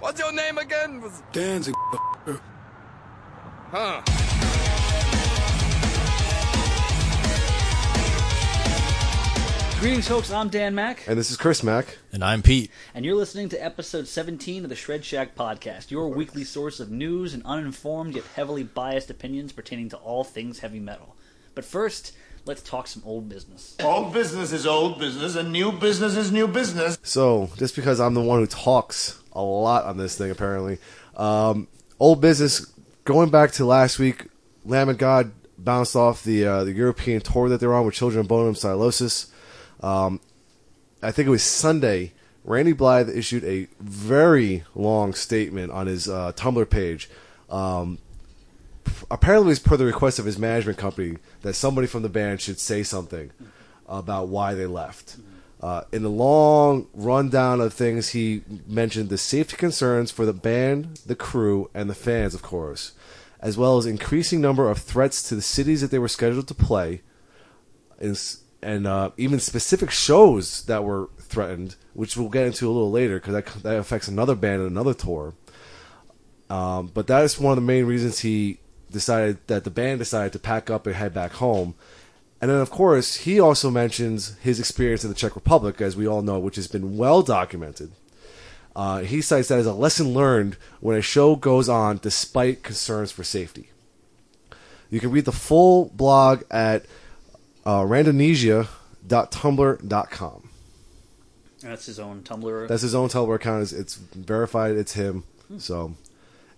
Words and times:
What's 0.00 0.20
your 0.20 0.32
name 0.32 0.58
again? 0.58 1.00
Was 1.00 1.22
Danzig. 1.32 1.74
huh? 3.70 4.02
Greetings, 9.80 10.08
folks. 10.08 10.30
I'm 10.32 10.48
Dan 10.48 10.74
Mack, 10.74 11.06
And 11.06 11.18
this 11.18 11.30
is 11.30 11.36
Chris 11.36 11.62
Mack. 11.62 11.98
And 12.10 12.24
I'm 12.24 12.40
Pete. 12.40 12.70
and 12.94 13.04
you're 13.04 13.14
listening 13.16 13.50
to 13.50 13.62
episode 13.62 14.08
17 14.08 14.62
of 14.64 14.70
the 14.70 14.74
Shred 14.74 15.04
Shack 15.04 15.34
podcast, 15.34 15.90
your 15.90 16.08
weekly 16.08 16.42
source 16.42 16.80
of 16.80 16.90
news 16.90 17.34
and 17.34 17.42
uninformed 17.44 18.14
yet 18.14 18.24
heavily 18.34 18.62
biased 18.62 19.10
opinions 19.10 19.52
pertaining 19.52 19.90
to 19.90 19.98
all 19.98 20.24
things 20.24 20.60
heavy 20.60 20.80
metal. 20.80 21.16
But 21.54 21.66
first, 21.66 22.12
let's 22.46 22.62
talk 22.62 22.86
some 22.86 23.02
old 23.04 23.28
business. 23.28 23.76
Old 23.82 24.12
business 24.12 24.52
is 24.52 24.66
old 24.66 24.98
business, 24.98 25.36
and 25.36 25.52
new 25.52 25.72
business 25.72 26.16
is 26.16 26.30
new 26.30 26.46
business. 26.46 26.98
So, 27.02 27.50
just 27.56 27.76
because 27.76 28.00
I'm 28.00 28.14
the 28.14 28.22
one 28.22 28.40
who 28.40 28.46
talks 28.46 29.22
a 29.32 29.42
lot 29.42 29.84
on 29.84 29.96
this 29.96 30.16
thing, 30.16 30.30
apparently, 30.30 30.78
um, 31.16 31.68
old 31.98 32.20
business. 32.20 32.70
Going 33.04 33.28
back 33.28 33.52
to 33.52 33.66
last 33.66 33.98
week, 33.98 34.28
Lamb 34.64 34.88
of 34.88 34.96
God 34.96 35.32
bounced 35.58 35.94
off 35.94 36.24
the 36.24 36.46
uh, 36.46 36.64
the 36.64 36.72
European 36.72 37.20
tour 37.20 37.48
that 37.48 37.60
they're 37.60 37.74
on 37.74 37.84
with 37.86 37.94
Children 37.94 38.20
of 38.20 38.28
Bodom 38.28 38.48
and 38.48 38.58
Sylosis. 38.58 39.30
Um, 39.82 40.20
I 41.02 41.12
think 41.12 41.26
it 41.26 41.30
was 41.30 41.42
Sunday. 41.42 42.12
Randy 42.44 42.72
Blythe 42.72 43.08
issued 43.08 43.44
a 43.44 43.68
very 43.80 44.64
long 44.74 45.14
statement 45.14 45.72
on 45.72 45.86
his 45.86 46.08
uh, 46.08 46.32
Tumblr 46.32 46.68
page. 46.68 47.08
Um, 47.48 47.98
apparently, 49.10 49.48
it 49.48 49.50
was 49.50 49.58
per 49.58 49.76
the 49.76 49.84
request 49.84 50.18
of 50.18 50.24
his 50.24 50.38
management 50.38 50.78
company 50.78 51.18
that 51.42 51.54
somebody 51.54 51.86
from 51.86 52.02
the 52.02 52.08
band 52.08 52.40
should 52.40 52.58
say 52.58 52.82
something 52.82 53.30
about 53.86 54.28
why 54.28 54.54
they 54.54 54.66
left. 54.66 55.16
Uh, 55.60 55.82
in 55.92 56.02
the 56.02 56.10
long 56.10 56.86
rundown 56.92 57.60
of 57.60 57.72
things, 57.72 58.10
he 58.10 58.42
mentioned 58.66 59.08
the 59.08 59.16
safety 59.16 59.56
concerns 59.56 60.10
for 60.10 60.26
the 60.26 60.32
band, 60.32 61.00
the 61.06 61.14
crew, 61.14 61.70
and 61.72 61.88
the 61.88 61.94
fans, 61.94 62.34
of 62.34 62.42
course, 62.42 62.92
as 63.40 63.56
well 63.56 63.78
as 63.78 63.86
increasing 63.86 64.40
number 64.40 64.68
of 64.68 64.78
threats 64.78 65.26
to 65.26 65.34
the 65.34 65.42
cities 65.42 65.80
that 65.80 65.90
they 65.90 65.98
were 65.98 66.08
scheduled 66.08 66.48
to 66.48 66.54
play, 66.54 67.00
and, 67.98 68.20
and 68.62 68.86
uh, 68.86 69.10
even 69.16 69.40
specific 69.40 69.90
shows 69.90 70.64
that 70.64 70.84
were 70.84 71.08
threatened, 71.18 71.76
which 71.94 72.16
we'll 72.16 72.28
get 72.28 72.46
into 72.46 72.66
a 72.66 72.72
little 72.72 72.90
later 72.90 73.18
because 73.18 73.32
that, 73.32 73.46
that 73.62 73.78
affects 73.78 74.08
another 74.08 74.34
band 74.34 74.60
and 74.60 74.70
another 74.70 74.92
tour. 74.92 75.32
Um, 76.50 76.88
but 76.92 77.06
that 77.06 77.24
is 77.24 77.40
one 77.40 77.52
of 77.52 77.56
the 77.56 77.66
main 77.66 77.86
reasons 77.86 78.18
he 78.18 78.58
decided 78.94 79.46
that 79.48 79.64
the 79.64 79.70
band 79.70 79.98
decided 79.98 80.32
to 80.32 80.38
pack 80.38 80.70
up 80.70 80.86
and 80.86 80.96
head 80.96 81.12
back 81.12 81.32
home. 81.32 81.74
And 82.40 82.50
then, 82.50 82.60
of 82.60 82.70
course, 82.70 83.16
he 83.16 83.38
also 83.38 83.70
mentions 83.70 84.38
his 84.38 84.58
experience 84.58 85.04
in 85.04 85.10
the 85.10 85.16
Czech 85.16 85.34
Republic, 85.34 85.82
as 85.82 85.96
we 85.96 86.08
all 86.08 86.22
know, 86.22 86.38
which 86.38 86.56
has 86.56 86.68
been 86.68 86.96
well 86.96 87.20
documented. 87.22 87.92
Uh, 88.74 89.00
he 89.00 89.20
cites 89.20 89.48
that 89.48 89.58
as 89.58 89.66
a 89.66 89.74
lesson 89.74 90.14
learned 90.14 90.56
when 90.80 90.96
a 90.96 91.02
show 91.02 91.36
goes 91.36 91.68
on 91.68 91.98
despite 91.98 92.62
concerns 92.62 93.12
for 93.12 93.22
safety. 93.22 93.68
You 94.90 95.00
can 95.00 95.10
read 95.10 95.26
the 95.26 95.32
full 95.32 95.90
blog 95.94 96.44
at 96.50 96.86
uh, 97.64 97.82
randomnesia.tumblr.com. 97.82 100.48
That's 101.62 101.86
his 101.86 101.98
own 101.98 102.20
Tumblr. 102.22 102.68
That's 102.68 102.82
his 102.82 102.94
own 102.94 103.08
Tumblr 103.08 103.34
account. 103.34 103.62
It's, 103.62 103.72
it's 103.72 103.94
verified. 103.94 104.76
It's 104.76 104.92
him. 104.92 105.24
So, 105.58 105.94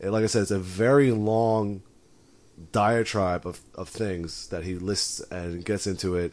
it, 0.00 0.10
like 0.10 0.24
I 0.24 0.26
said, 0.26 0.42
it's 0.42 0.50
a 0.50 0.58
very 0.58 1.12
long 1.12 1.82
diatribe 2.72 3.46
of, 3.46 3.60
of 3.74 3.88
things 3.88 4.48
that 4.48 4.64
he 4.64 4.74
lists 4.74 5.20
and 5.30 5.64
gets 5.64 5.86
into 5.86 6.16
it. 6.16 6.32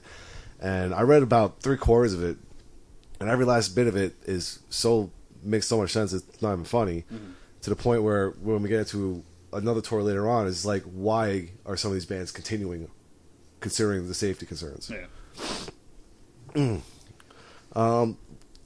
And 0.59 0.93
I 0.93 1.01
read 1.01 1.23
about 1.23 1.61
three 1.61 1.77
quarters 1.77 2.13
of 2.13 2.23
it, 2.23 2.37
and 3.19 3.29
every 3.29 3.45
last 3.45 3.69
bit 3.69 3.87
of 3.87 3.95
it 3.95 4.15
is 4.25 4.59
so 4.69 5.11
makes 5.43 5.67
so 5.67 5.77
much 5.77 5.91
sense. 5.91 6.13
It's 6.13 6.41
not 6.41 6.53
even 6.53 6.65
funny. 6.65 7.03
To 7.61 7.69
the 7.69 7.75
point 7.75 8.03
where 8.03 8.29
when 8.31 8.61
we 8.61 8.69
get 8.69 8.79
into 8.79 9.23
another 9.51 9.81
tour 9.81 10.01
later 10.01 10.29
on, 10.29 10.47
is 10.47 10.65
like, 10.65 10.83
why 10.83 11.49
are 11.65 11.77
some 11.77 11.91
of 11.91 11.95
these 11.95 12.05
bands 12.05 12.31
continuing, 12.31 12.89
considering 13.59 14.07
the 14.07 14.13
safety 14.13 14.45
concerns? 14.45 14.91
Yeah. 16.55 16.77
um, 17.75 18.17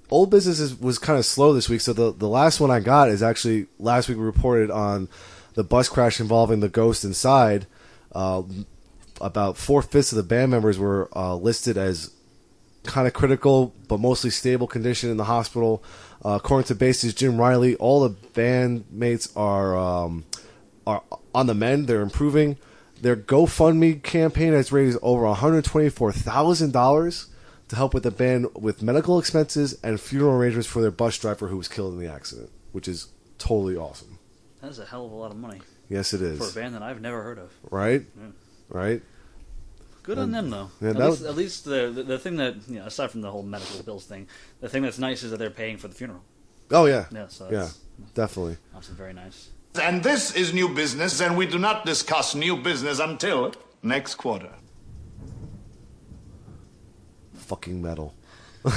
old 0.09 0.29
business 0.29 0.59
is, 0.59 0.79
was 0.79 0.99
kind 0.99 1.19
of 1.19 1.25
slow 1.25 1.53
this 1.53 1.69
week. 1.69 1.81
So 1.81 1.93
the 1.93 2.11
the 2.11 2.27
last 2.27 2.59
one 2.59 2.71
I 2.71 2.79
got 2.79 3.09
is 3.09 3.23
actually 3.23 3.67
last 3.79 4.09
week 4.09 4.17
we 4.17 4.23
reported 4.23 4.71
on 4.71 5.09
the 5.57 5.63
bus 5.63 5.89
crash 5.89 6.19
involving 6.19 6.59
the 6.59 6.69
ghost 6.69 7.03
inside. 7.03 7.65
Uh, 8.11 8.43
about 9.19 9.57
four 9.57 9.81
fifths 9.81 10.11
of 10.11 10.15
the 10.15 10.23
band 10.23 10.51
members 10.51 10.77
were 10.77 11.09
uh, 11.15 11.35
listed 11.35 11.77
as 11.77 12.11
kind 12.83 13.07
of 13.07 13.13
critical 13.13 13.73
but 13.87 13.99
mostly 13.99 14.29
stable 14.29 14.67
condition 14.67 15.09
in 15.09 15.17
the 15.17 15.23
hospital. 15.23 15.83
Uh, 16.23 16.35
according 16.41 16.67
to 16.67 16.75
bassist 16.75 17.15
Jim 17.15 17.37
Riley, 17.37 17.75
all 17.77 18.07
the 18.07 18.15
bandmates 18.33 19.35
are 19.35 19.75
um, 19.75 20.25
are 20.85 21.01
on 21.33 21.47
the 21.47 21.55
mend. 21.55 21.87
They're 21.87 22.01
improving. 22.03 22.57
Their 23.01 23.15
GoFundMe 23.15 24.03
campaign 24.03 24.53
has 24.53 24.71
raised 24.71 24.99
over 25.01 25.23
one 25.23 25.35
hundred 25.37 25.65
twenty 25.65 25.89
four 25.89 26.11
thousand 26.11 26.71
dollars 26.71 27.29
to 27.69 27.75
help 27.75 27.95
with 27.95 28.03
the 28.03 28.11
band 28.11 28.47
with 28.53 28.83
medical 28.83 29.17
expenses 29.17 29.77
and 29.83 29.99
funeral 29.99 30.35
arrangements 30.35 30.67
for 30.67 30.83
their 30.83 30.91
bus 30.91 31.17
driver 31.17 31.47
who 31.47 31.57
was 31.57 31.67
killed 31.67 31.93
in 31.93 31.99
the 31.99 32.11
accident, 32.11 32.51
which 32.73 32.87
is 32.87 33.07
totally 33.39 33.75
awesome. 33.75 34.16
That's 34.67 34.79
a 34.79 34.85
hell 34.85 35.05
of 35.05 35.11
a 35.11 35.15
lot 35.15 35.31
of 35.31 35.37
money 35.37 35.61
Yes, 35.89 36.13
it 36.13 36.21
is 36.21 36.37
for 36.37 36.47
a 36.49 36.61
band 36.63 36.75
that 36.75 36.83
I've 36.83 36.99
never 37.01 37.23
heard 37.23 37.39
of. 37.39 37.51
Right, 37.71 38.03
Yeah. 38.19 38.27
right. 38.69 39.01
Good 40.03 40.17
on 40.19 40.31
them, 40.31 40.49
though. 40.49 40.69
yeah, 40.81 40.89
at, 40.91 40.95
least, 40.97 41.09
was- 41.09 41.23
at 41.23 41.35
least 41.35 41.65
the, 41.65 41.89
the 41.93 42.03
the 42.03 42.19
thing 42.19 42.35
that 42.37 42.55
you 42.67 42.79
know, 42.79 42.85
aside 42.85 43.11
from 43.11 43.21
the 43.21 43.31
whole 43.31 43.43
medical 43.43 43.81
bills 43.83 44.05
thing, 44.05 44.27
the 44.61 44.69
thing 44.69 44.83
that's 44.83 44.99
nice 44.99 45.23
is 45.23 45.31
that 45.31 45.37
they're 45.37 45.49
paying 45.49 45.77
for 45.77 45.87
the 45.89 45.95
funeral. 45.95 46.21
Oh 46.71 46.85
yeah, 46.85 47.05
Yeah, 47.11 47.27
so 47.27 47.49
yeah, 47.51 47.69
definitely. 48.13 48.57
obviously 48.73 48.95
very 48.95 49.13
nice. 49.13 49.49
And 49.81 50.01
this 50.03 50.33
is 50.35 50.53
new 50.53 50.69
business, 50.73 51.19
and 51.21 51.37
we 51.37 51.45
do 51.45 51.57
not 51.59 51.85
discuss 51.85 52.35
new 52.35 52.57
business 52.57 52.99
until 52.99 53.53
next 53.83 54.15
quarter. 54.15 54.51
Fucking 57.35 57.81
metal. 57.81 58.13
Dogs 58.63 58.75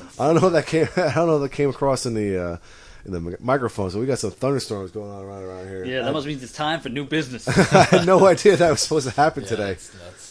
and 0.00 0.08
I 0.18 0.32
don't 0.32 0.40
know 0.40 0.46
if 0.48 0.52
that 0.54 0.66
came. 0.66 0.88
I 0.96 1.14
don't 1.14 1.26
know 1.28 1.36
if 1.36 1.42
that 1.50 1.56
came 1.56 1.70
across 1.70 2.06
in 2.06 2.14
the 2.14 2.38
uh, 2.42 2.56
in 3.06 3.12
the 3.12 3.20
mi- 3.20 3.36
microphone. 3.40 3.90
So 3.90 4.00
we 4.00 4.06
got 4.06 4.18
some 4.18 4.32
thunderstorms 4.32 4.90
going 4.90 5.10
on 5.10 5.22
around 5.24 5.44
around 5.44 5.68
here. 5.68 5.84
Yeah, 5.84 6.02
that 6.02 6.12
must 6.12 6.26
mean 6.26 6.38
it's 6.42 6.52
time 6.52 6.80
for 6.80 6.88
new 6.88 7.04
business. 7.04 7.48
I 7.72 7.84
had 7.84 8.06
no 8.06 8.26
idea 8.26 8.56
that 8.56 8.70
was 8.70 8.82
supposed 8.82 9.08
to 9.08 9.14
happen 9.14 9.44
today. 9.44 9.76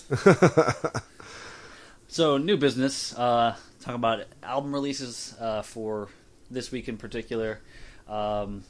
so, 2.07 2.37
new 2.37 2.57
business. 2.57 3.17
Uh, 3.17 3.55
talk 3.79 3.95
about 3.95 4.25
album 4.43 4.73
releases 4.73 5.33
uh, 5.39 5.61
for 5.61 6.09
this 6.51 6.71
week 6.71 6.87
in 6.89 6.97
particular. 6.97 7.59
Um, 8.07 8.63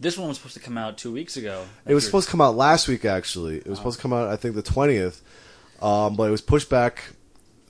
this 0.00 0.18
one 0.18 0.28
was 0.28 0.38
supposed 0.38 0.54
to 0.54 0.60
come 0.60 0.76
out 0.76 0.98
two 0.98 1.12
weeks 1.12 1.36
ago. 1.36 1.64
It 1.86 1.94
was 1.94 2.04
supposed 2.04 2.26
to 2.26 2.32
come 2.32 2.40
out 2.40 2.56
last 2.56 2.88
week. 2.88 3.04
Actually, 3.04 3.58
it 3.58 3.68
was 3.68 3.78
supposed 3.78 3.98
to 3.98 4.02
come 4.02 4.12
out. 4.12 4.28
I 4.28 4.36
think 4.36 4.56
the 4.56 4.62
twentieth, 4.62 5.22
um, 5.80 6.16
but 6.16 6.24
it 6.24 6.32
was 6.32 6.42
pushed 6.42 6.68
back. 6.68 7.04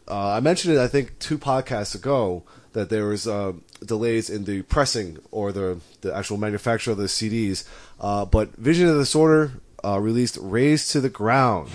Uh, 0.09 0.31
I 0.31 0.41
mentioned 0.41 0.75
it. 0.75 0.81
I 0.81 0.89
think 0.89 1.19
two 1.19 1.39
podcasts 1.39 1.95
ago 1.95 2.45
that 2.73 2.89
there 2.91 3.07
was 3.07 3.27
uh, 3.27 3.53
delays 3.85 4.31
in 4.31 4.45
the 4.45 4.63
pressing 4.63 5.19
or 5.31 5.53
the 5.53 5.79
the 6.01 6.15
actual 6.15 6.37
manufacture 6.37 6.93
of 6.93 6.97
the 6.97 7.05
CDs. 7.05 7.67
Uh, 8.01 8.25
but 8.25 8.55
Vision 8.57 8.89
of 8.89 8.95
the 8.95 9.03
Disorder 9.03 9.53
uh, 9.85 9.99
released 9.99 10.39
"Razed 10.41 10.91
to 10.93 11.01
the 11.01 11.11
Ground." 11.11 11.71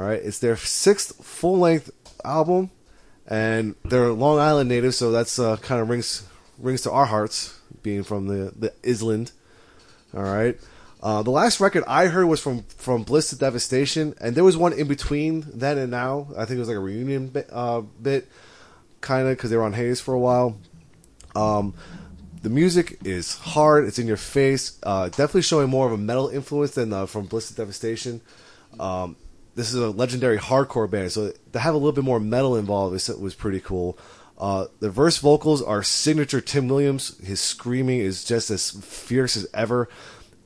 All 0.00 0.06
right, 0.06 0.22
it's 0.24 0.38
their 0.38 0.56
sixth 0.56 1.22
full 1.22 1.58
length 1.58 1.90
album, 2.24 2.70
and 3.30 3.76
they're 3.84 4.10
Long 4.10 4.40
Island 4.40 4.68
natives, 4.68 4.96
so 4.96 5.12
that's 5.12 5.38
uh, 5.38 5.56
kind 5.58 5.80
of 5.80 5.88
rings 5.88 6.26
rings 6.58 6.82
to 6.82 6.90
our 6.90 7.06
hearts, 7.06 7.58
being 7.82 8.02
from 8.02 8.26
the 8.26 8.52
the 8.56 8.72
Island. 8.86 9.30
All 10.12 10.24
right, 10.24 10.58
uh, 11.02 11.22
the 11.22 11.30
last 11.30 11.60
record 11.60 11.84
I 11.86 12.06
heard 12.06 12.26
was 12.26 12.40
from 12.40 12.64
from 12.64 13.04
Bliss 13.04 13.30
to 13.30 13.36
Devastation, 13.36 14.14
and 14.20 14.34
there 14.34 14.44
was 14.44 14.56
one 14.56 14.72
in 14.72 14.88
between 14.88 15.46
then 15.54 15.78
and 15.78 15.92
now. 15.92 16.26
I 16.36 16.44
think 16.44 16.56
it 16.56 16.60
was 16.60 16.68
like 16.68 16.76
a 16.76 16.80
reunion 16.80 17.28
bit, 17.28 17.48
uh, 17.52 17.80
bit 17.80 18.28
kind 19.00 19.28
of 19.28 19.36
because 19.36 19.50
they 19.50 19.56
were 19.56 19.62
on 19.62 19.74
Hayes 19.74 20.00
for 20.00 20.12
a 20.12 20.18
while. 20.18 20.58
Um, 21.36 21.74
the 22.42 22.50
music 22.50 22.98
is 23.04 23.36
hard; 23.38 23.86
it's 23.86 24.00
in 24.00 24.08
your 24.08 24.16
face. 24.16 24.76
Uh, 24.82 25.08
definitely 25.08 25.42
showing 25.42 25.70
more 25.70 25.86
of 25.86 25.92
a 25.92 25.98
metal 25.98 26.28
influence 26.28 26.72
than 26.72 26.92
uh, 26.92 27.06
from 27.06 27.26
Bliss 27.26 27.48
to 27.48 27.54
Devastation. 27.54 28.20
Um, 28.80 29.14
this 29.54 29.72
is 29.72 29.74
a 29.74 29.90
legendary 29.90 30.38
hardcore 30.38 30.90
band, 30.90 31.12
so 31.12 31.32
to 31.52 31.58
have 31.58 31.74
a 31.74 31.78
little 31.78 31.92
bit 31.92 32.04
more 32.04 32.20
metal 32.20 32.56
involved 32.56 32.92
was, 32.92 33.08
was 33.08 33.34
pretty 33.34 33.60
cool. 33.60 33.98
Uh, 34.38 34.66
the 34.78 34.90
verse 34.90 35.18
vocals 35.18 35.60
are 35.60 35.82
signature 35.82 36.40
Tim 36.40 36.68
Williams. 36.68 37.18
His 37.18 37.40
screaming 37.40 38.00
is 38.00 38.24
just 38.24 38.50
as 38.50 38.70
fierce 38.70 39.36
as 39.36 39.46
ever, 39.52 39.88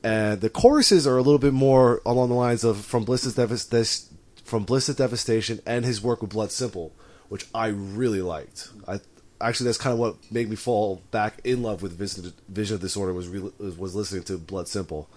and 0.03 0.41
the 0.41 0.49
choruses 0.49 1.07
are 1.07 1.17
a 1.17 1.21
little 1.21 1.39
bit 1.39 1.53
more 1.53 2.01
along 2.05 2.29
the 2.29 2.35
lines 2.35 2.63
of 2.63 2.83
from 2.83 3.05
Bliss 3.05 3.21
to 3.21 3.31
Devas- 3.31 4.09
from 4.43 4.63
Bliss 4.63 4.87
to 4.87 4.93
Devastation 4.93 5.61
and 5.65 5.85
his 5.85 6.01
work 6.01 6.21
with 6.21 6.31
Blood 6.31 6.51
Simple, 6.51 6.91
which 7.29 7.47
I 7.55 7.67
really 7.67 8.21
liked. 8.21 8.69
I 8.87 8.99
actually 9.39 9.65
that's 9.65 9.77
kind 9.77 9.93
of 9.93 9.99
what 9.99 10.15
made 10.31 10.49
me 10.49 10.55
fall 10.55 11.01
back 11.11 11.39
in 11.43 11.61
love 11.61 11.81
with 11.81 11.97
Vision, 11.97 12.33
Vision 12.49 12.77
Disorder 12.79 13.13
was 13.13 13.27
re- 13.27 13.51
was 13.59 13.95
listening 13.95 14.23
to 14.23 14.37
Blood 14.37 14.67
Simple. 14.67 15.09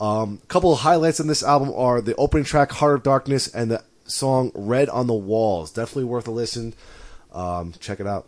A 0.00 0.04
um, 0.04 0.40
couple 0.48 0.72
of 0.72 0.80
highlights 0.80 1.20
in 1.20 1.28
this 1.28 1.42
album 1.42 1.72
are 1.74 2.00
the 2.00 2.16
opening 2.16 2.44
track 2.44 2.72
"Heart 2.72 2.96
of 2.96 3.02
Darkness" 3.04 3.46
and 3.46 3.70
the 3.70 3.84
song 4.04 4.50
"Red 4.54 4.88
on 4.88 5.06
the 5.06 5.14
Walls." 5.14 5.70
Definitely 5.70 6.04
worth 6.04 6.26
a 6.26 6.32
listen. 6.32 6.74
Um, 7.32 7.72
check 7.78 8.00
it 8.00 8.06
out. 8.06 8.26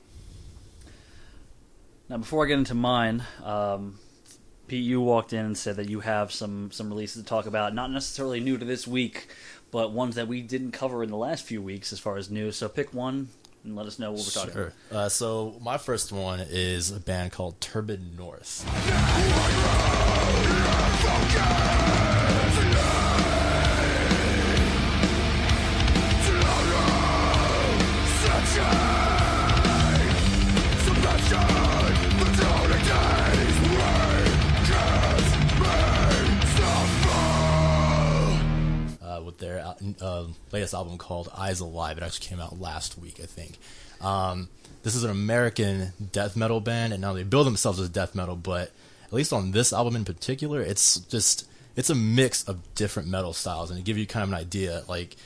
Now, 2.08 2.18
before 2.18 2.44
I 2.44 2.48
get 2.48 2.58
into 2.58 2.74
mine, 2.74 3.24
um, 3.42 3.98
Pete, 4.68 4.84
you 4.84 5.00
walked 5.00 5.32
in 5.32 5.44
and 5.44 5.58
said 5.58 5.76
that 5.76 5.88
you 5.88 6.00
have 6.00 6.30
some 6.30 6.70
some 6.70 6.88
releases 6.88 7.22
to 7.22 7.28
talk 7.28 7.46
about, 7.46 7.74
not 7.74 7.90
necessarily 7.90 8.38
new 8.38 8.56
to 8.58 8.64
this 8.64 8.86
week, 8.86 9.26
but 9.72 9.90
ones 9.90 10.14
that 10.14 10.28
we 10.28 10.42
didn't 10.42 10.70
cover 10.70 11.02
in 11.02 11.10
the 11.10 11.16
last 11.16 11.44
few 11.44 11.60
weeks 11.60 11.92
as 11.92 11.98
far 11.98 12.16
as 12.16 12.30
news. 12.30 12.56
So 12.56 12.68
pick 12.68 12.94
one 12.94 13.28
and 13.66 13.76
let 13.76 13.86
us 13.86 13.98
know 13.98 14.12
what 14.12 14.20
we're 14.20 14.30
talking 14.30 14.52
Sure. 14.52 14.72
about. 14.90 14.98
Uh, 14.98 15.08
so 15.08 15.56
my 15.60 15.76
first 15.76 16.12
one 16.12 16.40
is 16.40 16.90
a 16.90 17.00
band 17.00 17.32
called 17.32 17.60
Turbid 17.60 18.16
North. 18.16 18.64
With 39.36 39.46
their 39.46 39.74
uh, 40.00 40.24
latest 40.52 40.74
album 40.74 40.98
called 40.98 41.30
Eyes 41.36 41.60
Alive. 41.60 41.98
It 41.98 42.02
actually 42.02 42.26
came 42.26 42.40
out 42.40 42.60
last 42.60 42.98
week, 42.98 43.20
I 43.22 43.26
think. 43.26 43.58
Um, 44.00 44.48
this 44.82 44.94
is 44.94 45.04
an 45.04 45.10
American 45.10 45.92
death 46.12 46.36
metal 46.36 46.60
band, 46.60 46.92
and 46.92 47.02
now 47.02 47.12
they 47.12 47.22
build 47.22 47.46
themselves 47.46 47.80
as 47.80 47.88
death 47.88 48.14
metal, 48.14 48.36
but 48.36 48.70
at 49.04 49.12
least 49.12 49.32
on 49.32 49.50
this 49.52 49.72
album 49.72 49.96
in 49.96 50.04
particular, 50.04 50.60
it's 50.60 51.00
just 51.00 51.48
it's 51.74 51.90
a 51.90 51.94
mix 51.94 52.44
of 52.44 52.74
different 52.74 53.08
metal 53.08 53.32
styles, 53.32 53.70
and 53.70 53.78
to 53.78 53.84
give 53.84 53.98
you 53.98 54.06
kind 54.06 54.22
of 54.22 54.30
an 54.30 54.34
idea, 54.34 54.82
like 54.88 55.16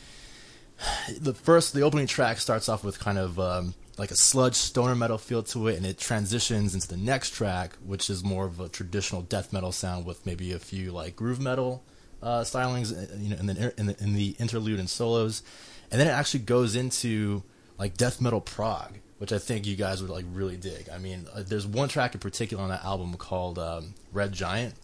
the 1.20 1.34
first 1.34 1.74
the 1.74 1.82
opening 1.82 2.06
track 2.06 2.38
starts 2.38 2.68
off 2.68 2.84
with 2.84 2.98
kind 2.98 3.18
of 3.18 3.38
um, 3.38 3.74
like 3.98 4.10
a 4.10 4.16
sludge 4.16 4.54
stoner 4.54 4.94
metal 4.94 5.18
feel 5.18 5.42
to 5.42 5.68
it 5.68 5.76
and 5.76 5.84
it 5.84 5.98
transitions 5.98 6.74
into 6.74 6.88
the 6.88 6.96
next 6.96 7.34
track 7.34 7.76
which 7.84 8.08
is 8.08 8.24
more 8.24 8.46
of 8.46 8.58
a 8.58 8.68
traditional 8.68 9.20
death 9.20 9.52
metal 9.52 9.72
sound 9.72 10.06
with 10.06 10.24
maybe 10.24 10.52
a 10.52 10.58
few 10.58 10.90
like 10.90 11.14
groove 11.14 11.38
metal 11.38 11.82
uh, 12.22 12.40
stylings 12.40 12.92
uh, 12.92 13.16
you 13.16 13.30
know 13.30 13.36
in 13.36 13.46
the, 13.46 13.74
in 13.78 13.86
the 13.86 14.02
in 14.02 14.14
the 14.14 14.36
interlude 14.38 14.78
and 14.78 14.90
solos 14.90 15.42
and 15.90 16.00
then 16.00 16.06
it 16.06 16.12
actually 16.12 16.40
goes 16.40 16.76
into 16.76 17.42
like 17.78 17.96
death 17.96 18.20
metal 18.20 18.40
prog 18.40 18.98
which 19.18 19.32
I 19.32 19.38
think 19.38 19.66
you 19.66 19.76
guys 19.76 20.02
would 20.02 20.10
like 20.10 20.24
really 20.32 20.56
dig 20.56 20.88
I 20.92 20.98
mean 20.98 21.26
uh, 21.34 21.42
there's 21.46 21.66
one 21.66 21.88
track 21.88 22.14
in 22.14 22.20
particular 22.20 22.62
on 22.62 22.70
that 22.70 22.84
album 22.84 23.14
called 23.14 23.58
um, 23.58 23.94
Red 24.12 24.32
Giant 24.32 24.74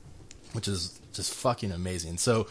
which 0.53 0.69
is 0.69 0.99
just 1.13 1.35
fucking 1.35 1.73
amazing 1.73 2.19
so 2.19 2.47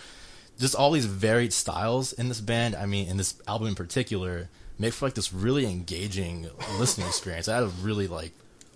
just 0.60 0.76
all 0.76 0.92
these 0.92 1.06
varied 1.06 1.54
styles 1.54 2.14
in 2.14 2.30
this 2.30 2.42
band. 2.42 2.76
I 2.76 2.86
mean, 2.86 3.08
in 3.08 3.18
this 3.18 3.42
album 3.48 3.70
in 3.70 3.76
particular, 3.76 4.50
make 4.80 4.94
for 4.94 5.06
like 5.06 5.16
this 5.16 5.34
really 5.34 5.66
engaging 5.66 6.50
listening 6.80 7.08
experience. 7.08 7.48
I 7.48 7.56
had 7.56 7.64
a 7.64 7.68
really 7.68 8.08
like 8.08 8.31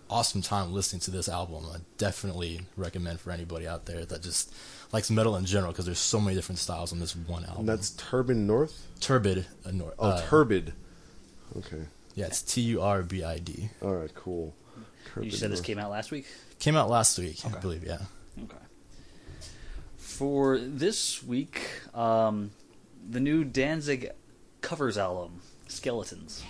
awesome 0.10 0.42
time 0.42 0.74
listening 0.74 1.00
to 1.02 1.12
this 1.12 1.30
album. 1.30 1.66
I 1.74 1.78
definitely 1.98 2.62
recommend 2.76 3.20
for 3.20 3.32
anybody 3.32 3.68
out 3.68 3.86
there 3.86 4.06
that 4.06 4.22
just 4.24 4.54
likes 4.92 5.10
metal 5.12 5.36
in 5.36 5.46
general 5.46 5.72
because 5.72 5.86
there's 5.86 6.00
so 6.00 6.20
many 6.20 6.36
different 6.36 6.60
styles 6.60 6.92
on 6.92 7.00
this 7.00 7.16
one 7.16 7.44
album. 7.46 7.62
And 7.62 7.70
that's 7.70 7.92
Turban 7.92 8.48
North. 8.48 8.88
Turbid. 9.00 9.46
Uh, 9.66 9.72
nor- 9.72 9.94
Oh, 10.00 10.10
uh, 10.10 10.22
Turbid. 10.28 10.74
Okay. 11.58 11.84
yeah, 12.16 12.26
it's 12.28 12.42
T 12.42 12.62
U 12.62 12.82
R 12.82 13.02
B 13.04 13.24
I 13.24 13.40
D. 13.40 13.70
All 13.82 13.94
right. 13.96 14.14
Cool. 14.16 14.54
You 14.78 14.84
Turbid 15.14 15.34
said 15.34 15.52
this 15.52 15.62
came 15.62 15.78
out 15.80 15.90
last 15.92 16.12
week. 16.12 16.26
Came 16.60 16.76
out 16.76 16.90
last 16.90 17.18
week, 17.18 17.38
I 17.46 17.50
believe. 17.60 17.84
Yeah. 17.84 18.00
Okay. 18.44 18.56
For 19.98 20.58
this 20.60 21.24
week, 21.24 21.62
um, 21.94 22.52
the 23.10 23.20
new 23.20 23.44
Danzig 23.44 24.10
covers 24.62 24.98
album, 24.98 25.42
Skeletons. 25.68 26.44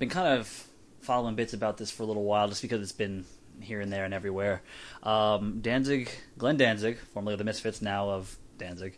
Been 0.00 0.08
kind 0.08 0.40
of 0.40 0.66
following 1.02 1.34
bits 1.34 1.52
about 1.52 1.76
this 1.76 1.90
for 1.90 2.04
a 2.04 2.06
little 2.06 2.24
while, 2.24 2.48
just 2.48 2.62
because 2.62 2.80
it's 2.80 2.90
been 2.90 3.26
here 3.60 3.82
and 3.82 3.92
there 3.92 4.06
and 4.06 4.14
everywhere. 4.14 4.62
Um, 5.02 5.60
Danzig, 5.60 6.08
Glenn 6.38 6.56
Danzig, 6.56 6.96
formerly 7.12 7.34
of 7.34 7.38
the 7.38 7.44
Misfits, 7.44 7.82
now 7.82 8.08
of 8.08 8.34
Danzig, 8.56 8.96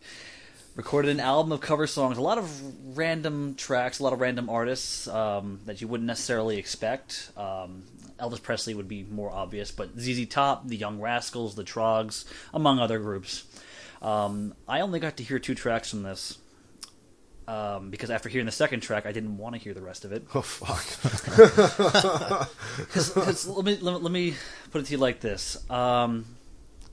recorded 0.77 1.11
an 1.11 1.19
album 1.19 1.51
of 1.51 1.61
cover 1.61 1.89
songs. 1.89 2.19
A 2.19 2.23
lot 2.23 2.39
of 2.39 2.97
random 2.97 3.57
tracks, 3.57 3.99
a 3.99 4.05
lot 4.05 4.13
of 4.13 4.21
random 4.21 4.49
artists 4.49 5.09
um, 5.09 5.59
that 5.67 5.81
you 5.81 5.89
wouldn't 5.89 6.07
necessarily 6.07 6.57
expect. 6.57 7.33
Um, 7.37 7.83
Elvis 8.21 8.41
Presley 8.41 8.75
would 8.75 8.87
be 8.87 9.03
more 9.03 9.33
obvious, 9.33 9.73
but 9.73 9.99
ZZ 9.99 10.27
Top, 10.27 10.69
the 10.69 10.77
Young 10.77 11.01
Rascals, 11.01 11.57
the 11.57 11.65
Troggs, 11.65 12.25
among 12.55 12.79
other 12.79 13.01
groups. 13.01 13.43
Um, 14.01 14.55
I 14.69 14.81
only 14.81 15.01
got 15.01 15.17
to 15.17 15.25
hear 15.25 15.41
two 15.41 15.57
tracks 15.57 15.91
from 15.91 16.05
this. 16.05 16.39
Um, 17.53 17.91
because 17.91 18.11
after 18.11 18.31
hearing 18.31 18.47
the 18.47 18.53
second 18.53 18.81
track, 18.81 19.05
I 19.05 19.13
didn't 19.13 19.37
want 19.37 19.55
to 19.55 19.61
hear 19.61 19.75
the 19.75 19.83
rest 19.83 20.07
of 20.07 20.13
it. 20.13 20.27
Oh 20.35 20.41
fuck. 20.41 20.87
Because 22.79 23.47
let 23.47 23.65
me, 23.67 23.77
let 23.77 23.95
me 23.95 24.01
let 24.01 24.13
me 24.13 24.35
put 24.71 24.81
it 24.81 24.87
to 24.87 24.93
you 24.93 24.99
like 24.99 25.21
this: 25.21 25.59
um, 25.69 26.25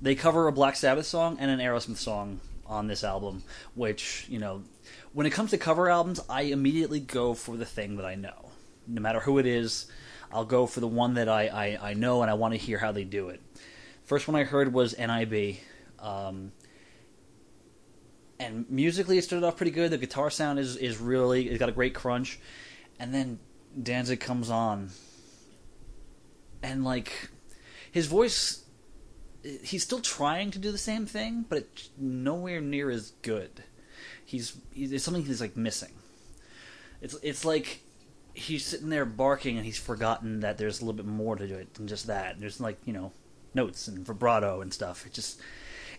they 0.02 0.16
cover 0.16 0.48
a 0.48 0.52
Black 0.52 0.76
Sabbath 0.76 1.06
song 1.06 1.38
and 1.40 1.50
an 1.50 1.60
Aerosmith 1.60 1.96
song 1.96 2.42
on 2.66 2.88
this 2.88 3.06
album. 3.06 3.44
Which 3.74 4.26
you 4.28 4.40
know, 4.40 4.64
when 5.14 5.26
it 5.26 5.30
comes 5.30 5.52
to 5.52 5.58
cover 5.58 5.90
albums, 5.90 6.20
I 6.30 6.42
immediately 6.42 7.00
go 7.00 7.34
for 7.36 7.56
the 7.56 7.66
thing 7.66 7.96
that 7.96 8.06
I 8.06 8.16
know. 8.16 8.52
No 8.86 9.00
matter 9.02 9.22
who 9.22 9.38
it 9.38 9.46
is, 9.46 9.86
I'll 10.30 10.44
go 10.44 10.66
for 10.66 10.82
the 10.82 10.88
one 10.88 11.14
that 11.14 11.30
I 11.30 11.48
I, 11.48 11.92
I 11.92 11.94
know 11.94 12.22
and 12.22 12.30
I 12.30 12.34
want 12.34 12.54
to 12.54 12.60
hear 12.60 12.80
how 12.80 12.92
they 12.92 13.06
do 13.06 13.30
it. 13.30 13.40
First 14.04 14.28
one 14.28 14.36
I 14.36 14.44
heard 14.44 14.74
was 14.74 14.98
NIB. 14.98 15.56
Um, 16.00 16.52
and 18.40 18.70
musically, 18.70 19.18
it 19.18 19.24
started 19.24 19.46
off 19.46 19.58
pretty 19.58 19.72
good. 19.72 19.92
The 19.92 19.98
guitar 19.98 20.30
sound 20.30 20.60
is 20.60 20.78
is 20.78 20.98
really 20.98 21.50
it's 21.50 21.60
got 21.60 21.70
a 21.70 21.74
great 21.74 21.94
crunch, 21.94 22.40
and 23.00 23.14
then 23.14 23.40
Danzig 23.82 24.20
comes 24.20 24.50
on, 24.50 24.92
and 26.64 26.84
like 26.84 27.30
his 27.92 28.08
voice, 28.08 28.64
he's 29.64 29.84
still 29.84 30.00
trying 30.00 30.52
to 30.52 30.60
do 30.60 30.72
the 30.72 30.78
same 30.78 31.06
thing, 31.06 31.46
but 31.50 31.60
it's 31.60 31.90
nowhere 31.98 32.62
near 32.62 32.90
as 32.90 33.12
good. 33.22 33.64
He's, 34.24 34.56
he's 34.72 34.92
there's 34.92 35.04
something 35.04 35.26
he's 35.26 35.42
like 35.42 35.58
missing. 35.58 35.94
It's 37.02 37.16
it's 37.22 37.44
like 37.44 37.82
he's 38.34 38.66
sitting 38.66 38.90
there 38.90 39.06
barking 39.06 39.58
and 39.58 39.66
he's 39.66 39.78
forgotten 39.78 40.40
that 40.42 40.58
there's 40.58 40.80
a 40.80 40.86
little 40.86 40.96
bit 40.96 41.06
more 41.06 41.36
to 41.36 41.44
it 41.44 41.74
than 41.74 41.88
just 41.88 42.08
that. 42.08 42.40
There's 42.40 42.62
like 42.62 42.78
you 42.86 42.94
know 42.94 43.12
notes 43.54 43.88
and 43.88 44.06
vibrato 44.06 44.62
and 44.62 44.74
stuff. 44.74 45.06
It 45.06 45.14
just 45.14 45.42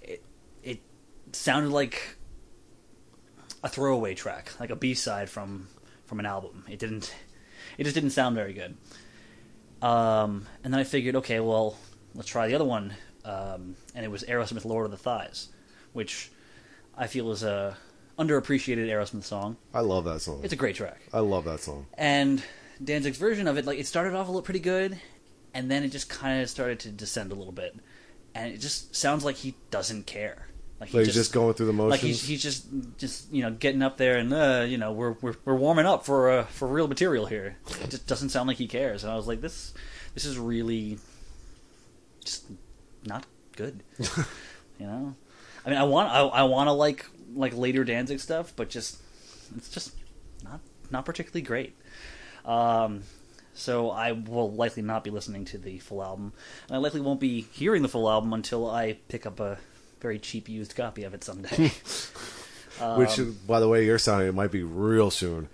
it 0.02 0.22
it 0.62 0.80
sounded 1.32 1.70
like 1.70 2.16
a 3.62 3.68
throwaway 3.68 4.14
track, 4.14 4.52
like 4.58 4.70
a 4.70 4.76
B 4.76 4.94
side 4.94 5.28
from 5.28 5.68
from 6.06 6.18
an 6.20 6.26
album. 6.26 6.64
It 6.68 6.78
didn't. 6.78 7.14
It 7.78 7.84
just 7.84 7.94
didn't 7.94 8.10
sound 8.10 8.34
very 8.34 8.52
good. 8.52 8.76
Um, 9.82 10.46
and 10.62 10.72
then 10.72 10.80
I 10.80 10.84
figured, 10.84 11.16
okay, 11.16 11.40
well, 11.40 11.76
let's 12.14 12.28
try 12.28 12.48
the 12.48 12.54
other 12.54 12.64
one, 12.64 12.92
um, 13.24 13.76
and 13.94 14.04
it 14.04 14.10
was 14.10 14.24
Aerosmith 14.24 14.64
"Lord 14.64 14.84
of 14.84 14.90
the 14.90 14.98
Thighs," 14.98 15.48
which 15.92 16.30
I 16.96 17.06
feel 17.06 17.30
is 17.30 17.42
a 17.42 17.76
underappreciated 18.18 18.88
Aerosmith 18.88 19.24
song. 19.24 19.56
I 19.72 19.80
love 19.80 20.04
that 20.04 20.20
song. 20.20 20.40
It's 20.42 20.52
a 20.52 20.56
great 20.56 20.76
track, 20.76 21.00
I 21.12 21.20
love 21.20 21.44
that 21.44 21.60
song. 21.60 21.86
and 21.94 22.42
Danzig's 22.82 23.16
version 23.18 23.48
of 23.48 23.56
it, 23.56 23.64
like 23.64 23.78
it 23.78 23.86
started 23.86 24.14
off 24.14 24.26
a 24.26 24.30
little 24.30 24.42
pretty 24.42 24.60
good, 24.60 25.00
and 25.54 25.70
then 25.70 25.82
it 25.82 25.88
just 25.88 26.08
kind 26.10 26.42
of 26.42 26.50
started 26.50 26.80
to 26.80 26.90
descend 26.90 27.32
a 27.32 27.34
little 27.34 27.52
bit, 27.52 27.74
and 28.34 28.52
it 28.52 28.58
just 28.58 28.94
sounds 28.94 29.24
like 29.24 29.36
he 29.36 29.54
doesn't 29.70 30.06
care. 30.06 30.48
Like, 30.80 30.94
Like 30.94 31.04
he's 31.04 31.14
just 31.14 31.32
going 31.32 31.52
through 31.54 31.66
the 31.66 31.72
motions. 31.74 31.90
like 31.90 32.00
he's 32.00 32.26
he's 32.26 32.42
just 32.42 32.66
just 32.96 33.30
you 33.32 33.42
know 33.42 33.50
getting 33.50 33.82
up 33.82 33.98
there 33.98 34.16
and 34.16 34.32
uh, 34.32 34.64
you 34.66 34.78
know 34.78 34.92
we're 34.92 35.12
we're 35.20 35.34
we're 35.44 35.54
warming 35.54 35.84
up 35.84 36.06
for 36.06 36.30
uh, 36.30 36.44
for 36.44 36.66
real 36.66 36.88
material 36.88 37.26
here. 37.26 37.58
It 37.82 37.90
just 37.90 38.06
doesn't 38.06 38.30
sound 38.30 38.48
like 38.48 38.56
he 38.56 38.66
cares. 38.66 39.04
And 39.04 39.12
I 39.12 39.16
was 39.16 39.26
like, 39.28 39.42
this 39.42 39.74
this 40.14 40.24
is 40.24 40.38
really 40.38 40.98
just 42.24 42.44
not 43.04 43.26
good. 43.56 43.82
you 43.98 44.86
know, 44.86 45.14
I 45.66 45.68
mean, 45.70 45.78
I 45.78 45.84
want 45.84 46.08
I, 46.10 46.20
I 46.20 46.42
want 46.44 46.68
to 46.68 46.72
like 46.72 47.04
like 47.34 47.54
later 47.54 47.84
Danzig 47.84 48.20
stuff, 48.20 48.54
but 48.56 48.70
just 48.70 48.98
it's 49.56 49.68
just 49.68 49.94
not 50.42 50.60
not 50.90 51.04
particularly 51.04 51.42
great. 51.42 51.76
Um, 52.44 53.02
so 53.52 53.90
I 53.90 54.12
will 54.12 54.50
likely 54.50 54.82
not 54.82 55.04
be 55.04 55.10
listening 55.10 55.44
to 55.46 55.58
the 55.58 55.78
full 55.78 56.02
album, 56.02 56.32
and 56.68 56.76
I 56.76 56.78
likely 56.78 57.02
won't 57.02 57.20
be 57.20 57.42
hearing 57.52 57.82
the 57.82 57.88
full 57.88 58.08
album 58.08 58.32
until 58.32 58.68
I 58.70 58.94
pick 59.08 59.26
up 59.26 59.40
a 59.40 59.58
very 60.00 60.18
cheap 60.18 60.48
used 60.48 60.74
copy 60.76 61.04
of 61.04 61.14
it 61.14 61.22
someday. 61.24 61.72
Which, 62.96 63.18
Um, 63.18 63.36
by 63.46 63.60
the 63.60 63.68
way, 63.68 63.84
you're 63.84 63.98
sounding 63.98 64.28
it 64.28 64.34
might 64.34 64.50
be 64.50 64.62
real 64.62 65.10
soon. 65.10 65.48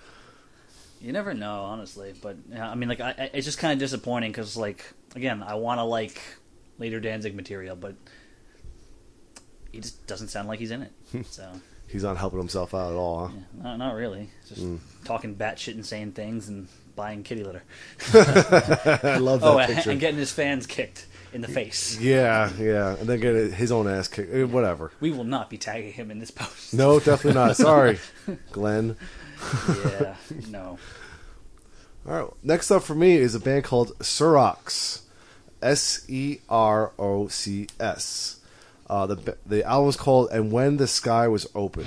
You 1.01 1.13
never 1.13 1.35
know, 1.35 1.63
honestly. 1.63 2.15
But 2.21 2.37
I 2.57 2.75
mean, 2.77 2.89
like, 2.89 3.01
I, 3.01 3.11
I- 3.19 3.31
it's 3.35 3.45
just 3.45 3.59
kind 3.59 3.73
of 3.73 3.79
disappointing 3.79 4.31
because, 4.31 4.57
like, 4.57 4.85
again, 5.17 5.43
I 5.43 5.55
want 5.55 5.79
to 5.79 5.85
like 5.85 6.21
later 6.79 7.01
Danzig 7.01 7.35
material, 7.35 7.75
but 7.75 7.97
he 9.73 9.81
just 9.81 10.07
doesn't 10.07 10.29
sound 10.29 10.49
like 10.49 10.59
he's 10.59 10.71
in 10.71 10.83
it. 10.83 10.93
So 11.27 11.51
He's 11.89 12.03
not 12.03 12.17
helping 12.17 12.39
himself 12.41 12.75
out 12.75 12.91
at 12.93 12.97
all. 12.97 13.29
Huh? 13.29 13.35
yeah, 13.37 13.63
not, 13.63 13.77
not 13.79 13.95
really. 13.95 14.29
Just 14.49 14.65
talking 15.05 15.37
batshit 15.37 15.75
insane 15.75 16.11
things 16.13 16.49
and 16.49 16.67
buying 16.97 17.23
kitty 17.23 17.45
litter. 17.45 17.63
I 18.15 19.19
love 19.19 19.41
that 19.41 19.47
Oh, 19.47 19.65
picture. 19.67 19.91
and 19.93 20.01
getting 20.01 20.19
his 20.19 20.33
fans 20.33 20.67
kicked 20.67 21.07
in 21.37 21.43
the 21.43 21.49
face. 21.49 22.01
yeah, 22.01 22.51
yeah, 22.59 22.97
and 22.97 23.09
then 23.09 23.21
get 23.21 23.35
his 23.53 23.71
own 23.71 23.87
ass 23.87 24.09
kicked. 24.09 24.35
eh, 24.35 24.43
Whatever. 24.43 24.91
We 24.99 25.13
will 25.13 25.23
not 25.25 25.49
be 25.49 25.59
tagging 25.59 25.93
him 25.93 26.11
in 26.11 26.19
this 26.19 26.33
post. 26.33 26.75
No, 26.75 26.99
definitely 26.99 27.35
not. 27.41 27.57
Sorry, 27.69 27.99
Glenn. 28.51 28.97
yeah, 29.85 30.17
no. 30.49 30.79
All 32.09 32.13
right. 32.23 32.31
Next 32.43 32.71
up 32.71 32.83
for 32.83 32.95
me 32.95 33.17
is 33.17 33.35
a 33.35 33.41
band 33.41 33.65
called 33.65 33.97
Serocs. 33.99 35.03
S 35.63 36.05
E 36.09 36.39
R 36.49 36.93
O 36.99 37.29
C 37.29 37.67
S. 37.81 38.41
Uh, 38.89 39.07
the 39.07 39.37
the 39.47 39.65
album's 39.65 39.97
called 39.97 40.29
"And 40.31 40.53
When 40.53 40.77
the 40.77 40.87
Sky 40.87 41.27
Was 41.29 41.47
Open." 41.55 41.87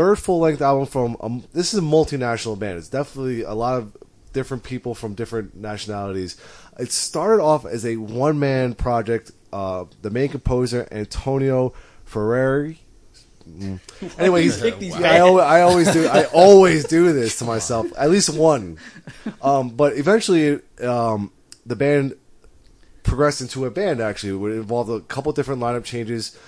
Third 0.00 0.16
full 0.16 0.38
length 0.38 0.62
album 0.62 0.86
from. 0.86 1.16
Um, 1.20 1.44
this 1.52 1.74
is 1.74 1.78
a 1.78 1.82
multinational 1.82 2.58
band. 2.58 2.78
It's 2.78 2.88
definitely 2.88 3.42
a 3.42 3.52
lot 3.52 3.76
of 3.76 3.94
different 4.32 4.62
people 4.62 4.94
from 4.94 5.12
different 5.12 5.54
nationalities. 5.54 6.40
It 6.78 6.90
started 6.90 7.42
off 7.42 7.66
as 7.66 7.84
a 7.84 7.96
one 7.96 8.38
man 8.38 8.74
project. 8.74 9.32
Uh, 9.52 9.84
the 10.00 10.10
main 10.10 10.30
composer 10.30 10.88
Antonio 10.90 11.74
Ferrari. 12.04 12.80
Mm. 13.46 13.80
Anyway, 14.18 14.44
he's, 14.44 14.62
I? 14.94 15.18
I 15.18 15.60
always 15.60 15.92
do. 15.92 16.06
I 16.06 16.24
always 16.32 16.84
do 16.84 17.12
this 17.12 17.38
to 17.40 17.44
myself. 17.44 17.86
At 17.98 18.10
least 18.10 18.30
one. 18.30 18.78
Um, 19.42 19.70
but 19.70 19.98
eventually, 19.98 20.60
um, 20.82 21.30
the 21.66 21.76
band 21.76 22.14
progressed 23.02 23.42
into 23.42 23.66
a 23.66 23.70
band. 23.70 24.00
Actually, 24.00 24.32
it 24.32 24.36
would 24.36 24.52
involve 24.52 24.88
a 24.88 25.00
couple 25.00 25.32
different 25.32 25.60
lineup 25.60 25.84
changes. 25.84 26.38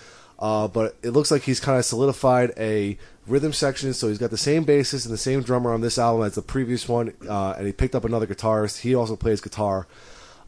Uh, 0.42 0.66
but 0.66 0.96
it 1.04 1.10
looks 1.10 1.30
like 1.30 1.42
he's 1.42 1.60
kind 1.60 1.78
of 1.78 1.84
solidified 1.84 2.52
a 2.56 2.98
rhythm 3.28 3.52
section. 3.52 3.94
So 3.94 4.08
he's 4.08 4.18
got 4.18 4.30
the 4.30 4.36
same 4.36 4.64
bassist 4.64 5.06
and 5.06 5.14
the 5.14 5.18
same 5.18 5.40
drummer 5.42 5.72
on 5.72 5.82
this 5.82 5.98
album 5.98 6.26
as 6.26 6.34
the 6.34 6.42
previous 6.42 6.88
one, 6.88 7.14
uh, 7.28 7.54
and 7.56 7.64
he 7.64 7.72
picked 7.72 7.94
up 7.94 8.04
another 8.04 8.26
guitarist. 8.26 8.80
He 8.80 8.92
also 8.92 9.14
plays 9.14 9.40
guitar. 9.40 9.86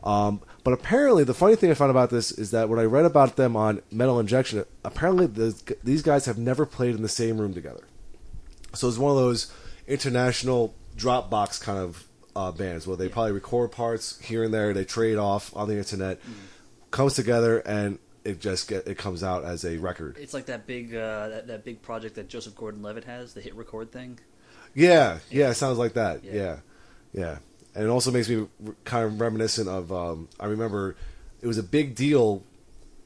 Um, 0.03 0.43
but 0.65 0.75
apparently, 0.75 1.23
the 1.23 1.33
funny 1.33 1.55
thing 1.55 1.71
I 1.71 1.75
found 1.75 1.93
about 1.93 2.11
this 2.11 2.33
is 2.33 2.51
that 2.51 2.69
when 2.69 2.81
I 2.81 2.83
read 2.83 3.05
about 3.05 3.37
them 3.37 3.55
on 3.55 3.83
Metal 3.93 4.19
Injection, 4.19 4.65
apparently 4.85 5.27
the, 5.27 5.77
these 5.85 6.03
guys 6.03 6.27
have 6.27 6.39
never 6.39 6.67
played 6.67 6.97
in 6.97 7.03
the 7.03 7.09
same 7.09 7.39
room 7.39 7.55
together. 7.55 7.85
So 8.75 8.89
it's 8.89 8.99
one 8.99 9.13
of 9.13 9.17
those 9.17 9.53
international 9.87 10.75
Dropbox 10.97 11.61
kind 11.61 11.79
of 11.79 12.05
uh, 12.35 12.51
bands 12.51 12.85
where 12.87 12.97
they 12.97 13.09
probably 13.09 13.31
record 13.31 13.71
parts 13.71 14.21
here 14.21 14.43
and 14.43 14.53
there, 14.53 14.75
they 14.75 14.85
trade 14.85 15.19
off 15.19 15.57
on 15.57 15.69
the 15.69 15.79
internet, 15.79 16.19
comes 16.91 17.15
together, 17.15 17.61
and 17.61 18.01
it 18.25 18.41
just 18.41 18.69
get 18.69 18.87
it 18.87 18.99
comes 18.99 19.23
out 19.23 19.45
as 19.45 19.65
a 19.65 19.77
record. 19.79 20.17
It's 20.19 20.35
like 20.35 20.47
that 20.47 20.67
big 20.67 20.95
uh, 20.95 21.29
that, 21.29 21.47
that 21.47 21.65
big 21.65 21.83
project 21.83 22.15
that 22.17 22.29
Joseph 22.29 22.57
Gordon-Levitt 22.57 23.05
has, 23.05 23.35
the 23.35 23.41
hit 23.41 23.55
record 23.55 23.93
thing. 23.93 24.19
Yeah, 24.75 25.19
yeah, 25.31 25.51
it 25.51 25.55
sounds 25.55 25.79
like 25.79 25.93
that. 25.95 26.25
Yeah. 26.25 26.33
Yeah, 26.33 26.57
yeah, 27.13 27.39
and 27.75 27.85
it 27.85 27.89
also 27.89 28.11
makes 28.11 28.29
me 28.29 28.47
kind 28.85 29.05
of 29.05 29.21
reminiscent 29.21 29.69
of. 29.69 29.93
Um, 29.93 30.29
I 30.41 30.47
remember 30.47 30.97
it 31.41 31.47
was 31.47 31.59
a 31.59 31.63
big 31.63 31.95
deal 31.95 32.43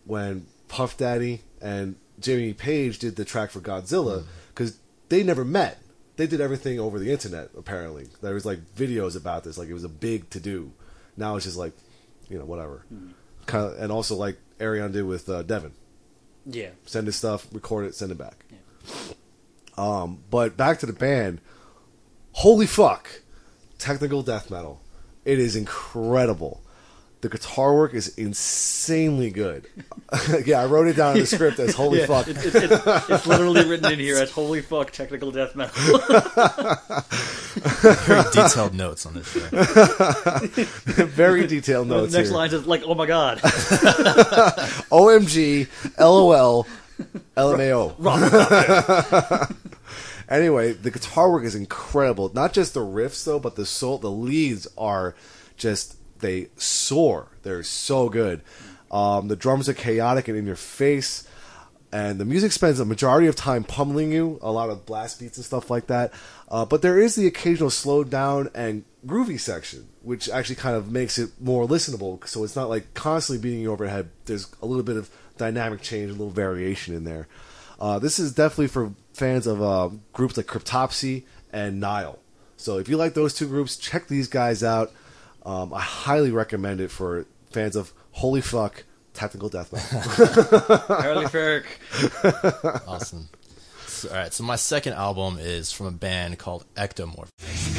when 0.04 0.46
Puff 0.68 0.96
Daddy 0.96 1.42
and 1.60 1.96
Jimmy 2.20 2.54
Page 2.54 2.98
did 2.98 3.16
the 3.16 3.24
track 3.24 3.50
for 3.50 3.60
Godzilla 3.60 4.24
because 4.48 4.78
they 5.08 5.22
never 5.22 5.44
met. 5.44 5.78
They 6.16 6.26
did 6.26 6.40
everything 6.40 6.80
over 6.80 6.98
the 6.98 7.12
internet. 7.12 7.50
Apparently, 7.56 8.08
there 8.22 8.34
was 8.34 8.44
like 8.44 8.58
videos 8.74 9.16
about 9.16 9.44
this. 9.44 9.56
Like 9.56 9.68
it 9.68 9.74
was 9.74 9.84
a 9.84 9.88
big 9.88 10.28
to 10.30 10.40
do. 10.40 10.72
Now 11.16 11.36
it's 11.36 11.44
just 11.44 11.56
like, 11.56 11.74
you 12.28 12.38
know, 12.38 12.44
whatever. 12.44 12.84
Kind 13.46 13.66
of, 13.72 13.78
and 13.78 13.92
also 13.92 14.16
like 14.16 14.36
Ayreon 14.58 14.92
did 14.92 15.04
with 15.04 15.28
uh, 15.28 15.42
Devin 15.42 15.72
Yeah. 16.46 16.70
send 16.86 17.06
his 17.06 17.16
stuff, 17.16 17.46
record 17.52 17.86
it, 17.86 17.94
send 17.94 18.12
it 18.12 18.18
back. 18.18 18.44
Um, 19.76 20.22
but 20.30 20.56
back 20.56 20.78
to 20.80 20.86
the 20.86 20.92
band. 20.92 21.40
Holy 22.32 22.66
fuck! 22.66 23.08
Technical 23.78 24.22
death 24.22 24.50
metal. 24.50 24.80
It 25.24 25.38
is 25.38 25.54
incredible. 25.56 26.60
The 27.20 27.28
guitar 27.28 27.74
work 27.74 27.94
is 27.94 28.16
insanely 28.16 29.30
good. 29.30 29.66
yeah, 30.46 30.60
I 30.60 30.66
wrote 30.66 30.86
it 30.86 30.94
down 30.94 31.14
in 31.14 31.20
the 31.22 31.26
script 31.34 31.58
as 31.58 31.74
holy 31.74 31.98
Yeah, 31.98 32.06
fuck. 32.06 32.28
It's, 32.28 32.44
it's, 32.44 32.54
it's, 32.54 32.86
it's 33.10 33.26
literally 33.26 33.64
written 33.68 33.90
in 33.92 33.98
here 33.98 34.18
as 34.18 34.30
"Holy 34.30 34.62
fuck, 34.62 34.92
technical 34.92 35.32
death 35.32 35.56
metal." 35.56 35.98
Very 38.06 38.22
detailed 38.32 38.74
notes 38.74 39.04
on 39.04 39.14
this 39.14 39.28
show. 39.32 39.40
Very 41.06 41.48
detailed 41.48 41.88
notes. 41.88 42.12
the 42.12 42.18
notes 42.18 42.28
next 42.28 42.28
here. 42.28 42.38
line 42.38 42.54
is 42.54 42.66
like, 42.68 42.82
"Oh 42.84 42.94
my 42.94 43.06
god, 43.06 43.38
OMG, 44.92 45.66
LOL, 45.98 46.68
LMAO. 47.36 47.96
anyway, 50.28 50.72
the 50.72 50.92
guitar 50.92 51.32
work 51.32 51.42
is 51.42 51.56
incredible. 51.56 52.30
Not 52.32 52.52
just 52.52 52.74
the 52.74 52.80
riffs 52.80 53.24
though, 53.24 53.40
but 53.40 53.56
the 53.56 53.66
soul, 53.66 53.98
the 53.98 54.10
leads 54.10 54.68
are 54.78 55.16
just 55.56 55.97
they 56.20 56.48
soar. 56.56 57.28
They're 57.42 57.62
so 57.62 58.08
good. 58.08 58.42
Um, 58.90 59.28
the 59.28 59.36
drums 59.36 59.68
are 59.68 59.74
chaotic 59.74 60.28
and 60.28 60.36
in 60.36 60.46
your 60.46 60.56
face, 60.56 61.28
and 61.92 62.18
the 62.18 62.24
music 62.24 62.52
spends 62.52 62.80
a 62.80 62.84
majority 62.84 63.26
of 63.26 63.36
time 63.36 63.64
pummeling 63.64 64.12
you. 64.12 64.38
A 64.42 64.52
lot 64.52 64.70
of 64.70 64.84
blast 64.86 65.20
beats 65.20 65.36
and 65.38 65.44
stuff 65.44 65.70
like 65.70 65.86
that. 65.86 66.12
Uh, 66.48 66.64
but 66.64 66.82
there 66.82 67.00
is 67.00 67.14
the 67.14 67.26
occasional 67.26 67.70
slowed 67.70 68.10
down 68.10 68.50
and 68.54 68.84
groovy 69.06 69.40
section, 69.40 69.88
which 70.02 70.28
actually 70.28 70.56
kind 70.56 70.76
of 70.76 70.90
makes 70.90 71.18
it 71.18 71.30
more 71.40 71.66
listenable. 71.66 72.26
So 72.26 72.44
it's 72.44 72.56
not 72.56 72.68
like 72.68 72.92
constantly 72.94 73.42
beating 73.42 73.62
you 73.62 73.72
over 73.72 73.84
the 73.84 73.90
head. 73.90 74.10
There's 74.26 74.54
a 74.60 74.66
little 74.66 74.82
bit 74.82 74.96
of 74.96 75.10
dynamic 75.38 75.80
change, 75.80 76.10
a 76.10 76.12
little 76.12 76.30
variation 76.30 76.94
in 76.94 77.04
there. 77.04 77.26
Uh, 77.80 77.98
this 77.98 78.18
is 78.18 78.32
definitely 78.32 78.68
for 78.68 78.92
fans 79.12 79.46
of 79.46 79.62
uh, 79.62 79.90
groups 80.12 80.36
like 80.36 80.46
Cryptopsy 80.46 81.24
and 81.52 81.80
Nile. 81.80 82.18
So 82.56 82.78
if 82.78 82.88
you 82.88 82.96
like 82.96 83.14
those 83.14 83.34
two 83.34 83.46
groups, 83.46 83.76
check 83.76 84.08
these 84.08 84.28
guys 84.28 84.62
out. 84.62 84.92
Um, 85.48 85.72
I 85.72 85.80
highly 85.80 86.30
recommend 86.30 86.82
it 86.82 86.90
for 86.90 87.24
fans 87.50 87.74
of 87.74 87.94
holy 88.12 88.42
fuck 88.42 88.84
technical 89.14 89.48
death 89.48 89.72
metal. 89.72 90.76
Harley 90.96 91.24
Ferrick." 91.24 91.64
Awesome. 92.86 93.30
So, 93.86 94.10
all 94.10 94.14
right, 94.16 94.32
so 94.32 94.44
my 94.44 94.56
second 94.56 94.92
album 94.92 95.38
is 95.40 95.72
from 95.72 95.86
a 95.86 95.90
band 95.90 96.38
called 96.38 96.66
Ektomorf. 96.76 97.28
It's 97.38 97.78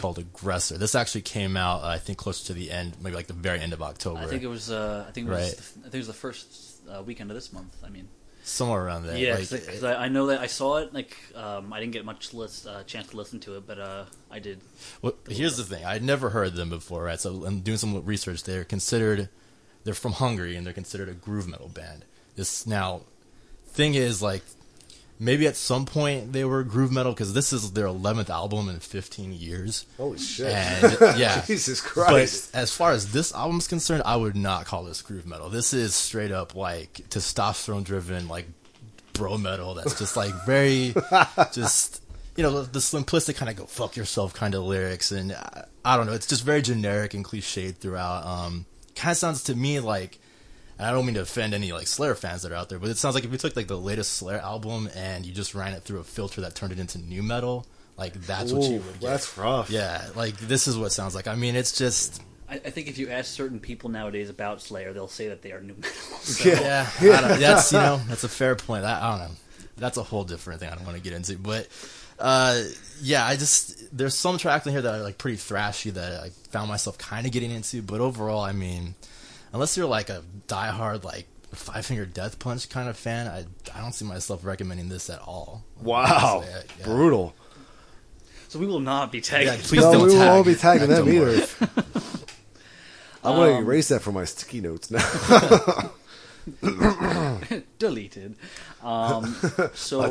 called 0.00 0.18
Aggressor. 0.18 0.78
This 0.78 0.94
actually 0.94 1.22
came 1.22 1.56
out, 1.56 1.82
uh, 1.82 1.88
I 1.88 1.98
think, 1.98 2.18
closer 2.18 2.46
to 2.46 2.52
the 2.54 2.70
end, 2.70 2.96
maybe 3.02 3.16
like 3.16 3.26
the 3.26 3.32
very 3.32 3.60
end 3.60 3.72
of 3.72 3.82
October, 3.82 4.20
I 4.20 4.26
think 4.26 4.42
it 4.42 4.46
was. 4.46 4.70
Uh, 4.70 5.04
I 5.06 5.12
think 5.12 5.28
it 5.28 5.30
was. 5.30 5.40
Right. 5.40 5.52
I 5.52 5.82
think 5.82 5.94
it 5.94 5.98
was 5.98 6.06
the 6.06 6.12
first 6.12 6.80
uh, 6.88 7.02
weekend 7.02 7.30
of 7.30 7.34
this 7.34 7.52
month. 7.52 7.76
I 7.84 7.90
mean, 7.90 8.08
somewhere 8.42 8.84
around 8.84 9.06
there. 9.06 9.16
yeah, 9.16 9.34
Like, 9.34 9.50
because 9.50 9.84
I, 9.84 10.04
I 10.04 10.08
know 10.08 10.26
that 10.26 10.40
I 10.40 10.46
saw 10.46 10.78
it. 10.78 10.94
Like, 10.94 11.16
um, 11.34 11.72
I 11.72 11.80
didn't 11.80 11.92
get 11.92 12.04
much 12.04 12.32
list, 12.32 12.66
uh, 12.66 12.82
chance 12.84 13.08
to 13.08 13.16
listen 13.16 13.40
to 13.40 13.56
it, 13.56 13.66
but 13.66 13.78
uh, 13.78 14.04
I 14.30 14.38
did. 14.38 14.60
Well, 15.02 15.14
here's 15.28 15.56
the 15.56 15.64
thing. 15.64 15.84
I'd 15.84 16.02
never 16.02 16.30
heard 16.30 16.54
them 16.54 16.70
before, 16.70 17.04
right? 17.04 17.20
So 17.20 17.44
I'm 17.44 17.60
doing 17.60 17.78
some 17.78 18.04
research. 18.04 18.44
They're 18.44 18.64
considered, 18.64 19.28
they're 19.88 19.94
from 19.94 20.12
Hungary, 20.12 20.54
and 20.54 20.66
they're 20.66 20.74
considered 20.74 21.08
a 21.08 21.14
groove 21.14 21.48
metal 21.48 21.68
band. 21.68 22.04
This 22.36 22.66
now, 22.66 23.00
thing 23.68 23.94
is 23.94 24.20
like, 24.20 24.42
maybe 25.18 25.46
at 25.46 25.56
some 25.56 25.86
point 25.86 26.34
they 26.34 26.44
were 26.44 26.62
groove 26.62 26.92
metal 26.92 27.12
because 27.12 27.32
this 27.32 27.54
is 27.54 27.72
their 27.72 27.86
11th 27.86 28.28
album 28.28 28.68
in 28.68 28.80
15 28.80 29.32
years. 29.32 29.86
Holy 29.96 30.18
shit! 30.18 30.52
And 30.52 31.18
yeah, 31.18 31.42
Jesus 31.46 31.80
Christ! 31.80 32.52
But 32.52 32.58
as 32.58 32.70
far 32.70 32.90
as 32.90 33.12
this 33.12 33.32
album's 33.32 33.66
concerned, 33.66 34.02
I 34.04 34.16
would 34.16 34.36
not 34.36 34.66
call 34.66 34.84
this 34.84 35.00
groove 35.00 35.24
metal. 35.24 35.48
This 35.48 35.72
is 35.72 35.94
straight 35.94 36.32
up 36.32 36.54
like 36.54 36.92
testosterone 37.08 37.82
driven, 37.82 38.28
like 38.28 38.44
bro 39.14 39.38
metal. 39.38 39.72
That's 39.72 39.98
just 39.98 40.18
like 40.18 40.34
very, 40.44 40.94
just 41.54 42.02
you 42.36 42.42
know, 42.42 42.62
the 42.62 42.80
simplistic 42.80 43.36
kind 43.36 43.50
of 43.50 43.56
go 43.56 43.64
fuck 43.64 43.96
yourself 43.96 44.34
kind 44.34 44.54
of 44.54 44.64
lyrics, 44.64 45.12
and 45.12 45.32
I, 45.32 45.64
I 45.82 45.96
don't 45.96 46.04
know. 46.04 46.12
It's 46.12 46.26
just 46.26 46.44
very 46.44 46.60
generic 46.60 47.14
and 47.14 47.24
cliched 47.24 47.76
throughout. 47.76 48.26
Um, 48.26 48.66
kind 48.98 49.12
of 49.12 49.16
sounds 49.16 49.44
to 49.44 49.54
me 49.54 49.80
like. 49.80 50.18
And 50.76 50.86
I 50.86 50.92
don't 50.92 51.06
mean 51.06 51.16
to 51.16 51.22
offend 51.22 51.54
any 51.54 51.72
like 51.72 51.88
Slayer 51.88 52.14
fans 52.14 52.42
that 52.42 52.52
are 52.52 52.54
out 52.54 52.68
there, 52.68 52.78
but 52.78 52.88
it 52.88 52.98
sounds 52.98 53.16
like 53.16 53.24
if 53.24 53.32
you 53.32 53.38
took 53.38 53.56
like 53.56 53.66
the 53.66 53.76
latest 53.76 54.12
Slayer 54.12 54.38
album 54.38 54.88
and 54.94 55.26
you 55.26 55.32
just 55.32 55.52
ran 55.52 55.72
it 55.72 55.82
through 55.82 55.98
a 55.98 56.04
filter 56.04 56.40
that 56.42 56.54
turned 56.54 56.70
it 56.72 56.78
into 56.78 56.98
new 56.98 57.20
metal, 57.20 57.66
like 57.96 58.12
that's 58.14 58.52
what 58.52 58.62
you 58.70 58.76
would 58.78 59.00
get. 59.00 59.10
that's 59.10 59.36
rough. 59.36 59.70
Yeah, 59.70 60.06
like 60.14 60.36
this 60.38 60.68
is 60.68 60.78
what 60.78 60.86
it 60.86 60.90
sounds 60.90 61.16
like. 61.16 61.26
I 61.26 61.34
mean, 61.34 61.56
it's 61.56 61.76
just 61.76 62.22
I, 62.48 62.54
I 62.54 62.70
think 62.70 62.86
if 62.86 62.96
you 62.96 63.08
ask 63.10 63.34
certain 63.34 63.58
people 63.58 63.90
nowadays 63.90 64.30
about 64.30 64.62
Slayer, 64.62 64.92
they'll 64.92 65.08
say 65.08 65.26
that 65.30 65.42
they 65.42 65.50
are 65.50 65.60
new 65.60 65.74
metal. 65.74 65.90
So, 66.20 66.48
Yeah. 66.48 66.88
yeah. 67.02 67.12
I 67.12 67.20
don't, 67.28 67.40
that's 67.40 67.72
you 67.72 67.78
know 67.78 68.00
that's 68.06 68.22
a 68.22 68.28
fair 68.28 68.54
point. 68.54 68.84
I, 68.84 69.04
I 69.04 69.10
don't 69.18 69.18
know. 69.30 69.34
That's 69.78 69.96
a 69.96 70.04
whole 70.04 70.22
different 70.22 70.60
thing. 70.60 70.70
I 70.70 70.76
don't 70.76 70.84
want 70.84 70.96
to 70.96 71.02
get 71.02 71.12
into, 71.12 71.36
but 71.38 71.66
uh, 72.20 72.62
yeah, 73.00 73.24
I 73.26 73.36
just 73.36 73.96
there's 73.96 74.14
some 74.14 74.38
tracks 74.38 74.66
in 74.66 74.72
here 74.72 74.82
that 74.82 74.94
are 74.94 75.02
like 75.02 75.18
pretty 75.18 75.36
thrashy 75.38 75.92
that 75.92 76.20
I 76.22 76.30
found 76.50 76.68
myself 76.68 76.98
kind 76.98 77.26
of 77.26 77.32
getting 77.32 77.50
into, 77.50 77.82
but 77.82 78.00
overall, 78.00 78.40
I 78.40 78.52
mean, 78.52 78.94
unless 79.52 79.76
you're 79.76 79.86
like 79.86 80.08
a 80.10 80.22
diehard 80.48 81.04
like 81.04 81.26
Five 81.52 81.86
Finger 81.86 82.04
Death 82.06 82.38
Punch 82.38 82.68
kind 82.68 82.88
of 82.88 82.96
fan, 82.96 83.26
I 83.26 83.44
I 83.74 83.80
don't 83.80 83.92
see 83.92 84.04
myself 84.04 84.44
recommending 84.44 84.88
this 84.88 85.08
at 85.10 85.20
all. 85.20 85.64
Wow, 85.80 86.44
Yeah, 86.46 86.62
yeah. 86.78 86.84
brutal. 86.84 87.34
so 88.48 88.58
we 88.58 88.66
will 88.66 88.80
not 88.80 89.10
be 89.12 89.20
tagging. 89.20 89.48
Yeah, 89.48 89.56
please 89.62 89.80
no, 89.82 89.92
don't 89.92 90.06
we 90.08 90.12
tag. 90.14 90.28
won't 90.28 90.46
be 90.46 90.54
tagging 90.54 90.88
them 90.88 91.08
either. 91.08 91.46
I'm 93.24 93.34
going 93.34 93.56
Um, 93.56 93.64
to 93.64 93.68
erase 93.70 93.88
that 93.88 94.00
from 94.02 94.14
my 94.14 94.24
sticky 94.24 94.60
notes 94.60 94.90
now. 94.90 95.00
deleted. 97.78 98.36
Um, 98.82 99.34
so 99.74 100.00
I 100.00 100.10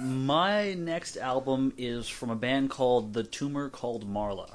my 0.00 0.74
next 0.74 1.16
album 1.16 1.72
is 1.76 2.08
from 2.08 2.30
a 2.30 2.36
band 2.36 2.70
called 2.70 3.12
The 3.12 3.24
Tumor 3.24 3.68
Called 3.68 4.08
Marla. 4.08 4.54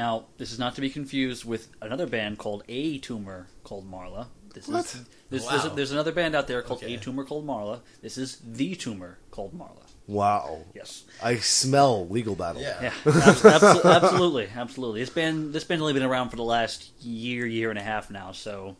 Now, 0.00 0.24
this 0.38 0.50
is 0.50 0.58
not 0.58 0.76
to 0.76 0.80
be 0.80 0.88
confused 0.88 1.44
with 1.44 1.68
another 1.82 2.06
band 2.06 2.38
called 2.38 2.62
A 2.70 2.96
Tumor 3.00 3.48
called 3.64 3.84
Marla. 3.92 4.28
This 4.54 4.66
What? 4.66 4.86
is 4.86 5.04
there's, 5.28 5.44
Wow. 5.44 5.50
there's, 5.58 5.74
there's 5.74 5.92
another 5.92 6.10
band 6.10 6.34
out 6.34 6.46
there 6.46 6.62
called 6.62 6.82
Okay. 6.82 6.94
A 6.94 6.98
Tumor 6.98 7.22
called 7.22 7.46
Marla. 7.46 7.80
This 8.00 8.16
is 8.16 8.38
The 8.42 8.74
Tumor 8.76 9.18
called 9.30 9.52
Marla. 9.52 9.82
Wow. 10.06 10.64
Yes. 10.74 11.04
I 11.22 11.36
smell 11.36 12.08
legal 12.08 12.34
battle. 12.34 12.62
Yeah. 12.62 12.80
Yeah, 12.80 12.92
abs- 13.04 13.42
abso- 13.42 13.84
absolutely, 13.94 14.48
absolutely. 14.56 15.00
This 15.00 15.10
band, 15.10 15.52
this 15.52 15.64
band, 15.64 15.82
only 15.82 15.92
been 15.92 16.02
around 16.02 16.30
for 16.30 16.36
the 16.36 16.44
last 16.44 16.90
year, 17.02 17.44
year 17.44 17.68
and 17.68 17.78
a 17.78 17.82
half 17.82 18.10
now. 18.10 18.32
So, 18.32 18.78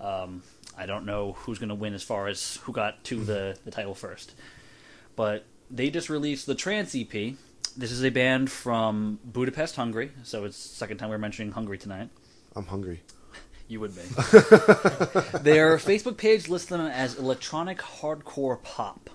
um, 0.00 0.42
I 0.76 0.86
don't 0.86 1.06
know 1.06 1.34
who's 1.42 1.60
going 1.60 1.68
to 1.68 1.76
win 1.76 1.94
as 1.94 2.02
far 2.02 2.26
as 2.26 2.56
who 2.64 2.72
got 2.72 3.04
to 3.04 3.22
the 3.22 3.56
the 3.64 3.70
title 3.70 3.94
first. 3.94 4.34
But 5.14 5.44
they 5.70 5.90
just 5.90 6.10
released 6.10 6.46
the 6.46 6.56
Trance 6.56 6.92
EP. 6.96 7.36
This 7.76 7.90
is 7.90 8.04
a 8.04 8.10
band 8.10 8.50
from 8.50 9.18
Budapest, 9.24 9.76
Hungary. 9.76 10.12
So 10.22 10.44
it's 10.44 10.62
the 10.68 10.74
second 10.76 10.98
time 10.98 11.10
we're 11.10 11.18
mentioning 11.18 11.52
Hungary 11.52 11.78
tonight. 11.78 12.10
I'm 12.54 12.66
hungry. 12.66 13.02
You 13.68 13.80
would 13.80 13.96
be. 13.96 14.02
Their 15.40 15.76
Facebook 15.78 16.16
page 16.16 16.48
lists 16.48 16.68
them 16.68 16.82
as 16.82 17.18
electronic 17.18 17.78
hardcore 17.78 18.62
pop. 18.62 19.10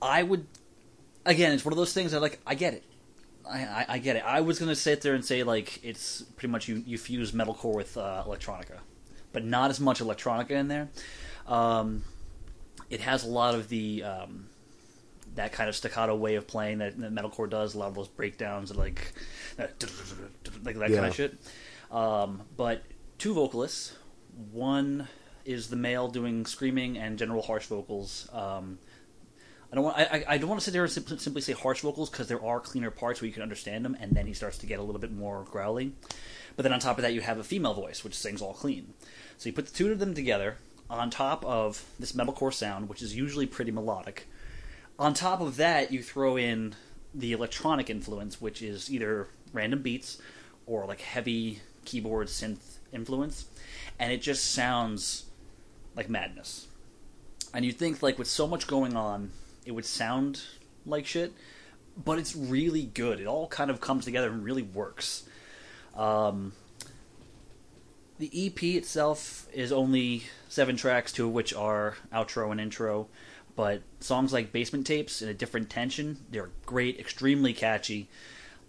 I 0.00 0.22
would, 0.22 0.46
again, 1.26 1.52
it's 1.52 1.66
one 1.66 1.74
of 1.74 1.76
those 1.76 1.92
things 1.92 2.12
that 2.12 2.22
like 2.22 2.40
I 2.46 2.54
get 2.54 2.72
it. 2.72 2.84
I, 3.46 3.58
I, 3.58 3.86
I 3.90 3.98
get 3.98 4.16
it. 4.16 4.24
I 4.24 4.40
was 4.40 4.58
gonna 4.58 4.74
sit 4.74 5.02
there 5.02 5.12
and 5.14 5.22
say 5.22 5.42
like 5.42 5.84
it's 5.84 6.22
pretty 6.22 6.50
much 6.50 6.66
you, 6.66 6.82
you 6.86 6.96
fuse 6.96 7.32
metalcore 7.32 7.74
with 7.74 7.98
uh, 7.98 8.24
electronica, 8.26 8.78
but 9.34 9.44
not 9.44 9.68
as 9.68 9.78
much 9.78 10.00
electronica 10.00 10.52
in 10.52 10.68
there. 10.68 10.88
Um, 11.46 12.04
it 12.88 13.00
has 13.00 13.22
a 13.22 13.28
lot 13.28 13.54
of 13.54 13.68
the 13.68 14.02
um, 14.02 14.46
that 15.34 15.52
kind 15.52 15.68
of 15.68 15.76
staccato 15.76 16.14
way 16.14 16.34
of 16.34 16.46
playing 16.46 16.78
that, 16.78 16.98
that 17.00 17.14
metalcore 17.14 17.48
does. 17.48 17.74
A 17.74 17.78
lot 17.78 17.88
of 17.88 17.94
those 17.94 18.08
breakdowns 18.08 18.70
and 18.70 18.78
like 18.78 19.12
like 19.58 19.78
that 19.78 20.90
kind 20.90 21.06
of 21.06 21.14
shit. 21.14 21.36
Um, 21.90 22.42
but 22.56 22.82
two 23.18 23.34
vocalists. 23.34 23.94
One 24.50 25.08
is 25.44 25.68
the 25.68 25.76
male 25.76 26.08
doing 26.08 26.46
screaming 26.46 26.96
and 26.96 27.18
general 27.18 27.42
harsh 27.42 27.66
vocals. 27.66 28.28
Um, 28.32 28.78
I 29.70 29.74
don't 29.74 29.84
want. 29.84 29.98
I, 29.98 30.02
I- 30.04 30.24
I 30.34 30.38
don't 30.38 30.48
want 30.48 30.60
to 30.60 30.64
sit 30.64 30.72
there 30.72 30.82
and 30.84 30.92
simply, 30.92 31.18
simply 31.18 31.42
say 31.42 31.52
harsh 31.52 31.80
vocals 31.80 32.10
because 32.10 32.28
there 32.28 32.42
are 32.44 32.60
cleaner 32.60 32.90
parts 32.90 33.20
where 33.20 33.26
you 33.26 33.32
can 33.32 33.42
understand 33.42 33.84
them, 33.84 33.96
and 34.00 34.12
then 34.12 34.26
he 34.26 34.32
starts 34.34 34.58
to 34.58 34.66
get 34.66 34.78
a 34.78 34.82
little 34.82 35.00
bit 35.00 35.12
more 35.12 35.44
growly. 35.50 35.92
But 36.56 36.62
then 36.64 36.72
on 36.72 36.80
top 36.80 36.98
of 36.98 37.02
that, 37.02 37.14
you 37.14 37.22
have 37.22 37.38
a 37.38 37.44
female 37.44 37.72
voice 37.74 38.04
which 38.04 38.14
sings 38.14 38.42
all 38.42 38.52
clean. 38.54 38.92
So 39.38 39.48
you 39.48 39.54
put 39.54 39.66
the 39.66 39.72
two 39.72 39.90
of 39.90 39.98
them 39.98 40.14
together 40.14 40.56
on 40.90 41.08
top 41.10 41.42
of 41.46 41.84
this 41.98 42.12
metalcore 42.12 42.52
sound, 42.52 42.88
which 42.90 43.00
is 43.02 43.16
usually 43.16 43.46
pretty 43.46 43.70
melodic. 43.70 44.28
On 44.98 45.14
top 45.14 45.40
of 45.40 45.56
that, 45.56 45.92
you 45.92 46.02
throw 46.02 46.36
in 46.36 46.74
the 47.14 47.32
electronic 47.32 47.90
influence, 47.90 48.40
which 48.40 48.62
is 48.62 48.92
either 48.92 49.28
random 49.52 49.82
beats 49.82 50.20
or 50.66 50.86
like 50.86 51.00
heavy 51.00 51.60
keyboard 51.84 52.28
synth 52.28 52.78
influence, 52.92 53.46
and 53.98 54.12
it 54.12 54.22
just 54.22 54.52
sounds 54.52 55.24
like 55.96 56.08
madness. 56.08 56.66
And 57.54 57.64
you'd 57.64 57.78
think 57.78 58.02
like 58.02 58.18
with 58.18 58.28
so 58.28 58.46
much 58.46 58.66
going 58.66 58.96
on, 58.96 59.30
it 59.66 59.72
would 59.72 59.84
sound 59.84 60.42
like 60.86 61.06
shit, 61.06 61.32
but 62.02 62.18
it's 62.18 62.34
really 62.34 62.84
good. 62.84 63.20
It 63.20 63.26
all 63.26 63.48
kind 63.48 63.70
of 63.70 63.80
comes 63.80 64.04
together 64.04 64.30
and 64.30 64.44
really 64.44 64.62
works. 64.62 65.24
Um, 65.96 66.52
the 68.18 68.30
EP 68.34 68.62
itself 68.62 69.46
is 69.52 69.72
only 69.72 70.24
seven 70.48 70.76
tracks, 70.76 71.12
two 71.12 71.26
of 71.26 71.32
which 71.32 71.52
are 71.52 71.96
outro 72.12 72.50
and 72.50 72.60
intro. 72.60 73.08
But 73.54 73.82
songs 74.00 74.32
like 74.32 74.52
Basement 74.52 74.86
Tapes 74.86 75.20
in 75.20 75.28
a 75.28 75.34
different 75.34 75.68
tension, 75.68 76.18
they're 76.30 76.50
great, 76.64 76.98
extremely 76.98 77.52
catchy. 77.52 78.08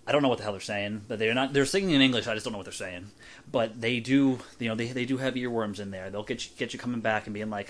I 0.05 0.11
don't 0.11 0.21
know 0.21 0.27
what 0.27 0.37
the 0.37 0.43
hell 0.43 0.51
they're 0.51 0.61
saying, 0.61 1.03
but 1.07 1.19
they're 1.19 1.33
not. 1.33 1.53
They're 1.53 1.65
singing 1.65 1.91
in 1.91 2.01
English. 2.01 2.27
I 2.27 2.33
just 2.33 2.43
don't 2.43 2.51
know 2.51 2.57
what 2.57 2.65
they're 2.65 2.73
saying. 2.73 3.07
But 3.49 3.79
they 3.79 4.01
do, 4.01 4.39
you 4.59 4.67
know, 4.67 4.75
they 4.75 4.87
they 4.87 5.05
do 5.05 5.17
have 5.17 5.35
earworms 5.35 5.79
in 5.79 5.91
there. 5.91 6.09
They'll 6.09 6.23
get 6.23 6.45
you, 6.45 6.51
get 6.57 6.73
you 6.73 6.79
coming 6.79 6.99
back 6.99 7.25
and 7.25 7.33
being 7.33 7.49
like, 7.49 7.69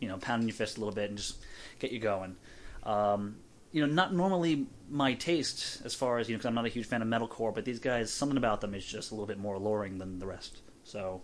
you 0.00 0.08
know, 0.08 0.16
pounding 0.16 0.48
your 0.48 0.54
fist 0.54 0.78
a 0.78 0.80
little 0.80 0.94
bit 0.94 1.10
and 1.10 1.18
just 1.18 1.36
get 1.78 1.92
you 1.92 1.98
going. 1.98 2.36
Um, 2.84 3.36
you 3.72 3.86
know, 3.86 3.92
not 3.92 4.14
normally 4.14 4.66
my 4.88 5.12
taste 5.12 5.82
as 5.84 5.94
far 5.94 6.18
as 6.18 6.28
you 6.28 6.34
know, 6.34 6.38
because 6.38 6.46
I'm 6.46 6.54
not 6.54 6.64
a 6.64 6.70
huge 6.70 6.86
fan 6.86 7.02
of 7.02 7.08
metalcore, 7.08 7.54
but 7.54 7.66
these 7.66 7.78
guys, 7.78 8.10
something 8.10 8.38
about 8.38 8.62
them 8.62 8.74
is 8.74 8.86
just 8.86 9.10
a 9.10 9.14
little 9.14 9.26
bit 9.26 9.38
more 9.38 9.56
alluring 9.56 9.98
than 9.98 10.18
the 10.18 10.26
rest. 10.26 10.60
So, 10.84 11.20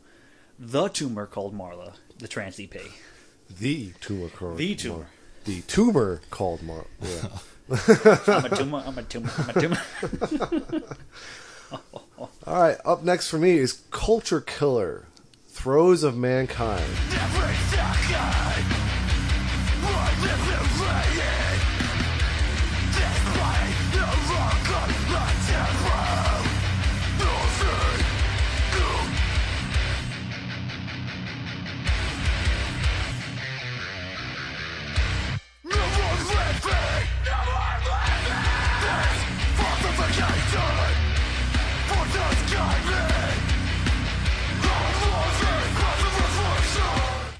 the 0.58 0.88
tumor 0.88 1.26
called 1.26 1.56
Marla, 1.56 1.94
the 2.18 2.28
trance 2.28 2.60
EP. 2.60 2.74
The 3.48 3.92
tumor 4.00 4.28
called 4.28 4.58
The 4.58 4.74
tumor. 4.74 5.06
Mar- 5.46 5.54
the 5.54 5.62
tumor 5.62 6.20
called 6.30 6.62
Mar. 6.62 6.86
Yeah. 7.00 7.28
I'm 8.26 8.44
a 8.44 8.56
tumor. 8.56 8.82
I'm 8.86 8.98
a 8.98 9.02
tumor. 9.02 9.30
I'm 9.38 9.50
a 9.50 9.60
tumor. 9.60 9.78
All 12.46 12.62
right. 12.62 12.76
Up 12.84 13.02
next 13.02 13.28
for 13.28 13.38
me 13.38 13.58
is 13.58 13.82
Culture 13.90 14.40
Killer, 14.40 15.06
Throes 15.48 16.02
of 16.02 16.16
Mankind. 16.16 16.84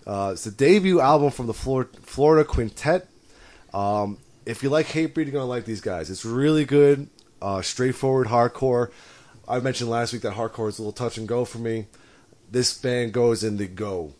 Uh, 0.06 0.30
it's 0.32 0.44
the 0.44 0.50
debut 0.50 1.00
album 1.00 1.30
from 1.30 1.46
the 1.46 1.54
Flor- 1.54 1.90
Florida 2.02 2.44
Quintet. 2.44 3.08
Um, 3.72 4.18
if 4.44 4.62
you 4.62 4.68
like 4.70 4.86
Hatebreed, 4.86 5.16
you're 5.24 5.32
gonna 5.32 5.44
like 5.44 5.64
these 5.64 5.80
guys. 5.80 6.10
It's 6.10 6.24
really 6.24 6.64
good, 6.64 7.08
uh, 7.40 7.62
straightforward 7.62 8.26
hardcore. 8.28 8.90
I 9.48 9.60
mentioned 9.60 9.90
last 9.90 10.12
week 10.12 10.22
that 10.22 10.34
hardcore 10.34 10.68
is 10.68 10.78
a 10.78 10.82
little 10.82 10.92
touch 10.92 11.18
and 11.18 11.28
go 11.28 11.44
for 11.44 11.58
me. 11.58 11.86
This 12.50 12.76
band 12.76 13.12
goes 13.12 13.42
in 13.44 13.56
the 13.56 13.66
go 13.66 14.12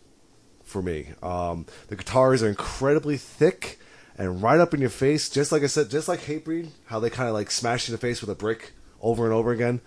for 0.63 0.81
me. 0.81 1.09
Um, 1.21 1.65
the 1.87 1.95
guitars 1.95 2.41
are 2.41 2.49
incredibly 2.49 3.17
thick 3.17 3.79
and 4.17 4.41
right 4.41 4.59
up 4.59 4.73
in 4.73 4.81
your 4.81 4.89
face, 4.89 5.29
just 5.29 5.51
like 5.51 5.63
I 5.63 5.67
said, 5.67 5.89
just 5.89 6.07
like 6.07 6.21
Hatebreed, 6.21 6.69
how 6.85 6.99
they 6.99 7.09
kind 7.09 7.27
of 7.27 7.33
like 7.35 7.51
smash 7.51 7.87
you 7.87 7.93
in 7.93 7.99
the 7.99 8.01
face 8.01 8.21
with 8.21 8.29
a 8.29 8.35
brick 8.35 8.71
over 9.01 9.25
and 9.25 9.33
over 9.33 9.51
again. 9.51 9.81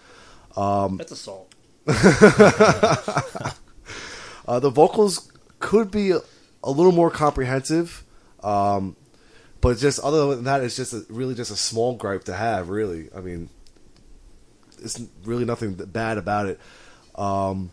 That's 0.99 1.13
assault. 1.13 1.55
Uh, 4.49 4.61
the 4.61 4.71
vocals 4.71 5.31
could 5.59 5.91
be 5.91 6.11
a, 6.11 6.21
little 6.71 6.93
more 6.93 7.11
comprehensive, 7.11 8.05
um, 8.43 8.97
but 9.61 9.79
just 9.79 10.01
other 10.01 10.35
than 10.35 10.45
that, 10.45 10.63
it's 10.63 10.77
just 10.77 10.93
a, 10.93 11.05
really 11.09 11.35
just 11.35 11.51
a 11.51 11.57
small 11.57 11.95
gripe 11.95 12.25
to 12.25 12.35
have. 12.35 12.69
Really, 12.69 13.09
I 13.15 13.21
mean, 13.21 13.49
it's 14.83 15.01
really 15.25 15.45
nothing 15.45 15.75
bad 15.75 16.19
about 16.19 16.47
it. 16.47 16.61
Um, 17.15 17.71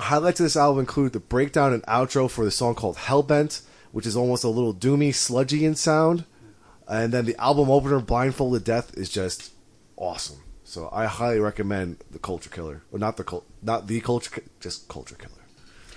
highlights 0.00 0.40
of 0.40 0.44
this 0.44 0.56
album 0.56 0.80
include 0.80 1.12
the 1.12 1.20
breakdown 1.20 1.72
and 1.72 1.82
outro 1.84 2.30
for 2.30 2.44
the 2.44 2.50
song 2.50 2.74
called 2.74 2.96
Hellbent, 2.96 3.62
which 3.92 4.06
is 4.06 4.16
almost 4.16 4.44
a 4.44 4.48
little 4.48 4.74
doomy, 4.74 5.14
sludgy 5.14 5.64
in 5.64 5.74
sound, 5.74 6.24
and 6.88 7.12
then 7.12 7.24
the 7.24 7.36
album 7.40 7.70
opener, 7.70 8.00
Blindfolded 8.00 8.64
Death, 8.64 8.96
is 8.96 9.08
just 9.08 9.52
awesome. 9.96 10.40
So 10.64 10.88
I 10.92 11.06
highly 11.06 11.38
recommend 11.38 11.98
the 12.10 12.18
Culture 12.18 12.50
Killer, 12.50 12.82
or 12.90 12.98
not 12.98 13.16
the 13.16 13.24
cult, 13.24 13.46
not 13.62 13.86
the 13.86 14.00
Culture, 14.00 14.42
just 14.58 14.88
Culture 14.88 15.14
Killer. 15.14 15.41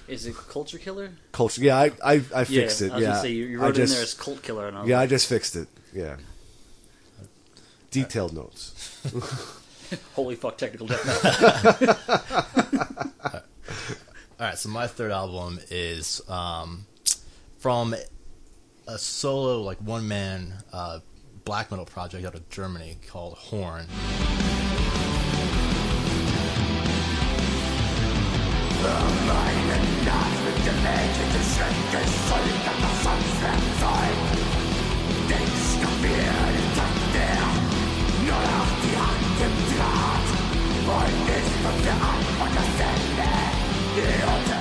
Is 0.08 0.26
it 0.28 0.36
culture 0.36 0.78
killer? 0.78 1.12
Culture. 1.32 1.64
Yeah, 1.64 1.78
I 1.78 1.92
I, 2.04 2.14
I 2.14 2.44
fixed 2.44 2.82
yeah, 2.82 2.88
it. 2.88 2.92
I 2.92 2.96
was 2.96 3.02
yeah, 3.02 3.10
gonna 3.10 3.22
say 3.22 3.32
you, 3.32 3.46
you 3.46 3.60
I 3.60 3.64
wrote 3.64 3.70
it 3.72 3.82
just, 3.82 3.94
in 3.94 3.96
there 3.96 4.04
as 4.04 4.14
cult 4.14 4.42
killer, 4.44 4.68
and 4.68 4.78
I 4.78 4.82
was 4.82 4.90
Yeah, 4.90 5.00
I 5.00 5.08
just 5.08 5.28
fixed 5.28 5.56
it. 5.56 5.68
Yeah. 5.94 6.18
Detailed 7.92 8.34
notes. 8.34 9.02
holy 10.14 10.36
fuck, 10.36 10.58
technical 10.58 10.88
death 10.88 11.06
metal. 11.06 11.96
All 14.38 14.48
right, 14.48 14.58
so 14.58 14.70
my 14.70 14.88
third 14.88 15.12
album 15.12 15.60
is 15.70 16.22
um, 16.30 16.86
from 17.58 17.96
a 18.88 18.98
solo, 18.98 19.62
like 19.62 19.78
one 19.78 20.08
man 20.08 20.54
uh, 20.74 21.00
black 21.46 21.72
metal 21.72 21.86
project 21.86 22.26
out 22.26 22.36
of 22.36 22.50
Germany 22.50 22.98
called 23.08 23.36
Horn. 23.36 23.86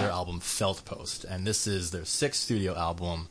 Their 0.01 0.11
album 0.11 0.41
Feldpost, 0.41 1.25
and 1.25 1.47
this 1.47 1.67
is 1.67 1.91
their 1.91 2.05
sixth 2.05 2.43
studio 2.43 2.75
album. 2.77 3.29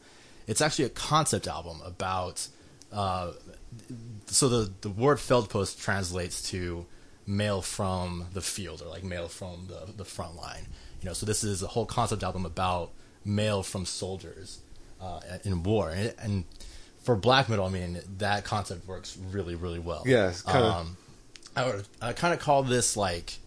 It's 0.47 0.61
actually 0.61 0.85
a 0.85 0.89
concept 0.89 1.47
album 1.47 1.81
about. 1.85 2.47
Uh, 2.91 3.31
so 4.27 4.47
the 4.49 4.71
the 4.81 4.89
word 4.89 5.17
Feldpost 5.17 5.81
translates 5.81 6.49
to 6.51 6.85
mail 7.25 7.61
from 7.61 8.25
the 8.33 8.41
field 8.41 8.81
or 8.81 8.89
like 8.89 9.03
mail 9.03 9.27
from 9.27 9.67
the 9.67 9.91
the 9.95 10.05
front 10.05 10.35
line. 10.35 10.67
You 11.01 11.07
know, 11.09 11.13
so 11.13 11.25
this 11.25 11.43
is 11.43 11.61
a 11.63 11.67
whole 11.67 11.85
concept 11.85 12.23
album 12.23 12.45
about 12.45 12.91
mail 13.25 13.63
from 13.63 13.85
soldiers 13.85 14.59
uh, 15.01 15.19
in 15.43 15.63
war, 15.63 15.89
and, 15.89 16.13
and 16.19 16.45
for 17.03 17.15
black 17.15 17.49
metal, 17.49 17.65
I 17.65 17.69
mean 17.69 17.99
that 18.19 18.43
concept 18.45 18.87
works 18.87 19.17
really 19.31 19.55
really 19.55 19.79
well. 19.79 20.03
Yeah, 20.05 20.33
kinda- 20.45 20.63
Um, 20.67 20.97
I 21.55 21.65
would 21.65 21.87
I 22.01 22.13
kind 22.13 22.33
of 22.33 22.39
call 22.39 22.63
this 22.63 22.95
like 22.97 23.37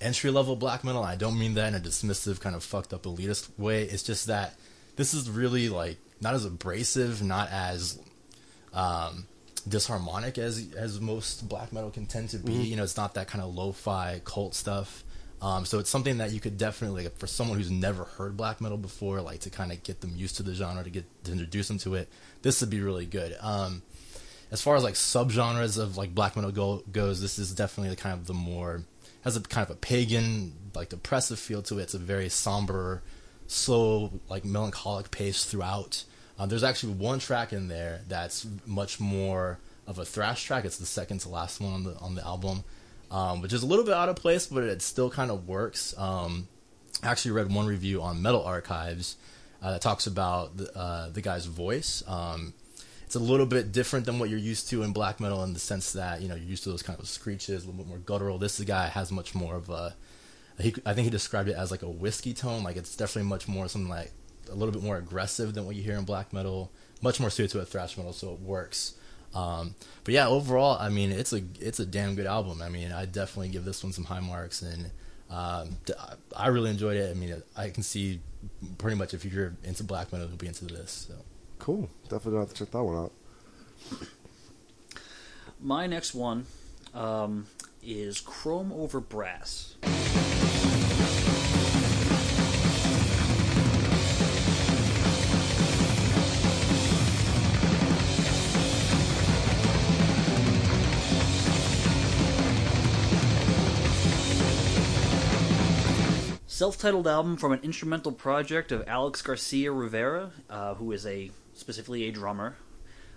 entry 0.00 0.30
level 0.30 0.56
black 0.56 0.82
metal. 0.84 1.02
I 1.02 1.16
don't 1.16 1.38
mean 1.38 1.54
that 1.54 1.68
in 1.68 1.74
a 1.74 1.80
dismissive, 1.80 2.40
kind 2.40 2.56
of 2.56 2.62
fucked 2.64 2.94
up 2.94 3.02
elitist 3.02 3.48
way. 3.58 3.82
It's 3.84 4.02
just 4.02 4.26
that 4.28 4.54
this 4.96 5.12
is 5.14 5.28
really 5.28 5.68
like 5.68 5.98
not 6.20 6.34
as 6.34 6.44
abrasive, 6.44 7.22
not 7.22 7.50
as 7.50 7.98
um, 8.72 9.26
disharmonic 9.68 10.38
as 10.38 10.72
as 10.76 11.00
most 11.00 11.48
black 11.48 11.72
metal 11.72 11.90
can 11.90 12.06
tend 12.06 12.30
to 12.30 12.38
be. 12.38 12.52
You 12.52 12.76
know, 12.76 12.82
it's 12.82 12.96
not 12.96 13.14
that 13.14 13.28
kind 13.28 13.42
of 13.42 13.54
lo-fi 13.54 14.20
cult 14.24 14.54
stuff. 14.54 15.04
Um, 15.42 15.64
so 15.64 15.78
it's 15.78 15.88
something 15.88 16.18
that 16.18 16.32
you 16.32 16.40
could 16.40 16.58
definitely, 16.58 17.04
like, 17.04 17.16
for 17.16 17.26
someone 17.26 17.56
who's 17.56 17.70
never 17.70 18.04
heard 18.04 18.36
black 18.36 18.60
metal 18.60 18.76
before, 18.76 19.22
like 19.22 19.40
to 19.40 19.50
kind 19.50 19.72
of 19.72 19.82
get 19.82 20.02
them 20.02 20.12
used 20.14 20.36
to 20.36 20.42
the 20.42 20.52
genre, 20.52 20.84
to 20.84 20.90
get 20.90 21.06
to 21.24 21.32
introduce 21.32 21.68
them 21.68 21.78
to 21.78 21.94
it. 21.94 22.08
This 22.42 22.60
would 22.60 22.68
be 22.68 22.82
really 22.82 23.06
good. 23.06 23.34
Um, 23.40 23.82
as 24.50 24.60
far 24.60 24.76
as 24.76 24.82
like 24.82 24.94
subgenres 24.94 25.78
of 25.78 25.96
like 25.96 26.14
black 26.14 26.36
metal 26.36 26.50
go, 26.50 26.82
goes, 26.92 27.22
this 27.22 27.38
is 27.38 27.54
definitely 27.54 27.88
the 27.88 28.00
kind 28.00 28.18
of 28.18 28.26
the 28.26 28.34
more 28.34 28.82
has 29.22 29.36
a 29.36 29.40
kind 29.40 29.68
of 29.68 29.76
a 29.76 29.78
pagan, 29.78 30.52
like 30.74 30.90
depressive 30.90 31.38
feel 31.38 31.62
to 31.62 31.78
it. 31.78 31.82
It's 31.84 31.94
a 31.94 31.98
very 31.98 32.28
somber, 32.28 33.02
slow, 33.46 34.12
like 34.28 34.44
melancholic 34.44 35.10
pace 35.10 35.44
throughout. 35.44 36.04
Um, 36.40 36.48
there's 36.48 36.64
actually 36.64 36.94
one 36.94 37.18
track 37.18 37.52
in 37.52 37.68
there 37.68 38.00
that's 38.08 38.46
much 38.64 38.98
more 38.98 39.58
of 39.86 39.98
a 39.98 40.06
thrash 40.06 40.42
track. 40.44 40.64
It's 40.64 40.78
the 40.78 40.86
second 40.86 41.18
to 41.20 41.28
last 41.28 41.60
one 41.60 41.74
on 41.74 41.84
the 41.84 41.98
on 41.98 42.14
the 42.14 42.24
album, 42.24 42.64
um, 43.10 43.42
which 43.42 43.52
is 43.52 43.62
a 43.62 43.66
little 43.66 43.84
bit 43.84 43.92
out 43.92 44.08
of 44.08 44.16
place, 44.16 44.46
but 44.46 44.64
it 44.64 44.80
still 44.80 45.10
kind 45.10 45.30
of 45.30 45.46
works. 45.46 45.94
Um, 45.98 46.48
I 47.02 47.08
actually 47.08 47.32
read 47.32 47.52
one 47.52 47.66
review 47.66 48.00
on 48.00 48.22
Metal 48.22 48.42
Archives 48.42 49.16
uh, 49.60 49.72
that 49.72 49.82
talks 49.82 50.06
about 50.06 50.56
the, 50.56 50.74
uh, 50.74 51.10
the 51.10 51.20
guy's 51.20 51.44
voice. 51.44 52.02
Um, 52.08 52.54
it's 53.04 53.16
a 53.16 53.20
little 53.20 53.44
bit 53.44 53.70
different 53.70 54.06
than 54.06 54.18
what 54.18 54.30
you're 54.30 54.38
used 54.38 54.70
to 54.70 54.82
in 54.82 54.94
black 54.94 55.20
metal 55.20 55.44
in 55.44 55.52
the 55.52 55.60
sense 55.60 55.92
that 55.92 56.22
you 56.22 56.28
know 56.28 56.36
you're 56.36 56.48
used 56.48 56.62
to 56.62 56.70
those 56.70 56.82
kind 56.82 56.98
of 56.98 57.06
screeches, 57.06 57.64
a 57.64 57.66
little 57.66 57.84
bit 57.84 57.86
more 57.86 57.98
guttural. 57.98 58.38
This 58.38 58.58
guy 58.60 58.86
has 58.86 59.12
much 59.12 59.34
more 59.34 59.56
of 59.56 59.68
a. 59.68 59.94
He, 60.58 60.74
I 60.86 60.94
think 60.94 61.04
he 61.04 61.10
described 61.10 61.50
it 61.50 61.56
as 61.56 61.70
like 61.70 61.82
a 61.82 61.90
whiskey 61.90 62.32
tone. 62.32 62.62
Like 62.62 62.78
it's 62.78 62.96
definitely 62.96 63.28
much 63.28 63.46
more 63.46 63.68
something 63.68 63.90
like 63.90 64.12
a 64.50 64.54
little 64.54 64.72
bit 64.72 64.82
more 64.82 64.96
aggressive 64.96 65.54
than 65.54 65.66
what 65.66 65.76
you 65.76 65.82
hear 65.82 65.96
in 65.96 66.04
black 66.04 66.32
metal. 66.32 66.70
Much 67.02 67.20
more 67.20 67.30
suited 67.30 67.50
to 67.52 67.60
a 67.60 67.64
thrash 67.64 67.96
metal, 67.96 68.12
so 68.12 68.32
it 68.32 68.40
works. 68.40 68.94
Um, 69.34 69.74
but 70.04 70.12
yeah, 70.12 70.28
overall, 70.28 70.76
I 70.78 70.88
mean, 70.88 71.12
it's 71.12 71.32
a 71.32 71.42
it's 71.60 71.80
a 71.80 71.86
damn 71.86 72.14
good 72.14 72.26
album. 72.26 72.60
I 72.60 72.68
mean, 72.68 72.92
I 72.92 73.06
definitely 73.06 73.48
give 73.48 73.64
this 73.64 73.82
one 73.82 73.92
some 73.92 74.04
high 74.04 74.20
marks, 74.20 74.60
and 74.62 74.90
um, 75.30 75.76
d- 75.86 75.94
I 76.36 76.48
really 76.48 76.70
enjoyed 76.70 76.96
it. 76.96 77.10
I 77.10 77.14
mean, 77.14 77.42
I 77.56 77.70
can 77.70 77.82
see 77.82 78.20
pretty 78.78 78.96
much 78.96 79.14
if 79.14 79.24
you're 79.24 79.54
into 79.64 79.84
black 79.84 80.12
metal, 80.12 80.28
you'll 80.28 80.36
be 80.36 80.48
into 80.48 80.66
this. 80.66 81.06
So. 81.08 81.14
Cool. 81.60 81.88
Definitely 82.04 82.32
gonna 82.32 82.40
have 82.40 82.54
to 82.54 82.64
check 82.64 82.70
that 82.72 82.82
one 82.82 82.96
out. 82.96 83.12
My 85.60 85.86
next 85.86 86.14
one 86.14 86.46
um, 86.94 87.46
is 87.82 88.20
Chrome 88.20 88.72
Over 88.72 88.98
Brass. 88.98 89.76
Self-titled 106.60 107.08
album 107.08 107.38
from 107.38 107.52
an 107.52 107.60
instrumental 107.62 108.12
project 108.12 108.70
of 108.70 108.86
Alex 108.86 109.22
Garcia 109.22 109.72
Rivera, 109.72 110.30
uh, 110.50 110.74
who 110.74 110.92
is 110.92 111.06
a 111.06 111.30
specifically 111.54 112.06
a 112.06 112.12
drummer. 112.12 112.54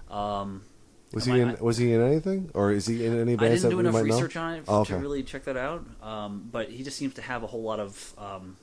Um, 0.09 0.63
Was 1.11 1.25
he 1.25 1.33
I- 1.33 1.37
in? 1.39 1.57
Was 1.59 1.75
he 1.75 1.91
in 1.91 2.01
anything, 2.01 2.51
or 2.53 2.71
is 2.71 2.85
he 2.87 3.05
in 3.05 3.19
any 3.19 3.33
I 3.33 3.49
didn't 3.49 3.69
do 3.69 3.81
enough 3.81 3.95
research 3.95 4.35
know? 4.35 4.41
on 4.43 4.53
it 4.53 4.63
Oh, 4.65 4.79
okay. 4.79 4.93
to 4.93 4.99
really 5.01 5.23
check 5.23 5.43
that 5.43 5.57
out. 5.57 5.85
Um, 6.01 6.47
but 6.53 6.69
he 6.69 6.83
just 6.83 6.95
seems 6.95 7.15
to 7.15 7.21
have 7.21 7.43
a 7.43 7.47
whole 7.47 7.63
lot 7.63 7.81
of 7.81 8.13
um, 8.17 8.55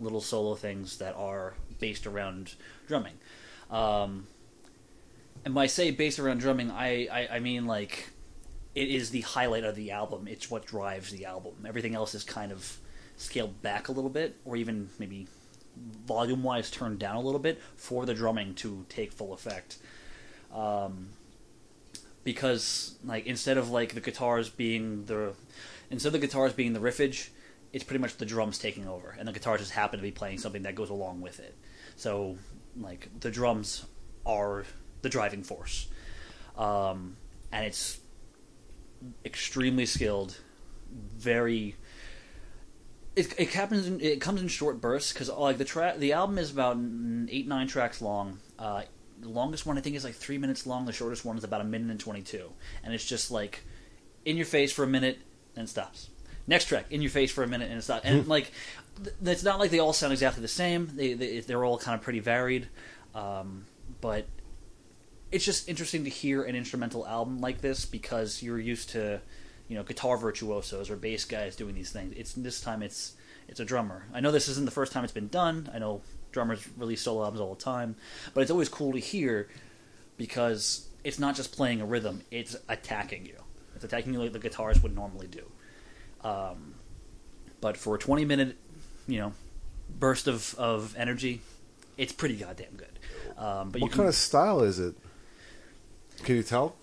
little 0.00 0.22
solo 0.22 0.54
things 0.54 0.96
that 0.96 1.14
are 1.14 1.52
based 1.78 2.06
around 2.06 2.54
drumming. 2.88 3.18
Um, 3.70 4.28
and 5.44 5.54
by 5.54 5.66
say 5.66 5.90
based 5.90 6.18
around 6.18 6.38
drumming, 6.38 6.70
I, 6.70 7.06
I, 7.12 7.28
I 7.32 7.38
mean 7.40 7.66
like 7.66 8.08
it 8.74 8.88
is 8.88 9.10
the 9.10 9.20
highlight 9.20 9.64
of 9.64 9.76
the 9.76 9.90
album. 9.90 10.26
It's 10.26 10.50
what 10.50 10.64
drives 10.64 11.10
the 11.10 11.26
album. 11.26 11.66
Everything 11.68 11.94
else 11.94 12.14
is 12.14 12.24
kind 12.24 12.50
of 12.50 12.78
scaled 13.16 13.62
back 13.62 13.88
a 13.88 13.92
little 13.92 14.10
bit, 14.10 14.36
or 14.44 14.56
even 14.56 14.90
maybe 14.98 15.26
volume 16.06 16.42
wise 16.42 16.70
turned 16.70 16.98
down 16.98 17.16
a 17.16 17.20
little 17.20 17.40
bit 17.40 17.60
for 17.76 18.04
the 18.04 18.14
drumming 18.14 18.54
to 18.54 18.84
take 18.88 19.12
full 19.12 19.32
effect. 19.32 19.78
Um, 20.52 21.08
because 22.24 22.96
like 23.04 23.26
instead 23.26 23.56
of 23.58 23.70
like 23.70 23.94
the 23.94 24.00
guitars 24.00 24.48
being 24.48 25.06
the 25.06 25.34
instead 25.90 26.08
of 26.08 26.12
the 26.12 26.26
guitars 26.26 26.52
being 26.52 26.72
the 26.72 26.80
riffage, 26.80 27.30
it's 27.72 27.84
pretty 27.84 28.00
much 28.00 28.16
the 28.16 28.26
drums 28.26 28.58
taking 28.58 28.86
over, 28.86 29.16
and 29.18 29.26
the 29.26 29.32
guitars 29.32 29.60
just 29.60 29.72
happen 29.72 29.98
to 29.98 30.02
be 30.02 30.12
playing 30.12 30.38
something 30.38 30.62
that 30.62 30.74
goes 30.74 30.90
along 30.90 31.20
with 31.20 31.40
it. 31.40 31.56
So 31.96 32.36
like 32.78 33.08
the 33.20 33.30
drums 33.30 33.86
are 34.24 34.64
the 35.02 35.08
driving 35.08 35.42
force, 35.42 35.88
um, 36.56 37.16
and 37.50 37.64
it's 37.64 37.98
extremely 39.24 39.86
skilled, 39.86 40.36
very. 41.16 41.76
It, 43.14 43.38
it 43.38 43.48
happens. 43.50 43.86
In, 43.86 44.00
it 44.00 44.20
comes 44.20 44.40
in 44.40 44.48
short 44.48 44.80
bursts 44.80 45.12
because 45.12 45.28
like 45.28 45.58
the 45.58 45.64
track, 45.64 45.98
the 45.98 46.12
album 46.12 46.38
is 46.38 46.50
about 46.50 46.78
eight 47.28 47.46
nine 47.46 47.66
tracks 47.66 48.00
long. 48.00 48.38
Uh, 48.58 48.82
the 49.20 49.28
longest 49.28 49.66
one 49.66 49.78
I 49.78 49.80
think 49.80 49.96
is 49.96 50.04
like 50.04 50.14
three 50.14 50.38
minutes 50.38 50.66
long. 50.66 50.86
The 50.86 50.92
shortest 50.92 51.24
one 51.24 51.36
is 51.36 51.44
about 51.44 51.60
a 51.60 51.64
minute 51.64 51.90
and 51.90 52.00
twenty 52.00 52.22
two, 52.22 52.52
and 52.82 52.94
it's 52.94 53.04
just 53.04 53.30
like 53.30 53.64
in 54.24 54.36
your 54.36 54.46
face 54.46 54.72
for 54.72 54.82
a 54.82 54.86
minute, 54.86 55.18
then 55.54 55.66
stops. 55.66 56.08
Next 56.46 56.64
track, 56.66 56.86
in 56.90 57.02
your 57.02 57.10
face 57.10 57.30
for 57.30 57.44
a 57.44 57.46
minute, 57.46 57.68
and 57.70 57.78
it 57.78 57.82
stops. 57.82 58.04
and 58.04 58.26
like 58.26 58.50
th- 59.02 59.16
it's 59.24 59.44
not 59.44 59.58
like 59.58 59.70
they 59.70 59.78
all 59.78 59.92
sound 59.92 60.12
exactly 60.12 60.42
the 60.42 60.48
same. 60.48 60.90
They, 60.94 61.14
they 61.14 61.40
they're 61.40 61.64
all 61.64 61.78
kind 61.78 61.94
of 61.94 62.02
pretty 62.02 62.20
varied, 62.20 62.68
um, 63.14 63.66
but 64.00 64.26
it's 65.30 65.44
just 65.44 65.68
interesting 65.68 66.04
to 66.04 66.10
hear 66.10 66.42
an 66.42 66.56
instrumental 66.56 67.06
album 67.06 67.40
like 67.40 67.60
this 67.60 67.84
because 67.84 68.42
you're 68.42 68.58
used 68.58 68.90
to 68.90 69.20
you 69.72 69.78
know 69.78 69.84
guitar 69.84 70.18
virtuosos 70.18 70.90
or 70.90 70.96
bass 70.96 71.24
guys 71.24 71.56
doing 71.56 71.74
these 71.74 71.90
things. 71.90 72.12
It's 72.14 72.34
this 72.34 72.60
time 72.60 72.82
it's 72.82 73.14
it's 73.48 73.58
a 73.58 73.64
drummer. 73.64 74.04
I 74.12 74.20
know 74.20 74.30
this 74.30 74.46
isn't 74.48 74.66
the 74.66 74.70
first 74.70 74.92
time 74.92 75.02
it's 75.02 75.14
been 75.14 75.28
done. 75.28 75.70
I 75.72 75.78
know 75.78 76.02
drummers 76.30 76.68
release 76.76 77.00
solo 77.00 77.24
albums 77.24 77.40
all 77.40 77.54
the 77.54 77.62
time, 77.62 77.96
but 78.34 78.42
it's 78.42 78.50
always 78.50 78.68
cool 78.68 78.92
to 78.92 78.98
hear 78.98 79.48
because 80.18 80.88
it's 81.04 81.18
not 81.18 81.36
just 81.36 81.56
playing 81.56 81.80
a 81.80 81.86
rhythm; 81.86 82.20
it's 82.30 82.54
attacking 82.68 83.24
you. 83.24 83.38
It's 83.74 83.82
attacking 83.82 84.12
you 84.12 84.20
like 84.20 84.34
the 84.34 84.38
guitars 84.38 84.82
would 84.82 84.94
normally 84.94 85.26
do. 85.26 85.50
Um, 86.22 86.74
but 87.62 87.78
for 87.78 87.94
a 87.94 87.98
20 87.98 88.26
minute, 88.26 88.58
you 89.08 89.20
know, 89.20 89.32
burst 89.88 90.28
of, 90.28 90.54
of 90.56 90.94
energy, 90.98 91.40
it's 91.96 92.12
pretty 92.12 92.36
goddamn 92.36 92.74
good. 92.76 92.98
Um, 93.38 93.70
but 93.70 93.80
you 93.80 93.84
What 93.84 93.92
can, 93.92 93.96
kind 94.00 94.08
of 94.10 94.14
style 94.14 94.60
is 94.60 94.78
it? 94.78 94.94
Can 96.24 96.36
you 96.36 96.42
tell? 96.42 96.76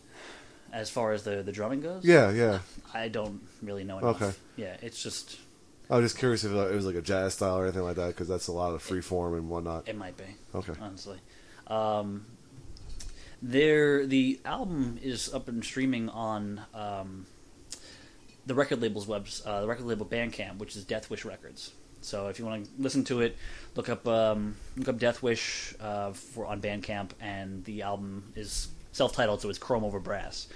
As 0.74 0.90
far 0.90 1.12
as 1.14 1.24
the 1.24 1.44
the 1.44 1.52
drumming 1.52 1.82
goes, 1.82 2.04
Yeah, 2.04 2.32
yeah. 2.32 2.60
I 2.94 3.08
don't 3.08 3.42
really 3.62 3.84
know 3.84 4.00
enough. 4.00 4.22
Okay. 4.22 4.38
Yeah, 4.56 4.76
it's 4.82 5.02
just 5.02 5.40
I 5.90 5.98
was 5.98 6.06
just 6.06 6.20
curious 6.20 6.44
if 6.44 6.52
it 6.52 6.76
was 6.76 6.86
like 6.86 6.96
a 6.96 7.02
jazz 7.02 7.34
style 7.34 7.58
or 7.58 7.64
anything 7.64 7.82
like 7.82 7.96
that, 7.96 8.08
because 8.10 8.28
that's 8.28 8.48
a 8.48 8.52
lot 8.52 8.74
of 8.76 8.82
free 8.82 9.02
form 9.02 9.34
and 9.34 9.50
whatnot. 9.50 9.88
it 9.88 9.96
might 9.96 10.18
be. 10.18 10.26
Okay. 10.54 10.74
honestly. 10.80 11.18
Um, 11.68 12.26
there, 13.42 14.06
the 14.06 14.40
album 14.46 15.00
is 15.02 15.34
up 15.34 15.48
and 15.48 15.64
streaming 15.64 16.10
on 16.10 16.62
um, 16.74 17.26
the 18.46 18.54
record 18.54 18.82
label's 18.82 19.08
webs, 19.08 19.42
uh, 19.46 19.62
the 19.62 19.68
record 19.68 19.86
label 19.86 20.06
Bandcamp, 20.06 20.58
which 20.58 20.76
is 20.76 20.84
Death 20.84 21.10
Wish 21.10 21.26
Records. 21.26 21.72
So 22.02 22.28
if 22.28 22.38
you 22.40 22.46
want 22.46 22.66
to 22.66 22.72
listen 22.78 23.04
to 23.06 23.22
it, 23.22 23.38
look 23.76 23.90
up 23.90 24.08
um, 24.08 24.56
look 24.78 24.90
up 24.90 25.00
Death 25.00 25.24
Wish 25.24 25.74
uh, 25.82 26.12
for 26.12 26.46
on 26.46 26.62
Bandcamp, 26.62 27.12
and 27.20 27.64
the 27.66 27.82
album 27.82 28.32
is 28.36 28.68
self-titled, 29.00 29.40
so 29.40 29.50
it's 29.50 29.58
Chrome 29.58 29.86
Over 29.86 30.02
Brass. 30.02 30.48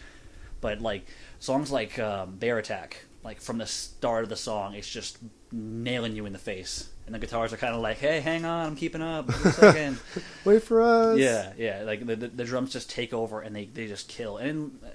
But 0.59 0.81
like 0.81 1.05
songs 1.39 1.71
like 1.71 1.97
um, 1.97 2.35
Bear 2.35 2.57
Attack, 2.57 3.05
like 3.23 3.39
from 3.39 3.57
the 3.57 3.65
start 3.65 4.23
of 4.23 4.29
the 4.29 4.35
song, 4.35 4.75
it's 4.75 4.89
just 4.89 5.17
nailing 5.49 6.13
you 6.13 6.25
in 6.25 6.33
the 6.33 6.39
face, 6.39 6.89
and 7.05 7.15
the 7.15 7.19
guitars 7.19 7.53
are 7.53 7.57
kind 7.57 7.73
of 7.73 7.81
like, 7.81 7.99
"Hey, 7.99 8.19
hang 8.19 8.43
on, 8.43 8.67
I'm 8.67 8.75
keeping 8.75 9.01
up." 9.01 9.29
Wait. 9.61 9.93
Wait 10.45 10.63
for 10.63 10.81
us. 10.81 11.17
Yeah, 11.17 11.53
yeah. 11.57 11.83
Like 11.83 12.05
the, 12.05 12.17
the 12.17 12.27
the 12.27 12.43
drums 12.43 12.73
just 12.73 12.89
take 12.89 13.13
over 13.13 13.39
and 13.39 13.55
they 13.55 13.65
they 13.65 13.87
just 13.87 14.09
kill. 14.09 14.35
And 14.35 14.77
uh, 14.83 14.89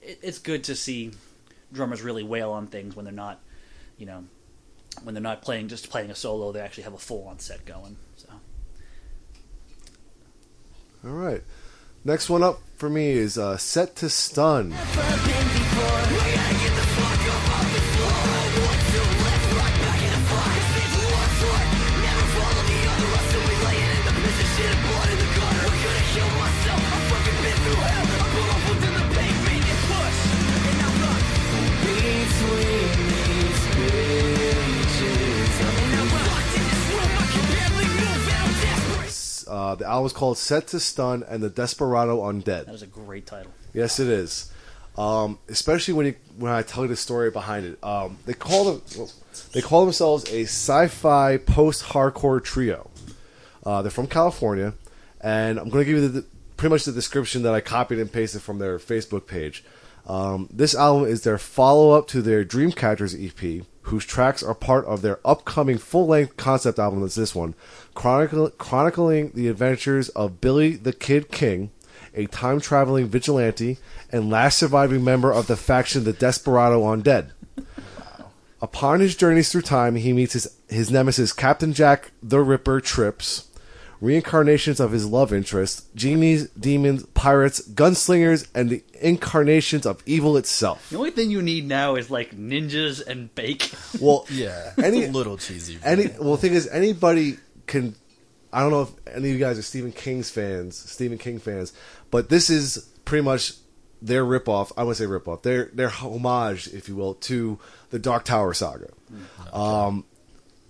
it, 0.00 0.20
it's 0.22 0.38
good 0.38 0.62
to 0.64 0.76
see 0.76 1.10
drummers 1.72 2.02
really 2.02 2.22
wail 2.22 2.52
on 2.52 2.68
things 2.68 2.94
when 2.94 3.04
they're 3.04 3.12
not, 3.12 3.40
you 3.98 4.06
know, 4.06 4.24
when 5.02 5.12
they're 5.12 5.22
not 5.22 5.42
playing 5.42 5.66
just 5.66 5.90
playing 5.90 6.10
a 6.10 6.14
solo. 6.14 6.52
They 6.52 6.60
actually 6.60 6.84
have 6.84 6.94
a 6.94 6.98
full 6.98 7.26
on 7.26 7.40
set 7.40 7.64
going. 7.64 7.96
So 8.16 8.28
All 11.04 11.10
right. 11.10 11.42
Next 12.06 12.30
one 12.30 12.44
up 12.44 12.60
for 12.76 12.88
me 12.88 13.10
is 13.10 13.36
uh, 13.36 13.56
Set 13.56 13.96
to 13.96 14.08
Stun. 14.08 14.72
Uh, 39.48 39.74
the 39.74 39.86
album 39.86 40.06
is 40.06 40.12
called 40.12 40.38
Set 40.38 40.68
to 40.68 40.80
Stun 40.80 41.22
and 41.28 41.42
the 41.42 41.50
Desperado 41.50 42.20
Undead. 42.22 42.66
that 42.66 42.74
is 42.74 42.82
a 42.82 42.86
great 42.86 43.26
title. 43.26 43.52
Yes, 43.72 44.00
it 44.00 44.08
is. 44.08 44.52
Um, 44.96 45.38
especially 45.48 45.94
when 45.94 46.06
you, 46.06 46.14
when 46.38 46.52
I 46.52 46.62
tell 46.62 46.84
you 46.84 46.88
the 46.88 46.96
story 46.96 47.30
behind 47.30 47.66
it. 47.66 47.84
Um, 47.84 48.18
they 48.24 48.32
call 48.32 48.64
them 48.64 48.82
well, 48.96 49.10
they 49.52 49.60
call 49.60 49.84
themselves 49.84 50.24
a 50.32 50.42
sci-fi 50.44 51.36
post-hardcore 51.36 52.42
trio. 52.42 52.90
Uh, 53.64 53.82
they're 53.82 53.90
from 53.90 54.06
California, 54.06 54.72
and 55.20 55.58
I'm 55.58 55.68
going 55.68 55.84
to 55.84 55.90
give 55.90 56.02
you 56.02 56.08
the, 56.08 56.24
pretty 56.56 56.72
much 56.72 56.84
the 56.84 56.92
description 56.92 57.42
that 57.42 57.52
I 57.52 57.60
copied 57.60 57.98
and 57.98 58.10
pasted 58.10 58.40
from 58.40 58.58
their 58.58 58.78
Facebook 58.78 59.26
page. 59.26 59.64
Um, 60.06 60.48
this 60.52 60.74
album 60.74 61.08
is 61.08 61.22
their 61.22 61.36
follow-up 61.36 62.06
to 62.08 62.22
their 62.22 62.44
Dreamcatchers 62.44 63.14
EP, 63.14 63.66
whose 63.86 64.04
tracks 64.04 64.42
are 64.42 64.54
part 64.54 64.84
of 64.86 65.00
their 65.00 65.20
upcoming 65.24 65.78
full-length 65.78 66.36
concept 66.36 66.78
album. 66.78 67.00
That's 67.00 67.14
this 67.14 67.34
one, 67.34 67.54
chronicle, 67.94 68.50
chronicling 68.50 69.30
the 69.32 69.46
adventures 69.48 70.08
of 70.10 70.40
Billy 70.40 70.74
the 70.74 70.92
Kid 70.92 71.30
King, 71.30 71.70
a 72.12 72.26
time 72.26 72.60
traveling 72.60 73.06
vigilante 73.06 73.78
and 74.10 74.28
last 74.28 74.58
surviving 74.58 75.04
member 75.04 75.32
of 75.32 75.46
the 75.46 75.56
faction 75.56 76.02
the 76.02 76.12
Desperado 76.12 76.82
Undead. 76.82 77.30
Upon 78.60 79.00
his 79.00 79.14
journeys 79.14 79.52
through 79.52 79.62
time, 79.62 79.94
he 79.96 80.12
meets 80.12 80.32
his, 80.32 80.56
his 80.68 80.90
nemesis 80.90 81.32
Captain 81.32 81.72
Jack 81.72 82.10
the 82.22 82.40
Ripper 82.40 82.80
Trips, 82.80 83.48
reincarnations 84.00 84.80
of 84.80 84.92
his 84.92 85.06
love 85.06 85.32
interest, 85.32 85.94
genies, 85.94 86.48
demons, 86.50 87.04
pirates, 87.14 87.66
gunslingers, 87.68 88.46
and 88.54 88.70
the 88.70 88.82
incarnations 89.00 89.86
of 89.86 90.02
evil 90.06 90.36
itself. 90.36 90.88
The 90.90 90.96
only 90.98 91.10
thing 91.10 91.30
you 91.30 91.42
need 91.42 91.66
now 91.66 91.94
is 91.96 92.10
like 92.10 92.36
ninjas 92.36 93.04
and 93.06 93.34
bake. 93.34 93.72
Well, 94.00 94.26
Yeah, 94.30 94.72
Any- 94.82 95.00
it's 95.00 95.08
a 95.08 95.12
little 95.12 95.36
cheesy. 95.38 95.76
but- 95.78 95.86
any 95.88 96.08
well, 96.20 96.32
the 96.36 96.38
thing 96.38 96.54
is, 96.54 96.68
anybody 96.68 97.38
can. 97.66 97.94
I 98.52 98.60
don't 98.60 98.70
know 98.70 98.82
if 98.82 98.90
any 99.14 99.28
of 99.30 99.34
you 99.34 99.38
guys 99.38 99.58
are 99.58 99.62
Stephen 99.62 99.92
King's 99.92 100.30
fans, 100.30 100.76
Stephen 100.78 101.18
King 101.18 101.38
fans, 101.38 101.72
but 102.10 102.28
this 102.30 102.48
is 102.48 102.78
pretty 103.04 103.22
much 103.24 103.52
their 104.00 104.24
ripoff. 104.24 104.72
I 104.78 104.82
wouldn't 104.84 104.96
say 104.98 105.04
ripoff. 105.04 105.42
Their 105.42 105.70
their 105.74 105.88
homage, 105.90 106.68
if 106.68 106.88
you 106.88 106.96
will, 106.96 107.14
to 107.14 107.58
the 107.90 107.98
Dark 107.98 108.24
Tower 108.24 108.54
saga. 108.54 108.88
Um, 109.52 110.04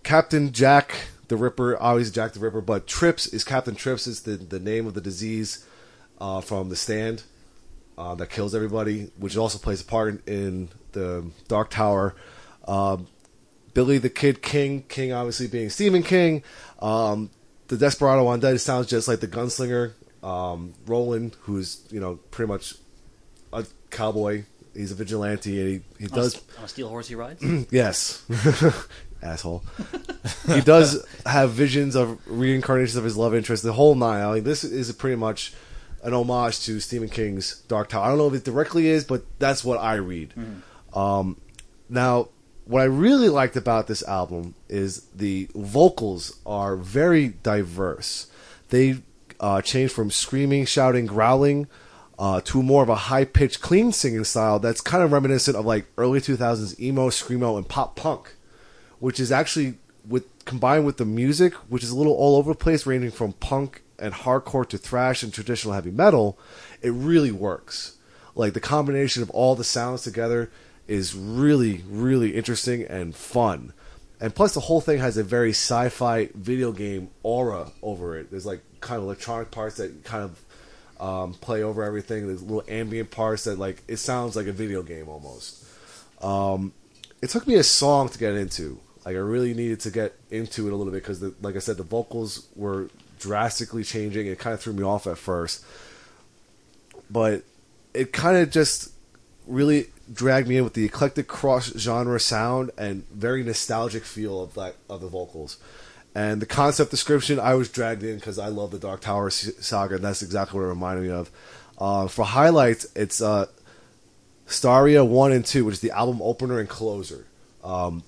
Captain 0.03 0.53
Jack 0.53 1.09
the 1.29 1.37
Ripper, 1.37 1.77
obviously 1.81 2.13
Jack 2.15 2.33
the 2.33 2.41
Ripper, 2.41 2.61
but 2.61 2.87
Trips 2.87 3.27
is 3.27 3.45
Captain 3.45 3.75
Trips 3.75 4.07
is 4.07 4.23
the 4.23 4.37
the 4.37 4.61
name 4.61 4.87
of 4.87 4.95
the 4.95 5.01
disease 5.01 5.65
uh, 6.21 6.41
from 6.41 6.69
The 6.69 6.77
Stand 6.77 7.23
uh, 7.99 8.15
that 8.17 8.31
kills 8.31 8.55
everybody, 8.55 9.11
which 9.19 9.37
also 9.37 9.59
plays 9.59 9.81
a 9.81 9.85
part 9.85 10.27
in, 10.27 10.35
in 10.35 10.69
the 10.93 11.31
Dark 11.49 11.71
Tower. 11.71 12.15
Um, 12.67 13.09
Billy 13.75 13.99
the 13.99 14.11
Kid 14.11 14.43
King, 14.43 14.85
King 14.89 15.13
obviously 15.13 15.47
being 15.49 15.69
Stephen 15.71 16.03
King. 16.03 16.43
Um, 16.81 17.31
the 17.69 17.77
Desperado 17.77 18.25
Undead 18.25 18.61
sounds 18.61 18.87
just 18.87 19.09
like 19.09 19.21
the 19.21 19.29
gunslinger. 19.29 19.93
Um, 20.23 20.75
Roland, 20.87 21.37
who's 21.43 21.87
you 21.91 22.01
know 22.01 22.17
pretty 22.31 22.49
much 22.49 22.75
a 23.53 23.67
cowboy. 23.91 24.45
He's 24.75 24.93
a 24.93 24.95
vigilante, 24.95 25.61
and 25.61 25.69
he, 25.69 26.05
he 26.05 26.07
does 26.07 26.43
on 26.59 26.65
a 26.65 26.69
steel 26.69 26.89
horse 26.89 27.09
he 27.09 27.15
rides. 27.15 27.43
Yes. 27.71 28.25
Asshole. 29.23 29.65
he 30.47 30.61
does 30.61 31.05
have 31.25 31.51
visions 31.51 31.95
of 31.95 32.19
reincarnations 32.27 32.97
of 32.97 33.05
his 33.05 33.17
love 33.17 33.35
interest, 33.35 33.63
the 33.63 33.73
whole 33.73 33.95
nine. 33.95 34.23
I 34.23 34.35
mean, 34.35 34.45
this 34.45 34.65
is 34.65 34.93
pretty 34.93 35.17
much 35.17 35.53
an 36.03 36.15
homage 36.15 36.61
to 36.65 36.81
Stephen 36.81 37.09
King's 37.09 37.61
Dark 37.63 37.89
Tower. 37.89 38.05
I 38.05 38.09
don't 38.09 38.19
know 38.19 38.29
if 38.29 38.35
it 38.35 38.45
directly 38.45 38.87
is, 38.89 39.05
but 39.05 39.25
that's 39.39 39.65
what 39.65 39.81
I 39.81 39.95
read. 39.95 40.33
Um, 40.95 41.41
now, 41.89 42.29
what 42.65 42.83
I 42.83 42.85
really 42.85 43.29
liked 43.29 43.57
about 43.57 43.87
this 43.87 44.03
album 44.05 44.55
is 44.69 45.03
the 45.15 45.49
vocals 45.55 46.39
are 46.45 46.77
very 46.77 47.29
diverse. 47.29 48.27
They 48.71 49.03
uh, 49.41 49.63
change 49.63 49.93
from 49.93 50.11
screaming, 50.11 50.65
shouting, 50.67 51.07
growling 51.07 51.69
uh, 52.19 52.41
to 52.43 52.63
more 52.63 52.83
of 52.83 52.89
a 52.89 52.95
high 52.95 53.25
pitched, 53.25 53.61
clean 53.61 53.93
singing 53.93 54.25
style 54.25 54.59
that's 54.59 54.81
kind 54.81 55.03
of 55.03 55.13
reminiscent 55.13 55.57
of 55.57 55.67
like 55.67 55.87
early 55.99 56.21
2000s 56.21 56.79
emo, 56.81 57.11
screamo, 57.11 57.57
and 57.57 57.69
pop 57.69 57.97
punk, 57.97 58.36
which 58.99 59.21
is 59.21 59.33
actually 59.33 59.75
with 60.09 60.25
combined 60.45 60.87
with 60.87 60.97
the 60.97 61.05
music, 61.05 61.55
which 61.69 61.83
is 61.83 61.91
a 61.91 61.97
little 61.97 62.15
all 62.15 62.37
over 62.37 62.53
the 62.53 62.59
place, 62.59 62.87
ranging 62.87 63.11
from 63.11 63.33
punk 63.33 63.83
and 63.99 64.13
hardcore 64.13 64.69
to 64.69 64.79
thrash 64.79 65.23
and 65.23 65.33
traditional 65.33 65.75
heavy 65.75 65.91
metal. 65.91 66.39
It 66.83 66.91
really 66.91 67.33
works. 67.33 67.97
Like 68.35 68.53
the 68.53 68.61
combination 68.61 69.23
of 69.23 69.31
all 69.31 69.57
the 69.57 69.65
sounds 69.65 70.03
together 70.03 70.51
is 70.87 71.15
really, 71.15 71.83
really 71.89 72.37
interesting 72.37 72.83
and 72.83 73.15
fun. 73.15 73.73
And 74.21 74.35
plus, 74.35 74.55
the 74.55 74.61
whole 74.61 74.81
thing 74.81 74.99
has 74.99 75.17
a 75.17 75.25
very 75.25 75.51
sci-fi 75.51 76.31
video 76.35 76.73
game 76.73 77.11
aura 77.23 77.73
over 77.83 78.17
it. 78.17 78.31
There's 78.31 78.47
like 78.47 78.63
kind 78.81 78.99
of 78.99 79.05
electronic 79.05 79.51
parts 79.51 79.77
that 79.77 80.05
kind 80.05 80.25
of 80.25 80.45
um, 81.01 81.35
play 81.35 81.63
over 81.63 81.83
everything. 81.83 82.27
There's 82.27 82.43
little 82.43 82.65
ambient 82.69 83.11
parts 83.11 83.45
that 83.45 83.59
like 83.59 83.83
it 83.89 83.99
sounds 83.99 84.37
like 84.37 84.47
a 84.47 84.53
video 84.53 84.83
game 84.83 85.09
almost. 85.09 85.65
Um, 86.23 86.73
it 87.21 87.31
took 87.31 87.47
me 87.47 87.57
a 87.57 87.63
song 87.63 88.09
to 88.09 88.19
get 88.19 88.35
into. 88.35 88.81
Like 89.07 89.15
I 89.15 89.21
really 89.21 89.55
needed 89.55 89.79
to 89.81 89.93
get 89.93 90.17
into 90.33 90.67
it 90.67 90.73
a 90.73 90.77
little 90.77 90.93
bit 90.93 91.01
because, 91.01 91.23
like 91.41 91.55
I 91.55 91.61
said, 91.61 91.77
the 91.77 91.85
vocals 91.85 92.49
were 92.57 92.91
drastically 93.21 93.85
changing. 93.85 94.27
It 94.27 94.41
kind 94.41 94.53
of 94.53 94.61
threw 94.61 94.73
me 94.73 94.83
off 94.83 95.07
at 95.07 95.17
first, 95.17 95.65
but 97.09 97.45
it 97.95 98.13
kind 98.13 98.37
of 98.37 98.51
just 98.51 98.93
really 99.47 99.91
dragged 100.13 100.49
me 100.49 100.57
in 100.57 100.65
with 100.65 100.75
the 100.75 100.85
eclectic 100.85 101.29
cross 101.29 101.73
genre 101.79 102.19
sound 102.19 102.73
and 102.77 103.07
very 103.11 103.45
nostalgic 103.45 104.03
feel 104.03 104.43
of 104.43 104.55
that 104.55 104.75
of 104.91 105.03
the 105.03 105.09
vocals. 105.09 105.59
And 106.13 106.43
the 106.43 106.47
concept 106.47 106.91
description, 106.91 107.39
I 107.39 107.55
was 107.55 107.69
dragged 107.69 108.03
in 108.03 108.17
because 108.17 108.41
I 108.41 108.49
love 108.49 108.73
the 108.73 108.79
Dark 108.81 109.03
Tower 109.03 109.31
saga, 109.31 109.95
and 109.95 110.05
that's 110.05 110.23
exactly 110.23 110.59
what 110.59 110.67
it 110.67 110.71
reminded 110.71 111.05
me 111.05 111.11
of. 111.11 111.31
Uh, 111.79 112.09
for 112.09 112.25
highlights, 112.25 112.89
it's 112.97 113.23
uh, 113.23 113.47
Staria 114.49 115.07
1 115.07 115.31
and 115.31 115.45
2, 115.45 115.65
which 115.65 115.75
is 115.75 115.81
the 115.81 115.93
album 115.93 116.21
opener 116.21 116.59
and 116.59 116.69
closer. 116.69 117.27
Um, 117.63 118.03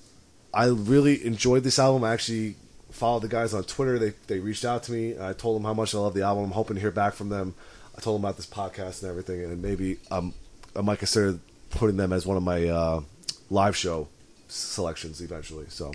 I 0.53 0.65
really 0.65 1.25
enjoyed 1.25 1.63
this 1.63 1.79
album. 1.79 2.03
I 2.03 2.13
actually 2.13 2.55
followed 2.91 3.21
the 3.21 3.27
guys 3.27 3.53
on 3.53 3.63
Twitter. 3.63 3.99
They, 3.99 4.13
they 4.27 4.39
reached 4.39 4.65
out 4.65 4.83
to 4.83 4.91
me. 4.91 5.15
I 5.19 5.33
told 5.33 5.55
them 5.55 5.65
how 5.65 5.73
much 5.73 5.93
I 5.93 5.99
love 5.99 6.13
the 6.13 6.23
album. 6.23 6.45
I'm 6.45 6.51
hoping 6.51 6.75
to 6.75 6.81
hear 6.81 6.91
back 6.91 7.13
from 7.13 7.29
them. 7.29 7.53
I 7.95 8.01
told 8.01 8.19
them 8.19 8.25
about 8.25 8.37
this 8.37 8.45
podcast 8.45 9.01
and 9.01 9.09
everything, 9.09 9.43
and 9.43 9.61
maybe 9.61 9.97
um, 10.09 10.33
I 10.75 10.81
might 10.81 10.99
consider 10.99 11.39
putting 11.69 11.97
them 11.97 12.13
as 12.13 12.25
one 12.25 12.37
of 12.37 12.43
my 12.43 12.67
uh, 12.67 13.01
live 13.49 13.75
show 13.75 14.07
selections 14.47 15.21
eventually. 15.21 15.65
So 15.69 15.91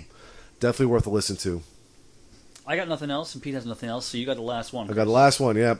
definitely 0.59 0.87
worth 0.87 1.07
a 1.07 1.09
listen 1.09 1.35
to. 1.37 1.61
I 2.67 2.75
got 2.75 2.87
nothing 2.87 3.11
else, 3.11 3.33
and 3.33 3.43
Pete 3.43 3.53
has 3.53 3.65
nothing 3.65 3.89
else, 3.89 4.05
so 4.07 4.17
you 4.17 4.25
got 4.25 4.37
the 4.37 4.41
last 4.41 4.73
one. 4.73 4.89
I 4.89 4.93
got 4.93 5.05
the 5.05 5.11
last 5.11 5.39
one. 5.39 5.55
Yeah, 5.55 5.75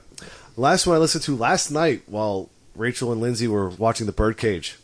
last 0.55 0.85
one 0.85 0.95
I 0.95 0.99
listened 0.99 1.23
to 1.23 1.35
last 1.35 1.71
night 1.71 2.03
while 2.05 2.49
Rachel 2.75 3.11
and 3.11 3.21
Lindsay 3.21 3.47
were 3.47 3.69
watching 3.69 4.05
The 4.05 4.11
Birdcage. 4.11 4.77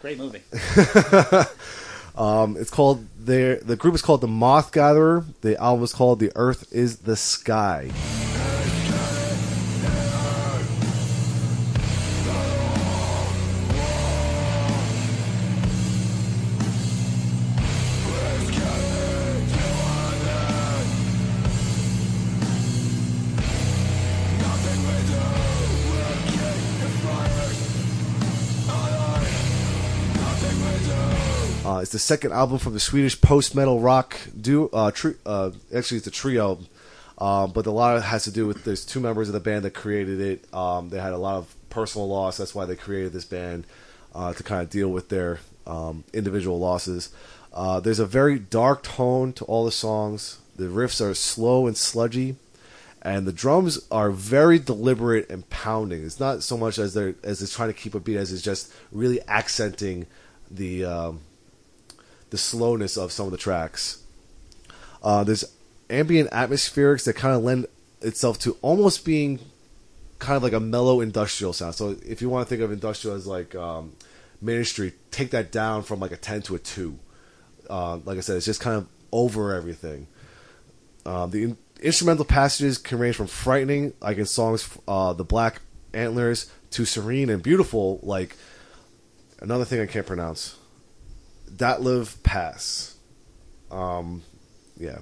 Great 0.00 0.18
movie. 0.18 0.42
Um, 2.16 2.56
it's 2.56 2.70
called 2.70 3.06
their 3.18 3.56
the 3.56 3.76
group 3.76 3.94
is 3.94 4.02
called 4.02 4.20
the 4.20 4.28
Moth 4.28 4.72
Gatherer. 4.72 5.24
The 5.40 5.60
album 5.60 5.84
is 5.84 5.92
called 5.92 6.20
The 6.20 6.32
Earth 6.34 6.72
Is 6.72 6.98
the 6.98 7.16
Sky. 7.16 7.90
It's 31.82 31.90
the 31.90 31.98
second 31.98 32.32
album 32.32 32.58
from 32.58 32.74
the 32.74 32.80
Swedish 32.80 33.20
post 33.20 33.56
metal 33.56 33.80
rock 33.80 34.16
duo. 34.40 34.68
Uh, 34.72 34.92
tri- 34.92 35.14
uh, 35.26 35.50
actually, 35.74 35.98
it's 35.98 36.06
a 36.06 36.12
trio, 36.12 36.60
um, 37.18 37.50
but 37.50 37.66
a 37.66 37.72
lot 37.72 37.96
of 37.96 38.02
it 38.02 38.06
has 38.06 38.22
to 38.24 38.30
do 38.30 38.46
with 38.46 38.62
there's 38.62 38.86
two 38.86 39.00
members 39.00 39.28
of 39.28 39.34
the 39.34 39.40
band 39.40 39.64
that 39.64 39.74
created 39.74 40.20
it. 40.20 40.54
Um, 40.54 40.90
they 40.90 41.00
had 41.00 41.12
a 41.12 41.18
lot 41.18 41.38
of 41.38 41.52
personal 41.70 42.08
loss. 42.08 42.36
That's 42.36 42.54
why 42.54 42.66
they 42.66 42.76
created 42.76 43.12
this 43.12 43.24
band 43.24 43.66
uh, 44.14 44.32
to 44.32 44.42
kind 44.44 44.62
of 44.62 44.70
deal 44.70 44.90
with 44.90 45.08
their 45.08 45.40
um, 45.66 46.04
individual 46.12 46.60
losses. 46.60 47.10
Uh, 47.52 47.80
there's 47.80 47.98
a 47.98 48.06
very 48.06 48.38
dark 48.38 48.84
tone 48.84 49.32
to 49.32 49.44
all 49.46 49.64
the 49.64 49.72
songs. 49.72 50.38
The 50.54 50.66
riffs 50.66 51.04
are 51.04 51.14
slow 51.14 51.66
and 51.66 51.76
sludgy, 51.76 52.36
and 53.02 53.26
the 53.26 53.32
drums 53.32 53.84
are 53.90 54.12
very 54.12 54.60
deliberate 54.60 55.28
and 55.28 55.50
pounding. 55.50 56.06
It's 56.06 56.20
not 56.20 56.44
so 56.44 56.56
much 56.56 56.78
as 56.78 56.94
they're 56.94 57.16
as 57.24 57.42
it's 57.42 57.56
trying 57.56 57.70
to 57.70 57.74
keep 57.74 57.96
a 57.96 58.00
beat 58.00 58.18
as 58.18 58.32
it's 58.32 58.40
just 58.40 58.72
really 58.92 59.20
accenting 59.26 60.06
the 60.48 60.84
um, 60.84 61.20
the 62.32 62.38
slowness 62.38 62.96
of 62.96 63.12
some 63.12 63.26
of 63.26 63.32
the 63.32 63.38
tracks. 63.38 64.02
Uh, 65.02 65.22
there's 65.22 65.44
ambient 65.90 66.30
atmospherics 66.30 67.04
that 67.04 67.12
kind 67.12 67.36
of 67.36 67.44
lend 67.44 67.66
itself 68.00 68.38
to 68.38 68.56
almost 68.62 69.04
being 69.04 69.38
kind 70.18 70.38
of 70.38 70.42
like 70.42 70.54
a 70.54 70.60
mellow 70.60 71.02
industrial 71.02 71.52
sound. 71.52 71.74
So 71.74 71.94
if 72.06 72.22
you 72.22 72.30
want 72.30 72.48
to 72.48 72.50
think 72.50 72.62
of 72.62 72.72
industrial 72.72 73.16
as 73.16 73.26
like 73.26 73.54
um, 73.54 73.92
Ministry, 74.40 74.94
take 75.10 75.30
that 75.32 75.52
down 75.52 75.82
from 75.82 76.00
like 76.00 76.10
a 76.10 76.16
ten 76.16 76.40
to 76.42 76.54
a 76.54 76.58
two. 76.58 76.98
Uh, 77.68 77.98
like 77.98 78.16
I 78.16 78.20
said, 78.20 78.38
it's 78.38 78.46
just 78.46 78.62
kind 78.62 78.78
of 78.78 78.88
over 79.12 79.54
everything. 79.54 80.06
Um, 81.04 81.30
the 81.30 81.42
in- 81.42 81.58
instrumental 81.82 82.24
passages 82.24 82.78
can 82.78 82.98
range 82.98 83.16
from 83.16 83.26
frightening, 83.26 83.92
like 84.00 84.16
in 84.16 84.24
songs 84.24 84.66
uh, 84.88 85.12
"The 85.12 85.24
Black 85.24 85.60
Antlers," 85.92 86.50
to 86.70 86.86
serene 86.86 87.28
and 87.28 87.42
beautiful, 87.42 88.00
like 88.02 88.36
another 89.40 89.66
thing 89.66 89.82
I 89.82 89.86
can't 89.86 90.06
pronounce. 90.06 90.56
Datliv 91.56 92.22
Pass. 92.22 92.96
Um, 93.70 94.22
yeah, 94.76 94.98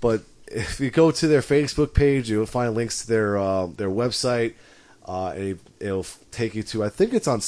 but 0.00 0.22
if 0.46 0.80
you 0.80 0.90
go 0.90 1.10
to 1.10 1.26
their 1.26 1.40
Facebook 1.40 1.94
page, 1.94 2.30
you'll 2.30 2.46
find 2.46 2.74
links 2.74 3.02
to 3.02 3.08
their 3.08 3.38
uh, 3.38 3.66
their 3.66 3.90
website. 3.90 4.54
Uh, 5.04 5.34
it, 5.36 5.58
it'll 5.80 6.06
take 6.30 6.54
you 6.54 6.62
to 6.62 6.82
I 6.82 6.88
think 6.88 7.12
it's 7.12 7.28
on 7.28 7.40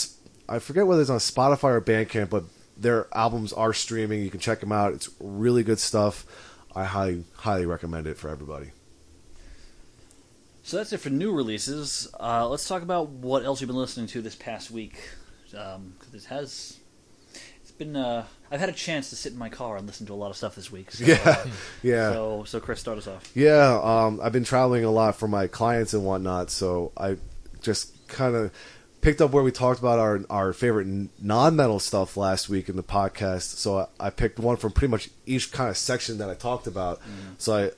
I 0.48 0.58
forget 0.58 0.86
whether 0.86 1.00
it's 1.00 1.10
on 1.10 1.18
Spotify 1.18 1.70
or 1.70 1.80
Bandcamp, 1.80 2.30
but 2.30 2.44
their 2.76 3.06
albums 3.16 3.52
are 3.52 3.72
streaming. 3.72 4.22
You 4.22 4.30
can 4.30 4.40
check 4.40 4.60
them 4.60 4.72
out. 4.72 4.92
It's 4.92 5.08
really 5.20 5.62
good 5.62 5.78
stuff. 5.78 6.26
I 6.74 6.84
highly 6.84 7.24
highly 7.34 7.66
recommend 7.66 8.06
it 8.06 8.18
for 8.18 8.28
everybody. 8.28 8.72
So 10.62 10.78
that's 10.78 10.92
it 10.92 10.98
for 10.98 11.10
new 11.10 11.32
releases. 11.32 12.08
Uh, 12.18 12.48
let's 12.48 12.66
talk 12.66 12.82
about 12.82 13.08
what 13.08 13.44
else 13.44 13.60
you've 13.60 13.68
been 13.68 13.76
listening 13.76 14.08
to 14.08 14.20
this 14.20 14.34
past 14.34 14.70
week. 14.70 14.98
Um, 15.56 15.94
it 16.12 16.24
has, 16.24 16.80
been. 17.78 17.96
Uh, 17.96 18.24
I've 18.50 18.60
had 18.60 18.68
a 18.68 18.72
chance 18.72 19.10
to 19.10 19.16
sit 19.16 19.32
in 19.32 19.38
my 19.38 19.48
car 19.48 19.76
and 19.76 19.86
listen 19.86 20.06
to 20.06 20.12
a 20.12 20.14
lot 20.14 20.30
of 20.30 20.36
stuff 20.36 20.54
this 20.54 20.70
week. 20.70 20.92
So, 20.92 21.04
Yeah, 21.06 21.20
uh, 21.24 21.46
yeah. 21.82 22.12
So, 22.12 22.44
so 22.46 22.60
Chris, 22.60 22.80
start 22.80 22.98
us 22.98 23.06
off. 23.06 23.30
Yeah, 23.34 23.80
um, 23.82 24.20
I've 24.22 24.32
been 24.32 24.44
traveling 24.44 24.84
a 24.84 24.90
lot 24.90 25.16
for 25.16 25.28
my 25.28 25.46
clients 25.46 25.94
and 25.94 26.04
whatnot, 26.04 26.50
so 26.50 26.92
I 26.96 27.16
just 27.62 28.06
kind 28.08 28.34
of 28.34 28.52
picked 29.00 29.20
up 29.20 29.30
where 29.30 29.42
we 29.42 29.52
talked 29.52 29.78
about 29.80 29.98
our 29.98 30.20
our 30.30 30.52
favorite 30.52 30.86
non 31.20 31.56
metal 31.56 31.78
stuff 31.78 32.16
last 32.16 32.48
week 32.48 32.68
in 32.68 32.76
the 32.76 32.82
podcast. 32.82 33.56
So 33.56 33.78
I, 33.78 34.06
I 34.06 34.10
picked 34.10 34.38
one 34.38 34.56
from 34.56 34.72
pretty 34.72 34.90
much 34.90 35.10
each 35.26 35.52
kind 35.52 35.70
of 35.70 35.76
section 35.76 36.18
that 36.18 36.30
I 36.30 36.34
talked 36.34 36.66
about. 36.66 37.00
So 37.38 37.56
I 37.56 37.70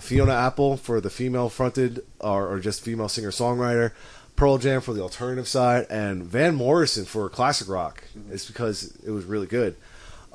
Fiona 0.00 0.32
Apple 0.32 0.76
for 0.76 1.00
the 1.00 1.10
female 1.10 1.48
fronted 1.48 2.04
or, 2.20 2.48
or 2.48 2.58
just 2.58 2.82
female 2.82 3.08
singer 3.08 3.30
songwriter, 3.30 3.92
Pearl 4.36 4.58
Jam 4.58 4.80
for 4.80 4.94
the 4.94 5.02
alternative 5.02 5.46
side, 5.46 5.86
and 5.90 6.24
Van 6.24 6.54
Morrison 6.54 7.04
for 7.04 7.28
classic 7.28 7.68
rock. 7.68 8.04
It's 8.30 8.46
because 8.46 8.96
it 9.06 9.10
was 9.10 9.24
really 9.24 9.46
good. 9.46 9.76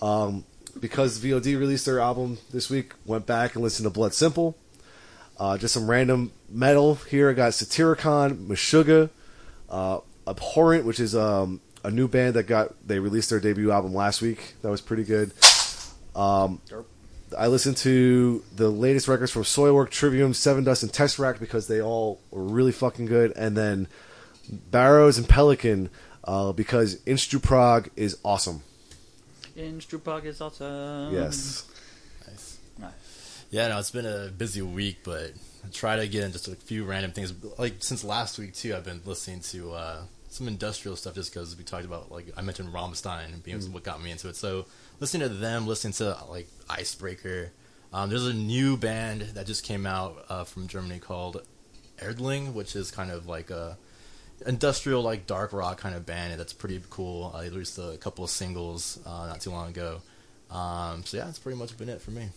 Um, 0.01 0.43
because 0.79 1.19
VOD 1.19 1.57
released 1.57 1.85
their 1.85 1.99
album 1.99 2.37
this 2.51 2.69
week, 2.69 2.93
went 3.05 3.25
back 3.25 3.55
and 3.55 3.63
listened 3.63 3.85
to 3.85 3.89
Blood 3.89 4.13
Simple. 4.13 4.57
Uh, 5.37 5.57
just 5.57 5.73
some 5.73 5.89
random 5.89 6.31
metal 6.49 6.95
here. 6.95 7.29
I 7.29 7.33
got 7.33 7.51
Satyricon, 7.51 8.47
Meshuggah, 8.47 9.09
uh, 9.69 9.99
Abhorrent, 10.27 10.85
which 10.85 10.99
is 10.99 11.15
um, 11.15 11.59
a 11.83 11.91
new 11.91 12.07
band 12.07 12.35
that 12.35 12.43
got 12.43 12.73
they 12.87 12.99
released 12.99 13.29
their 13.29 13.39
debut 13.39 13.71
album 13.71 13.93
last 13.93 14.21
week. 14.21 14.55
That 14.61 14.69
was 14.69 14.81
pretty 14.81 15.03
good. 15.03 15.33
Um, 16.15 16.61
I 17.37 17.47
listened 17.47 17.77
to 17.77 18.43
the 18.55 18.69
latest 18.69 19.07
records 19.07 19.31
from 19.31 19.43
Soilwork, 19.43 19.89
Trivium, 19.89 20.33
Sevendust, 20.33 20.83
and 20.83 20.91
Tesseract 20.91 21.39
because 21.39 21.67
they 21.67 21.81
all 21.81 22.19
were 22.31 22.43
really 22.43 22.71
fucking 22.71 23.07
good. 23.07 23.33
And 23.35 23.57
then 23.57 23.87
Barrows 24.49 25.17
and 25.17 25.27
Pelican 25.27 25.89
uh, 26.23 26.51
because 26.51 26.97
Instru 27.01 27.41
Prague 27.41 27.89
is 27.95 28.17
awesome. 28.23 28.61
Instrupog 29.57 30.25
is 30.25 30.41
awesome. 30.41 31.13
Yes. 31.13 31.65
Nice. 32.27 32.57
Nice. 32.77 33.45
Yeah, 33.51 33.69
no, 33.69 33.79
it's 33.79 33.91
been 33.91 34.05
a 34.05 34.27
busy 34.27 34.61
week, 34.61 34.97
but 35.03 35.31
I 35.63 35.69
try 35.71 35.95
to 35.95 36.07
get 36.07 36.23
in 36.23 36.31
just 36.31 36.47
a 36.47 36.55
few 36.55 36.83
random 36.83 37.11
things. 37.11 37.33
Like 37.57 37.75
since 37.79 38.03
last 38.03 38.37
week 38.37 38.53
too, 38.53 38.75
I've 38.75 38.83
been 38.83 39.01
listening 39.05 39.39
to 39.41 39.73
uh, 39.73 40.01
some 40.27 40.47
industrial 40.47 40.97
stuff 40.97 41.15
just 41.15 41.33
because 41.33 41.55
we 41.57 41.63
talked 41.63 41.85
about 41.85 42.11
like 42.11 42.33
I 42.35 42.41
mentioned 42.41 42.73
Rammstein 42.73 43.25
and 43.33 43.43
being 43.43 43.59
what 43.71 43.83
got 43.83 44.01
me 44.03 44.11
into 44.11 44.27
it. 44.27 44.35
So 44.35 44.65
listening 44.99 45.27
to 45.27 45.33
them, 45.33 45.67
listening 45.67 45.93
to 45.93 46.17
like 46.29 46.47
Icebreaker. 46.69 47.51
Um, 47.93 48.09
there's 48.09 48.25
a 48.25 48.33
new 48.33 48.77
band 48.77 49.21
that 49.21 49.47
just 49.47 49.63
came 49.63 49.85
out 49.85 50.25
uh, 50.29 50.43
from 50.43 50.67
Germany 50.67 50.99
called 50.99 51.45
Erdling, 51.99 52.53
which 52.53 52.75
is 52.75 52.91
kind 52.91 53.11
of 53.11 53.27
like 53.27 53.49
a 53.49 53.77
industrial 54.45 55.01
like 55.01 55.25
dark 55.25 55.53
rock 55.53 55.77
kind 55.77 55.95
of 55.95 56.05
band 56.05 56.37
that's 56.39 56.53
pretty 56.53 56.81
cool. 56.89 57.31
Uh, 57.33 57.41
they 57.41 57.49
released 57.49 57.77
a 57.77 57.97
couple 57.97 58.23
of 58.23 58.29
singles 58.29 58.99
uh, 59.05 59.27
not 59.27 59.41
too 59.41 59.51
long 59.51 59.69
ago. 59.69 60.01
Um, 60.51 61.05
so 61.05 61.17
yeah, 61.17 61.25
that's 61.25 61.39
pretty 61.39 61.57
much 61.57 61.77
been 61.77 61.89
it 61.89 62.01
for 62.01 62.11
me. 62.11 62.29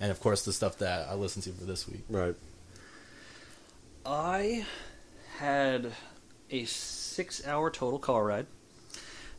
And 0.00 0.10
of 0.10 0.20
course, 0.20 0.44
the 0.44 0.52
stuff 0.52 0.78
that 0.78 1.08
I 1.08 1.14
listened 1.14 1.44
to 1.44 1.52
for 1.52 1.64
this 1.64 1.88
week. 1.88 2.02
Right. 2.08 2.34
I 4.04 4.66
had 5.38 5.92
a 6.50 6.64
six-hour 6.64 7.70
total 7.70 7.98
car 7.98 8.24
ride 8.24 8.46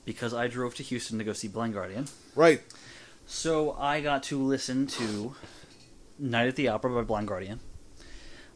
because 0.07 0.33
I 0.33 0.47
drove 0.47 0.73
to 0.75 0.83
Houston 0.83 1.17
to 1.17 1.25
go 1.25 1.33
see 1.33 1.49
Blind 1.49 1.73
Guardian. 1.73 2.07
Right. 2.33 2.61
So 3.25 3.73
I 3.73 3.99
got 3.99 4.23
to 4.23 4.41
listen 4.41 4.87
to 4.87 5.35
Night 6.17 6.47
at 6.47 6.55
the 6.55 6.69
Opera 6.69 6.91
by 6.91 7.01
Blind 7.01 7.27
Guardian. 7.27 7.59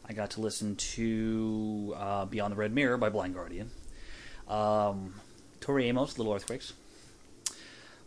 I 0.08 0.14
got 0.14 0.32
to 0.32 0.41
listen 0.41 0.78
to 0.78 1.93
uh, 1.97 2.26
Beyond 2.26 2.54
the 2.54 2.56
Red 2.56 2.74
Mirror 2.74 2.97
by 2.99 3.10
Blind 3.10 3.34
Guardian. 3.34 3.70
Um, 4.47 5.16
Tori 5.60 5.89
Amos, 5.89 6.18
Little 6.18 6.34
Earthquakes. 6.34 6.72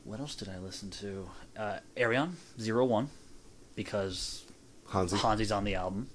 What 0.04 0.20
else 0.20 0.34
did 0.34 0.48
I 0.48 0.58
listen 0.58 0.88
to? 0.92 1.28
Uh, 1.54 1.78
Ayreon, 1.98 2.32
Zero 2.58 2.86
One, 2.86 3.10
because 3.76 4.46
Hansi. 4.88 5.18
Hansi's 5.18 5.52
on 5.52 5.64
the 5.64 5.74
album. 5.74 6.08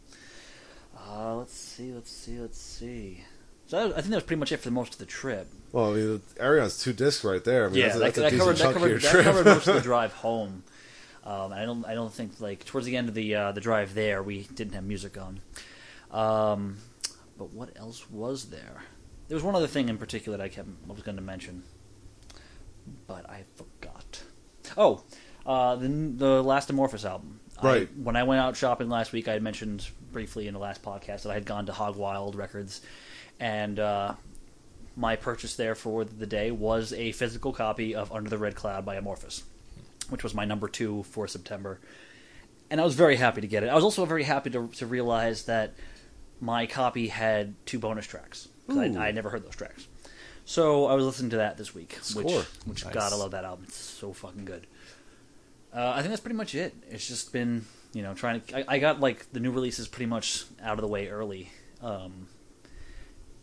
Uh, 0.98 1.36
let's 1.36 1.54
see, 1.54 1.92
let's 1.92 2.10
see, 2.10 2.40
let's 2.40 2.60
see. 2.60 3.24
So 3.68 3.90
I 3.90 4.02
think 4.02 4.08
that 4.08 4.16
was 4.16 4.24
pretty 4.24 4.40
much 4.40 4.52
it 4.52 4.58
for 4.58 4.72
most 4.72 4.94
of 4.94 5.00
the 5.00 5.06
trip. 5.06 5.48
Well, 5.72 5.92
I 5.92 5.96
mean, 5.96 6.22
Ayreon's 6.40 6.82
two 6.82 6.94
discs 6.94 7.24
right 7.24 7.44
there. 7.44 7.66
I 7.66 7.70
mean, 7.70 7.78
yeah, 7.80 7.90
that's 7.90 7.96
a, 7.96 8.00
that, 8.00 8.06
that's 8.06 8.18
a 8.18 8.22
that 8.22 8.30
decent 8.32 8.48
covered 8.48 8.58
that 8.58 8.74
covered, 8.74 9.02
that 9.02 9.24
covered 9.24 9.46
most 9.46 9.68
of 9.68 9.76
the 9.76 9.82
drive 9.94 10.14
home. 10.14 10.64
Um, 11.24 11.54
I 11.54 11.64
don't 11.66 11.86
I 11.86 11.94
don't 11.94 12.12
think 12.14 12.40
like 12.40 12.66
towards 12.66 12.88
the 12.88 12.98
end 12.98 13.08
of 13.10 13.14
the 13.16 13.36
uh, 13.36 13.52
the 13.52 13.62
drive 13.62 13.94
there 13.94 14.24
we 14.24 14.44
didn't 14.56 14.74
have 14.74 14.84
music 14.84 15.18
on. 15.18 15.42
Um, 16.12 16.78
but 17.38 17.52
what 17.54 17.70
else 17.78 18.10
was 18.10 18.46
there? 18.50 18.82
There 19.28 19.36
was 19.36 19.44
one 19.44 19.54
other 19.56 19.68
thing 19.68 19.90
in 19.90 19.98
particular 20.00 20.38
that 20.38 20.44
I 20.44 20.50
kept 20.50 20.68
I 20.90 20.92
was 20.94 21.04
going 21.04 21.18
to 21.18 21.22
mention, 21.24 21.64
but 23.08 23.30
I 23.30 23.44
forgot. 23.56 24.24
Oh, 24.78 25.04
uh, 25.46 25.76
the 25.76 25.88
the 25.88 26.44
last 26.44 26.70
Amorphis 26.72 27.06
album. 27.06 27.40
I- 27.42 27.46
Right. 27.62 27.90
when 27.98 28.16
I 28.16 28.24
went 28.24 28.40
out 28.40 28.56
shopping 28.56 28.88
last 28.88 29.12
week, 29.12 29.28
I 29.28 29.34
had 29.34 29.44
mentioned 29.44 29.86
briefly 30.14 30.48
in 30.48 30.54
the 30.54 30.60
last 30.62 30.82
podcast 30.82 31.24
that 31.24 31.30
I 31.32 31.34
had 31.34 31.46
gone 31.46 31.66
to 31.66 31.74
Hog 31.74 31.98
Wild 31.98 32.36
Records, 32.36 32.80
and 33.38 33.78
uh, 33.80 34.14
my 35.00 35.16
purchase 35.16 35.56
there 35.56 35.76
for 35.76 36.04
the 36.04 36.26
day 36.28 36.52
was 36.52 36.92
a 36.92 37.14
physical 37.14 37.54
copy 37.54 37.96
of 37.96 38.12
Under 38.12 38.30
the 38.30 38.38
Red 38.38 38.54
Cloud 38.56 38.86
by 38.86 39.00
Amorphis, 39.00 39.44
which 40.10 40.24
was 40.24 40.34
my 40.34 40.44
number 40.44 40.68
two 40.68 41.04
for 41.04 41.26
September. 41.28 41.80
And 42.70 42.82
I 42.82 42.84
was 42.84 42.96
very 42.96 43.16
happy 43.16 43.40
to 43.40 43.48
get 43.48 43.64
it. 43.64 43.70
I 43.70 43.76
was 43.76 43.84
also 43.86 44.04
very 44.06 44.24
happy 44.24 44.50
to, 44.52 44.68
to 44.68 44.86
realize 44.86 45.46
that 45.46 45.74
my 46.42 46.66
copy 46.68 47.08
had 47.08 47.56
two 47.66 47.80
bonus 47.80 48.06
tracks. 48.06 48.50
I, 48.70 48.86
I 48.86 49.12
never 49.12 49.30
heard 49.30 49.46
those 49.46 49.56
tracks. 49.56 49.88
So 50.46 50.86
I 50.88 50.94
was 50.96 51.06
listening 51.06 51.30
to 51.32 51.38
that 51.38 51.58
this 51.58 51.74
week, 51.74 51.94
which, 52.14 52.28
Score. 52.28 52.44
which 52.66 52.84
Nice. 52.84 52.94
God, 52.94 53.14
I 53.14 53.16
love 53.16 53.32
that 53.32 53.46
album. 53.46 53.66
It's 53.68 53.78
so 53.78 54.12
fucking 54.12 54.46
good. 54.46 54.68
Uh, 55.74 55.94
I 55.96 56.00
think 56.02 56.10
that's 56.10 56.22
pretty 56.22 56.36
much 56.36 56.56
it. 56.56 56.76
It's 56.90 57.08
just 57.08 57.32
been, 57.32 57.66
you 57.94 58.02
know, 58.02 58.14
trying 58.14 58.42
to. 58.42 58.58
I, 58.58 58.76
I 58.76 58.80
got 58.80 59.00
like 59.00 59.32
the 59.32 59.40
new 59.40 59.52
releases 59.52 59.88
pretty 59.88 60.08
much 60.08 60.44
out 60.62 60.74
of 60.74 60.82
the 60.82 60.88
way 60.88 61.08
early, 61.08 61.52
um, 61.82 62.28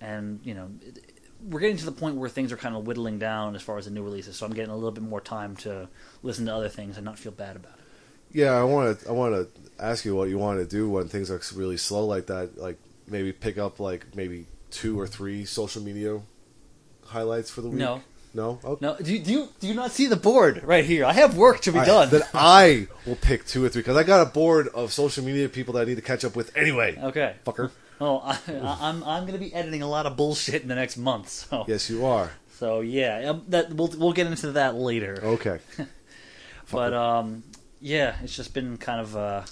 and 0.00 0.40
you 0.42 0.54
know, 0.54 0.68
it, 0.82 1.15
we're 1.42 1.60
getting 1.60 1.76
to 1.76 1.84
the 1.84 1.92
point 1.92 2.16
where 2.16 2.28
things 2.28 2.52
are 2.52 2.56
kind 2.56 2.74
of 2.76 2.86
whittling 2.86 3.18
down 3.18 3.54
as 3.54 3.62
far 3.62 3.78
as 3.78 3.84
the 3.84 3.90
new 3.90 4.02
releases. 4.02 4.36
So 4.36 4.46
I'm 4.46 4.52
getting 4.52 4.70
a 4.70 4.74
little 4.74 4.90
bit 4.90 5.04
more 5.04 5.20
time 5.20 5.56
to 5.56 5.88
listen 6.22 6.46
to 6.46 6.54
other 6.54 6.68
things 6.68 6.96
and 6.96 7.04
not 7.04 7.18
feel 7.18 7.32
bad 7.32 7.56
about 7.56 7.74
it. 7.74 7.80
Yeah, 8.32 8.52
I 8.52 8.64
want 8.64 9.00
to. 9.00 9.08
I 9.08 9.12
want 9.12 9.34
to 9.34 9.48
ask 9.82 10.04
you 10.04 10.14
what 10.14 10.28
you 10.28 10.38
want 10.38 10.58
to 10.58 10.66
do 10.66 10.88
when 10.90 11.08
things 11.08 11.30
are 11.30 11.40
really 11.54 11.76
slow 11.76 12.04
like 12.06 12.26
that. 12.26 12.58
Like 12.58 12.78
maybe 13.06 13.32
pick 13.32 13.58
up 13.58 13.78
like 13.80 14.14
maybe 14.16 14.46
two 14.70 14.98
or 14.98 15.06
three 15.06 15.44
social 15.44 15.82
media 15.82 16.20
highlights 17.04 17.50
for 17.50 17.60
the 17.60 17.68
week. 17.68 17.78
No. 17.78 18.02
no. 18.34 18.58
Okay. 18.64 18.84
No, 18.84 18.96
do 18.96 19.12
you, 19.12 19.18
do 19.20 19.32
you 19.32 19.48
do 19.60 19.66
you 19.68 19.74
not 19.74 19.92
see 19.92 20.06
the 20.06 20.16
board 20.16 20.62
right 20.64 20.84
here? 20.84 21.04
I 21.04 21.12
have 21.12 21.36
work 21.36 21.60
to 21.62 21.72
be 21.72 21.78
I- 21.78 21.84
done. 21.84 22.10
Then 22.10 22.22
I 22.34 22.88
will 23.06 23.16
pick 23.16 23.46
two 23.46 23.64
or 23.64 23.68
three 23.68 23.82
because 23.82 23.96
I 23.96 24.02
got 24.02 24.26
a 24.26 24.30
board 24.30 24.68
of 24.68 24.92
social 24.92 25.24
media 25.24 25.48
people 25.48 25.74
that 25.74 25.82
I 25.82 25.84
need 25.84 25.96
to 25.96 26.02
catch 26.02 26.24
up 26.24 26.34
with 26.36 26.54
anyway. 26.56 26.98
okay. 27.00 27.36
Fucker. 27.46 27.70
Oh, 28.00 28.18
I, 28.18 28.38
I, 28.48 28.78
I'm 28.88 29.02
I'm 29.04 29.22
going 29.26 29.32
to 29.38 29.38
be 29.38 29.54
editing 29.54 29.82
a 29.82 29.88
lot 29.88 30.06
of 30.06 30.16
bullshit 30.16 30.62
in 30.62 30.68
the 30.68 30.74
next 30.74 30.96
month. 30.96 31.28
So 31.30 31.64
Yes, 31.66 31.88
you 31.88 32.04
are. 32.04 32.30
so 32.58 32.80
yeah, 32.80 33.30
um, 33.30 33.44
that 33.48 33.72
we'll 33.72 33.88
we'll 33.96 34.12
get 34.12 34.26
into 34.26 34.52
that 34.52 34.74
later. 34.74 35.18
Okay. 35.22 35.58
But 36.70 36.92
um, 36.94 37.44
yeah, 37.80 38.16
it's 38.24 38.34
just 38.34 38.52
been 38.52 38.76
kind 38.76 39.00
of 39.00 39.16
uh, 39.16 39.42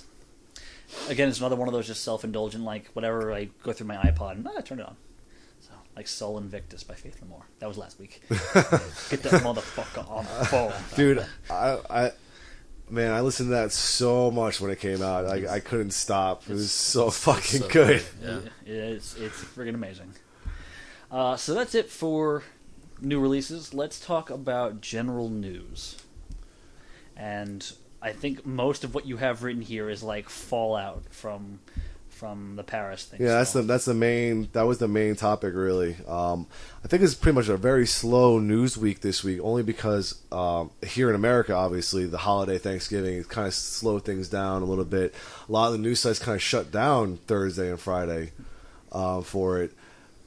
again, 1.09 1.28
it's 1.28 1.38
another 1.38 1.57
one 1.57 1.68
of 1.68 1.74
those 1.74 1.86
just 1.86 2.03
self 2.03 2.24
indulgent 2.24 2.64
like 2.64 2.88
whatever 2.88 3.32
I 3.32 3.51
go 3.62 3.72
through 3.72 3.86
my 3.86 3.97
iPod 3.97 4.32
and 4.32 4.49
ah, 4.49 4.61
turn 4.62 4.80
it 4.80 4.86
on. 4.86 4.97
So 5.61 5.70
like 5.97 6.09
Sol 6.09 6.38
Invictus 6.38 6.82
by 6.82 6.95
Faith 6.95 7.18
No 7.22 7.28
More. 7.28 7.47
That 7.61 7.68
was 7.68 7.78
last 7.78 8.01
week. 8.01 8.20
Get 8.28 9.22
that 9.22 9.42
motherfucker 9.42 10.11
on 10.11 10.24
the 10.24 10.45
phone, 10.47 10.72
Dude, 10.97 11.24
I, 11.49 11.78
I, 11.88 12.11
man, 12.91 13.12
I 13.12 13.20
listened 13.20 13.49
to 13.49 13.55
that 13.55 13.72
so 13.72 14.30
much 14.30 14.61
when 14.61 14.70
it 14.70 14.80
came 14.80 15.03
out. 15.03 15.26
I, 15.26 15.55
I 15.57 15.61
couldn't 15.61 15.93
stop. 15.93 16.43
It 16.49 16.53
was 16.53 16.72
so 16.72 17.11
fucking 17.11 17.62
So 17.62 17.68
good. 17.68 18.03
Yeah. 18.22 18.41
It's 18.66 19.16
it's 19.16 19.43
friggin' 19.43 19.74
amazing. 19.74 20.14
Uh, 21.11 21.37
so 21.37 21.55
that's 21.55 21.74
it 21.74 21.91
for 21.91 22.43
new 23.01 23.20
releases. 23.20 23.72
Let's 23.74 24.01
talk 24.01 24.30
about 24.30 24.80
general 24.80 25.28
news. 25.28 25.97
And 27.16 27.70
I 28.03 28.12
think 28.12 28.45
most 28.45 28.85
of 28.85 28.95
what 28.95 29.07
you 29.07 29.18
have 29.18 29.43
written 29.43 29.62
here 29.62 29.89
is 29.89 30.03
like 30.03 30.28
fallout 30.28 31.05
from 31.11 31.61
from 32.15 32.57
the 32.57 32.62
Paris 32.62 33.05
thing. 33.05 33.21
Yeah, 33.21 33.39
that's 33.39 33.53
the 33.53 33.62
that's 33.62 33.85
the 33.85 33.95
main 33.95 34.49
that 34.53 34.62
was 34.62 34.79
the 34.79 34.89
main 34.89 35.17
topic 35.17 35.55
really. 35.55 35.97
Um, 36.07 36.47
I 36.85 36.89
think 36.89 37.03
it's 37.03 37.15
pretty 37.15 37.35
much 37.35 37.49
a 37.49 37.57
very 37.57 37.87
slow 37.87 38.39
news 38.39 38.79
week 38.79 39.01
this 39.01 39.25
week, 39.25 39.41
only 39.43 39.62
because 39.62 40.21
um, 40.33 40.71
here 40.83 41.09
in 41.09 41.15
America, 41.15 41.55
obviously 41.55 42.07
the 42.07 42.19
holiday 42.19 42.59
Thanksgiving 42.59 43.19
it 43.19 43.29
kind 43.29 43.47
of 43.47 43.55
slowed 43.55 44.05
things 44.05 44.29
down 44.29 44.62
a 44.62 44.65
little 44.65 44.85
bit. 44.85 45.15
A 45.49 45.53
lot 45.53 45.67
of 45.67 45.73
the 45.73 45.79
news 45.79 46.01
sites 46.01 46.19
kind 46.19 46.37
of 46.37 46.43
shut 46.43 46.71
down 46.71 47.19
Thursday 47.27 47.69
and 47.69 47.81
Friday 47.81 48.33
uh, 48.93 49.21
for 49.21 49.61
it. 49.61 49.73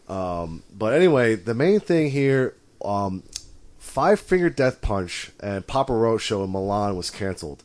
Um, 0.10 0.64
but 0.74 0.94
anyway, 0.94 1.36
the 1.36 1.54
main 1.54 1.80
thing 1.80 2.12
here, 2.12 2.56
um, 2.84 3.24
Five 3.80 4.20
Finger 4.20 4.50
Death 4.50 4.82
Punch 4.82 5.32
and 5.40 5.66
Papa 5.66 5.94
Roach 5.94 6.22
show 6.22 6.44
in 6.44 6.52
Milan 6.52 6.96
was 6.96 7.10
canceled. 7.10 7.64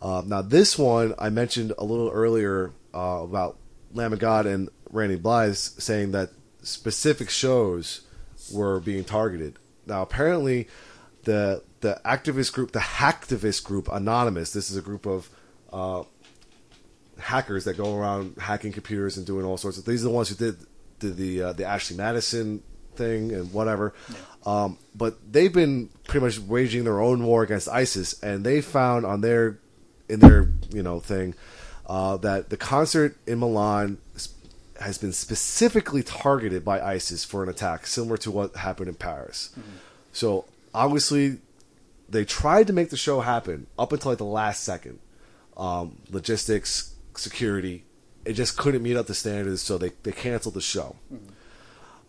Uh, 0.00 0.22
now, 0.24 0.42
this 0.42 0.78
one 0.78 1.14
I 1.18 1.30
mentioned 1.30 1.72
a 1.78 1.84
little 1.84 2.10
earlier 2.10 2.70
uh, 2.96 3.22
about 3.22 3.58
Lamb 3.92 4.12
of 4.12 4.18
God 4.18 4.46
and 4.46 4.70
Randy 4.90 5.16
Blythe 5.16 5.54
saying 5.54 6.12
that 6.12 6.30
specific 6.62 7.28
shows 7.28 8.00
were 8.52 8.80
being 8.80 9.04
targeted. 9.04 9.58
Now, 9.84 10.02
apparently, 10.02 10.68
the 11.24 11.62
the 11.80 12.00
activist 12.04 12.52
group, 12.52 12.72
the 12.72 12.78
hacktivist 12.78 13.64
group, 13.64 13.88
Anonymous. 13.92 14.52
This 14.52 14.70
is 14.70 14.76
a 14.76 14.82
group 14.82 15.06
of 15.06 15.28
uh, 15.72 16.04
hackers 17.18 17.64
that 17.64 17.76
go 17.76 17.96
around 17.96 18.36
hacking 18.38 18.72
computers 18.72 19.16
and 19.16 19.26
doing 19.26 19.44
all 19.44 19.56
sorts 19.56 19.78
of. 19.78 19.84
These 19.84 20.02
are 20.02 20.08
the 20.08 20.14
ones 20.14 20.30
who 20.30 20.34
did 20.36 20.56
did 20.98 21.16
the 21.16 21.42
uh, 21.42 21.52
the 21.52 21.64
Ashley 21.64 21.96
Madison 21.96 22.62
thing 22.94 23.32
and 23.32 23.52
whatever. 23.52 23.92
Um, 24.46 24.78
but 24.94 25.18
they've 25.30 25.52
been 25.52 25.90
pretty 26.04 26.24
much 26.24 26.38
waging 26.38 26.84
their 26.84 27.00
own 27.00 27.24
war 27.24 27.42
against 27.42 27.68
ISIS, 27.68 28.22
and 28.22 28.44
they 28.44 28.62
found 28.62 29.04
on 29.04 29.20
their 29.20 29.58
in 30.08 30.20
their 30.20 30.50
you 30.70 30.82
know 30.82 31.00
thing 31.00 31.34
uh, 31.86 32.16
that 32.18 32.50
the 32.50 32.56
concert 32.56 33.16
in 33.26 33.38
Milan 33.38 33.98
has 34.80 34.98
been 34.98 35.12
specifically 35.12 36.02
targeted 36.02 36.64
by 36.64 36.80
ISIS 36.80 37.24
for 37.24 37.42
an 37.42 37.48
attack 37.48 37.86
similar 37.86 38.16
to 38.18 38.30
what 38.30 38.56
happened 38.56 38.88
in 38.88 38.94
Paris. 38.94 39.50
So 40.12 40.44
obviously, 40.74 41.38
they 42.08 42.24
tried 42.24 42.66
to 42.66 42.72
make 42.72 42.90
the 42.90 42.96
show 42.96 43.20
happen 43.20 43.66
up 43.78 43.92
until 43.92 44.12
like 44.12 44.18
the 44.18 44.24
last 44.24 44.62
second. 44.64 44.98
Um, 45.56 46.02
logistics, 46.10 46.94
security, 47.16 47.84
it 48.26 48.34
just 48.34 48.58
couldn't 48.58 48.82
meet 48.82 48.96
up 48.96 49.06
the 49.06 49.14
standards, 49.14 49.62
so 49.62 49.78
they, 49.78 49.92
they 50.02 50.12
canceled 50.12 50.54
the 50.54 50.60
show. 50.60 50.96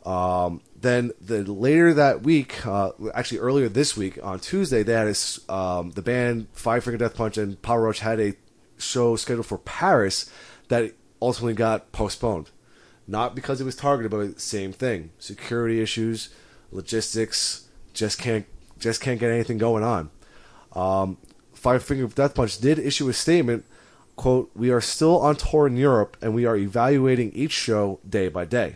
Um, 0.06 0.62
then 0.80 1.12
the 1.22 1.44
later 1.44 1.94
that 1.94 2.24
week, 2.24 2.66
uh, 2.66 2.92
actually 3.14 3.40
earlier 3.40 3.70
this 3.70 3.96
week 3.96 4.20
on 4.24 4.40
Tuesday, 4.40 4.84
they 4.84 4.94
had 4.94 5.08
a 5.08 5.54
um, 5.54 5.92
the 5.92 6.02
band 6.02 6.48
Five 6.54 6.84
Finger 6.84 6.98
Death 6.98 7.16
Punch 7.16 7.38
and 7.38 7.62
Papa 7.62 7.80
Roach 7.80 8.00
had 8.00 8.20
a 8.20 8.34
show 8.78 9.16
scheduled 9.16 9.46
for 9.46 9.58
Paris 9.58 10.30
that 10.68 10.94
ultimately 11.22 11.54
got 11.54 11.92
postponed. 11.92 12.50
Not 13.08 13.36
because 13.36 13.62
it 13.62 13.66
was 13.66 13.76
targeted, 13.76 14.12
but 14.12 14.36
the 14.36 14.40
same 14.40 14.74
thing: 14.74 15.12
security 15.20 15.82
issues, 15.82 16.30
logistics. 16.72 17.68
Just 17.94 18.20
can't 18.20 18.46
just 18.78 19.02
can't 19.02 19.20
get 19.20 19.32
anything 19.32 19.58
going 19.58 19.84
on. 19.84 20.10
Um, 20.74 21.18
Five 21.54 21.84
Finger 21.84 22.08
Death 22.08 22.36
Punch 22.36 22.60
did 22.60 22.78
issue 22.78 23.10
a 23.10 23.14
statement. 23.14 23.66
"Quote: 24.16 24.52
We 24.56 24.70
are 24.72 24.82
still 24.82 25.20
on 25.20 25.36
tour 25.38 25.68
in 25.68 25.78
Europe, 25.78 26.18
and 26.22 26.36
we 26.36 26.46
are 26.46 26.58
evaluating 26.58 27.32
each 27.32 27.54
show 27.54 28.00
day 28.08 28.28
by 28.28 28.46
day." 28.46 28.76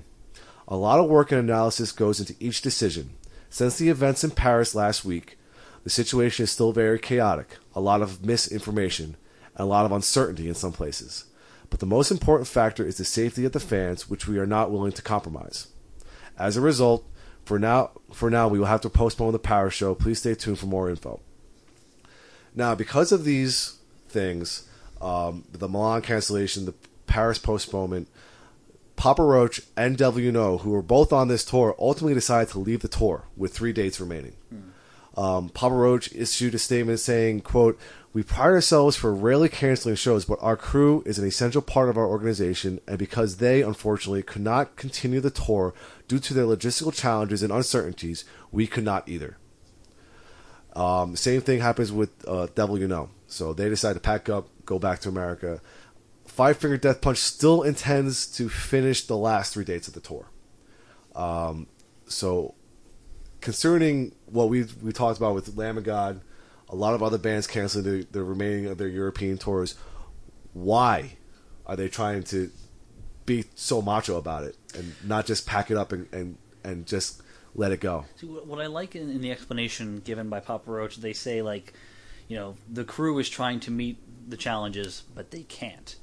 A 0.68 0.78
lot 0.78 1.00
of 1.00 1.10
work 1.10 1.32
and 1.32 1.42
analysis 1.42 1.92
goes 1.92 2.22
into 2.22 2.36
each 2.40 2.62
decision. 2.62 3.12
Since 3.50 3.78
the 3.78 3.90
events 3.90 4.24
in 4.24 4.32
Paris 4.32 4.74
last 4.74 5.04
week, 5.04 5.38
the 5.84 5.90
situation 5.90 6.44
is 6.44 6.52
still 6.52 6.72
very 6.72 6.98
chaotic, 6.98 7.58
a 7.76 7.82
lot 7.82 8.02
of 8.02 8.26
misinformation, 8.26 9.18
and 9.56 9.64
a 9.64 9.66
lot 9.66 9.86
of 9.86 9.92
uncertainty 9.92 10.48
in 10.48 10.56
some 10.56 10.72
places. 10.72 11.26
But 11.70 11.80
the 11.80 11.86
most 11.86 12.12
important 12.12 12.48
factor 12.48 12.86
is 12.86 12.98
the 12.98 13.06
safety 13.06 13.46
of 13.46 13.54
the 13.54 13.60
fans, 13.60 14.10
which 14.10 14.28
we 14.28 14.38
are 14.38 14.46
not 14.46 14.72
willing 14.72 14.92
to 14.94 15.02
compromise. 15.02 15.68
As 16.38 16.58
a 16.58 16.62
result, 16.62 17.06
for 17.46 17.58
now, 17.58 17.92
for 18.12 18.30
now 18.30 18.48
we 18.48 18.60
will 18.60 18.66
have 18.66 18.82
to 18.82 18.90
postpone 18.90 19.32
the 19.32 19.40
Paris 19.40 19.74
show. 19.74 19.96
Please 19.96 20.20
stay 20.20 20.36
tuned 20.36 20.60
for 20.60 20.66
more 20.66 20.90
info. 20.90 21.22
Now, 22.54 22.76
because 22.76 23.12
of 23.12 23.24
these 23.24 23.78
things, 24.10 24.68
um, 25.00 25.46
the 25.52 25.70
Milan 25.70 26.02
cancellation, 26.02 26.66
the 26.66 26.74
Paris 27.08 27.38
postponement, 27.38 28.08
Papa 28.96 29.24
Roach 29.24 29.62
and 29.76 29.98
WNO, 29.98 30.62
who 30.62 30.72
were 30.72 30.82
both 30.82 31.12
on 31.12 31.28
this 31.28 31.44
tour, 31.44 31.76
ultimately 31.80 32.14
decided 32.14 32.52
to 32.52 32.60
leave 32.60 32.82
the 32.82 32.88
tour 32.88 33.24
with 33.36 33.54
three 33.54 33.74
dates 33.74 34.00
remaining. 34.00 34.34
Um, 35.18 35.50
Papa 35.50 35.74
Roach 35.74 36.14
issued 36.14 36.56
a 36.56 36.60
statement 36.60 37.00
saying, 37.00 37.42
quote, 37.42 37.80
We 38.14 38.24
pride 38.24 38.52
ourselves 38.52 38.98
for 38.98 39.14
rarely 39.14 39.48
canceling 39.48 39.96
shows, 39.96 40.26
but 40.26 40.38
our 40.42 40.58
crew 40.58 41.02
is 41.06 41.18
an 41.18 41.26
essential 41.26 41.62
part 41.62 41.88
of 41.88 41.98
our 41.98 42.06
organization, 42.06 42.82
and 42.86 42.98
because 42.98 43.38
they, 43.38 43.62
unfortunately, 43.62 44.22
could 44.22 44.42
not 44.42 44.76
continue 44.76 45.22
the 45.22 45.30
tour 45.30 45.74
due 46.10 46.20
to 46.20 46.34
their 46.34 46.44
logistical 46.44 46.94
challenges 46.94 47.42
and 47.42 47.54
uncertainties, 47.54 48.26
we 48.52 48.68
could 48.68 48.84
not 48.84 49.08
either. 49.08 49.38
Um, 50.76 51.16
same 51.16 51.42
thing 51.42 51.62
happens 51.62 51.92
with 51.92 52.10
uh, 52.28 52.48
Devil 52.54 52.78
You 52.78 52.88
Know. 52.88 53.10
So 53.28 53.54
they 53.54 53.70
decide 53.70 53.94
to 53.94 54.00
pack 54.02 54.28
up, 54.28 54.50
go 54.66 54.78
back 54.78 55.00
to 55.00 55.10
America. 55.10 55.62
Five 56.26 56.58
Finger 56.58 56.78
Death 56.78 57.02
Punch 57.02 57.18
still 57.18 57.62
intends 57.64 58.26
to 58.38 58.50
finish 58.50 59.06
the 59.06 59.18
last 59.18 59.54
three 59.54 59.66
dates 59.66 59.88
of 59.88 59.94
the 59.94 60.00
tour. 60.02 60.28
Um, 61.16 61.68
so, 62.08 62.56
concerning 63.42 64.16
what 64.26 64.50
we 64.50 64.66
we 64.82 64.92
talked 64.94 65.18
about 65.18 65.36
with 65.36 65.56
Lamb 65.58 65.78
of 65.78 65.84
God, 65.84 66.22
a 66.72 66.76
lot 66.76 66.94
of 66.94 67.04
other 67.04 67.18
bands 67.18 67.48
canceling 67.48 67.84
the, 67.84 68.08
the 68.12 68.24
remaining 68.24 68.66
of 68.66 68.78
their 68.78 68.88
European 68.88 69.38
tours. 69.38 69.76
Why 70.54 71.18
are 71.66 71.76
they 71.76 71.90
trying 71.90 72.24
to 72.24 72.50
be 73.26 73.46
so 73.56 73.82
macho 73.82 74.18
about 74.18 74.44
it 74.44 74.58
and 74.76 74.96
not 75.04 75.26
just 75.26 75.46
pack 75.46 75.70
it 75.70 75.78
up 75.78 75.92
and 75.92 76.08
and, 76.14 76.38
and 76.64 76.88
just 76.88 77.22
let 77.54 77.72
it 77.72 77.82
go? 77.82 78.06
See, 78.16 78.28
what 78.28 78.62
I 78.62 78.68
like 78.68 78.96
in, 78.96 79.10
in 79.10 79.22
the 79.22 79.32
explanation 79.32 80.02
given 80.04 80.30
by 80.30 80.40
Papa 80.40 80.72
Roach, 80.72 80.98
they 80.98 81.14
say 81.14 81.42
like, 81.42 81.74
you 82.28 82.38
know, 82.38 82.56
the 82.72 82.86
crew 82.86 83.20
is 83.20 83.30
trying 83.30 83.60
to 83.62 83.72
meet 83.72 83.98
the 84.30 84.38
challenges, 84.38 85.04
but 85.14 85.32
they 85.32 85.44
can't. 85.44 85.96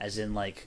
As 0.00 0.18
in, 0.18 0.34
like, 0.34 0.66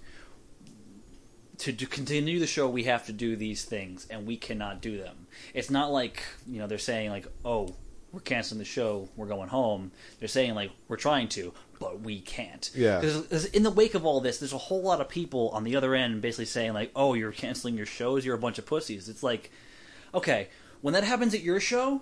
to, 1.59 1.73
to 1.73 1.85
continue 1.85 2.39
the 2.39 2.47
show, 2.47 2.69
we 2.69 2.83
have 2.83 3.05
to 3.05 3.13
do 3.13 3.35
these 3.35 3.65
things, 3.65 4.07
and 4.09 4.25
we 4.25 4.37
cannot 4.37 4.81
do 4.81 4.97
them. 4.97 5.27
It's 5.53 5.69
not 5.69 5.91
like 5.91 6.23
you 6.47 6.59
know 6.59 6.67
they're 6.67 6.77
saying 6.77 7.09
like, 7.09 7.27
oh, 7.43 7.75
we're 8.15 8.21
canceling 8.21 8.59
the 8.59 8.65
show, 8.65 9.09
we're 9.17 9.27
going 9.27 9.49
home. 9.49 9.91
They're 10.19 10.29
saying 10.29 10.55
like, 10.55 10.71
we're 10.87 10.95
trying 10.95 11.27
to, 11.29 11.53
but 11.79 11.99
we 11.99 12.21
can't. 12.21 12.71
Yeah. 12.73 13.01
Because 13.01 13.45
in 13.47 13.63
the 13.63 13.71
wake 13.71 13.93
of 13.93 14.05
all 14.05 14.21
this, 14.21 14.37
there's 14.37 14.53
a 14.53 14.57
whole 14.57 14.81
lot 14.81 15.01
of 15.01 15.09
people 15.09 15.49
on 15.49 15.65
the 15.65 15.75
other 15.75 15.93
end 15.93 16.21
basically 16.21 16.45
saying 16.45 16.73
like, 16.73 16.91
oh, 16.95 17.13
you're 17.13 17.33
canceling 17.33 17.75
your 17.75 17.85
shows, 17.85 18.25
you're 18.25 18.35
a 18.35 18.39
bunch 18.39 18.57
of 18.57 18.65
pussies. 18.65 19.09
It's 19.09 19.21
like, 19.21 19.51
okay, 20.13 20.47
when 20.81 20.93
that 20.93 21.03
happens 21.03 21.33
at 21.33 21.41
your 21.41 21.59
show, 21.59 22.01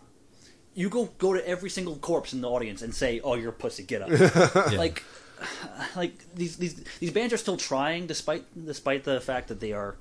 you 0.75 0.87
go 0.87 1.05
go 1.17 1.33
to 1.33 1.47
every 1.47 1.69
single 1.69 1.95
corpse 1.95 2.31
in 2.31 2.41
the 2.41 2.49
audience 2.49 2.81
and 2.81 2.93
say, 2.93 3.19
"Oh, 3.23 3.35
you're 3.35 3.49
a 3.49 3.53
pussy, 3.53 3.83
get 3.83 4.01
up." 4.01 4.09
Like, 4.73 5.03
like 5.95 6.13
these 6.35 6.57
these 6.57 6.83
these 6.99 7.11
bands 7.11 7.33
are 7.33 7.37
still 7.37 7.57
trying, 7.57 8.07
despite 8.07 8.45
despite 8.65 9.03
the 9.03 9.21
fact 9.21 9.49
that 9.49 9.59
they 9.59 9.71
are 9.71 9.97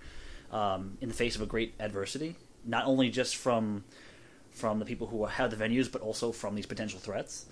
um, 0.51 0.99
in 1.01 1.09
the 1.09 1.15
face 1.15 1.37
of 1.37 1.43
a 1.43 1.47
great 1.47 1.75
adversity, 1.79 2.37
not 2.65 2.87
only 2.87 3.11
just 3.11 3.37
from 3.37 3.85
from 4.53 4.79
the 4.79 4.85
people 4.85 5.07
who 5.07 5.25
have 5.25 5.51
the 5.51 5.57
venues, 5.57 5.91
but 5.91 6.03
also 6.03 6.33
from 6.33 6.55
these 6.55 6.67
potential 6.67 7.01
threats. 7.01 7.47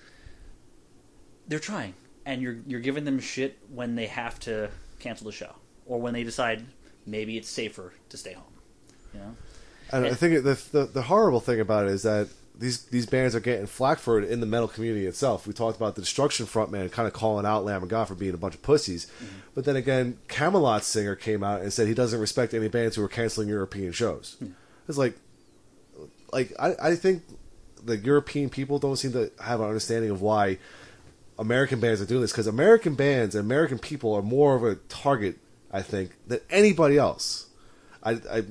They're 1.48 1.58
trying, 1.58 1.94
and 2.24 2.40
you're 2.40 2.58
you're 2.66 2.80
giving 2.80 3.04
them 3.04 3.18
shit 3.18 3.58
when 3.68 3.96
they 3.96 4.06
have 4.06 4.38
to 4.40 4.70
cancel 5.00 5.26
the 5.26 5.32
show, 5.32 5.54
or 5.86 6.00
when 6.00 6.14
they 6.14 6.22
decide 6.22 6.64
maybe 7.06 7.36
it's 7.36 7.48
safer 7.48 7.92
to 8.10 8.16
stay 8.16 8.34
home. 8.34 8.44
You 9.12 9.20
know. 9.20 9.36
And 9.92 10.06
I 10.06 10.14
think 10.14 10.44
the, 10.44 10.62
the 10.70 10.84
the 10.86 11.02
horrible 11.02 11.40
thing 11.40 11.58
about 11.58 11.86
it 11.86 11.90
is 11.90 12.02
that 12.04 12.28
these 12.54 12.84
these 12.84 13.06
bands 13.06 13.34
are 13.34 13.40
getting 13.40 13.66
flack 13.66 13.98
for 13.98 14.18
it 14.20 14.30
in 14.30 14.40
the 14.40 14.46
metal 14.46 14.68
community 14.68 15.06
itself. 15.06 15.46
We 15.46 15.52
talked 15.52 15.76
about 15.76 15.96
the 15.96 16.02
Destruction 16.02 16.46
frontman 16.46 16.92
kind 16.92 17.08
of 17.08 17.14
calling 17.14 17.46
out 17.46 17.64
Lamb 17.64 17.82
of 17.82 17.88
God 17.88 18.06
for 18.06 18.14
being 18.14 18.34
a 18.34 18.38
bunch 18.38 18.54
of 18.54 18.62
pussies, 18.62 19.06
mm-hmm. 19.06 19.38
but 19.54 19.64
then 19.64 19.74
again, 19.76 20.18
Kamelot's 20.28 20.86
singer 20.86 21.16
came 21.16 21.42
out 21.42 21.62
and 21.62 21.72
said 21.72 21.88
he 21.88 21.94
doesn't 21.94 22.20
respect 22.20 22.54
any 22.54 22.68
bands 22.68 22.94
who 22.94 23.02
are 23.02 23.08
canceling 23.08 23.48
European 23.48 23.92
shows. 23.92 24.36
It's 24.88 24.98
like, 24.98 25.16
like 26.32 26.52
I, 26.58 26.74
I 26.80 26.94
think 26.96 27.22
the 27.82 27.96
European 27.96 28.50
people 28.50 28.78
don't 28.78 28.96
seem 28.96 29.12
to 29.12 29.30
have 29.42 29.60
an 29.60 29.66
understanding 29.66 30.10
of 30.10 30.20
why 30.22 30.58
American 31.38 31.80
bands 31.80 32.00
are 32.02 32.06
doing 32.06 32.20
this 32.20 32.32
because 32.32 32.46
American 32.46 32.94
bands 32.94 33.34
and 33.34 33.44
American 33.44 33.78
people 33.78 34.12
are 34.14 34.22
more 34.22 34.54
of 34.54 34.62
a 34.62 34.74
target, 34.88 35.38
I 35.72 35.82
think, 35.82 36.10
than 36.26 36.40
anybody 36.50 36.98
else. 36.98 37.46
I, 38.02 38.12
I 38.30 38.42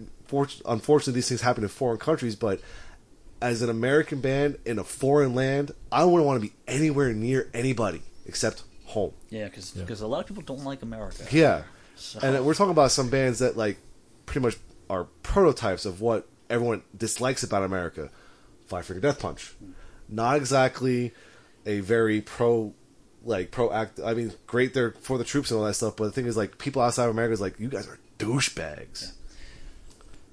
unfortunately 0.66 1.14
these 1.14 1.28
things 1.30 1.42
happen 1.42 1.64
in 1.64 1.70
foreign 1.70 2.00
countries, 2.00 2.36
but 2.36 2.62
as 3.42 3.62
an 3.62 3.70
American 3.70 4.20
band 4.22 4.58
in 4.66 4.80
a 4.80 4.84
foreign 4.84 5.34
land, 5.34 5.72
I 5.92 6.04
wouldn't 6.04 6.26
want 6.26 6.42
to 6.42 6.48
be 6.48 6.54
anywhere 6.68 7.14
near 7.14 7.50
anybody 7.54 8.02
except 8.26 8.64
home. 8.86 9.14
Yeah, 9.30 9.48
because 9.50 10.02
a 10.02 10.08
lot 10.08 10.20
of 10.22 10.26
people 10.28 10.44
don't 10.44 10.66
like 10.66 10.82
America. 10.82 11.24
Yeah, 11.32 11.64
So- 11.96 12.20
and 12.22 12.44
we're 12.46 12.54
talking 12.56 12.72
about 12.72 12.92
some 12.92 13.10
bands 13.10 13.40
that 13.40 13.56
like 13.56 13.78
pretty 14.26 14.42
much 14.42 14.58
are 14.90 15.06
prototypes 15.24 15.86
of 15.86 16.02
what 16.02 16.28
everyone 16.50 16.84
dislikes 16.96 17.44
about 17.44 17.64
America. 17.64 18.10
Five 18.68 18.86
Finger 18.86 19.02
Death 19.02 19.20
Punch, 19.20 19.56
not 20.08 20.38
exactly 20.38 21.12
a 21.66 21.80
very 21.80 22.22
pro, 22.22 22.74
like 23.24 23.52
proactive. 23.52 24.06
I 24.06 24.14
mean, 24.14 24.34
great 24.46 24.74
there 24.74 24.92
for 24.92 25.18
the 25.18 25.24
troops 25.24 25.50
and 25.50 25.60
all 25.60 25.66
that 25.66 25.74
stuff, 25.74 25.96
but 25.96 26.06
the 26.06 26.12
thing 26.12 26.26
is, 26.26 26.38
like 26.38 26.58
people 26.60 26.82
outside 26.82 27.06
of 27.06 27.12
America 27.12 27.34
is 27.34 27.42
like, 27.42 27.60
you 27.60 27.68
guys 27.68 27.88
are 27.88 27.98
douchebags. 28.20 29.14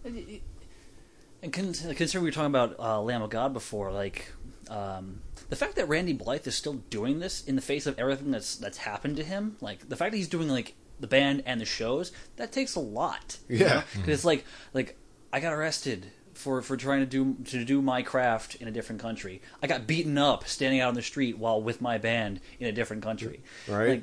And 0.05 1.53
con- 1.53 1.73
considering 1.73 2.25
we 2.25 2.29
were 2.29 2.33
talking 2.33 2.47
about 2.47 2.79
uh, 2.79 3.01
Lamb 3.01 3.23
of 3.23 3.31
God 3.31 3.53
before, 3.53 3.91
like 3.93 4.33
um, 4.69 5.21
the 5.49 5.57
fact 5.57 5.77
that 5.77 5.89
Randy 5.89 6.13
Blythe 6.13 6.47
is 6.47 6.55
still 6.55 6.75
doing 6.91 7.21
this 7.21 7.45
in 7.45 7.57
the 7.57 7.63
face 7.63 7.87
of 7.87 7.99
everything 7.99 8.31
that's 8.31 8.57
that's 8.57 8.79
happened 8.79 9.17
to 9.17 9.25
him, 9.25 9.57
like 9.61 9.89
the 9.89 9.97
fact 9.97 10.13
that 10.13 10.17
he's 10.17 10.29
doing 10.29 10.49
like 10.49 10.75
the 10.99 11.07
band 11.07 11.43
and 11.47 11.61
the 11.61 11.65
shows, 11.65 12.13
that 12.37 12.53
takes 12.53 12.75
a 12.75 12.81
lot. 12.81 13.39
Yeah. 13.49 13.83
because 13.95 14.09
it's 14.09 14.25
like 14.25 14.45
like 14.75 14.97
I 15.33 15.41
got 15.41 15.53
arrested 15.53 16.07
for 16.35 16.61
for 16.63 16.77
trying 16.77 17.01
to 17.01 17.07
do 17.07 17.37
to 17.47 17.65
do 17.65 17.81
my 17.83 18.03
craft 18.03 18.57
in 18.57 18.69
a 18.69 18.71
different 18.71 19.01
country. 19.01 19.43
I 19.63 19.67
got 19.67 19.87
beaten 19.87 20.19
up 20.19 20.47
standing 20.47 20.81
out 20.81 20.89
on 20.89 20.95
the 20.95 21.03
street 21.03 21.39
while 21.39 21.61
with 21.61 21.81
my 21.81 21.99
band 21.99 22.41
in 22.61 22.67
a 22.67 22.73
different 22.73 23.03
country. 23.03 23.41
Right. 23.69 23.89
Like, 23.89 24.03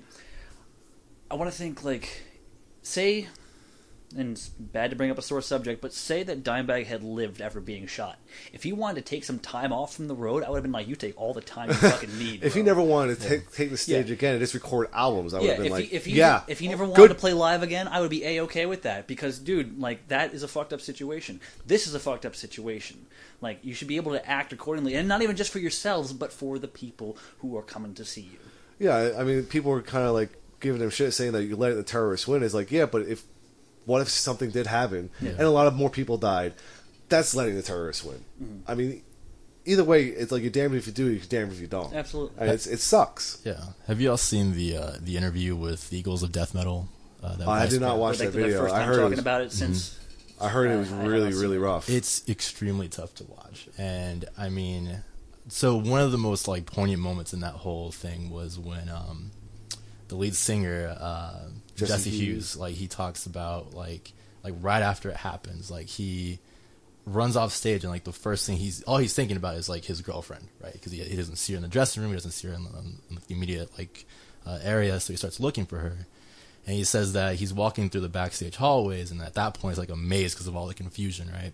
I 1.31 1.35
want 1.35 1.51
to 1.51 1.57
think 1.57 1.83
like, 1.83 2.23
say, 2.81 3.27
and 4.17 4.31
it's 4.31 4.49
bad 4.49 4.89
to 4.91 4.95
bring 4.95 5.11
up 5.11 5.17
a 5.17 5.21
sore 5.21 5.41
subject, 5.41 5.81
but 5.81 5.93
say 5.93 6.23
that 6.23 6.43
Dimebag 6.43 6.85
had 6.85 7.03
lived 7.03 7.41
after 7.41 7.59
being 7.59 7.87
shot. 7.87 8.19
If 8.51 8.63
he 8.63 8.71
wanted 8.73 9.05
to 9.05 9.09
take 9.09 9.23
some 9.23 9.39
time 9.39 9.71
off 9.73 9.95
from 9.95 10.07
the 10.07 10.15
road, 10.15 10.43
I 10.43 10.49
would 10.49 10.57
have 10.57 10.63
been 10.63 10.71
like, 10.71 10.87
"You 10.87 10.95
take 10.95 11.19
all 11.19 11.33
the 11.33 11.41
time 11.41 11.69
you 11.69 11.75
fucking 11.75 12.17
need." 12.19 12.43
If 12.43 12.53
he 12.53 12.61
never 12.61 12.81
wanted 12.81 13.19
to 13.19 13.27
take, 13.29 13.51
take 13.51 13.69
the 13.69 13.77
stage 13.77 14.07
Yeah. 14.07 14.13
again 14.13 14.31
and 14.33 14.39
just 14.41 14.53
record 14.53 14.89
albums, 14.93 15.33
I 15.33 15.39
would 15.39 15.45
yeah, 15.45 15.51
have 15.53 15.57
been 15.57 15.65
if 15.67 15.71
like, 15.71 15.85
he 15.85 15.95
if 15.95 16.05
he 16.05 16.11
yeah, 16.13 16.41
if 16.47 16.59
he 16.59 16.67
never 16.67 16.83
wanted 16.83 16.95
good. 16.97 17.07
to 17.09 17.15
play 17.15 17.33
live 17.33 17.63
again, 17.63 17.87
I 17.87 18.01
would 18.01 18.09
be 18.09 18.23
a 18.25 18.41
okay 18.43 18.65
with 18.65 18.83
that 18.83 19.07
because, 19.07 19.39
dude, 19.39 19.79
like 19.79 20.07
that 20.09 20.33
is 20.33 20.43
a 20.43 20.47
fucked 20.47 20.73
up 20.73 20.81
situation. 20.81 21.39
This 21.65 21.87
is 21.87 21.93
a 21.95 21.99
fucked 21.99 22.25
up 22.25 22.35
situation. 22.35 23.05
Like 23.41 23.59
you 23.63 23.73
should 23.73 23.87
be 23.87 23.97
able 23.97 24.11
to 24.13 24.29
act 24.29 24.53
accordingly, 24.53 24.95
and 24.95 25.07
not 25.07 25.21
even 25.21 25.35
just 25.35 25.51
for 25.51 25.59
yourselves, 25.59 26.13
but 26.13 26.31
for 26.31 26.59
the 26.59 26.67
people 26.67 27.17
who 27.39 27.57
are 27.57 27.63
coming 27.63 27.93
to 27.95 28.05
see 28.05 28.21
you. 28.21 28.37
Yeah, 28.79 28.95
I- 28.95 29.21
I 29.21 29.23
mean, 29.23 29.43
people 29.43 29.71
were 29.71 29.81
kind 29.81 30.05
of 30.05 30.13
like 30.13 30.29
giving 30.59 30.81
him 30.81 30.89
shit, 30.89 31.13
saying 31.13 31.33
that 31.33 31.43
you 31.43 31.55
let 31.57 31.75
the 31.75 31.83
terrorists 31.83 32.25
win. 32.27 32.41
It's 32.41 32.53
like, 32.53 32.71
yeah, 32.71 32.85
but 32.85 33.01
if 33.03 33.23
what 33.85 34.01
if 34.01 34.09
something 34.09 34.49
did 34.51 34.67
happen 34.67 35.09
and 35.19 35.39
a 35.41 35.49
lot 35.49 35.67
of 35.67 35.73
more 35.75 35.89
people 35.89 36.17
died? 36.17 36.53
That's 37.09 37.35
letting 37.35 37.55
the 37.55 37.61
terrorists 37.61 38.03
win. 38.03 38.23
Mm-hmm. 38.41 38.71
I 38.71 38.75
mean, 38.75 39.03
either 39.65 39.83
way, 39.83 40.05
it's 40.05 40.31
like 40.31 40.41
you're 40.41 40.51
damned 40.51 40.75
if 40.75 40.87
you 40.87 40.93
do, 40.93 41.09
you're 41.09 41.23
damned 41.27 41.51
if 41.51 41.59
you 41.59 41.67
don't. 41.67 41.93
Absolutely. 41.93 42.35
and 42.39 42.49
it's, 42.49 42.65
it 42.65 42.79
sucks. 42.79 43.41
Yeah. 43.45 43.61
Have 43.87 44.01
you 44.01 44.09
all 44.11 44.17
seen 44.17 44.53
the 44.53 44.77
uh, 44.77 44.91
the 44.99 45.17
interview 45.17 45.55
with 45.55 45.89
the 45.89 45.97
Eagles 45.99 46.23
of 46.23 46.31
Death 46.31 46.53
Metal? 46.55 46.87
Uh, 47.21 47.35
that 47.37 47.47
I 47.47 47.67
did 47.67 47.81
not 47.81 47.97
watch 47.99 48.17
that 48.17 48.25
the 48.25 48.31
video. 48.31 48.61
first 48.63 48.73
I 48.73 48.79
time 48.79 48.87
heard 48.87 48.93
it 48.95 48.97
talking 48.97 49.09
was, 49.11 49.19
about 49.19 49.41
it 49.41 49.51
since. 49.51 49.99
I 50.41 50.49
heard 50.49 50.69
it 50.71 50.77
was 50.77 50.91
Uh, 50.91 50.95
really, 50.95 51.33
really 51.33 51.55
it. 51.57 51.61
rough. 51.61 51.89
It's 51.89 52.27
extremely 52.27 52.89
tough 52.89 53.13
to 53.15 53.23
watch, 53.25 53.69
and 53.77 54.25
I 54.37 54.49
mean, 54.49 55.03
so 55.47 55.77
one 55.77 56.01
of 56.01 56.11
the 56.11 56.17
most 56.17 56.47
like 56.49 56.65
poignant 56.65 57.01
moments 57.01 57.33
in 57.33 57.39
that 57.41 57.53
whole 57.53 57.91
thing 57.91 58.29
was 58.29 58.59
when 58.59 58.89
um, 58.89 59.31
the 60.09 60.15
lead 60.15 60.35
singer 60.35 60.97
uh, 60.99 61.47
Jesse 61.75 61.91
Jesse, 61.91 62.09
Hughes. 62.09 62.19
Hughes, 62.19 62.57
like 62.57 62.75
he 62.75 62.87
talks 62.87 63.25
about 63.25 63.73
like 63.73 64.13
like 64.43 64.55
right 64.61 64.81
after 64.81 65.09
it 65.09 65.17
happens, 65.17 65.71
like 65.71 65.87
he 65.87 66.39
runs 67.05 67.35
off 67.35 67.51
stage 67.51 67.83
and 67.83 67.91
like 67.91 68.05
the 68.05 68.13
first 68.13 68.45
thing 68.45 68.57
he's 68.57 68.81
all 68.83 68.97
he's 68.97 69.13
thinking 69.13 69.37
about 69.37 69.55
is 69.55 69.69
like 69.69 69.85
his 69.85 70.01
girlfriend, 70.01 70.47
right? 70.61 70.73
Because 70.73 70.91
he, 70.91 70.99
he 70.99 71.15
doesn't 71.15 71.37
see 71.37 71.53
her 71.53 71.57
in 71.57 71.63
the 71.63 71.69
dressing 71.69 72.01
room, 72.01 72.11
he 72.11 72.17
doesn't 72.17 72.31
see 72.31 72.47
her 72.47 72.53
in 72.53 72.63
the, 72.63 72.69
in 73.09 73.15
the 73.15 73.33
immediate 73.33 73.77
like 73.77 74.05
uh, 74.45 74.59
area, 74.63 74.99
so 74.99 75.13
he 75.13 75.17
starts 75.17 75.39
looking 75.39 75.65
for 75.65 75.79
her. 75.79 76.07
And 76.65 76.77
he 76.77 76.85
says 76.85 77.11
that 77.11 77.35
he's 77.35 77.53
walking 77.53 77.89
through 77.89 78.01
the 78.01 78.09
backstage 78.09 78.55
hallways, 78.55 79.11
and 79.11 79.21
at 79.21 79.33
that 79.33 79.53
point, 79.55 79.73
it's 79.73 79.79
like 79.79 79.89
a 79.89 79.97
maze 79.97 80.33
because 80.33 80.47
of 80.47 80.55
all 80.55 80.67
the 80.67 80.73
confusion, 80.73 81.29
right? 81.29 81.51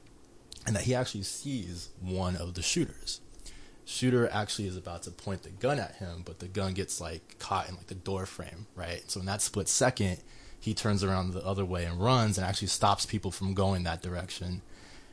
and 0.66 0.76
that 0.76 0.84
he 0.84 0.96
actually 0.96 1.24
sees 1.24 1.90
one 2.00 2.36
of 2.36 2.54
the 2.54 2.62
shooters. 2.62 3.22
Shooter 3.90 4.30
actually 4.32 4.68
is 4.68 4.78
about 4.78 5.02
to 5.04 5.12
point 5.12 5.42
the 5.42 5.50
gun 5.50 5.80
at 5.80 5.96
him, 5.96 6.22
but 6.24 6.38
the 6.38 6.48
gun 6.48 6.76
gets 6.76 7.02
like 7.02 7.40
caught 7.40 7.68
in 7.68 7.76
like 7.76 7.88
the 7.88 7.96
door 7.96 8.28
frame, 8.28 8.68
right? 8.76 9.02
So 9.10 9.20
in 9.20 9.26
that 9.26 9.42
split 9.42 9.68
second, 9.68 10.20
he 10.60 10.76
turns 10.76 11.04
around 11.04 11.34
the 11.34 11.44
other 11.44 11.66
way 11.66 11.86
and 11.86 12.00
runs, 12.00 12.38
and 12.38 12.46
actually 12.46 12.68
stops 12.68 13.08
people 13.08 13.32
from 13.32 13.56
going 13.56 13.84
that 13.84 14.04
direction. 14.04 14.62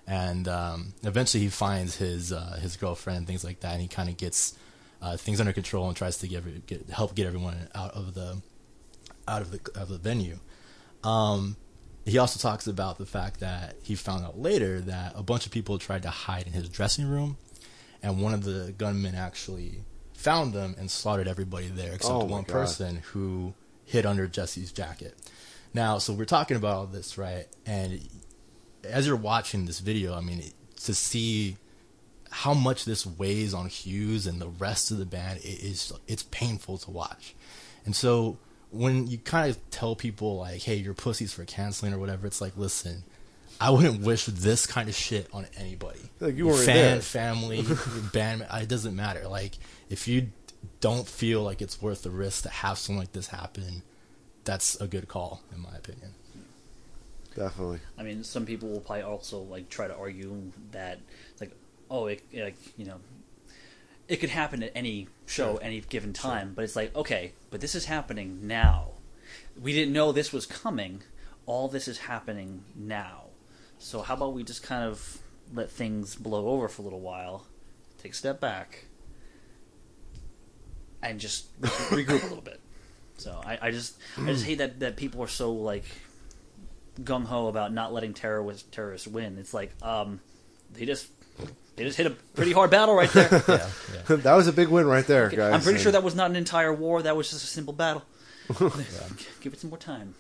And 0.07 0.47
um, 0.47 0.93
eventually, 1.03 1.43
he 1.45 1.49
finds 1.49 1.97
his 1.97 2.35
uh, 2.35 2.59
his 2.61 2.77
girlfriend 2.77 3.17
and 3.17 3.27
things 3.27 3.45
like 3.45 3.61
that, 3.61 3.73
and 3.73 3.81
he 3.81 3.89
kind 3.89 4.11
of 4.11 4.19
gets 4.19 4.59
uh, 5.01 5.17
things 5.17 5.41
under 5.41 5.55
control 5.55 5.89
and 5.89 5.97
tries 5.97 6.19
to 6.19 6.29
get, 6.29 6.67
get 6.67 6.91
help 6.91 7.15
get 7.15 7.27
everyone 7.27 7.69
out 7.75 7.93
of 7.93 8.13
the 8.13 8.43
out 9.27 9.41
of 9.41 9.53
the 9.53 9.61
of 9.75 9.89
the 9.89 9.97
venue. 9.97 10.39
Um, 11.03 11.57
he 12.05 12.19
also 12.19 12.39
talks 12.39 12.67
about 12.67 12.99
the 12.99 13.07
fact 13.07 13.41
that 13.41 13.77
he 13.83 13.95
found 13.95 14.23
out 14.23 14.39
later 14.39 14.83
that 14.83 15.15
a 15.17 15.23
bunch 15.23 15.47
of 15.47 15.51
people 15.51 15.79
tried 15.79 16.03
to 16.03 16.11
hide 16.11 16.47
in 16.47 16.53
his 16.53 16.69
dressing 16.69 17.09
room, 17.09 17.39
and 18.07 18.23
one 18.23 18.33
of 18.33 18.45
the 18.45 18.73
gunmen 18.79 19.17
actually 19.17 19.81
found 20.15 20.53
them 20.53 20.77
and 20.79 20.89
slaughtered 20.89 21.27
everybody 21.27 21.67
there 21.67 21.93
except 21.93 22.15
Oh 22.15 22.25
one 22.25 22.43
God. 22.43 22.49
person 22.49 23.03
who 23.13 23.53
hid 23.85 24.07
under 24.07 24.29
Jesse's 24.29 24.71
jacket. 24.71 25.17
Now, 25.75 25.99
so 25.99 26.13
we're 26.13 26.25
talking 26.25 26.57
about 26.57 26.77
all 26.77 26.87
this, 26.87 27.19
right? 27.19 27.47
And 27.67 28.09
as 28.85 29.09
you're 29.09 29.17
watching 29.17 29.67
this 29.67 29.81
video, 29.81 30.15
I 30.15 30.21
mean, 30.21 30.41
to 30.85 30.95
see 30.95 31.57
how 32.31 32.55
much 32.55 32.85
this 32.85 33.05
weighs 33.05 33.53
on 33.53 33.67
Hughes 33.67 34.29
and 34.29 34.41
the 34.41 34.49
rest 34.51 34.93
of 34.93 34.99
the 34.99 35.05
band, 35.05 35.41
it 35.41 35.61
is 35.61 35.93
it's 36.07 36.23
painful 36.23 36.79
to 36.79 36.93
watch. 36.93 37.35
And 37.85 37.97
so 37.97 38.39
when 38.71 39.09
you 39.09 39.19
kind 39.19 39.51
of 39.51 39.59
tell 39.71 39.97
people 39.97 40.37
like, 40.37 40.63
"Hey, 40.63 40.77
you're 40.77 40.95
pussies 40.95 41.33
for 41.33 41.45
canceling" 41.45 41.93
or 41.93 41.99
whatever, 41.99 42.29
it's 42.29 42.41
like, 42.41 42.57
listen, 42.57 43.03
I 43.61 43.71
wouldn't 43.71 44.03
wish 44.03 44.27
this 44.27 44.67
kind 44.67 44.89
of 44.89 44.95
shit 44.95 45.29
on 45.33 45.47
anybody. 45.57 46.01
Like, 46.21 46.37
you 46.37 46.47
weren't 46.47 46.67
fan, 46.67 46.75
there. 46.77 47.01
family, 47.01 47.65
band. 48.13 48.47
It 48.53 48.69
doesn't 48.69 48.95
matter. 48.95 49.27
Like 49.29 49.53
if 49.89 50.09
you 50.09 50.29
don't 50.81 51.07
feel 51.07 51.43
like 51.43 51.63
it's 51.63 51.81
worth 51.81 52.03
the 52.03 52.11
risk 52.11 52.43
to 52.43 52.49
have 52.49 52.79
something 52.79 52.99
like 52.99 53.13
this 53.13 53.29
happen, 53.29 53.83
that's 54.45 54.81
a 54.81 54.87
good 54.87 55.09
call, 55.09 55.43
in 55.55 55.61
my 55.61 55.75
opinion. 55.77 56.15
Definitely. 57.35 57.81
I 57.99 58.03
mean, 58.03 58.25
some 58.25 58.47
people 58.47 58.71
will 58.71 58.81
probably 58.81 59.03
also 59.03 59.41
like 59.41 59.69
try 59.69 59.87
to 59.87 59.97
argue 59.97 60.53
that 60.73 60.99
like, 61.41 61.53
oh, 61.91 62.07
it 62.07 62.23
like 62.35 62.57
you 62.77 62.87
know, 62.87 63.01
it 64.09 64.17
could 64.17 64.31
happen 64.31 64.63
at 64.63 64.73
any 64.75 65.09
show, 65.27 65.57
any 65.59 65.81
given 65.81 66.13
time. 66.13 66.53
But 66.55 66.65
it's 66.65 66.77
like, 66.77 66.95
okay, 66.97 67.33
but 67.51 67.61
this 67.61 67.75
is 67.75 67.85
happening 67.87 68.47
now. 68.47 68.93
We 69.61 69.73
didn't 69.73 69.93
know 69.93 70.13
this 70.13 70.33
was 70.33 70.47
coming. 70.47 71.03
All 71.45 71.69
this 71.69 71.89
is 71.89 71.99
happening 71.99 72.65
now. 72.75 73.26
So 73.79 74.03
how 74.03 74.15
about 74.15 74.35
we 74.35 74.43
just 74.43 74.63
kind 74.63 74.85
of 74.85 75.19
let 75.55 75.71
things 75.71 76.17
blow 76.17 76.49
over 76.49 76.69
for 76.69 76.83
a 76.83 76.85
little 76.85 77.01
while, 77.01 77.47
take 78.03 78.13
a 78.13 78.15
step 78.15 78.41
back, 78.41 78.87
and 81.03 81.21
just 81.21 81.61
regroup 81.61 82.23
a 82.23 82.27
little 82.27 82.41
bit. 82.41 82.61
So 83.19 83.41
I, 83.45 83.59
I 83.63 83.71
just 83.71 83.97
I 84.19 84.27
just 84.27 84.45
hate 84.45 84.59
that 84.59 84.81
that 84.81 84.97
people 84.97 85.23
are 85.23 85.29
so 85.29 85.53
like 85.53 85.85
gung 87.01 87.25
ho 87.25 87.49
about 87.49 87.73
not 87.73 87.93
letting 87.93 88.15
terrorist 88.15 88.71
terrorists 88.73 89.07
win. 89.07 89.39
It's 89.39 89.55
like 89.55 89.73
um, 89.83 90.21
they 90.73 90.85
just 90.85 91.09
they 91.77 91.85
just 91.85 91.97
hit 91.97 92.07
a 92.07 92.11
pretty 92.11 92.53
hard 92.53 92.71
battle 92.71 92.95
right 92.95 93.11
there. 93.11 93.29
Yeah, 93.49 93.71
yeah. 94.09 94.17
that 94.17 94.35
was 94.35 94.49
a 94.49 94.53
big 94.53 94.69
win 94.69 94.87
right 94.87 95.07
there, 95.07 95.29
guys. 95.29 95.55
I'm 95.55 95.61
pretty 95.61 95.79
sure 95.79 95.93
that 95.93 96.03
was 96.03 96.15
not 96.15 96.31
an 96.31 96.37
entire 96.37 96.73
war. 96.73 97.03
That 97.03 97.17
was 97.17 97.31
just 97.31 97.45
a 97.45 97.47
simple 97.47 97.75
battle. 97.75 98.03
Give 99.41 99.53
it 99.53 99.61
some 99.61 99.71
more 99.71 99.79
time. 99.79 100.15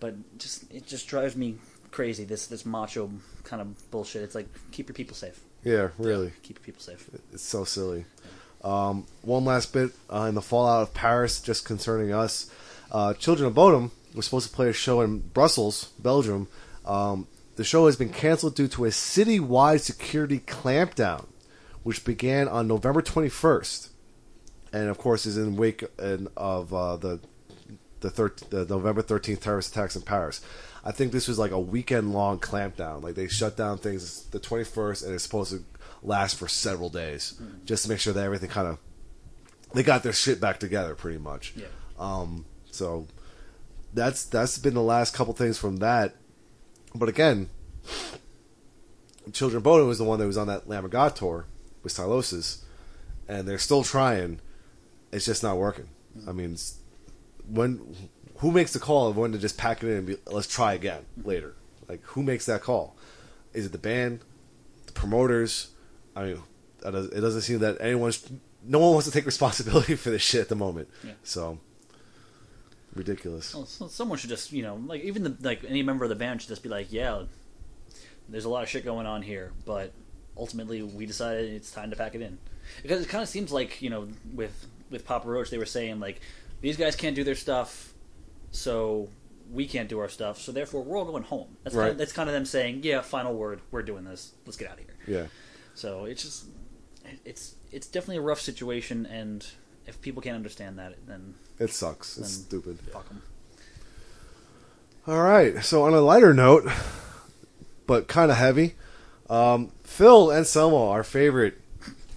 But 0.00 0.38
just 0.38 0.70
it 0.72 0.86
just 0.86 1.06
drives 1.06 1.36
me 1.36 1.56
crazy. 1.94 2.24
This 2.24 2.46
this 2.48 2.66
macho 2.66 3.10
kind 3.44 3.62
of 3.62 3.90
bullshit. 3.90 4.22
It's 4.22 4.34
like 4.34 4.48
keep 4.72 4.88
your 4.88 4.94
people 4.94 5.14
safe. 5.14 5.40
Yeah, 5.62 5.88
really. 5.96 6.32
Keep 6.42 6.58
your 6.58 6.64
people 6.64 6.82
safe. 6.82 7.08
It's 7.32 7.42
so 7.42 7.64
silly. 7.64 8.04
Um, 8.62 9.06
one 9.22 9.44
last 9.44 9.72
bit 9.72 9.92
uh, 10.12 10.26
in 10.28 10.34
the 10.34 10.42
fallout 10.42 10.82
of 10.82 10.94
Paris, 10.94 11.40
just 11.40 11.64
concerning 11.64 12.12
us. 12.12 12.50
Uh, 12.90 13.14
Children 13.14 13.48
of 13.48 13.54
Bodom 13.54 13.92
was 14.14 14.24
supposed 14.24 14.48
to 14.48 14.54
play 14.54 14.68
a 14.68 14.72
show 14.72 15.00
in 15.02 15.20
Brussels, 15.20 15.92
Belgium. 15.98 16.48
Um, 16.84 17.28
the 17.56 17.64
show 17.64 17.86
has 17.86 17.96
been 17.96 18.10
canceled 18.10 18.56
due 18.56 18.68
to 18.68 18.86
a 18.86 18.88
citywide 18.88 19.80
security 19.80 20.40
clampdown, 20.40 21.26
which 21.82 22.04
began 22.04 22.48
on 22.48 22.66
November 22.66 23.02
21st, 23.02 23.88
and 24.72 24.88
of 24.88 24.98
course 24.98 25.26
is 25.26 25.36
in 25.36 25.56
wake 25.56 25.84
of 26.36 26.74
uh, 26.74 26.96
the 26.96 27.20
the, 28.00 28.10
thir- 28.10 28.34
the 28.50 28.66
November 28.66 29.02
13th 29.02 29.40
terrorist 29.40 29.70
attacks 29.74 29.96
in 29.96 30.02
Paris. 30.02 30.42
I 30.84 30.92
think 30.92 31.12
this 31.12 31.26
was 31.26 31.38
like 31.38 31.50
a 31.50 31.58
weekend 31.58 32.12
long 32.12 32.38
clampdown. 32.38 33.02
Like 33.02 33.14
they 33.14 33.26
shut 33.26 33.56
down 33.56 33.78
things 33.78 34.24
the 34.26 34.38
21st, 34.38 35.06
and 35.06 35.14
it's 35.14 35.24
supposed 35.24 35.52
to 35.52 35.64
last 36.02 36.36
for 36.38 36.46
several 36.46 36.90
days, 36.90 37.40
just 37.64 37.84
to 37.84 37.88
make 37.88 37.98
sure 37.98 38.12
that 38.12 38.22
everything 38.22 38.50
kind 38.50 38.68
of 38.68 38.78
they 39.72 39.82
got 39.82 40.02
their 40.02 40.12
shit 40.12 40.40
back 40.40 40.60
together, 40.60 40.94
pretty 40.94 41.18
much. 41.18 41.54
Yeah. 41.56 41.66
Um, 41.98 42.44
so 42.70 43.06
that's 43.94 44.24
that's 44.24 44.58
been 44.58 44.74
the 44.74 44.82
last 44.82 45.14
couple 45.14 45.32
things 45.32 45.58
from 45.58 45.78
that. 45.78 46.14
But 46.94 47.08
again, 47.08 47.48
Children 49.32 49.62
Bodom 49.62 49.88
was 49.88 49.98
the 49.98 50.04
one 50.04 50.18
that 50.18 50.26
was 50.26 50.36
on 50.36 50.46
that 50.48 50.68
Lamb 50.68 50.84
of 50.84 50.90
God 50.90 51.16
tour 51.16 51.46
with 51.82 51.92
Sylosis, 51.92 52.64
and 53.26 53.48
they're 53.48 53.58
still 53.58 53.82
trying. 53.82 54.40
It's 55.12 55.24
just 55.24 55.42
not 55.42 55.56
working. 55.56 55.88
I 56.28 56.32
mean, 56.32 56.56
when 57.48 57.96
who 58.44 58.52
makes 58.52 58.74
the 58.74 58.78
call 58.78 59.08
of 59.08 59.16
when 59.16 59.32
to 59.32 59.38
just 59.38 59.56
pack 59.56 59.82
it 59.82 59.88
in 59.88 59.96
and 59.96 60.06
be, 60.06 60.16
let's 60.26 60.46
try 60.46 60.74
again 60.74 61.06
later? 61.24 61.54
Like 61.88 62.02
who 62.02 62.22
makes 62.22 62.44
that 62.44 62.60
call? 62.60 62.94
Is 63.54 63.64
it 63.64 63.72
the 63.72 63.78
band, 63.78 64.20
the 64.84 64.92
promoters? 64.92 65.70
I 66.14 66.24
mean, 66.24 66.42
it 66.84 67.20
doesn't 67.22 67.40
seem 67.40 67.60
that 67.60 67.80
anyone's. 67.80 68.30
No 68.62 68.80
one 68.80 68.92
wants 68.92 69.06
to 69.06 69.12
take 69.12 69.24
responsibility 69.34 69.96
for 69.96 70.10
this 70.10 70.20
shit 70.20 70.42
at 70.42 70.50
the 70.50 70.56
moment. 70.56 70.90
Yeah. 71.02 71.12
So 71.22 71.58
ridiculous. 72.94 73.54
Well, 73.54 73.64
so 73.64 73.88
someone 73.88 74.18
should 74.18 74.28
just, 74.28 74.52
you 74.52 74.62
know, 74.62 74.74
like 74.74 75.00
even 75.04 75.22
the 75.22 75.34
like 75.40 75.64
any 75.66 75.82
member 75.82 76.04
of 76.04 76.10
the 76.10 76.14
band 76.14 76.42
should 76.42 76.50
just 76.50 76.62
be 76.62 76.68
like, 76.68 76.92
yeah, 76.92 77.22
there's 78.28 78.44
a 78.44 78.50
lot 78.50 78.62
of 78.62 78.68
shit 78.68 78.84
going 78.84 79.06
on 79.06 79.22
here, 79.22 79.52
but 79.64 79.90
ultimately 80.36 80.82
we 80.82 81.06
decided 81.06 81.50
it's 81.50 81.70
time 81.70 81.88
to 81.88 81.96
pack 81.96 82.14
it 82.14 82.20
in 82.20 82.36
because 82.82 83.02
it 83.02 83.08
kind 83.08 83.22
of 83.22 83.28
seems 83.28 83.52
like 83.52 83.80
you 83.80 83.88
know 83.88 84.06
with 84.34 84.66
with 84.90 85.06
Papa 85.06 85.26
Roach 85.26 85.48
they 85.48 85.56
were 85.56 85.64
saying 85.64 85.98
like 85.98 86.20
these 86.60 86.76
guys 86.76 86.94
can't 86.94 87.16
do 87.16 87.24
their 87.24 87.34
stuff, 87.34 87.93
so 88.54 89.08
we 89.52 89.66
can't 89.66 89.88
do 89.88 89.98
our 89.98 90.08
stuff, 90.08 90.40
so 90.40 90.52
therefore 90.52 90.82
we're 90.82 90.96
all 90.98 91.04
going 91.04 91.22
home. 91.24 91.48
That's 91.62 91.74
kind 91.74 91.82
Right. 91.82 91.90
of, 91.92 91.98
that's 91.98 92.12
kind 92.12 92.28
of 92.28 92.34
them 92.34 92.44
saying, 92.46 92.80
yeah, 92.82 93.00
final 93.02 93.34
word, 93.34 93.60
we're 93.70 93.82
doing 93.82 94.04
this, 94.04 94.32
let's 94.46 94.56
get 94.56 94.68
out 94.70 94.78
of 94.78 94.84
here. 94.84 94.96
Yeah. 95.20 95.26
So 95.74 96.04
it's 96.06 96.22
just 96.22 96.44
it's 97.24 97.54
it's 97.72 97.86
definitely 97.86 98.18
a 98.18 98.22
rough 98.22 98.40
situation, 98.40 99.04
and 99.06 99.46
if 99.86 100.00
people 100.00 100.22
can't 100.22 100.36
understand 100.36 100.78
that, 100.78 100.94
then 101.06 101.34
It 101.58 101.70
sucks. 101.70 102.16
It's 102.18 102.30
stupid. 102.30 102.78
Fuck 102.92 103.08
them. 103.08 103.22
All 105.06 105.22
right. 105.22 105.62
So 105.62 105.82
on 105.82 105.92
a 105.94 106.00
lighter 106.00 106.32
note, 106.32 106.66
but 107.86 108.08
kind 108.08 108.30
of 108.30 108.38
heavy, 108.38 108.74
um, 109.28 109.72
Phil 109.82 110.32
Anselmo, 110.32 110.88
our 110.88 111.04
favorite, 111.04 111.60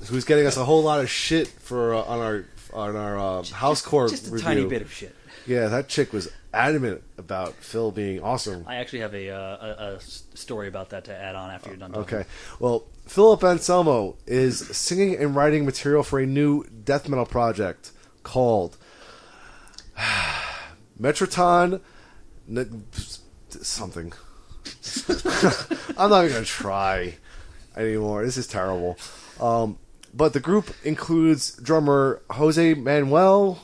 who's 0.07 0.23
getting 0.23 0.45
us 0.45 0.55
a 0.55 0.63
whole 0.65 0.83
lot 0.83 1.01
of 1.01 1.09
shit 1.09 1.47
for 1.47 1.93
uh, 1.93 2.01
on 2.03 2.19
our 2.19 2.45
on 2.73 2.95
our 2.95 3.17
uh, 3.19 3.41
Housecore 3.41 4.09
Just 4.09 4.27
a 4.27 4.31
review. 4.31 4.45
tiny 4.45 4.65
bit 4.65 4.81
of 4.81 4.93
shit. 4.93 5.13
Yeah, 5.47 5.67
that 5.67 5.87
chick 5.87 6.11
was 6.11 6.29
adamant 6.53 7.01
about 7.17 7.53
Phil 7.55 7.91
being 7.91 8.21
awesome. 8.21 8.65
I 8.67 8.75
actually 8.75 8.99
have 8.99 9.13
a, 9.13 9.29
uh, 9.29 9.37
a, 9.39 9.95
a 9.95 9.99
story 10.01 10.67
about 10.67 10.89
that 10.89 11.05
to 11.05 11.15
add 11.15 11.35
on 11.35 11.49
after 11.49 11.69
you're 11.69 11.77
done. 11.77 11.93
talking. 11.93 12.17
Okay. 12.17 12.29
Well, 12.59 12.85
Philip 13.05 13.43
Anselmo 13.43 14.17
is 14.27 14.59
singing 14.75 15.15
and 15.15 15.35
writing 15.35 15.65
material 15.65 16.03
for 16.03 16.19
a 16.19 16.25
new 16.25 16.65
death 16.65 17.07
metal 17.07 17.25
project 17.25 17.91
called 18.23 18.77
Metroton 20.99 21.81
N- 22.49 22.85
something. 23.49 24.13
I'm 25.97 26.09
not 26.09 26.23
even 26.25 26.33
going 26.33 26.43
to 26.43 26.45
try 26.45 27.15
anymore. 27.75 28.25
This 28.25 28.37
is 28.37 28.47
terrible. 28.47 28.97
Um, 29.39 29.77
but 30.13 30.33
the 30.33 30.39
group 30.39 30.73
includes 30.83 31.55
drummer 31.57 32.21
Jose 32.31 32.73
Manuel 32.73 33.59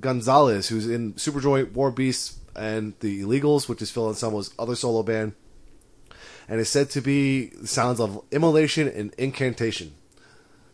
Gonzalez, 0.00 0.68
who's 0.68 0.88
in 0.88 1.14
Superjoint, 1.14 1.72
War 1.72 1.90
Beasts, 1.90 2.38
and 2.54 2.94
the 3.00 3.22
Illegals, 3.22 3.68
which 3.68 3.82
is 3.82 3.90
Phil 3.90 4.08
Anselmo's 4.08 4.52
other 4.58 4.74
solo 4.74 5.02
band 5.02 5.34
and 6.48 6.60
is 6.60 6.68
said 6.68 6.90
to 6.90 7.00
be 7.00 7.50
sounds 7.64 8.00
of 8.00 8.22
immolation 8.30 8.88
and 8.88 9.14
incantation. 9.18 9.94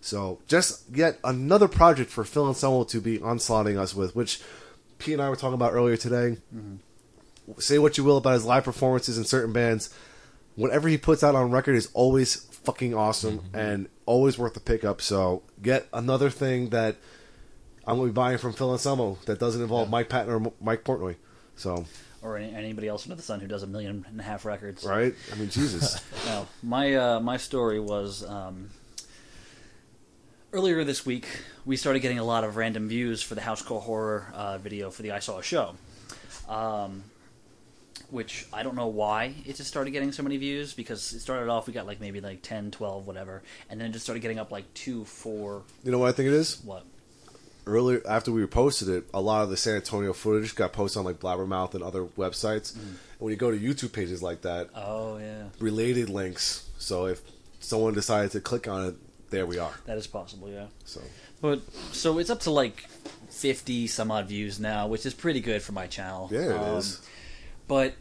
So, 0.01 0.39
just 0.47 0.85
yet 0.95 1.18
another 1.25 1.66
project 1.66 2.11
for 2.11 2.25
Phil 2.25 2.47
Anselmo 2.47 2.85
to 2.85 3.01
be 3.01 3.20
onslaughting 3.20 3.79
us 3.79 3.95
with, 3.95 4.14
which 4.14 4.41
P 4.99 5.12
and 5.12 5.20
I 5.20 5.29
were 5.29 5.37
talking 5.37 5.55
about 5.55 5.72
earlier 5.72 5.97
today. 5.97 6.37
Mm-hmm. 6.55 6.77
Say 7.59 7.79
what 7.79 7.99
you 7.99 8.05
will 8.05 8.18
about 8.18 8.35
his 8.35 8.45
live 8.45 8.64
performances 8.64 9.18
in 9.18 9.25
certain 9.25 9.53
bands, 9.53 9.93
whatever 10.55 10.89
he 10.89 10.97
puts 10.97 11.25
out 11.25 11.35
on 11.35 11.51
record 11.51 11.75
is 11.75 11.91
always 11.93 12.37
fucking 12.37 12.95
awesome 12.95 13.39
mm-hmm. 13.39 13.57
and 13.57 13.89
always 14.07 14.39
worth 14.39 14.55
the 14.55 14.61
pickup. 14.61 15.01
So, 15.01 15.43
get 15.61 15.89
another 15.93 16.31
thing 16.31 16.68
that 16.68 16.97
I'm 17.87 17.97
going 17.97 18.09
to 18.09 18.12
be 18.12 18.14
buying 18.14 18.39
from 18.39 18.53
Phil 18.53 18.72
Anselmo 18.72 19.18
that 19.26 19.39
doesn't 19.39 19.61
involve 19.61 19.91
Mike 19.91 20.09
Patton 20.09 20.32
or 20.32 20.53
Mike 20.61 20.85
Portnoy. 20.85 21.16
So, 21.57 21.85
Or 22.22 22.37
any, 22.39 22.55
anybody 22.55 22.89
else 22.89 23.05
under 23.05 23.14
the 23.14 23.22
sun 23.22 23.41
who 23.41 23.47
does 23.47 23.62
a 23.62 23.66
million 23.66 24.07
and 24.09 24.18
a 24.18 24.22
half 24.22 24.45
records. 24.45 24.85
right? 24.85 25.14
I 25.32 25.35
mean, 25.37 25.51
Jesus. 25.51 26.03
Now, 26.26 26.47
my 26.62 26.95
uh, 26.95 27.20
my 27.20 27.37
story 27.37 27.78
was 27.78 28.24
um, 28.24 28.70
earlier 30.53 30.82
this 30.85 31.05
week. 31.05 31.26
We 31.66 31.76
started 31.76 32.01
getting 32.01 32.18
a 32.18 32.24
lot 32.24 32.43
of 32.45 32.57
random 32.57 32.89
views 32.89 33.22
for 33.22 33.35
the 33.35 33.43
housecore 33.43 33.82
horror 33.82 34.32
uh, 34.35 34.57
video 34.59 34.91
for 34.91 35.03
the 35.03 35.12
I 35.12 35.18
Saw 35.18 35.39
a 35.39 35.43
Show, 35.43 35.74
um, 36.49 37.05
which 38.11 38.47
I 38.55 38.62
don't 38.62 38.74
know 38.74 38.87
why 38.87 39.35
it 39.45 39.57
just 39.57 39.68
started 39.68 39.91
getting 39.91 40.12
so 40.12 40.22
many 40.22 40.39
views 40.39 40.72
because 40.72 41.12
it 41.12 41.20
started 41.20 41.51
off 41.51 41.66
we 41.66 41.74
got 41.74 41.87
like 41.87 42.01
maybe 42.01 42.20
like 42.22 42.41
10, 42.43 42.70
12, 42.70 43.07
whatever, 43.07 43.43
and 43.68 43.78
then 43.78 43.91
it 43.91 43.93
just 43.93 44.05
started 44.05 44.20
getting 44.20 44.39
up 44.39 44.51
like 44.51 44.72
two, 44.72 45.05
four, 45.05 45.62
you 45.85 45.91
know 45.93 45.99
what 45.99 46.09
I 46.09 46.12
think 46.12 46.28
it 46.28 46.35
is? 46.35 46.62
what? 46.64 46.87
Earlier 47.67 48.03
after 48.09 48.31
we 48.33 48.45
posted 48.47 48.89
it, 48.89 49.05
a 49.15 49.21
lot 49.21 49.43
of 49.43 49.51
the 49.51 49.57
San 49.57 49.77
Antonio 49.77 50.12
footage 50.12 50.55
got 50.55 50.73
posted 50.73 50.99
on 51.01 51.05
like 51.05 51.19
Blabbermouth 51.21 51.75
and 51.75 51.83
other 51.83 52.05
websites. 52.05 52.75
And 52.77 52.99
when 53.19 53.31
you 53.31 53.37
go 53.37 53.51
to 53.51 53.59
YouTube 53.59 53.93
pages 53.93 54.23
like 54.23 54.43
that, 54.43 54.69
Oh 54.75 55.19
yeah, 55.19 55.45
related 55.59 56.09
links. 56.11 56.69
So 56.79 57.07
if 57.07 57.21
someone 57.61 57.95
decided 57.95 58.31
to 58.33 58.41
click 58.41 58.69
on 58.69 58.87
it, 58.89 58.95
there 59.31 59.47
we 59.47 59.59
are. 59.59 59.73
that 59.87 59.97
is 59.99 60.07
possible. 60.07 60.49
Yeah. 60.51 60.67
So 60.85 61.01
But 61.41 61.61
so 61.93 62.19
it's 62.19 62.31
up 62.31 62.41
to 62.41 62.51
like 62.51 62.85
fifty 63.31 63.87
some 63.87 64.11
odd 64.11 64.29
views 64.29 64.61
now, 64.61 64.87
which 64.87 65.05
is 65.07 65.15
pretty 65.15 65.41
good 65.41 65.62
for 65.62 65.73
my 65.73 65.87
channel. 65.87 66.29
yeah, 66.31 66.41
it 66.55 66.57
Um, 66.61 66.77
is. 66.79 67.01
But 67.67 67.95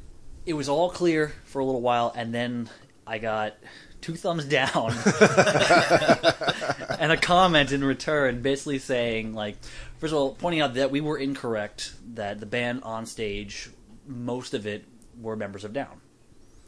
it 0.45 0.53
was 0.53 0.67
all 0.67 0.89
clear 0.89 1.33
for 1.45 1.59
a 1.59 1.65
little 1.65 1.81
while, 1.81 2.11
and 2.15 2.33
then 2.33 2.69
I 3.07 3.17
got 3.17 3.55
two 4.03 4.15
thumbs 4.15 4.45
down 4.45 4.93
and 6.99 7.11
a 7.11 7.17
comment 7.17 7.71
in 7.71 7.83
return, 7.83 8.41
basically 8.41 8.77
saying 8.77 9.33
like, 9.33 9.57
first 9.97 10.13
of 10.13 10.19
all, 10.19 10.35
pointing 10.35 10.61
out 10.61 10.75
that 10.75 10.91
we 10.91 11.01
were 11.01 11.17
incorrect, 11.17 11.93
that 12.13 12.39
the 12.39 12.45
band 12.45 12.83
on 12.83 13.05
stage, 13.05 13.69
most 14.05 14.53
of 14.53 14.67
it 14.67 14.85
were 15.19 15.35
members 15.35 15.63
of 15.63 15.73
Down. 15.73 16.01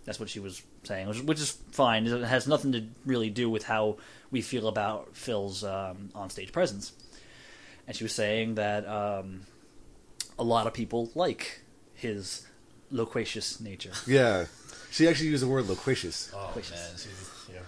That's 0.06 0.20
what 0.20 0.30
she 0.30 0.40
was 0.40 0.62
saying, 0.84 1.08
which, 1.08 1.22
which 1.22 1.40
is 1.40 1.52
fine. 1.72 2.08
It 2.08 2.24
has 2.24 2.48
nothing 2.48 2.72
to 2.72 2.86
really 3.06 3.30
do 3.30 3.50
with 3.50 3.64
how 3.64 3.98
we 4.32 4.42
feel 4.42 4.68
about 4.68 5.16
Phil's 5.16 5.64
um, 5.64 6.10
onstage 6.16 6.52
presence. 6.52 6.94
And 7.88 7.96
she 7.96 8.04
was 8.04 8.14
saying 8.14 8.56
that 8.56 8.88
um, 8.88 9.42
a 10.40 10.44
lot 10.44 10.68
of 10.68 10.74
people 10.74 11.12
like 11.16 11.62
his 11.94 12.46
loquacious 12.92 13.60
nature. 13.60 13.92
Yeah, 14.08 14.46
she 14.96 15.08
actually 15.08 15.30
used 15.30 15.44
the 15.44 15.48
word 15.48 15.68
loquacious. 15.68 16.32
Oh 16.34 16.52
Wishes. 16.56 16.72
man, 16.72 16.90
she's- 16.92 17.32
yeah. 17.54 17.60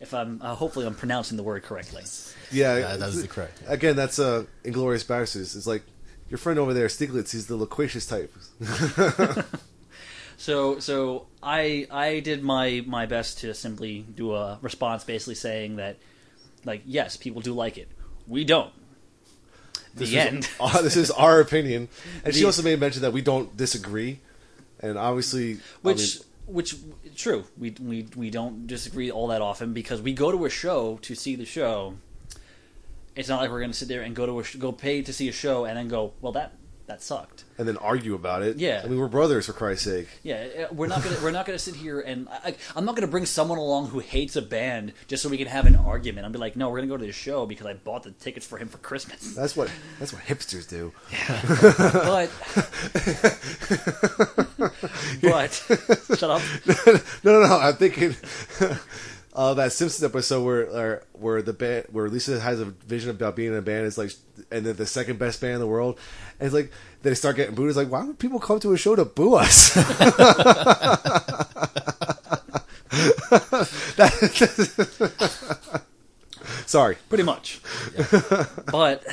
If 0.00 0.12
I'm 0.14 0.40
uh, 0.42 0.54
hopefully 0.54 0.86
I'm 0.86 0.94
pronouncing 0.94 1.36
the 1.36 1.42
word 1.42 1.62
correctly. 1.62 2.02
Yeah, 2.50 2.76
Yeah, 2.78 2.96
that 2.96 3.08
is 3.10 3.22
the 3.22 3.28
correct. 3.28 3.62
Again, 3.66 3.94
that's 3.96 4.18
uh, 4.18 4.44
Inglourious 4.64 5.04
Basterds. 5.04 5.54
It's 5.56 5.66
like 5.66 5.82
your 6.28 6.38
friend 6.38 6.58
over 6.58 6.74
there, 6.74 6.88
Stiglitz. 6.88 7.32
He's 7.32 7.46
the 7.46 7.56
loquacious 7.56 8.06
type. 8.06 8.32
So 10.38 10.80
so 10.80 11.26
I 11.42 11.86
I 11.90 12.18
did 12.20 12.42
my 12.42 12.82
my 12.86 13.06
best 13.06 13.38
to 13.40 13.54
simply 13.54 14.04
do 14.16 14.34
a 14.34 14.58
response, 14.60 15.04
basically 15.04 15.36
saying 15.36 15.76
that 15.76 15.98
like 16.64 16.82
yes, 16.84 17.16
people 17.16 17.40
do 17.42 17.52
like 17.52 17.78
it. 17.78 17.86
We 18.26 18.44
don't. 18.44 18.72
The 19.94 20.00
This 20.06 20.14
end. 20.14 20.38
Is, 20.44 20.50
uh, 20.58 20.82
this 20.82 20.96
is 20.96 21.10
our 21.12 21.38
opinion, 21.40 21.88
and 22.24 22.34
she 22.34 22.40
The- 22.40 22.46
also 22.46 22.62
made 22.62 22.80
mention 22.80 23.02
that 23.02 23.12
we 23.12 23.20
don't 23.20 23.56
disagree, 23.56 24.18
and 24.80 24.98
obviously, 24.98 25.54
I 25.54 25.58
which 25.82 26.16
mean, 26.18 26.24
which 26.52 26.76
true 27.16 27.44
we 27.58 27.74
we 27.80 28.06
we 28.16 28.30
don't 28.30 28.66
disagree 28.66 29.10
all 29.10 29.28
that 29.28 29.42
often 29.42 29.72
because 29.72 30.00
we 30.02 30.12
go 30.12 30.30
to 30.30 30.44
a 30.44 30.50
show 30.50 30.98
to 31.02 31.14
see 31.14 31.36
the 31.36 31.44
show. 31.44 31.94
It's 33.14 33.28
not 33.28 33.40
like 33.40 33.50
we're 33.50 33.60
going 33.60 33.70
to 33.72 33.76
sit 33.76 33.88
there 33.88 34.02
and 34.02 34.16
go 34.16 34.26
to 34.26 34.40
a 34.40 34.58
go 34.58 34.72
pay 34.72 35.02
to 35.02 35.12
see 35.12 35.28
a 35.28 35.32
show 35.32 35.64
and 35.64 35.76
then 35.76 35.88
go 35.88 36.12
well 36.20 36.32
that 36.32 36.52
that 36.92 37.02
sucked 37.02 37.44
and 37.58 37.66
then 37.68 37.76
argue 37.78 38.14
about 38.14 38.42
it. 38.42 38.56
Yeah. 38.58 38.80
I 38.84 38.88
mean, 38.88 38.98
we're 38.98 39.08
brothers 39.08 39.46
for 39.46 39.52
Christ's 39.54 39.84
sake. 39.84 40.08
yeah 40.22 40.46
uh, 40.70 40.74
we're 40.74 40.86
not 40.88 41.02
to 41.02 41.08
we're 41.22 41.30
not 41.30 41.46
to 41.58 41.64
sit 41.64 41.74
here 41.74 42.00
and 42.00 42.28
I, 42.30 42.54
I'm 42.76 42.84
not 42.84 42.94
to 43.06 43.10
bring 43.10 43.24
someone 43.26 43.58
along 43.58 43.88
who 43.88 43.98
hates 44.00 44.36
a 44.36 44.42
band 44.42 44.92
just 45.08 45.22
so 45.22 45.28
we 45.30 45.38
can 45.38 45.46
have 45.46 45.64
an 45.66 45.76
argument 45.76 46.26
I'll 46.26 46.32
be 46.32 46.38
like 46.38 46.54
no 46.56 46.68
we're 46.68 46.78
to 46.88 46.94
go 46.94 46.98
to 46.98 47.06
the 47.06 47.12
show 47.12 47.46
because 47.46 47.66
I 47.66 47.72
bought 47.74 48.02
the 48.02 48.10
tickets 48.12 48.46
for 48.46 48.58
him 48.58 48.68
for 48.68 48.78
Christmas 48.78 49.34
That's 49.34 49.56
what 49.56 49.70
that's 49.98 50.12
what 50.12 50.22
hipsters 50.22 50.68
do. 50.68 50.92
but 52.12 52.30
but 55.22 56.18
shut 56.18 56.30
up 56.30 56.42
No, 57.24 57.32
no, 57.40 57.46
no. 57.46 57.58
I'm 57.58 57.74
thinking 57.74 58.14
uh, 59.34 59.54
that 59.54 59.72
Simpsons 59.72 60.04
episode 60.04 60.44
where 60.44 60.66
or, 60.70 61.02
where 61.12 61.42
the 61.42 61.52
band 61.52 61.86
where 61.90 62.08
Lisa 62.08 62.38
has 62.40 62.60
a 62.60 62.66
vision 62.66 63.10
about 63.10 63.34
being 63.36 63.52
in 63.52 63.58
a 63.58 63.62
band. 63.62 63.86
is 63.86 63.96
like, 63.98 64.12
and 64.50 64.64
then 64.66 64.76
the 64.76 64.86
second 64.86 65.18
best 65.18 65.40
band 65.40 65.54
in 65.54 65.60
the 65.60 65.66
world. 65.66 65.98
And 66.38 66.46
it's 66.46 66.54
like 66.54 66.70
they 67.02 67.14
start 67.14 67.36
getting 67.36 67.54
booed. 67.54 67.68
It's 67.68 67.76
like, 67.76 67.90
why 67.90 68.04
would 68.04 68.18
people 68.18 68.38
come 68.40 68.60
to 68.60 68.72
a 68.72 68.76
show 68.76 68.94
to 68.96 69.04
boo 69.04 69.34
us? 69.34 69.74
That- 73.96 75.82
Sorry. 76.66 76.96
pretty 77.08 77.24
much. 77.24 77.60
but 78.70 79.04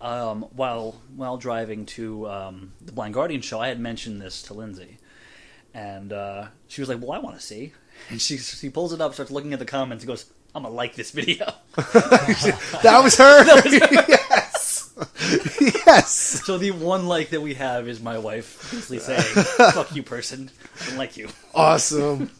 um, 0.00 0.42
while 0.54 0.96
while 1.14 1.36
driving 1.36 1.86
to 1.86 2.28
um, 2.28 2.72
the 2.80 2.92
Blind 2.92 3.14
Guardian 3.14 3.40
show, 3.40 3.60
I 3.60 3.68
had 3.68 3.80
mentioned 3.80 4.20
this 4.20 4.42
to 4.44 4.54
Lindsay, 4.54 4.98
and 5.74 6.12
uh, 6.12 6.46
she 6.68 6.80
was 6.80 6.88
like, 6.88 7.00
"Well, 7.00 7.12
I 7.12 7.18
want 7.18 7.36
to 7.36 7.42
see." 7.42 7.72
And 8.08 8.20
she 8.20 8.38
she 8.38 8.70
pulls 8.70 8.94
it 8.94 9.00
up, 9.02 9.12
starts 9.12 9.30
looking 9.30 9.52
at 9.52 9.58
the 9.58 9.66
comments, 9.66 10.02
and 10.04 10.08
goes, 10.08 10.24
"I'm 10.54 10.62
gonna 10.62 10.74
like 10.74 10.94
this 10.94 11.10
video." 11.10 11.52
That 12.82 13.00
was 13.04 13.16
her. 13.18 13.44
that 13.44 14.06
yes. 14.08 14.90
yes. 15.86 16.10
so 16.46 16.56
the 16.56 16.70
one 16.70 17.06
like 17.06 17.30
that 17.30 17.42
we 17.42 17.54
have 17.54 17.88
is 17.88 18.00
my 18.00 18.16
wife 18.16 18.70
basically 18.70 19.00
saying, 19.00 19.20
"Fuck 19.20 19.94
you, 19.94 20.02
person. 20.02 20.50
I 20.80 20.88
don't 20.88 20.96
like 20.98 21.18
you." 21.18 21.28
Awesome. 21.54 22.30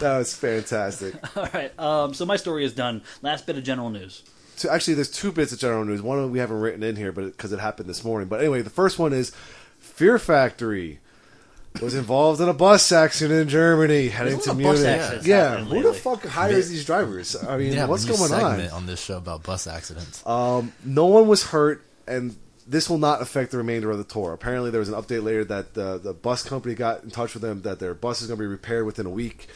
That 0.00 0.16
was 0.16 0.34
fantastic. 0.34 1.14
All 1.36 1.48
right. 1.52 1.78
Um, 1.78 2.14
so 2.14 2.24
my 2.24 2.36
story 2.36 2.64
is 2.64 2.72
done. 2.72 3.02
Last 3.20 3.46
bit 3.46 3.58
of 3.58 3.64
general 3.64 3.90
news. 3.90 4.22
So 4.56 4.70
actually, 4.70 4.94
there's 4.94 5.10
two 5.10 5.30
bits 5.30 5.52
of 5.52 5.58
general 5.58 5.84
news. 5.84 6.00
One 6.00 6.16
of 6.18 6.24
them 6.24 6.32
we 6.32 6.38
haven't 6.38 6.60
written 6.60 6.82
in 6.82 6.96
here, 6.96 7.12
but 7.12 7.26
because 7.26 7.52
it 7.52 7.60
happened 7.60 7.88
this 7.88 8.02
morning. 8.02 8.28
But 8.28 8.40
anyway, 8.40 8.62
the 8.62 8.70
first 8.70 8.98
one 8.98 9.12
is 9.12 9.32
Fear 9.78 10.18
Factory 10.18 11.00
was 11.80 11.94
involved 11.94 12.40
in 12.40 12.48
a 12.48 12.54
bus 12.54 12.90
accident 12.92 13.40
in 13.40 13.48
Germany 13.48 14.08
heading 14.08 14.40
to 14.40 14.50
a 14.50 14.52
lot 14.52 14.58
of 14.58 14.62
bus 14.62 14.80
Munich. 14.80 15.00
accidents 15.00 15.26
Yeah, 15.26 15.64
who 15.64 15.82
the 15.82 15.94
fuck 15.94 16.24
hires 16.24 16.68
these 16.68 16.84
drivers? 16.84 17.36
I 17.36 17.56
mean, 17.56 17.72
have 17.74 17.88
what's 17.88 18.04
going 18.04 18.20
on? 18.20 18.28
segment 18.28 18.72
on 18.72 18.86
this 18.86 19.00
show 19.02 19.18
about 19.18 19.42
bus 19.42 19.66
accidents. 19.66 20.22
No 20.26 21.06
one 21.06 21.28
was 21.28 21.44
hurt, 21.44 21.84
and 22.06 22.36
this 22.66 22.90
will 22.90 22.98
not 22.98 23.22
affect 23.22 23.50
the 23.52 23.56
remainder 23.58 23.90
of 23.90 23.98
the 23.98 24.04
tour. 24.04 24.32
Apparently, 24.32 24.70
there 24.70 24.80
was 24.80 24.88
an 24.88 24.94
update 24.94 25.22
later 25.22 25.44
that 25.44 25.74
the 25.74 25.98
the 25.98 26.12
bus 26.12 26.42
company 26.42 26.74
got 26.74 27.04
in 27.04 27.10
touch 27.10 27.34
with 27.34 27.42
them 27.42 27.62
that 27.62 27.78
their 27.78 27.94
bus 27.94 28.20
is 28.20 28.28
going 28.28 28.38
to 28.38 28.42
be 28.42 28.46
repaired 28.46 28.84
within 28.86 29.06
a 29.06 29.10
week. 29.10 29.48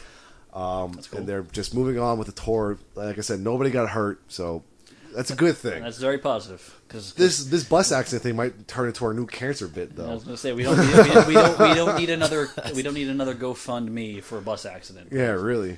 Um, 0.53 0.93
cool. 0.93 1.19
And 1.19 1.27
they're 1.27 1.43
just 1.43 1.75
moving 1.75 1.99
on 1.99 2.17
with 2.17 2.27
the 2.27 2.41
tour. 2.41 2.77
Like 2.95 3.17
I 3.17 3.21
said, 3.21 3.41
nobody 3.41 3.71
got 3.71 3.89
hurt, 3.89 4.21
so 4.29 4.63
that's 5.15 5.31
a 5.31 5.35
good 5.35 5.57
thing. 5.57 5.81
That's 5.83 5.97
very 5.97 6.17
positive 6.17 6.81
because 6.87 7.13
This 7.13 7.45
this 7.45 7.63
bus 7.63 7.91
accident 7.91 8.23
thing 8.23 8.35
might 8.35 8.67
turn 8.67 8.87
into 8.87 9.05
our 9.05 9.13
new 9.13 9.25
cancer 9.25 9.67
bit, 9.67 9.95
though. 9.95 10.09
I 10.09 10.13
was 10.13 10.23
going 10.23 10.35
to 10.35 10.41
say 10.41 10.53
we 10.53 10.63
don't, 10.63 10.77
need, 10.77 10.87
we, 10.87 10.93
don't, 11.13 11.27
we 11.27 11.33
don't 11.33 11.59
we 11.59 11.73
don't 11.73 11.97
need 11.97 12.09
another 12.09 12.49
we 12.75 12.83
don't 12.83 12.93
need 12.93 13.07
another 13.07 13.33
GoFundMe 13.33 14.21
for 14.21 14.37
a 14.37 14.41
bus 14.41 14.65
accident. 14.65 15.09
Yeah, 15.11 15.31
really. 15.31 15.77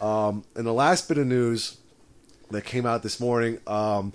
Um, 0.00 0.44
and 0.54 0.66
the 0.66 0.72
last 0.72 1.08
bit 1.08 1.18
of 1.18 1.26
news 1.26 1.76
that 2.50 2.64
came 2.64 2.86
out 2.86 3.02
this 3.02 3.20
morning. 3.20 3.58
Um, 3.66 4.12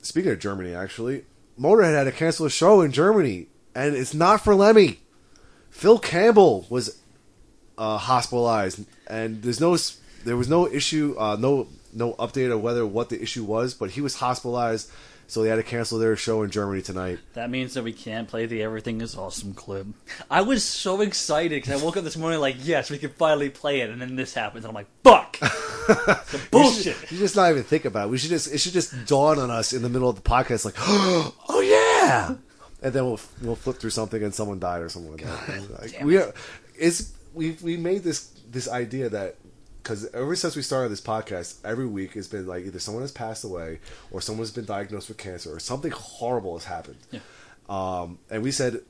speaking 0.00 0.30
of 0.30 0.38
Germany, 0.38 0.74
actually, 0.74 1.24
Motorhead 1.58 1.94
had 1.94 2.04
to 2.04 2.12
cancel 2.12 2.46
a 2.46 2.50
show 2.50 2.80
in 2.80 2.92
Germany, 2.92 3.48
and 3.74 3.94
it's 3.94 4.14
not 4.14 4.42
for 4.42 4.54
Lemmy. 4.54 5.00
Phil 5.70 5.98
Campbell 5.98 6.66
was 6.70 6.98
uh, 7.76 7.98
hospitalized, 7.98 8.84
and 9.08 9.42
there's 9.42 9.60
no 9.60 9.76
there 10.24 10.36
was 10.36 10.48
no 10.48 10.68
issue, 10.68 11.16
uh, 11.18 11.36
no 11.36 11.66
no 11.92 12.14
update 12.14 12.52
of 12.52 12.62
whether 12.62 12.86
what 12.86 13.08
the 13.08 13.20
issue 13.22 13.44
was, 13.44 13.74
but 13.74 13.90
he 13.90 14.00
was 14.00 14.16
hospitalized, 14.16 14.90
so 15.26 15.42
they 15.42 15.48
had 15.48 15.56
to 15.56 15.62
cancel 15.62 15.98
their 15.98 16.16
show 16.16 16.42
in 16.42 16.50
Germany 16.50 16.82
tonight. 16.82 17.18
That 17.34 17.50
means 17.50 17.74
that 17.74 17.84
we 17.84 17.92
can't 17.92 18.28
play 18.28 18.46
the 18.46 18.62
"Everything 18.62 19.00
Is 19.00 19.16
Awesome" 19.16 19.54
clip. 19.54 19.86
I 20.30 20.42
was 20.42 20.64
so 20.64 21.00
excited 21.00 21.62
because 21.62 21.80
I 21.80 21.84
woke 21.84 21.96
up 21.96 22.04
this 22.04 22.16
morning 22.16 22.40
like, 22.40 22.56
yes, 22.60 22.90
we 22.90 22.98
can 22.98 23.10
finally 23.10 23.50
play 23.50 23.80
it, 23.80 23.90
and 23.90 24.00
then 24.00 24.16
this 24.16 24.34
happens, 24.34 24.64
and 24.64 24.70
I'm 24.70 24.74
like, 24.74 24.88
fuck, 25.04 25.38
It's 25.88 26.34
a 26.34 26.50
bullshit. 26.50 27.10
You 27.10 27.18
just 27.18 27.36
not 27.36 27.50
even 27.50 27.62
think 27.64 27.84
about 27.84 28.08
it. 28.08 28.10
We 28.10 28.18
should 28.18 28.30
just 28.30 28.52
it 28.52 28.58
should 28.58 28.72
just 28.72 29.06
dawn 29.06 29.38
on 29.38 29.50
us 29.50 29.72
in 29.72 29.82
the 29.82 29.88
middle 29.88 30.08
of 30.08 30.16
the 30.16 30.22
podcast, 30.22 30.64
like, 30.64 30.74
oh 30.78 31.60
yeah, 31.64 32.34
and 32.82 32.92
then 32.92 33.04
we'll 33.04 33.20
we'll 33.42 33.56
flip 33.56 33.76
through 33.76 33.90
something 33.90 34.22
and 34.22 34.34
someone 34.34 34.58
died 34.58 34.82
or 34.82 34.88
something 34.88 35.12
like 35.12 35.24
that. 35.24 35.80
Like, 35.80 35.92
damn 35.92 36.06
we 36.06 36.18
are, 36.18 36.32
it's 36.78 37.12
we 37.34 37.56
we 37.62 37.76
made 37.76 38.02
this 38.02 38.32
this 38.50 38.68
idea 38.68 39.08
that 39.08 39.36
because 39.82 40.06
ever 40.14 40.36
since 40.36 40.54
we 40.54 40.62
started 40.62 40.90
this 40.90 41.00
podcast, 41.00 41.56
every 41.64 41.86
week 41.86 42.14
has 42.14 42.28
been 42.28 42.46
like 42.46 42.64
either 42.64 42.78
someone 42.78 43.02
has 43.02 43.12
passed 43.12 43.44
away 43.44 43.80
or 44.10 44.20
someone's 44.20 44.52
been 44.52 44.64
diagnosed 44.64 45.08
with 45.08 45.18
cancer 45.18 45.52
or 45.54 45.58
something 45.58 45.90
horrible 45.90 46.56
has 46.56 46.64
happened. 46.66 46.98
Yeah. 47.10 47.20
Um, 47.68 48.18
and 48.30 48.42
we 48.42 48.50
said 48.50 48.82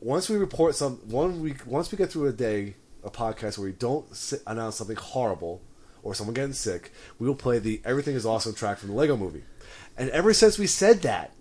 once 0.00 0.28
we 0.28 0.36
report 0.36 0.74
some 0.74 0.96
one 1.08 1.40
week 1.40 1.66
once 1.66 1.92
we 1.92 1.98
get 1.98 2.10
through 2.10 2.26
a 2.26 2.32
day 2.32 2.74
a 3.04 3.10
podcast 3.10 3.58
where 3.58 3.66
we 3.66 3.72
don't 3.72 4.10
s 4.10 4.34
announce 4.46 4.76
something 4.76 4.96
horrible 4.96 5.60
or 6.02 6.14
someone 6.14 6.34
getting 6.34 6.52
sick, 6.52 6.92
we 7.18 7.26
will 7.26 7.34
play 7.34 7.58
the 7.58 7.80
"Everything 7.84 8.16
Is 8.16 8.26
Awesome" 8.26 8.54
track 8.54 8.78
from 8.78 8.88
the 8.90 8.94
Lego 8.94 9.16
Movie. 9.16 9.44
And 9.96 10.10
ever 10.10 10.32
since 10.34 10.58
we 10.58 10.66
said 10.66 11.02
that, 11.02 11.32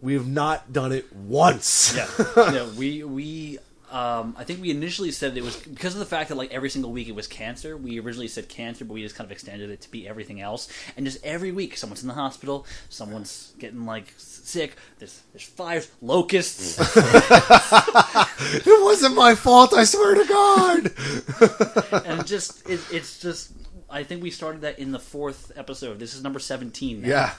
we 0.00 0.14
have 0.14 0.26
not 0.26 0.72
done 0.72 0.92
it 0.92 1.14
once. 1.14 1.94
yeah, 1.94 2.08
yeah. 2.36 2.66
We 2.76 3.04
we 3.04 3.58
um, 3.94 4.34
I 4.36 4.42
think 4.42 4.60
we 4.60 4.72
initially 4.72 5.12
said 5.12 5.36
it 5.36 5.44
was 5.44 5.54
because 5.54 5.94
of 5.94 6.00
the 6.00 6.04
fact 6.04 6.28
that 6.30 6.34
like 6.34 6.52
every 6.52 6.68
single 6.68 6.90
week 6.90 7.06
it 7.06 7.14
was 7.14 7.28
cancer. 7.28 7.76
We 7.76 8.00
originally 8.00 8.26
said 8.26 8.48
cancer, 8.48 8.84
but 8.84 8.92
we 8.92 9.02
just 9.02 9.14
kind 9.14 9.24
of 9.24 9.30
extended 9.30 9.70
it 9.70 9.82
to 9.82 9.90
be 9.90 10.08
everything 10.08 10.40
else. 10.40 10.68
And 10.96 11.06
just 11.06 11.24
every 11.24 11.52
week, 11.52 11.76
someone's 11.76 12.02
in 12.02 12.08
the 12.08 12.14
hospital, 12.14 12.66
someone's 12.88 13.52
getting 13.56 13.86
like 13.86 14.12
sick. 14.16 14.74
There's 14.98 15.22
there's 15.32 15.44
fires, 15.44 15.88
locusts. 16.02 16.76
it 16.96 18.82
wasn't 18.82 19.14
my 19.14 19.36
fault. 19.36 19.72
I 19.72 19.84
swear 19.84 20.16
to 20.16 20.24
God. 20.28 22.04
and 22.04 22.26
just 22.26 22.68
it, 22.68 22.80
it's 22.90 23.20
just 23.20 23.52
I 23.88 24.02
think 24.02 24.24
we 24.24 24.30
started 24.30 24.62
that 24.62 24.80
in 24.80 24.90
the 24.90 24.98
fourth 24.98 25.52
episode. 25.54 26.00
This 26.00 26.16
is 26.16 26.22
number 26.24 26.40
seventeen. 26.40 27.02
Now. 27.02 27.08
yeah, 27.08 27.34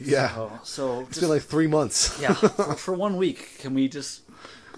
yeah. 0.00 0.48
So 0.64 1.02
It's 1.02 1.10
just, 1.10 1.20
been 1.20 1.30
like 1.30 1.42
three 1.42 1.68
months. 1.68 2.20
yeah, 2.20 2.34
for, 2.34 2.48
for 2.74 2.92
one 2.92 3.16
week, 3.16 3.58
can 3.60 3.72
we 3.72 3.86
just 3.86 4.22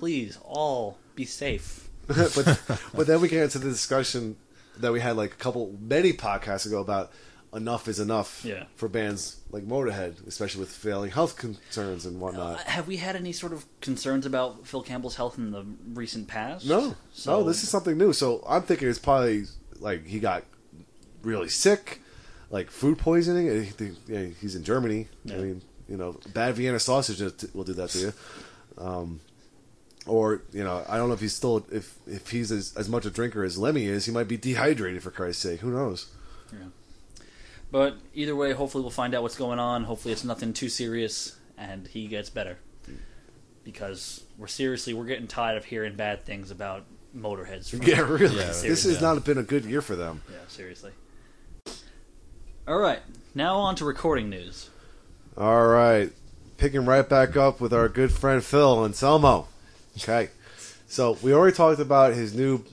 please 0.03 0.36
all 0.44 0.98
be 1.14 1.24
safe? 1.24 1.88
but 2.09 2.61
but 2.92 3.07
then 3.07 3.20
we 3.20 3.28
get 3.28 3.44
into 3.44 3.61
the 3.61 3.70
discussion 3.70 4.34
that 4.80 4.90
we 4.92 4.98
had 4.98 5.16
like 5.16 5.30
a 5.32 5.36
couple 5.36 5.72
many 5.80 6.12
podcasts 6.12 6.66
ago 6.66 6.80
about 6.80 7.12
enough 7.55 7.86
is 7.86 8.00
enough 8.00 8.40
Yeah. 8.44 8.64
for 8.74 8.88
bands 8.88 9.36
like 9.53 9.64
Motorhead, 9.64 10.26
especially 10.26 10.59
with 10.59 10.70
failing 10.72 11.12
health 11.12 11.36
concerns 11.36 12.05
and 12.05 12.16
Uh, 12.16 12.18
whatnot. 12.18 12.61
have 12.62 12.88
we 12.88 12.96
had 12.96 13.14
any 13.14 13.30
sort 13.30 13.53
of 13.53 13.64
concerns 13.80 14.26
about 14.26 14.66
Phil 14.66 14.82
Campbell's 14.82 15.14
health 15.14 15.38
in 15.38 15.53
the 15.53 15.64
recent 15.94 16.26
past? 16.26 16.66
no, 16.66 16.96
So, 17.12 17.30
no, 17.38 17.44
this 17.44 17.62
is 17.62 17.68
something 17.68 17.96
new. 17.96 18.12
So 18.12 18.42
I'm 18.48 18.62
thinking 18.62 18.88
it's 18.88 18.98
probably 18.98 19.44
like 19.78 20.05
he 20.07 20.18
got 20.18 20.42
really 21.22 21.48
sick, 21.48 22.00
like 22.50 22.70
food 22.72 22.98
poisoning. 22.98 23.48
I 23.50 23.66
think- 23.66 24.36
He's 24.40 24.57
in 24.57 24.64
Germany. 24.64 25.07
I 25.30 25.36
mean, 25.36 25.62
you 25.88 25.96
know, 25.96 26.18
bad 26.32 26.57
Vienna 26.57 26.80
sausage 26.80 27.20
will 27.55 27.62
do 27.64 27.74
that 27.74 27.90
to 27.90 27.98
you. 27.98 28.12
Um, 28.78 29.20
or 30.07 30.42
you 30.53 30.64
know, 30.64 30.84
I 30.88 30.96
don't 30.96 31.09
know 31.09 31.14
if 31.14 31.20
he's 31.20 31.34
still 31.34 31.64
if 31.70 31.96
if 32.07 32.30
he's 32.30 32.50
as, 32.50 32.74
as 32.76 32.88
much 32.88 33.07
a 33.07 33.11
drinker 33.11 33.44
as 33.44 33.59
Lemmy 33.59 33.86
is, 33.86 34.07
he 34.07 34.12
might 34.12 34.28
be 34.28 34.36
dehydrated 34.36 35.03
for 35.03 35.11
Christ's 35.11 35.42
sake. 35.42 35.61
Who 35.61 35.70
knows? 35.70 36.07
Yeah. 36.53 36.68
But 37.70 37.96
either 38.14 38.36
way, 38.36 38.53
hopefully 38.53 38.82
we'll 38.82 38.90
find 38.90 39.14
out 39.14 39.22
what's 39.22 39.36
going 39.36 39.59
on. 39.59 39.84
Hopefully 39.84 40.12
it's 40.12 40.24
nothing 40.24 40.53
too 40.53 40.68
serious 40.68 41.36
and 41.57 41.86
he 41.86 42.07
gets 42.07 42.30
better. 42.30 42.59
Because 43.64 44.24
we're 44.38 44.48
seriously 44.48 44.92
we're 44.92 45.07
getting 45.07 45.28
tired 45.28 45.57
of 45.57 45.64
hearing 45.64 45.94
bad 45.94 46.24
things 46.24 46.50
about 46.50 46.84
motorheads. 47.16 47.70
From, 47.70 47.82
Yeah, 47.82 48.00
really. 48.00 48.36
Yeah, 48.36 48.46
this 48.46 48.84
has 48.84 49.00
not 49.00 49.24
been 49.24 49.38
a 49.38 49.42
good 49.42 49.64
year 49.64 49.80
for 49.80 49.94
them. 49.94 50.22
yeah, 50.30 50.38
seriously. 50.48 50.90
All 52.66 52.78
right, 52.78 53.00
now 53.34 53.57
on 53.59 53.74
to 53.76 53.84
recording 53.84 54.30
news. 54.30 54.70
All 55.36 55.66
right, 55.66 56.11
picking 56.59 56.84
right 56.84 57.09
back 57.09 57.36
up 57.36 57.61
with 57.61 57.72
our 57.72 57.88
good 57.88 58.12
friend 58.12 58.42
Phil 58.42 58.84
Anselmo. 58.84 59.48
Okay, 59.99 60.30
so 60.86 61.18
we 61.22 61.32
already 61.32 61.55
talked 61.55 61.80
about 61.80 62.14
his 62.14 62.34
new 62.34 62.64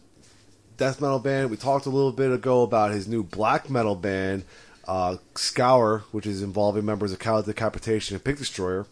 death 0.77 1.01
metal 1.01 1.19
band. 1.19 1.51
We 1.51 1.57
talked 1.57 1.85
a 1.85 1.89
little 1.89 2.11
bit 2.11 2.31
ago 2.31 2.63
about 2.63 2.91
his 2.91 3.07
new 3.07 3.23
black 3.23 3.69
metal 3.69 3.95
band, 3.95 4.45
uh, 4.87 5.17
Scour, 5.35 6.05
which 6.11 6.25
is 6.25 6.41
involving 6.41 6.85
members 6.85 7.11
of 7.11 7.19
Cow 7.19 7.41
Decapitation 7.41 8.15
and 8.15 8.23
Pig 8.23 8.37
Destroyer. 8.37 8.87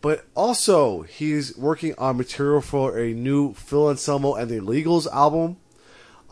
But 0.00 0.24
also, 0.34 1.02
he's 1.02 1.56
working 1.56 1.94
on 1.96 2.16
material 2.16 2.60
for 2.60 2.98
a 2.98 3.12
new 3.14 3.54
Phil 3.54 3.88
Anselmo 3.88 4.34
and 4.34 4.50
the 4.50 4.58
Illegals 4.58 5.06
album. 5.12 5.58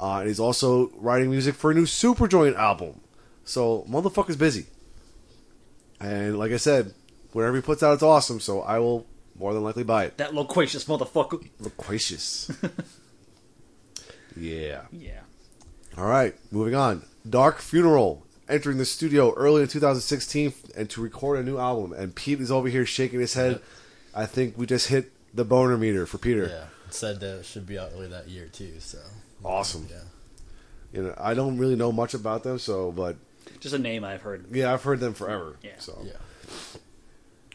Uh, 0.01 0.19
and 0.19 0.29
he's 0.29 0.41
also 0.41 0.91
writing 0.97 1.31
music 1.31 1.55
for 1.55 1.71
a 1.71 1.75
new 1.75 1.85
Superjoint 1.85 2.57
album. 2.57 3.01
So, 3.45 3.87
motherfucker's 3.89 4.37
busy. 4.37 4.67
And 6.01 6.39
like 6.39 6.51
I 6.51 6.57
said, 6.57 6.95
whatever 7.33 7.57
he 7.57 7.63
puts 7.63 7.83
out, 7.83 7.95
it's 7.95 8.03
awesome. 8.03 8.41
So 8.41 8.63
I 8.63 8.79
will 8.79 9.07
more 9.41 9.55
than 9.55 9.65
likely 9.65 9.83
buy 9.83 10.05
it. 10.05 10.19
That 10.19 10.35
loquacious 10.35 10.85
motherfucker. 10.85 11.49
Loquacious. 11.59 12.51
yeah. 14.37 14.83
Yeah. 14.93 15.21
All 15.97 16.05
right, 16.07 16.35
moving 16.53 16.75
on. 16.75 17.03
Dark 17.29 17.59
Funeral 17.59 18.25
entering 18.49 18.79
the 18.79 18.85
studio 18.85 19.33
early 19.35 19.63
in 19.63 19.69
2016 19.69 20.53
and 20.77 20.91
to 20.91 21.01
record 21.01 21.39
a 21.39 21.43
new 21.43 21.59
album. 21.59 21.93
And 21.93 22.15
Pete 22.15 22.41
is 22.41 22.51
over 22.51 22.69
here 22.69 22.85
shaking 22.87 23.19
his 23.21 23.35
head. 23.35 23.61
I 24.15 24.27
think 24.27 24.57
we 24.59 24.67
just 24.67 24.89
hit 24.89 25.11
the 25.33 25.45
boner 25.45 25.79
meter 25.79 26.05
for 26.07 26.19
Peter. 26.19 26.47
Yeah, 26.47 26.65
it 26.87 26.95
said 26.95 27.21
that 27.21 27.39
it 27.41 27.45
should 27.47 27.67
be 27.67 27.79
out 27.79 27.91
early 27.95 28.09
that 28.09 28.29
year 28.29 28.47
too. 28.47 28.75
So 28.79 28.99
Awesome. 29.45 29.87
Yeah, 29.91 30.03
You 30.93 31.03
know, 31.09 31.15
I 31.17 31.33
don't 31.35 31.57
really 31.59 31.77
know 31.77 31.93
much 31.93 32.13
about 32.15 32.43
them, 32.43 32.59
so 32.59 32.93
but 32.93 33.17
Just 33.59 33.75
a 33.75 33.79
name 33.79 34.05
I've 34.05 34.23
heard. 34.23 34.47
yeah, 34.53 34.73
I've 34.73 34.83
heard 34.83 35.01
them 35.01 35.15
forever. 35.15 35.57
Yeah. 35.63 35.73
So 35.79 35.99
yeah. 36.05 36.13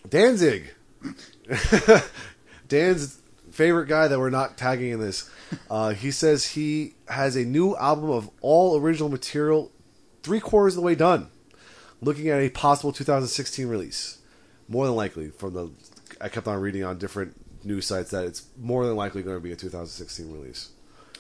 Danzig. 0.09 0.73
Dan's 2.67 3.21
favorite 3.51 3.87
guy 3.87 4.07
that 4.07 4.19
we're 4.19 4.29
not 4.29 4.57
tagging 4.57 4.91
in 4.91 4.99
this. 4.99 5.29
Uh, 5.69 5.91
he 5.91 6.11
says 6.11 6.45
he 6.45 6.95
has 7.07 7.35
a 7.35 7.45
new 7.45 7.75
album 7.77 8.09
of 8.09 8.29
all 8.41 8.79
original 8.79 9.09
material, 9.09 9.71
three 10.23 10.39
quarters 10.39 10.73
of 10.73 10.81
the 10.81 10.85
way 10.85 10.95
done. 10.95 11.29
Looking 12.01 12.29
at 12.29 12.41
a 12.41 12.49
possible 12.49 12.91
2016 12.91 13.67
release, 13.67 14.19
more 14.67 14.85
than 14.85 14.95
likely. 14.95 15.29
From 15.29 15.53
the, 15.53 15.71
I 16.19 16.29
kept 16.29 16.47
on 16.47 16.59
reading 16.59 16.83
on 16.83 16.97
different 16.97 17.35
news 17.63 17.85
sites 17.85 18.11
that 18.11 18.25
it's 18.25 18.43
more 18.59 18.85
than 18.85 18.95
likely 18.95 19.23
going 19.23 19.37
to 19.37 19.41
be 19.41 19.51
a 19.51 19.55
2016 19.55 20.31
release. 20.31 20.69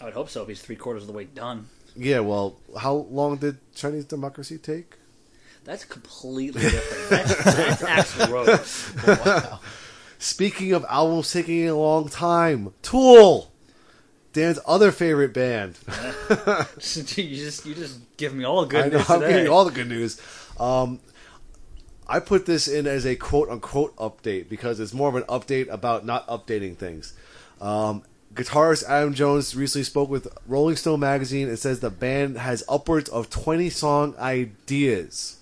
I 0.01 0.05
would 0.05 0.13
hope 0.13 0.29
so 0.29 0.43
if 0.43 0.49
he's 0.49 0.61
three 0.61 0.75
quarters 0.75 1.03
of 1.03 1.07
the 1.07 1.13
way 1.13 1.23
done. 1.23 1.67
Yeah, 1.95 2.19
well, 2.19 2.57
how 2.77 2.93
long 2.93 3.37
did 3.37 3.57
Chinese 3.73 4.05
democracy 4.05 4.57
take? 4.57 4.97
That's 5.65 5.83
completely 5.83 6.61
different. 6.61 7.09
That's, 7.09 7.81
that's 7.81 8.13
Axl 8.13 8.29
Rose. 8.29 9.59
Speaking 10.19 10.73
of 10.73 10.85
albums 10.87 11.33
taking 11.33 11.67
a 11.67 11.75
long 11.75 12.07
time, 12.07 12.71
Tool, 12.83 13.51
Dan's 14.33 14.59
other 14.67 14.91
favorite 14.91 15.33
band. 15.33 15.77
you 15.87 17.03
just 17.03 17.65
you 17.65 17.73
just 17.73 17.99
give 18.17 18.33
me 18.33 18.43
all 18.45 18.61
the 18.61 18.67
good 18.67 18.85
I 18.85 18.87
know 18.89 18.97
news 18.99 19.09
I'm 19.09 19.19
today. 19.21 19.33
getting 19.33 19.51
all 19.51 19.65
the 19.65 19.71
good 19.71 19.89
news. 19.89 20.21
Um, 20.59 20.99
I 22.07 22.19
put 22.19 22.45
this 22.45 22.67
in 22.67 22.85
as 22.85 23.05
a 23.05 23.15
quote 23.15 23.49
unquote 23.49 23.95
update 23.95 24.47
because 24.47 24.79
it's 24.79 24.93
more 24.93 25.09
of 25.09 25.15
an 25.15 25.23
update 25.23 25.67
about 25.71 26.05
not 26.05 26.27
updating 26.27 26.77
things. 26.77 27.13
Um, 27.59 28.03
guitarist 28.35 28.83
Adam 28.87 29.13
Jones 29.15 29.55
recently 29.55 29.83
spoke 29.83 30.09
with 30.09 30.27
Rolling 30.45 30.75
Stone 30.75 30.99
magazine 30.99 31.47
and 31.47 31.57
says 31.57 31.79
the 31.79 31.89
band 31.89 32.37
has 32.37 32.63
upwards 32.69 33.09
of 33.09 33.29
20 33.31 33.69
song 33.71 34.15
ideas. 34.19 35.39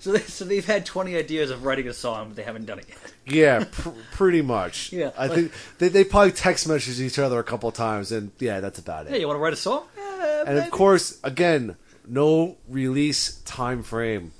So, 0.00 0.12
they, 0.12 0.18
so 0.20 0.44
they've 0.44 0.66
had 0.66 0.84
twenty 0.84 1.14
ideas 1.16 1.50
of 1.50 1.64
writing 1.64 1.86
a 1.88 1.92
song, 1.94 2.28
but 2.28 2.36
they 2.36 2.42
haven't 2.42 2.66
done 2.66 2.80
it 2.80 2.86
yet. 2.88 2.98
Yeah, 3.26 3.64
pr- 3.70 3.90
pretty 4.12 4.42
much. 4.42 4.92
Yeah, 4.92 5.10
I 5.16 5.26
like- 5.26 5.34
think 5.36 5.52
they, 5.78 5.88
they 5.88 6.02
probably 6.04 6.32
text 6.32 6.66
messaged 6.66 6.98
each 7.00 7.18
other 7.18 7.38
a 7.38 7.44
couple 7.44 7.70
times, 7.70 8.10
and 8.10 8.32
yeah, 8.40 8.58
that's 8.60 8.78
about 8.80 9.06
it. 9.06 9.10
Hey, 9.12 9.20
you 9.20 9.26
want 9.28 9.36
to 9.36 9.40
write 9.42 9.52
a 9.52 9.56
song? 9.56 9.84
Yeah, 9.96 10.44
and 10.46 10.58
of 10.58 10.70
course, 10.70 11.20
again, 11.22 11.76
no 12.08 12.56
release 12.68 13.36
time 13.42 13.82
frame. 13.84 14.32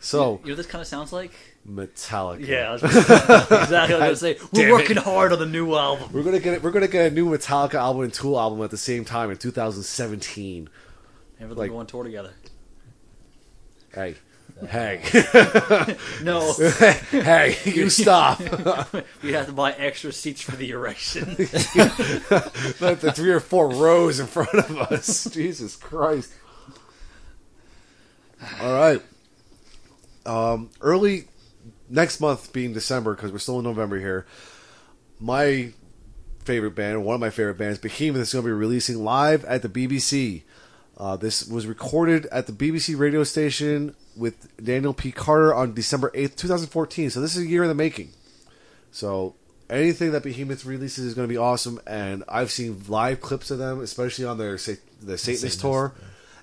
So 0.00 0.40
you 0.42 0.48
know 0.48 0.52
what 0.52 0.56
this 0.56 0.66
kind 0.66 0.82
of 0.82 0.88
sounds 0.88 1.12
like? 1.12 1.30
Metallica. 1.68 2.44
Yeah, 2.44 2.70
I 2.70 2.72
was 2.72 2.80
just, 2.82 2.96
exactly. 3.50 3.94
what 3.94 4.02
I 4.02 4.08
was 4.08 4.20
gonna 4.20 4.34
say 4.34 4.40
we're 4.52 4.68
it. 4.68 4.72
working 4.72 4.96
hard 4.96 5.32
on 5.32 5.38
the 5.38 5.46
new 5.46 5.74
album. 5.76 6.10
We're 6.12 6.24
gonna 6.24 6.40
get 6.40 6.60
we're 6.60 6.72
gonna 6.72 6.88
get 6.88 7.12
a 7.12 7.14
new 7.14 7.26
Metallica 7.30 7.74
album 7.74 8.02
and 8.02 8.12
Tool 8.12 8.36
album 8.40 8.60
at 8.62 8.70
the 8.72 8.76
same 8.76 9.04
time 9.04 9.30
in 9.30 9.36
2017. 9.36 10.68
Never 11.38 11.54
Like- 11.54 11.70
go 11.70 11.76
on 11.76 11.86
tour 11.86 12.02
together. 12.02 12.32
Hey, 13.94 14.16
hey, 14.68 15.02
No, 16.22 16.52
hey! 17.10 17.56
You 17.64 17.90
stop! 17.90 18.40
we 19.22 19.32
have 19.32 19.46
to 19.46 19.52
buy 19.52 19.72
extra 19.72 20.12
seats 20.12 20.40
for 20.42 20.56
the 20.56 20.70
erection. 20.70 21.28
Not 22.80 23.00
the 23.00 23.12
three 23.14 23.30
or 23.30 23.40
four 23.40 23.68
rows 23.70 24.20
in 24.20 24.26
front 24.26 24.54
of 24.54 24.76
us. 24.78 25.24
Jesus 25.30 25.76
Christ! 25.76 26.32
All 28.60 28.72
right. 28.72 29.02
Um, 30.26 30.70
early 30.80 31.24
next 31.88 32.20
month, 32.20 32.52
being 32.52 32.72
December, 32.72 33.14
because 33.14 33.32
we're 33.32 33.38
still 33.38 33.58
in 33.58 33.64
November 33.64 33.98
here. 33.98 34.26
My 35.20 35.72
favorite 36.44 36.74
band, 36.74 37.04
one 37.04 37.14
of 37.14 37.20
my 37.20 37.30
favorite 37.30 37.58
bands, 37.58 37.78
Behemoth, 37.78 38.22
is 38.22 38.32
going 38.32 38.44
to 38.44 38.48
be 38.48 38.52
releasing 38.52 39.04
live 39.04 39.44
at 39.44 39.62
the 39.62 39.68
BBC. 39.68 40.42
Uh, 40.96 41.16
this 41.16 41.46
was 41.46 41.66
recorded 41.66 42.26
at 42.26 42.46
the 42.46 42.52
BBC 42.52 42.98
radio 42.98 43.24
station 43.24 43.94
with 44.16 44.56
Daniel 44.62 44.92
P. 44.94 45.12
Carter 45.12 45.54
on 45.54 45.74
December 45.74 46.10
8th, 46.14 46.36
2014. 46.36 47.10
So 47.10 47.20
this 47.20 47.36
is 47.36 47.44
a 47.44 47.46
year 47.46 47.62
in 47.62 47.68
the 47.68 47.74
making. 47.74 48.10
So 48.90 49.34
anything 49.70 50.12
that 50.12 50.22
Behemoth 50.22 50.64
releases 50.64 51.04
is 51.04 51.14
going 51.14 51.26
to 51.26 51.32
be 51.32 51.38
awesome. 51.38 51.80
And 51.86 52.24
I've 52.28 52.50
seen 52.50 52.82
live 52.88 53.20
clips 53.20 53.50
of 53.50 53.58
them, 53.58 53.80
especially 53.80 54.24
on 54.24 54.38
their 54.38 54.58
sa- 54.58 54.72
the 55.00 55.18
Satanist 55.18 55.40
Satanist, 55.40 55.60
tour, 55.60 55.94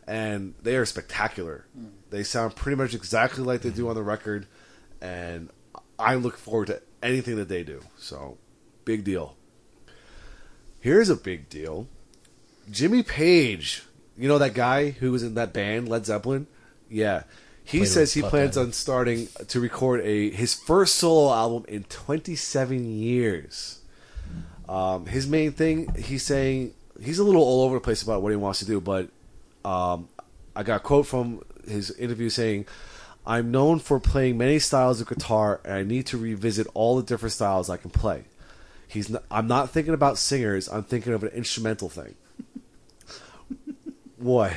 and 0.08 0.56
they 0.62 0.76
are 0.76 0.86
spectacular. 0.86 1.66
Mm. 1.78 1.92
They 2.10 2.24
sound 2.24 2.56
pretty 2.56 2.76
much 2.76 2.94
exactly 2.94 3.44
like 3.44 3.62
they 3.62 3.70
do 3.70 3.82
mm-hmm. 3.82 3.90
on 3.90 3.96
the 3.96 4.04
record, 4.04 4.48
and 5.02 5.50
I 5.98 6.16
look 6.16 6.38
forward 6.38 6.68
to 6.68 6.82
anything 7.04 7.36
that 7.36 7.50
they 7.50 7.64
do. 7.64 7.82
So 7.98 8.38
big 8.84 9.04
deal. 9.04 9.36
Here's 10.80 11.10
a 11.10 11.16
big 11.16 11.50
deal. 11.50 11.88
Jimmy 12.72 13.04
Page, 13.04 13.84
you 14.18 14.28
know 14.28 14.38
that 14.38 14.54
guy 14.54 14.92
who 14.92 15.12
was 15.12 15.24
in 15.24 15.36
that 15.36 15.54
band 15.54 15.88
Led 15.88 16.06
Zeppelin? 16.06 16.48
Yeah. 16.90 17.24
He 17.70 17.86
says 17.86 18.14
he 18.14 18.22
plans 18.22 18.58
on 18.58 18.74
starting 18.74 19.28
to 19.48 19.60
record 19.60 20.02
a 20.02 20.32
his 20.32 20.56
first 20.56 20.96
solo 20.96 21.32
album 21.32 21.66
in 21.68 21.84
27 21.84 22.86
years. 22.86 23.82
Um, 24.68 25.06
his 25.06 25.28
main 25.28 25.52
thing, 25.52 25.94
he's 25.96 26.24
saying 26.24 26.74
he's 27.02 27.20
a 27.20 27.24
little 27.24 27.44
all 27.44 27.64
over 27.64 27.76
the 27.76 27.82
place 27.82 28.02
about 28.02 28.22
what 28.22 28.30
he 28.30 28.36
wants 28.36 28.60
to 28.60 28.66
do, 28.66 28.82
but 28.82 29.10
um, 29.64 30.10
I 30.56 30.64
got 30.64 30.78
a 30.78 30.80
quote 30.80 31.06
from 31.06 31.44
his 31.68 31.92
interview 31.92 32.30
saying, 32.30 32.66
"I'm 33.26 33.52
known 33.52 33.80
for 33.80 34.00
playing 34.00 34.38
many 34.38 34.60
styles 34.60 35.00
of 35.00 35.08
guitar, 35.08 35.62
and 35.64 35.74
I 35.74 35.84
need 35.84 36.08
to 36.08 36.18
revisit 36.18 36.68
all 36.74 36.98
the 36.98 37.04
different 37.04 37.34
styles 37.34 37.70
I 37.70 37.78
can 37.78 37.92
play." 37.92 38.24
He's 38.88 39.10
not, 39.10 39.24
I'm 39.30 39.48
not 39.48 39.70
thinking 39.70 39.94
about 39.94 40.18
singers. 40.18 40.68
I'm 40.68 40.84
thinking 40.84 41.14
of 41.14 41.24
an 41.24 41.30
instrumental 41.30 41.90
thing. 41.90 42.16
what? 44.18 44.54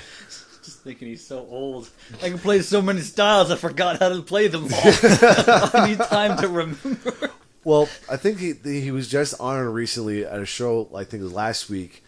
Thinking 0.85 1.09
he's 1.09 1.25
so 1.25 1.47
old. 1.49 1.89
I 2.23 2.29
can 2.29 2.39
play 2.39 2.61
so 2.61 2.83
many 2.83 3.01
styles, 3.03 3.51
I 3.51 3.57
forgot 3.57 4.01
how 4.01 4.09
to 4.09 4.23
play 4.23 4.49
them 4.49 4.65
all. 4.65 4.71
I 4.75 5.87
need 5.89 5.99
time 5.99 6.37
to 6.39 6.49
remember. 6.49 7.31
Well, 7.65 7.89
I 8.11 8.17
think 8.17 8.39
he 8.39 8.55
he 8.65 8.91
was 8.91 9.09
just 9.09 9.41
on 9.41 9.65
recently 9.73 10.25
at 10.25 10.41
a 10.41 10.47
show. 10.47 10.91
I 10.95 11.05
think 11.05 11.21
it 11.21 11.25
was 11.25 11.33
last 11.33 11.71
week, 11.71 12.03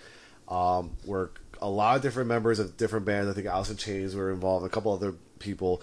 um, 0.49 0.97
where 1.05 1.31
a 1.63 1.69
lot 1.69 1.97
of 1.97 2.03
different 2.03 2.29
members 2.29 2.59
of 2.59 2.77
different 2.77 3.07
bands. 3.07 3.31
I 3.31 3.33
think 3.33 3.47
in 3.47 3.77
Chains 3.77 4.17
were 4.17 4.33
involved. 4.33 4.67
A 4.67 4.69
couple 4.69 4.93
other 4.93 5.15
people 5.39 5.81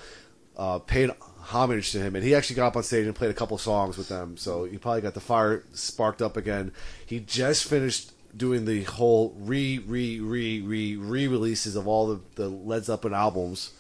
uh, 0.57 0.79
paid 0.79 1.11
homage 1.39 1.91
to 1.93 1.99
him, 1.99 2.15
and 2.15 2.25
he 2.25 2.35
actually 2.35 2.57
got 2.57 2.67
up 2.67 2.75
on 2.75 2.83
stage 2.83 3.05
and 3.05 3.15
played 3.15 3.31
a 3.31 3.33
couple 3.33 3.57
songs 3.57 3.97
with 3.97 4.09
them. 4.09 4.35
So 4.37 4.65
he 4.65 4.77
probably 4.77 5.01
got 5.01 5.13
the 5.13 5.21
fire 5.21 5.63
sparked 5.73 6.21
up 6.21 6.35
again. 6.35 6.71
He 7.05 7.19
just 7.19 7.63
finished 7.63 8.11
doing 8.35 8.65
the 8.65 8.83
whole 8.83 9.35
re 9.39 9.79
re 9.79 10.19
re 10.19 10.61
re 10.61 10.95
re 10.95 11.27
releases 11.27 11.75
of 11.75 11.87
all 11.87 12.07
the 12.07 12.21
the 12.35 12.49
Led 12.49 12.85
Zeppelin 12.85 13.13
albums. 13.13 13.71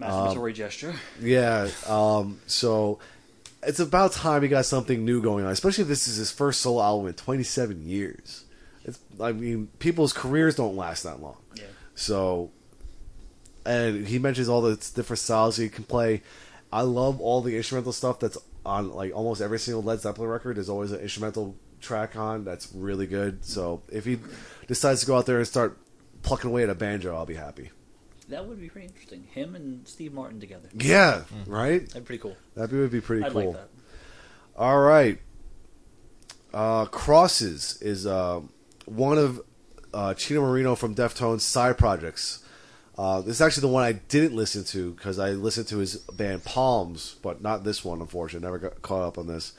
Masturbatory 0.00 0.54
gesture. 0.54 0.94
Yeah. 1.20 1.68
Um, 1.86 2.40
so 2.46 2.98
it's 3.62 3.80
about 3.80 4.12
time 4.12 4.42
he 4.42 4.48
got 4.48 4.64
something 4.66 5.04
new 5.04 5.22
going 5.22 5.44
on, 5.44 5.52
especially 5.52 5.82
if 5.82 5.88
this 5.88 6.08
is 6.08 6.16
his 6.16 6.32
first 6.32 6.60
solo 6.60 6.82
album 6.82 7.08
in 7.08 7.14
27 7.14 7.86
years. 7.88 8.44
It's, 8.84 8.98
I 9.20 9.32
mean, 9.32 9.68
people's 9.78 10.12
careers 10.12 10.56
don't 10.56 10.76
last 10.76 11.04
that 11.04 11.20
long. 11.20 11.36
Yeah. 11.54 11.64
So, 11.94 12.50
and 13.64 14.06
he 14.06 14.18
mentions 14.18 14.48
all 14.48 14.62
the 14.62 14.74
different 14.94 15.20
styles 15.20 15.56
he 15.56 15.68
can 15.68 15.84
play. 15.84 16.22
I 16.72 16.82
love 16.82 17.20
all 17.20 17.42
the 17.42 17.56
instrumental 17.56 17.92
stuff 17.92 18.18
that's 18.18 18.38
on 18.64 18.90
like 18.92 19.14
almost 19.14 19.40
every 19.40 19.58
single 19.58 19.82
Led 19.82 20.00
Zeppelin 20.00 20.28
record. 20.28 20.56
There's 20.56 20.68
always 20.68 20.90
an 20.90 21.00
instrumental 21.00 21.54
track 21.82 22.16
on 22.16 22.44
that's 22.44 22.72
really 22.74 23.06
good. 23.06 23.44
So 23.44 23.82
if 23.90 24.04
he 24.04 24.18
decides 24.66 25.00
to 25.00 25.06
go 25.06 25.16
out 25.16 25.26
there 25.26 25.38
and 25.38 25.46
start 25.46 25.78
plucking 26.22 26.50
away 26.50 26.62
at 26.62 26.70
a 26.70 26.74
banjo, 26.74 27.14
I'll 27.14 27.26
be 27.26 27.34
happy. 27.34 27.70
That 28.28 28.46
would 28.46 28.60
be 28.60 28.68
pretty 28.68 28.86
interesting. 28.86 29.24
Him 29.32 29.54
and 29.54 29.86
Steve 29.86 30.12
Martin 30.14 30.40
together. 30.40 30.68
Yeah, 30.74 31.24
right. 31.46 31.86
That'd 31.88 32.04
be 32.04 32.06
pretty 32.06 32.22
cool. 32.22 32.36
That 32.54 32.72
would 32.72 32.90
be 32.90 33.00
pretty 33.00 33.24
I'd 33.24 33.32
cool. 33.32 33.46
like 33.52 33.56
that. 33.56 33.68
All 34.56 34.80
right. 34.80 35.18
Uh, 36.54 36.86
Crosses 36.86 37.80
is 37.82 38.06
uh, 38.06 38.40
one 38.86 39.18
of 39.18 39.40
uh, 39.92 40.14
Chino 40.14 40.42
Moreno 40.42 40.74
from 40.74 40.94
Deftones' 40.94 41.40
side 41.40 41.78
projects. 41.78 42.44
Uh, 42.96 43.22
this 43.22 43.36
is 43.36 43.40
actually 43.40 43.62
the 43.62 43.68
one 43.68 43.84
I 43.84 43.92
didn't 43.92 44.36
listen 44.36 44.64
to 44.64 44.92
because 44.92 45.18
I 45.18 45.30
listened 45.30 45.68
to 45.68 45.78
his 45.78 45.96
band 45.96 46.44
Palms, 46.44 47.16
but 47.22 47.40
not 47.40 47.64
this 47.64 47.84
one, 47.84 48.00
unfortunately. 48.00 48.46
Never 48.46 48.58
got 48.58 48.82
caught 48.82 49.02
up 49.02 49.18
on 49.18 49.26
this. 49.26 49.54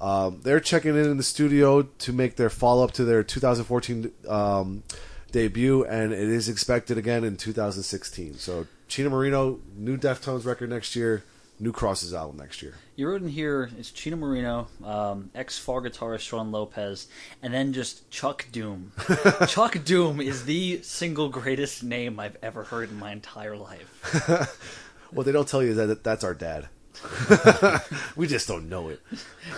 Um, 0.00 0.40
they're 0.42 0.60
checking 0.60 0.96
in 0.96 1.04
in 1.04 1.16
the 1.16 1.22
studio 1.22 1.82
to 1.82 2.12
make 2.12 2.36
their 2.36 2.50
follow 2.50 2.84
up 2.84 2.92
to 2.92 3.04
their 3.04 3.22
2014 3.22 4.10
um, 4.28 4.82
debut, 5.30 5.84
and 5.84 6.12
it 6.12 6.18
is 6.18 6.48
expected 6.48 6.96
again 6.96 7.24
in 7.24 7.36
2016. 7.36 8.34
So, 8.34 8.66
Chino 8.88 9.10
Moreno, 9.10 9.60
new 9.76 9.96
Deftones 9.96 10.46
record 10.46 10.70
next 10.70 10.96
year, 10.96 11.24
new 11.58 11.70
Crosses 11.70 12.14
album 12.14 12.38
next 12.38 12.62
year. 12.62 12.74
You 12.96 13.08
wrote 13.08 13.22
in 13.22 13.28
here 13.28 13.70
it's 13.78 13.90
Chino 13.90 14.16
Moreno, 14.16 14.68
um, 14.82 15.30
ex 15.34 15.58
Far 15.58 15.82
guitarist 15.82 16.20
Shaun 16.20 16.50
Lopez, 16.50 17.06
and 17.42 17.52
then 17.52 17.72
just 17.72 18.10
Chuck 18.10 18.46
Doom. 18.50 18.92
Chuck 19.48 19.84
Doom 19.84 20.20
is 20.20 20.46
the 20.46 20.80
single 20.82 21.28
greatest 21.28 21.82
name 21.82 22.18
I've 22.18 22.38
ever 22.42 22.64
heard 22.64 22.90
in 22.90 22.98
my 22.98 23.12
entire 23.12 23.56
life. 23.56 24.56
What 25.12 25.26
they 25.26 25.32
don't 25.32 25.48
tell 25.48 25.62
you 25.62 25.70
is 25.70 25.76
that 25.76 26.04
that's 26.04 26.24
our 26.24 26.34
dad. 26.34 26.68
we 28.16 28.26
just 28.26 28.46
don't 28.48 28.68
know 28.68 28.88
it. 28.88 29.00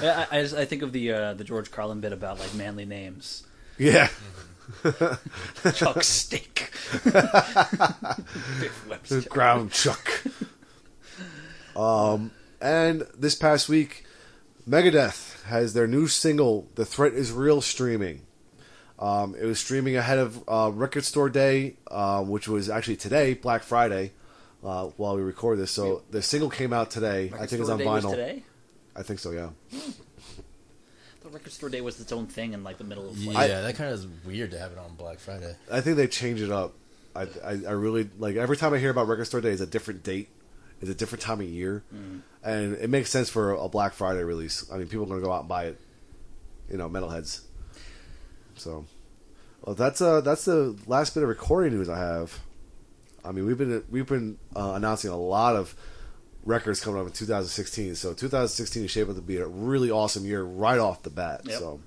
I, 0.01 0.26
I, 0.30 0.43
just- 0.43 0.55
I 0.55 0.64
think 0.64 0.82
of 0.82 0.93
the 0.93 1.12
uh, 1.12 1.34
the 1.34 1.45
George 1.45 1.70
Carlin 1.70 2.01
bit 2.01 2.12
about 2.12 2.38
like 2.38 2.55
manly 2.55 2.84
names. 2.84 3.45
Yeah. 3.78 4.09
Chuck 5.74 6.03
Steak. 6.05 6.70
Biff 7.03 8.86
Webster. 8.88 9.20
Ground 9.28 9.72
Chuck. 9.72 10.22
um, 11.76 12.30
and 12.61 13.07
this 13.18 13.34
past 13.34 13.68
week, 13.68 14.05
Megadeth 14.68 15.43
has 15.45 15.74
their 15.74 15.86
new 15.86 16.07
single, 16.07 16.68
"The 16.76 16.84
Threat 16.84 17.12
Is 17.12 17.32
Real," 17.32 17.61
streaming. 17.61 18.22
Um, 18.99 19.34
it 19.34 19.45
was 19.45 19.59
streaming 19.59 19.97
ahead 19.97 20.18
of 20.18 20.45
uh, 20.49 20.70
Record 20.72 21.05
Store 21.05 21.28
Day, 21.28 21.74
uh, 21.90 22.22
which 22.22 22.47
was 22.47 22.70
actually 22.70 22.97
today, 22.97 23.34
Black 23.34 23.64
Friday, 23.64 24.12
uh, 24.64 24.86
while 24.96 25.16
we 25.16 25.22
record 25.22 25.58
this. 25.58 25.70
So 25.70 26.02
the 26.10 26.22
single 26.22 26.50
came 26.50 26.72
out 26.72 26.90
today. 26.90 27.32
I 27.34 27.46
think 27.46 27.52
it's 27.60 27.64
Store 27.64 27.72
on 27.72 27.78
Day 27.78 27.86
was 27.86 28.04
vinyl. 28.04 28.10
today. 28.10 28.42
I 28.94 29.02
think 29.02 29.18
so. 29.18 29.30
Yeah. 29.30 29.50
The 31.22 31.28
record 31.28 31.52
store 31.52 31.68
day 31.68 31.80
was 31.80 32.00
its 32.00 32.12
own 32.12 32.26
thing 32.26 32.52
in 32.52 32.64
like 32.64 32.78
the 32.78 32.84
middle 32.84 33.08
of 33.08 33.16
Yeah, 33.16 33.32
like, 33.32 33.48
that 33.48 33.74
kind 33.76 33.92
of 33.92 34.00
is 34.00 34.06
weird 34.24 34.50
to 34.50 34.58
have 34.58 34.72
it 34.72 34.78
on 34.78 34.94
Black 34.96 35.18
Friday. 35.18 35.54
I 35.70 35.80
think 35.80 35.96
they 35.96 36.08
change 36.08 36.40
it 36.40 36.50
up. 36.50 36.74
I, 37.14 37.22
I, 37.44 37.60
I 37.68 37.70
really 37.72 38.08
like 38.18 38.36
every 38.36 38.56
time 38.56 38.74
I 38.74 38.78
hear 38.78 38.90
about 38.90 39.06
Record 39.06 39.26
Store 39.26 39.40
Day, 39.40 39.50
it's 39.50 39.60
a 39.60 39.66
different 39.66 40.02
date, 40.02 40.28
it's 40.80 40.90
a 40.90 40.94
different 40.94 41.22
time 41.22 41.40
of 41.40 41.46
year, 41.46 41.84
and 42.42 42.74
it 42.74 42.88
makes 42.90 43.10
sense 43.10 43.28
for 43.28 43.52
a 43.52 43.68
Black 43.68 43.92
Friday 43.92 44.24
release. 44.24 44.68
I 44.72 44.78
mean, 44.78 44.88
people 44.88 45.04
are 45.04 45.08
going 45.08 45.20
to 45.20 45.26
go 45.26 45.32
out 45.32 45.40
and 45.40 45.48
buy 45.48 45.66
it, 45.66 45.80
you 46.70 46.76
know, 46.78 46.88
metalheads. 46.88 47.42
So, 48.56 48.86
well, 49.62 49.74
that's 49.74 50.00
uh 50.00 50.22
that's 50.22 50.44
the 50.44 50.76
last 50.86 51.14
bit 51.14 51.22
of 51.22 51.28
recording 51.28 51.74
news 51.74 51.88
I 51.88 51.98
have. 51.98 52.40
I 53.24 53.32
mean, 53.32 53.46
we've 53.46 53.58
been 53.58 53.84
we've 53.90 54.06
been 54.06 54.38
uh, 54.54 54.72
announcing 54.74 55.10
a 55.10 55.16
lot 55.16 55.56
of 55.56 55.74
records 56.44 56.80
coming 56.80 57.00
up 57.00 57.06
in 57.06 57.12
2016. 57.12 57.94
So 57.94 58.14
2016 58.14 58.84
is 58.84 58.90
shaping 58.90 59.10
up 59.10 59.16
to 59.16 59.22
be 59.22 59.36
a 59.36 59.46
really 59.46 59.90
awesome 59.90 60.24
year 60.24 60.42
right 60.42 60.78
off 60.78 61.02
the 61.02 61.10
bat. 61.10 61.42
Yep. 61.44 61.58
So. 61.58 61.80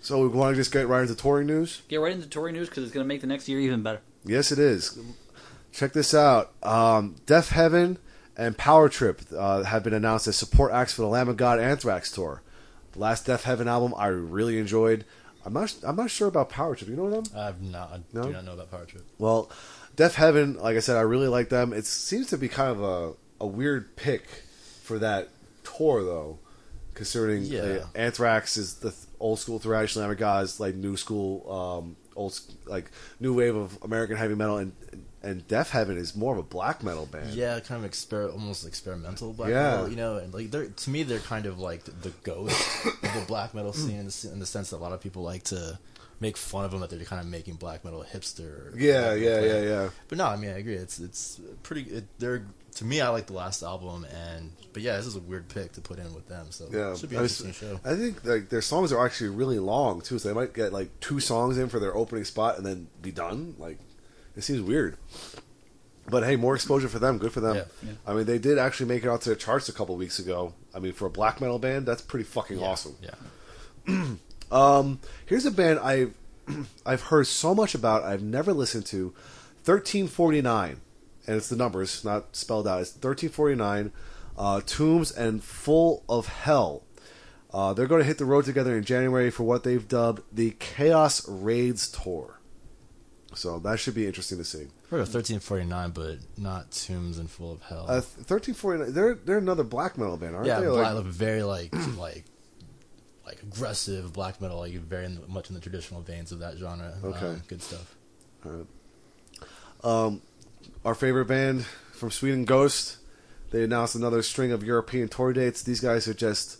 So 0.00 0.20
we 0.20 0.26
want 0.26 0.52
to 0.52 0.60
just 0.60 0.72
get 0.72 0.88
right 0.88 1.02
into 1.02 1.14
touring 1.14 1.46
news. 1.46 1.82
Get 1.86 2.00
right 2.00 2.12
into 2.12 2.26
touring 2.26 2.56
news 2.56 2.68
because 2.68 2.82
it's 2.82 2.92
going 2.92 3.04
to 3.04 3.08
make 3.08 3.20
the 3.20 3.28
next 3.28 3.48
year 3.48 3.60
even 3.60 3.84
better. 3.84 4.00
Yes, 4.24 4.50
it 4.50 4.58
is. 4.58 4.98
Check 5.72 5.92
this 5.92 6.12
out. 6.12 6.52
Um, 6.60 7.14
Deafheaven 7.26 7.98
and 8.36 8.58
Power 8.58 8.88
Trip 8.88 9.22
uh, 9.36 9.62
have 9.62 9.84
been 9.84 9.94
announced 9.94 10.26
as 10.26 10.34
support 10.34 10.72
acts 10.72 10.92
for 10.92 11.02
the 11.02 11.08
Lamb 11.08 11.28
of 11.28 11.36
God 11.36 11.60
Anthrax 11.60 12.10
tour. 12.10 12.42
The 12.92 12.98
last 12.98 13.26
Deafheaven 13.26 13.66
album 13.66 13.94
I 13.96 14.08
really 14.08 14.58
enjoyed. 14.58 15.04
I'm 15.44 15.52
not. 15.52 15.74
I'm 15.84 15.96
not 15.96 16.10
sure 16.10 16.28
about 16.28 16.48
Power 16.50 16.74
Trip. 16.76 16.88
You 16.90 16.96
know 16.96 17.10
them? 17.10 17.24
I've 17.36 17.60
not, 17.62 17.90
I 17.92 18.00
No? 18.12 18.22
do 18.24 18.32
not 18.32 18.44
know 18.44 18.52
about 18.54 18.70
Power 18.70 18.84
Trip. 18.84 19.04
Well, 19.18 19.50
Deafheaven, 19.96 20.60
like 20.60 20.76
I 20.76 20.80
said, 20.80 20.96
I 20.96 21.00
really 21.02 21.28
like 21.28 21.48
them. 21.48 21.72
It 21.72 21.84
seems 21.86 22.28
to 22.28 22.38
be 22.38 22.48
kind 22.48 22.70
of 22.70 22.82
a, 22.82 23.12
a 23.44 23.46
weird 23.46 23.96
pick 23.96 24.24
for 24.82 24.98
that 25.00 25.28
tour, 25.64 26.02
though, 26.04 26.38
considering 26.94 27.42
Yeah. 27.44 27.60
uh, 27.60 27.86
Anthrax 27.94 28.56
is 28.56 28.74
the 28.74 28.90
th- 28.90 29.02
old 29.20 29.38
school 29.38 29.58
thrash, 29.58 29.96
Lamb 29.96 30.10
of 30.10 30.60
like 30.60 30.74
new 30.74 30.96
school, 30.96 31.50
um, 31.52 31.96
old 32.16 32.38
like 32.66 32.90
new 33.20 33.34
wave 33.34 33.56
of 33.56 33.78
American 33.82 34.16
heavy 34.16 34.34
metal, 34.34 34.58
and 34.58 34.72
and 34.92 35.04
Deafheaven 35.22 35.96
is 35.96 36.16
more 36.16 36.32
of 36.32 36.38
a 36.38 36.42
black 36.42 36.82
metal 36.82 37.06
band. 37.06 37.30
Yeah, 37.34 37.60
kind 37.60 37.84
of 37.84 37.90
exper- 37.90 38.32
almost 38.32 38.66
experimental 38.66 39.32
black 39.32 39.50
Yeah. 39.50 39.70
metal, 39.76 39.88
you 39.90 39.96
know, 39.96 40.16
and 40.16 40.34
like 40.34 40.50
they're 40.50 40.66
to 40.66 40.90
me 40.90 41.02
they're 41.04 41.18
kind 41.20 41.46
of 41.46 41.58
like 41.58 41.84
the, 41.84 41.92
the 41.92 42.10
ghost 42.22 42.86
of 42.86 43.00
the 43.14 43.24
black 43.28 43.54
metal 43.54 43.72
scene 43.72 43.98
in 44.00 44.06
the, 44.06 44.30
in 44.32 44.38
the 44.40 44.46
sense 44.46 44.70
that 44.70 44.76
a 44.76 44.78
lot 44.78 44.92
of 44.92 45.00
people 45.00 45.22
like 45.22 45.44
to 45.44 45.78
make 46.20 46.36
fun 46.36 46.64
of 46.64 46.70
them 46.70 46.80
that 46.80 46.90
they're 46.90 47.04
kind 47.04 47.20
of 47.20 47.26
making 47.26 47.54
black 47.54 47.84
metal 47.84 48.04
hipster. 48.12 48.72
Yeah, 48.76 49.12
yeah, 49.14 49.40
yeah, 49.40 49.60
yeah. 49.62 49.88
But 50.08 50.18
no, 50.18 50.26
I 50.26 50.36
mean 50.36 50.50
I 50.50 50.58
agree. 50.58 50.74
It's 50.74 50.98
it's 50.98 51.40
pretty. 51.62 51.82
It, 51.82 52.04
they're 52.18 52.44
to 52.76 52.84
me 52.84 53.00
I 53.00 53.08
like 53.10 53.26
the 53.26 53.34
last 53.34 53.62
album, 53.62 54.06
and 54.06 54.50
but 54.72 54.82
yeah, 54.82 54.96
this 54.96 55.06
is 55.06 55.14
a 55.16 55.20
weird 55.20 55.48
pick 55.48 55.72
to 55.72 55.80
put 55.80 55.98
in 55.98 56.14
with 56.14 56.26
them. 56.28 56.46
So 56.50 56.68
Yeah, 56.70 56.92
it 56.92 56.98
should 56.98 57.10
be 57.10 57.16
I, 57.16 57.20
an 57.20 57.24
interesting 57.26 57.52
show. 57.52 57.78
I 57.84 57.94
think 57.96 58.24
like 58.24 58.48
their 58.48 58.62
songs 58.62 58.92
are 58.92 59.04
actually 59.04 59.30
really 59.30 59.58
long 59.58 60.00
too, 60.00 60.18
so 60.18 60.28
they 60.28 60.34
might 60.34 60.54
get 60.54 60.72
like 60.72 60.98
two 61.00 61.20
songs 61.20 61.58
in 61.58 61.68
for 61.68 61.78
their 61.78 61.94
opening 61.94 62.24
spot 62.24 62.56
and 62.56 62.64
then 62.66 62.88
be 63.02 63.10
done. 63.12 63.54
Like 63.58 63.78
it 64.36 64.42
seems 64.42 64.60
weird, 64.62 64.96
but 66.08 66.24
hey, 66.24 66.36
more 66.36 66.54
exposure 66.54 66.88
for 66.88 66.98
them. 66.98 67.18
Good 67.18 67.32
for 67.32 67.40
them. 67.40 67.56
Yeah, 67.56 67.64
yeah. 67.82 67.92
I 68.06 68.14
mean, 68.14 68.24
they 68.26 68.38
did 68.38 68.58
actually 68.58 68.86
make 68.86 69.04
it 69.04 69.08
out 69.08 69.20
to 69.22 69.30
the 69.30 69.36
charts 69.36 69.68
a 69.68 69.72
couple 69.72 69.96
weeks 69.96 70.18
ago. 70.18 70.54
I 70.74 70.78
mean, 70.78 70.92
for 70.92 71.06
a 71.06 71.10
black 71.10 71.40
metal 71.40 71.58
band, 71.58 71.86
that's 71.86 72.02
pretty 72.02 72.24
fucking 72.24 72.58
Yeah, 72.58 72.66
awesome. 72.66 72.96
Yeah. 73.02 74.04
Um, 74.50 75.00
here's 75.24 75.46
a 75.46 75.50
band 75.50 75.78
I've 75.78 76.12
I've 76.84 77.00
heard 77.04 77.26
so 77.26 77.54
much 77.54 77.74
about. 77.74 78.02
I've 78.02 78.22
never 78.22 78.52
listened 78.52 78.84
to. 78.86 79.14
Thirteen 79.64 80.08
forty 80.08 80.42
nine, 80.42 80.82
and 81.26 81.36
it's 81.36 81.48
the 81.48 81.56
numbers, 81.56 82.04
not 82.04 82.36
spelled 82.36 82.68
out. 82.68 82.82
It's 82.82 82.90
thirteen 82.90 83.30
forty 83.30 83.54
nine. 83.54 83.92
Uh, 84.36 84.60
Tombs 84.60 85.10
and 85.10 85.42
Full 85.42 86.04
of 86.06 86.26
Hell. 86.26 86.82
Uh, 87.52 87.72
they're 87.72 87.86
going 87.86 88.00
to 88.00 88.06
hit 88.06 88.18
the 88.18 88.24
road 88.26 88.44
together 88.44 88.76
in 88.76 88.84
January 88.84 89.30
for 89.30 89.44
what 89.44 89.62
they've 89.64 89.86
dubbed 89.88 90.22
the 90.32 90.50
Chaos 90.58 91.26
Raids 91.28 91.88
tour. 91.90 92.38
So 93.34 93.58
that 93.60 93.78
should 93.78 93.94
be 93.94 94.06
interesting 94.06 94.38
to 94.38 94.44
see. 94.44 94.66
Heard 94.90 95.00
of 95.00 95.08
thirteen 95.08 95.40
forty 95.40 95.64
nine, 95.64 95.90
but 95.90 96.18
not 96.36 96.70
Tombs 96.70 97.18
and 97.18 97.30
Full 97.30 97.52
of 97.52 97.62
Hell. 97.62 97.86
Uh, 97.88 98.00
Thirteen 98.00 98.54
forty 98.54 98.82
nine. 98.82 98.92
They're 98.92 99.14
they're 99.14 99.38
another 99.38 99.64
black 99.64 99.96
metal 99.98 100.16
band, 100.16 100.34
aren't 100.34 100.46
they? 100.46 100.52
yeah, 100.52 100.60
they? 100.60 100.66
black, 100.68 100.94
Like- 100.94 101.04
very 101.06 101.42
like 101.42 101.74
like 101.98 102.24
like 103.24 103.42
aggressive 103.42 104.12
black 104.12 104.40
metal, 104.40 104.58
like 104.58 104.72
very 104.74 105.06
in, 105.06 105.20
much 105.28 105.48
in 105.48 105.54
the 105.54 105.60
traditional 105.60 106.00
veins 106.02 106.32
of 106.32 106.40
that 106.40 106.56
genre. 106.58 106.94
Okay. 107.02 107.26
Um, 107.26 107.42
good 107.48 107.62
stuff. 107.62 107.94
our 110.84 110.94
favorite 110.94 111.26
band 111.26 111.64
from 111.92 112.10
Sweden, 112.10 112.44
Ghost. 112.44 112.98
They 113.50 113.64
announced 113.64 113.94
another 113.94 114.22
string 114.22 114.50
of 114.52 114.62
European 114.64 115.08
tour 115.08 115.32
dates. 115.32 115.62
These 115.62 115.80
guys 115.80 116.08
are 116.08 116.14
just 116.14 116.58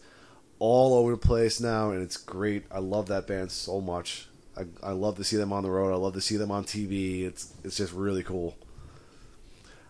all 0.58 0.94
over 0.94 1.12
the 1.12 1.16
place 1.16 1.60
now, 1.60 1.90
and 1.90 2.02
it's 2.02 2.16
great. 2.16 2.64
I 2.70 2.78
love 2.78 3.08
that 3.08 3.26
band 3.26 3.50
so 3.50 3.80
much. 3.80 4.28
I, 4.56 4.64
I 4.82 4.92
love 4.92 5.16
to 5.16 5.24
see 5.24 5.36
them 5.36 5.52
on 5.52 5.62
the 5.62 5.70
road. 5.70 5.92
I 5.92 5.96
love 5.96 6.14
to 6.14 6.20
see 6.20 6.36
them 6.36 6.50
on 6.50 6.64
TV. 6.64 7.24
It's 7.24 7.52
it's 7.64 7.76
just 7.76 7.92
really 7.92 8.22
cool. 8.22 8.56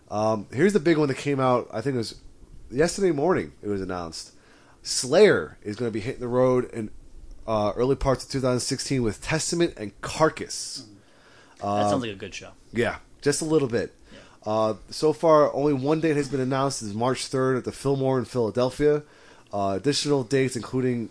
Um, 0.09 0.47
here's 0.51 0.73
the 0.73 0.79
big 0.79 0.97
one 0.97 1.07
that 1.07 1.17
came 1.17 1.39
out. 1.39 1.67
I 1.71 1.81
think 1.81 1.95
it 1.95 1.97
was 1.97 2.15
yesterday 2.69 3.11
morning. 3.11 3.53
It 3.61 3.67
was 3.67 3.81
announced. 3.81 4.33
Slayer 4.83 5.57
is 5.63 5.75
going 5.75 5.89
to 5.89 5.93
be 5.93 6.01
hitting 6.01 6.19
the 6.19 6.27
road 6.27 6.69
in 6.71 6.91
uh, 7.47 7.73
early 7.75 7.95
parts 7.95 8.23
of 8.23 8.31
2016 8.31 9.01
with 9.01 9.21
Testament 9.21 9.73
and 9.77 9.99
Carcass. 10.01 10.85
That 11.59 11.89
sounds 11.89 12.03
like 12.03 12.11
a 12.11 12.15
good 12.15 12.35
show. 12.35 12.49
Yeah, 12.73 12.97
just 13.21 13.41
a 13.41 13.45
little 13.45 13.69
bit. 13.69 13.93
Uh, 14.45 14.75
so 14.89 15.13
far, 15.13 15.53
only 15.53 15.73
one 15.73 16.01
date 16.01 16.17
has 16.17 16.27
been 16.27 16.41
announced. 16.41 16.81
Is 16.81 16.93
March 16.93 17.29
3rd 17.29 17.59
at 17.59 17.63
the 17.63 17.71
Fillmore 17.71 18.19
in 18.19 18.25
Philadelphia. 18.25 19.03
Uh, 19.53 19.73
additional 19.77 20.23
dates, 20.23 20.55
including 20.55 21.09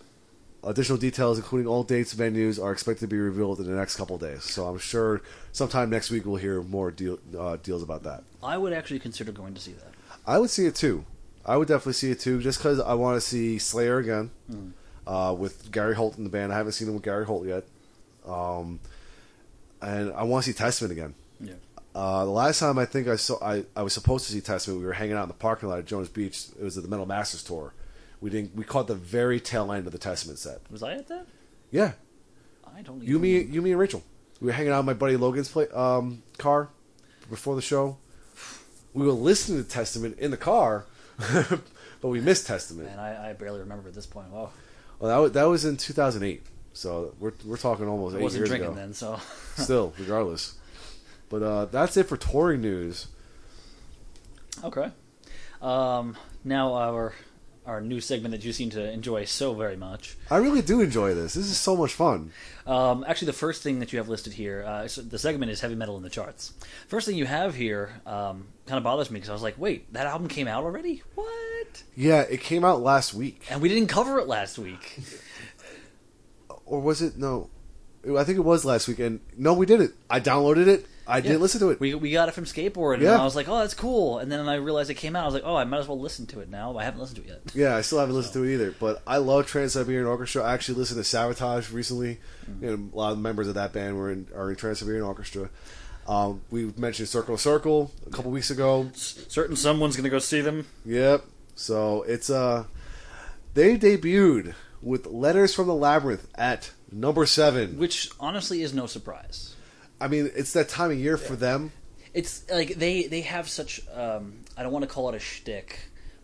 additional 0.64 0.98
details, 0.98 1.38
including 1.38 1.66
all 1.66 1.82
dates, 1.84 2.14
venues, 2.14 2.62
are 2.62 2.72
expected 2.72 3.00
to 3.00 3.06
be 3.08 3.18
revealed 3.18 3.58
in 3.60 3.66
the 3.66 3.72
next 3.76 3.96
couple 3.96 4.16
days. 4.18 4.44
So 4.44 4.66
I'm 4.66 4.78
sure 4.78 5.20
sometime 5.52 5.90
next 5.90 6.10
week 6.10 6.24
we'll 6.24 6.36
hear 6.36 6.62
more 6.62 6.90
deal, 6.90 7.18
uh, 7.38 7.56
deals 7.62 7.82
about 7.82 8.02
that. 8.04 8.22
I 8.42 8.56
would 8.58 8.72
actually 8.72 9.00
consider 9.00 9.32
going 9.32 9.54
to 9.54 9.60
see 9.60 9.72
that. 9.72 9.92
I 10.26 10.38
would 10.38 10.50
see 10.50 10.66
it 10.66 10.74
too. 10.76 11.04
I 11.44 11.56
would 11.56 11.66
definitely 11.68 11.94
see 11.94 12.10
it 12.12 12.20
too, 12.20 12.40
just 12.40 12.58
because 12.58 12.78
I 12.78 12.94
want 12.94 13.16
to 13.16 13.20
see 13.20 13.58
Slayer 13.58 13.98
again 13.98 14.30
Hmm. 14.48 14.68
uh, 15.06 15.32
with 15.32 15.72
Gary 15.72 15.94
Holt 15.96 16.16
in 16.16 16.24
the 16.24 16.30
band. 16.30 16.52
I 16.52 16.56
haven't 16.56 16.72
seen 16.72 16.86
him 16.88 16.94
with 16.94 17.02
Gary 17.02 17.24
Holt 17.24 17.46
yet, 17.46 17.64
um, 18.26 18.78
and 19.80 20.12
I 20.12 20.22
want 20.22 20.44
to 20.44 20.52
see 20.52 20.56
Testament 20.56 20.92
again. 20.92 21.14
Yeah. 21.40 21.54
Uh, 21.94 22.24
the 22.24 22.30
last 22.30 22.60
time 22.60 22.78
I 22.78 22.84
think 22.86 23.08
I 23.08 23.16
saw, 23.16 23.42
I, 23.44 23.64
I 23.76 23.82
was 23.82 23.92
supposed 23.92 24.26
to 24.26 24.32
see 24.32 24.40
Testament. 24.40 24.80
We 24.80 24.86
were 24.86 24.92
hanging 24.92 25.14
out 25.16 25.24
in 25.24 25.28
the 25.28 25.34
parking 25.34 25.68
lot 25.68 25.78
at 25.80 25.86
Jones 25.86 26.08
Beach. 26.08 26.46
It 26.58 26.62
was 26.64 26.76
at 26.76 26.84
the 26.84 26.88
Metal 26.88 27.04
Masters 27.06 27.42
tour. 27.42 27.72
We 28.22 28.30
didn't. 28.30 28.54
We 28.54 28.62
caught 28.64 28.86
the 28.86 28.94
very 28.94 29.40
tail 29.40 29.72
end 29.72 29.84
of 29.86 29.92
the 29.92 29.98
Testament 29.98 30.38
set. 30.38 30.60
Was 30.70 30.82
I 30.84 30.94
at 30.94 31.08
that? 31.08 31.26
Yeah, 31.72 31.92
I 32.74 32.82
don't. 32.82 33.02
you, 33.02 33.18
even 33.18 33.20
me, 33.20 33.40
you, 33.40 33.60
me, 33.60 33.72
and 33.72 33.80
Rachel. 33.80 34.04
We 34.40 34.46
were 34.46 34.52
hanging 34.52 34.72
out 34.72 34.80
in 34.80 34.86
my 34.86 34.94
buddy 34.94 35.16
Logan's 35.16 35.48
play, 35.48 35.66
um, 35.68 36.22
car 36.38 36.68
before 37.28 37.56
the 37.56 37.62
show. 37.62 37.98
We 38.94 39.04
were 39.04 39.12
listening 39.12 39.62
to 39.62 39.68
Testament 39.68 40.18
in 40.20 40.30
the 40.30 40.36
car, 40.36 40.86
but 41.18 42.08
we 42.08 42.20
missed 42.20 42.46
Testament. 42.46 42.88
Man, 42.90 43.00
I, 43.00 43.30
I 43.30 43.32
barely 43.32 43.58
remember 43.58 43.88
at 43.88 43.94
this 43.94 44.06
point. 44.06 44.30
Wow. 44.30 44.50
Well, 45.00 45.10
that 45.10 45.18
was, 45.18 45.32
that 45.32 45.44
was 45.44 45.64
in 45.64 45.76
2008. 45.76 46.46
So 46.74 47.14
we're 47.18 47.32
we're 47.44 47.56
talking 47.56 47.88
almost 47.88 48.14
I 48.14 48.18
eight 48.20 48.22
wasn't 48.22 48.40
years 48.40 48.48
drinking 48.50 48.70
ago. 48.70 48.76
then, 48.76 48.94
so. 48.94 49.18
Still, 49.56 49.94
regardless. 49.98 50.54
But 51.28 51.42
uh, 51.42 51.64
that's 51.64 51.96
it 51.96 52.04
for 52.04 52.16
touring 52.16 52.60
news. 52.60 53.08
Okay. 54.62 54.92
Um, 55.60 56.16
now 56.44 56.74
our 56.74 57.14
our 57.64 57.80
new 57.80 58.00
segment 58.00 58.32
that 58.32 58.44
you 58.44 58.52
seem 58.52 58.70
to 58.70 58.90
enjoy 58.90 59.24
so 59.24 59.54
very 59.54 59.76
much. 59.76 60.16
I 60.30 60.38
really 60.38 60.62
do 60.62 60.80
enjoy 60.80 61.14
this. 61.14 61.34
This 61.34 61.46
is 61.46 61.56
so 61.56 61.76
much 61.76 61.92
fun. 61.94 62.32
Um, 62.66 63.04
actually, 63.06 63.26
the 63.26 63.32
first 63.34 63.62
thing 63.62 63.78
that 63.78 63.92
you 63.92 63.98
have 63.98 64.08
listed 64.08 64.32
here, 64.32 64.64
uh, 64.66 64.88
so 64.88 65.02
the 65.02 65.18
segment 65.18 65.52
is 65.52 65.60
heavy 65.60 65.74
metal 65.76 65.96
in 65.96 66.02
the 66.02 66.10
charts. 66.10 66.54
First 66.88 67.06
thing 67.06 67.16
you 67.16 67.26
have 67.26 67.54
here 67.54 68.00
um, 68.04 68.48
kind 68.66 68.78
of 68.78 68.82
bothers 68.84 69.10
me 69.10 69.18
because 69.20 69.30
I 69.30 69.32
was 69.32 69.42
like, 69.42 69.58
wait, 69.58 69.92
that 69.92 70.06
album 70.06 70.26
came 70.28 70.48
out 70.48 70.64
already? 70.64 71.02
What? 71.14 71.82
Yeah, 71.96 72.22
it 72.22 72.40
came 72.40 72.64
out 72.64 72.80
last 72.80 73.14
week, 73.14 73.44
And 73.50 73.62
we 73.62 73.68
didn't 73.68 73.88
cover 73.88 74.18
it 74.18 74.26
last 74.26 74.58
week. 74.58 75.00
or 76.64 76.80
was 76.80 77.00
it? 77.02 77.16
No, 77.16 77.48
I 78.18 78.24
think 78.24 78.38
it 78.38 78.44
was 78.44 78.64
last 78.64 78.88
week. 78.88 78.98
And 78.98 79.20
no, 79.36 79.54
we 79.54 79.66
didn't. 79.66 79.94
I 80.10 80.18
downloaded 80.20 80.66
it. 80.66 80.86
I 81.06 81.16
Yeah. 81.18 81.22
didn't 81.22 81.40
listen 81.40 81.60
to 81.60 81.70
it. 81.70 81.80
We, 81.80 81.94
we 81.94 82.12
got 82.12 82.28
it 82.28 82.32
from 82.32 82.44
Skateboard, 82.44 82.94
and 82.94 83.02
Yeah. 83.02 83.20
I 83.20 83.24
was 83.24 83.34
like, 83.34 83.48
oh, 83.48 83.58
that's 83.58 83.74
cool. 83.74 84.18
And 84.18 84.30
then 84.30 84.48
I 84.48 84.54
realized 84.54 84.88
it 84.90 84.94
came 84.94 85.16
out. 85.16 85.22
I 85.22 85.26
was 85.26 85.34
like, 85.34 85.42
oh, 85.44 85.56
I 85.56 85.64
might 85.64 85.78
as 85.78 85.88
well 85.88 85.98
listen 85.98 86.26
to 86.28 86.40
it 86.40 86.48
now. 86.48 86.76
I 86.76 86.84
haven't 86.84 87.00
listened 87.00 87.16
to 87.16 87.22
it 87.24 87.28
yet. 87.28 87.54
Yeah, 87.54 87.76
I 87.76 87.80
still 87.80 87.98
haven't 87.98 88.14
listened 88.14 88.34
to 88.34 88.44
it 88.44 88.54
either. 88.54 88.74
But 88.78 89.02
I 89.06 89.16
love 89.16 89.46
Trans 89.46 89.72
Siberian 89.72 90.06
Orchestra. 90.06 90.42
I 90.44 90.54
actually 90.54 90.78
listened 90.78 91.02
to 91.04 91.08
Savatage 91.16 91.72
recently. 91.72 92.18
Mm-hmm. 92.50 92.64
You 92.64 92.76
know, 92.76 92.88
a 92.92 92.96
lot 92.96 93.12
of 93.12 93.18
members 93.18 93.48
of 93.48 93.54
that 93.54 93.72
band 93.72 93.96
were 93.96 94.10
in 94.12 94.28
are 94.34 94.50
in 94.50 94.56
Trans 94.56 94.78
Siberian 94.78 95.04
Orchestra. 95.04 95.50
Um, 96.06 96.42
we 96.50 96.72
mentioned 96.76 97.08
Circle 97.08 97.34
of 97.34 97.40
Circle 97.40 97.92
a 98.06 98.10
couple 98.10 98.30
weeks 98.30 98.50
ago. 98.50 98.90
Certain 98.94 99.54
someone's 99.56 99.96
going 99.96 100.04
to 100.04 100.10
go 100.10 100.18
see 100.18 100.40
them. 100.40 100.66
Yep. 100.84 101.24
So 101.54 102.02
it's 102.02 102.28
uh 102.30 102.64
they 103.54 103.76
debuted 103.76 104.54
with 104.80 105.06
Letters 105.06 105.54
from 105.54 105.66
the 105.68 105.74
Labyrinth 105.74 106.26
at 106.34 106.72
number 106.90 107.24
seven. 107.26 107.78
Which 107.78 108.10
honestly 108.18 108.62
is 108.62 108.74
no 108.74 108.86
surprise. 108.86 109.54
I 110.02 110.08
mean, 110.08 110.30
it's 110.34 110.52
that 110.54 110.68
time 110.68 110.90
of 110.90 110.98
year 110.98 111.16
for 111.16 111.36
them. 111.36 111.72
It's 112.12 112.48
like 112.50 112.74
they 112.74 113.04
they 113.04 113.22
have 113.22 113.48
such 113.48 113.80
um, 113.94 114.40
I 114.56 114.62
don't 114.62 114.72
want 114.72 114.82
to 114.82 114.88
call 114.88 115.08
it 115.08 115.14
a 115.14 115.20
shtick. 115.20 115.78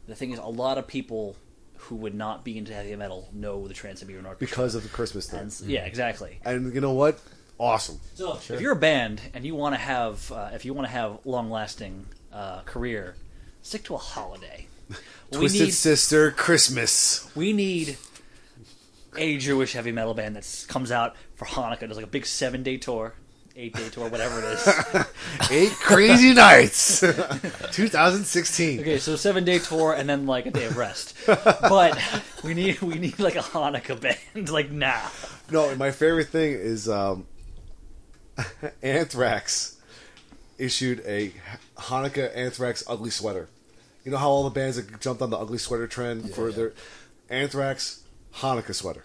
The 0.06 0.14
thing 0.14 0.32
is, 0.32 0.38
a 0.38 0.46
lot 0.46 0.78
of 0.78 0.86
people 0.86 1.36
who 1.76 1.96
would 1.96 2.14
not 2.14 2.44
be 2.44 2.58
into 2.58 2.74
heavy 2.74 2.94
metal 2.96 3.28
know 3.32 3.66
the 3.68 3.74
Trans 3.74 4.00
Siberian 4.00 4.26
Orchestra 4.26 4.46
because 4.46 4.74
of 4.74 4.82
the 4.82 4.88
Christmas 4.88 5.30
thing. 5.30 5.40
And 5.40 5.60
yeah, 5.62 5.84
exactly. 5.84 6.40
And 6.44 6.74
you 6.74 6.80
know 6.80 6.92
what? 6.92 7.20
Awesome. 7.58 8.00
So 8.14 8.34
if 8.34 8.60
you're 8.60 8.72
a 8.72 8.76
band 8.76 9.20
and 9.32 9.44
you 9.44 9.54
want 9.54 9.74
to 9.74 9.80
have 9.80 10.30
uh, 10.30 10.50
if 10.52 10.64
you 10.64 10.74
want 10.74 10.86
to 10.86 10.92
have 10.92 11.18
long 11.24 11.50
lasting 11.50 12.06
uh, 12.32 12.60
career, 12.62 13.14
stick 13.62 13.84
to 13.84 13.94
a 13.94 13.98
holiday. 13.98 14.66
we 15.32 15.38
Twisted 15.38 15.60
need 15.62 15.70
Sister 15.72 16.30
Christmas. 16.30 17.30
we 17.34 17.52
need 17.52 17.96
a 19.16 19.38
Jewish 19.38 19.72
heavy 19.72 19.92
metal 19.92 20.14
band 20.14 20.36
that 20.36 20.66
comes 20.68 20.90
out 20.90 21.16
for 21.34 21.46
Hanukkah. 21.46 21.88
Does 21.88 21.96
like 21.96 22.06
a 22.06 22.10
big 22.10 22.26
seven 22.26 22.62
day 22.62 22.76
tour, 22.76 23.14
eight 23.58 23.74
day 23.74 23.88
tour, 23.88 24.08
whatever 24.08 24.38
it 24.38 24.44
is. 24.44 25.06
Eight 25.50 25.72
Crazy 25.72 26.32
Nights. 26.32 27.00
2016. 27.72 28.80
Okay, 28.80 28.98
so 28.98 29.16
seven 29.16 29.44
day 29.44 29.58
tour 29.58 29.92
and 29.94 30.08
then 30.08 30.26
like 30.26 30.46
a 30.46 30.50
day 30.50 30.66
of 30.66 30.76
rest. 30.76 31.14
But 31.26 31.98
we 32.44 32.54
need 32.54 32.80
we 32.80 32.94
need 32.98 33.18
like 33.18 33.34
a 33.36 33.40
Hanukkah 33.40 34.00
band 34.00 34.48
like 34.50 34.70
now. 34.70 35.10
No, 35.50 35.74
my 35.76 35.90
favorite 35.90 36.28
thing 36.28 36.52
is 36.52 36.88
um, 36.88 37.26
Anthrax 38.82 39.76
issued 40.58 41.00
a 41.06 41.32
Hanukkah 41.76 42.34
Anthrax 42.36 42.84
ugly 42.86 43.10
sweater. 43.10 43.48
You 44.04 44.12
know 44.12 44.18
how 44.18 44.28
all 44.28 44.44
the 44.44 44.50
bands 44.50 44.76
that 44.76 45.00
jumped 45.00 45.20
on 45.20 45.30
the 45.30 45.36
ugly 45.36 45.58
sweater 45.58 45.86
trend 45.86 46.32
for 46.34 46.52
their 46.52 46.72
Anthrax 47.28 48.04
Hanukkah 48.36 48.74
sweater. 48.74 49.04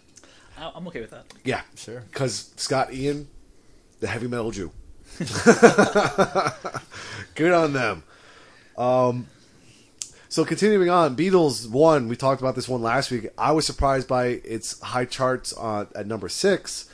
I- 0.57 0.71
I'm 0.75 0.87
okay 0.87 1.01
with 1.01 1.09
that. 1.09 1.25
Yeah, 1.43 1.61
Sure. 1.75 2.01
Because 2.11 2.51
Scott 2.57 2.93
Ian, 2.93 3.27
the 4.03 4.09
heavy 4.09 4.27
metal 4.27 4.51
Jew. 4.51 4.69
Good 7.35 7.53
on 7.53 7.71
them. 7.71 8.03
Um, 8.77 9.27
so 10.27 10.43
continuing 10.43 10.89
on, 10.89 11.15
Beatles 11.15 11.69
one. 11.69 12.09
We 12.09 12.17
talked 12.17 12.41
about 12.41 12.55
this 12.55 12.67
one 12.67 12.81
last 12.81 13.11
week. 13.11 13.29
I 13.37 13.53
was 13.53 13.65
surprised 13.65 14.09
by 14.09 14.25
its 14.25 14.81
high 14.81 15.05
charts 15.05 15.53
uh, 15.57 15.85
at 15.95 16.05
number 16.05 16.27
six, 16.27 16.89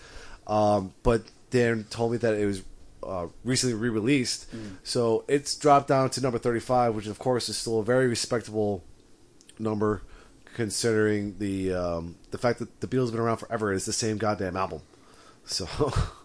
um, 0.45 0.93
but 1.01 1.24
Dan 1.49 1.86
told 1.89 2.12
me 2.12 2.18
that 2.20 2.36
it 2.36 2.45
was 2.45 2.62
uh, 3.01 3.26
recently 3.43 3.74
re-released, 3.74 4.45
so 4.84 5.26
it's 5.28 5.55
dropped 5.55 5.88
down 5.88 6.12
to 6.12 6.22
number 6.22 6.38
thirty-five, 6.38 6.93
which 6.93 7.07
of 7.07 7.18
course 7.18 7.49
is 7.49 7.57
still 7.57 7.80
a 7.80 7.84
very 7.84 8.07
respectable 8.07 8.84
number 9.57 10.03
considering 10.53 11.39
the 11.39 11.74
um, 11.74 12.18
the 12.30 12.38
fact 12.38 12.60
that 12.60 12.82
the 12.82 12.88
Beatles 12.88 13.05
have 13.05 13.14
been 13.14 13.22
around 13.22 13.38
forever. 13.38 13.74
It's 13.74 13.86
the 13.86 13.93
same 13.93 14.18
goddamn 14.18 14.55
album. 14.55 14.82
So, 15.45 15.68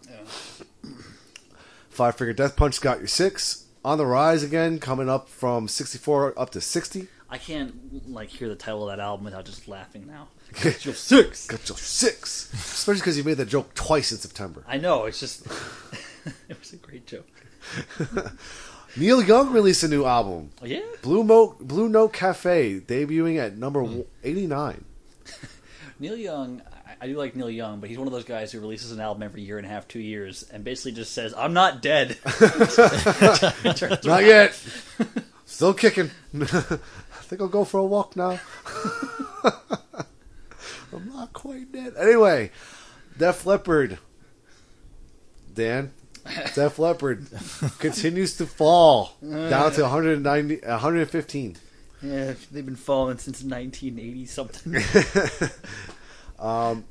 Five 1.95 2.17
Finger 2.17 2.33
Death 2.33 2.57
Punch 2.57 2.81
got 2.81 2.99
your 2.99 3.07
six 3.07 3.67
on 3.85 3.99
the 3.99 4.07
rise 4.07 4.43
again, 4.43 4.81
coming 4.81 5.09
up 5.09 5.29
from 5.29 5.69
sixty 5.69 5.97
four 5.97 6.37
up 6.37 6.51
to 6.51 6.61
sixty. 6.61 7.07
I 7.31 7.39
can't 7.39 8.11
like 8.11 8.31
hear 8.31 8.49
the 8.49 8.57
title 8.57 8.89
of 8.89 8.97
that 8.97 9.03
album 9.03 9.25
without 9.25 9.45
just 9.45 9.69
laughing 9.69 10.07
now. 10.07 10.29
It's 10.65 10.85
your 10.85 10.95
six. 10.95 11.47
Got 11.47 11.69
your 11.69 11.79
six, 11.79 12.53
especially 12.53 13.01
because 13.01 13.17
you 13.17 13.25
made 13.25 13.37
that 13.37 13.49
joke 13.49 13.75
twice 13.75 14.11
in 14.13 14.19
September. 14.19 14.65
I 14.67 14.79
know. 14.79 15.05
It's 15.05 15.21
just 15.21 15.47
it 16.49 16.59
was 16.59 16.73
a 16.73 16.77
great 16.77 17.07
joke. 17.07 17.27
Neil 18.97 19.23
Young 19.23 19.53
released 19.53 19.83
a 19.83 19.89
new 19.89 20.05
album, 20.05 20.51
Oh, 20.63 20.67
yeah. 20.67 20.81
Blue 21.03 21.25
Note 21.25 21.59
Blue 21.61 21.89
Note 21.89 22.13
Cafe, 22.13 22.81
debuting 22.81 23.39
at 23.39 23.57
number 23.57 23.83
hmm. 23.85 24.01
eighty 24.25 24.47
nine. 24.49 24.85
Neil 26.01 26.17
Young, 26.17 26.61
I, 27.05 27.09
do 27.09 27.19
like 27.19 27.37
Neil 27.37 27.51
Young, 27.51 27.81
but 27.81 27.91
he's 27.91 27.99
one 27.99 28.07
of 28.07 28.15
those 28.15 28.25
guys 28.25 28.51
who 28.51 28.61
releases 28.61 28.91
an 28.91 28.99
album 28.99 29.23
every 29.23 29.43
year 29.43 29.59
and 29.59 29.67
a 29.67 29.69
half, 29.69 29.87
two 29.87 30.01
years, 30.01 30.43
and 30.51 30.65
basically 30.65 30.93
just 30.93 31.13
says, 31.13 31.35
"I'm 31.37 31.53
not 31.53 31.83
dead." 31.83 32.17
Not 34.05 34.25
yet. 34.25 34.59
Still 35.45 35.75
kicking. 35.75 36.11
I 36.35 36.49
think 37.27 37.43
I'll 37.43 37.49
go 37.49 37.65
for 37.65 37.79
a 37.79 37.85
walk 37.85 38.17
now. 38.17 38.41
I'm 40.93 41.09
not 41.12 41.33
quite 41.35 41.70
dead. 41.73 41.93
Anyway, 41.99 42.51
Def 43.19 43.45
Leppard. 43.45 43.99
Dan, 45.53 45.93
Def 46.55 46.78
Leppard 46.78 47.27
continues 47.81 48.37
to 48.39 48.47
fall 48.47 49.12
down 49.23 49.73
to 49.73 49.83
190, 49.83 50.57
115. 50.66 51.57
Yeah, 52.03 52.35
they've 52.51 52.65
been 52.65 52.77
falling 52.77 53.19
since 53.19 53.43
1980 53.43 54.27
something. 54.27 54.83
Um, 56.39 56.85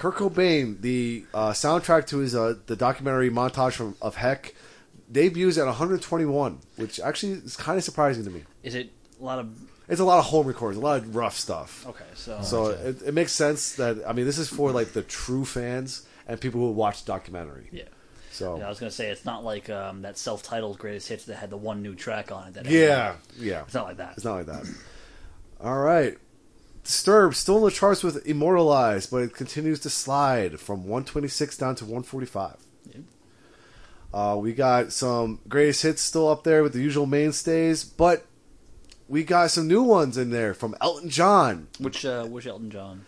Kurt 0.00 0.14
Cobain, 0.14 0.80
the 0.80 1.26
uh, 1.34 1.50
soundtrack 1.50 2.06
to 2.06 2.18
his 2.20 2.34
uh, 2.34 2.54
the 2.64 2.74
documentary 2.74 3.28
montage 3.28 3.74
from 3.74 3.96
of 4.00 4.16
Heck, 4.16 4.54
debuts 5.12 5.58
at 5.58 5.66
121, 5.66 6.58
which 6.76 6.98
actually 7.00 7.32
is 7.32 7.54
kind 7.54 7.76
of 7.76 7.84
surprising 7.84 8.24
to 8.24 8.30
me. 8.30 8.44
Is 8.62 8.74
it 8.74 8.90
a 9.20 9.22
lot 9.22 9.38
of? 9.38 9.54
It's 9.88 10.00
a 10.00 10.04
lot 10.04 10.18
of 10.18 10.24
home 10.24 10.46
recordings, 10.46 10.80
a 10.82 10.86
lot 10.86 11.02
of 11.02 11.14
rough 11.14 11.36
stuff. 11.36 11.86
Okay, 11.86 12.06
so, 12.14 12.40
So 12.40 12.66
it, 12.68 13.02
it 13.02 13.12
makes 13.12 13.32
sense 13.32 13.74
that 13.74 13.98
I 14.08 14.14
mean 14.14 14.24
this 14.24 14.38
is 14.38 14.48
for 14.48 14.72
like 14.72 14.92
the 14.94 15.02
true 15.02 15.44
fans 15.44 16.06
and 16.26 16.40
people 16.40 16.62
who 16.62 16.70
watch 16.70 17.04
the 17.04 17.12
documentary. 17.12 17.68
yeah. 17.70 17.82
So 18.32 18.56
Yeah, 18.56 18.64
I 18.64 18.68
was 18.70 18.80
gonna 18.80 18.90
say 18.90 19.10
it's 19.10 19.26
not 19.26 19.44
like 19.44 19.68
um, 19.68 20.00
that 20.00 20.16
self-titled 20.16 20.78
greatest 20.78 21.10
hits 21.10 21.26
that 21.26 21.36
had 21.36 21.50
the 21.50 21.58
one 21.58 21.82
new 21.82 21.94
track 21.94 22.32
on 22.32 22.48
it. 22.48 22.54
That 22.54 22.64
yeah, 22.64 23.16
yeah, 23.38 23.64
it's 23.64 23.74
not 23.74 23.86
like 23.86 23.98
that. 23.98 24.14
it's 24.16 24.24
not 24.24 24.36
like 24.36 24.46
that. 24.46 24.64
All 25.60 25.76
right, 25.76 26.16
Disturbed 26.84 27.36
still 27.36 27.58
in 27.58 27.64
the 27.64 27.70
charts 27.70 28.02
with 28.02 28.26
Immortalized, 28.26 29.10
but 29.10 29.18
it 29.22 29.34
continues 29.34 29.80
to 29.80 29.90
slide 29.90 30.58
from 30.58 30.80
126 30.80 31.56
down 31.58 31.74
to 31.76 31.84
145. 31.84 32.56
Yeah. 32.92 33.00
Uh, 34.12 34.36
we 34.36 34.52
got 34.52 34.92
some 34.92 35.38
greatest 35.48 35.82
hits 35.82 36.02
still 36.02 36.28
up 36.28 36.42
there 36.42 36.62
with 36.62 36.72
the 36.72 36.80
usual 36.80 37.06
mainstays, 37.06 37.84
but 37.84 38.24
we 39.08 39.22
got 39.24 39.50
some 39.50 39.68
new 39.68 39.82
ones 39.82 40.16
in 40.16 40.30
there 40.30 40.54
from 40.54 40.74
Elton 40.80 41.10
John. 41.10 41.68
Which 41.78 42.04
uh, 42.04 42.24
which 42.24 42.46
Elton 42.46 42.70
John? 42.70 43.04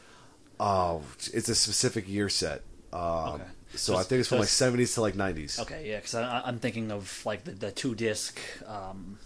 Oh, 0.60 1.02
it's 1.32 1.48
a 1.48 1.54
specific 1.54 2.08
year 2.08 2.28
set. 2.28 2.62
Um, 2.92 3.00
Okay. 3.34 3.44
So 3.74 3.94
So 3.94 3.96
I 3.98 4.02
think 4.02 4.20
it's 4.20 4.28
from 4.28 4.38
like 4.40 4.48
70s 4.48 4.94
to 4.94 5.00
like 5.00 5.14
90s. 5.14 5.58
Okay, 5.60 5.88
yeah, 5.88 5.96
because 5.96 6.14
I'm 6.14 6.58
thinking 6.58 6.92
of 6.92 7.24
like 7.24 7.44
the, 7.44 7.52
the 7.52 7.70
two 7.72 7.94
disc 7.94 8.38
um, 8.66 9.18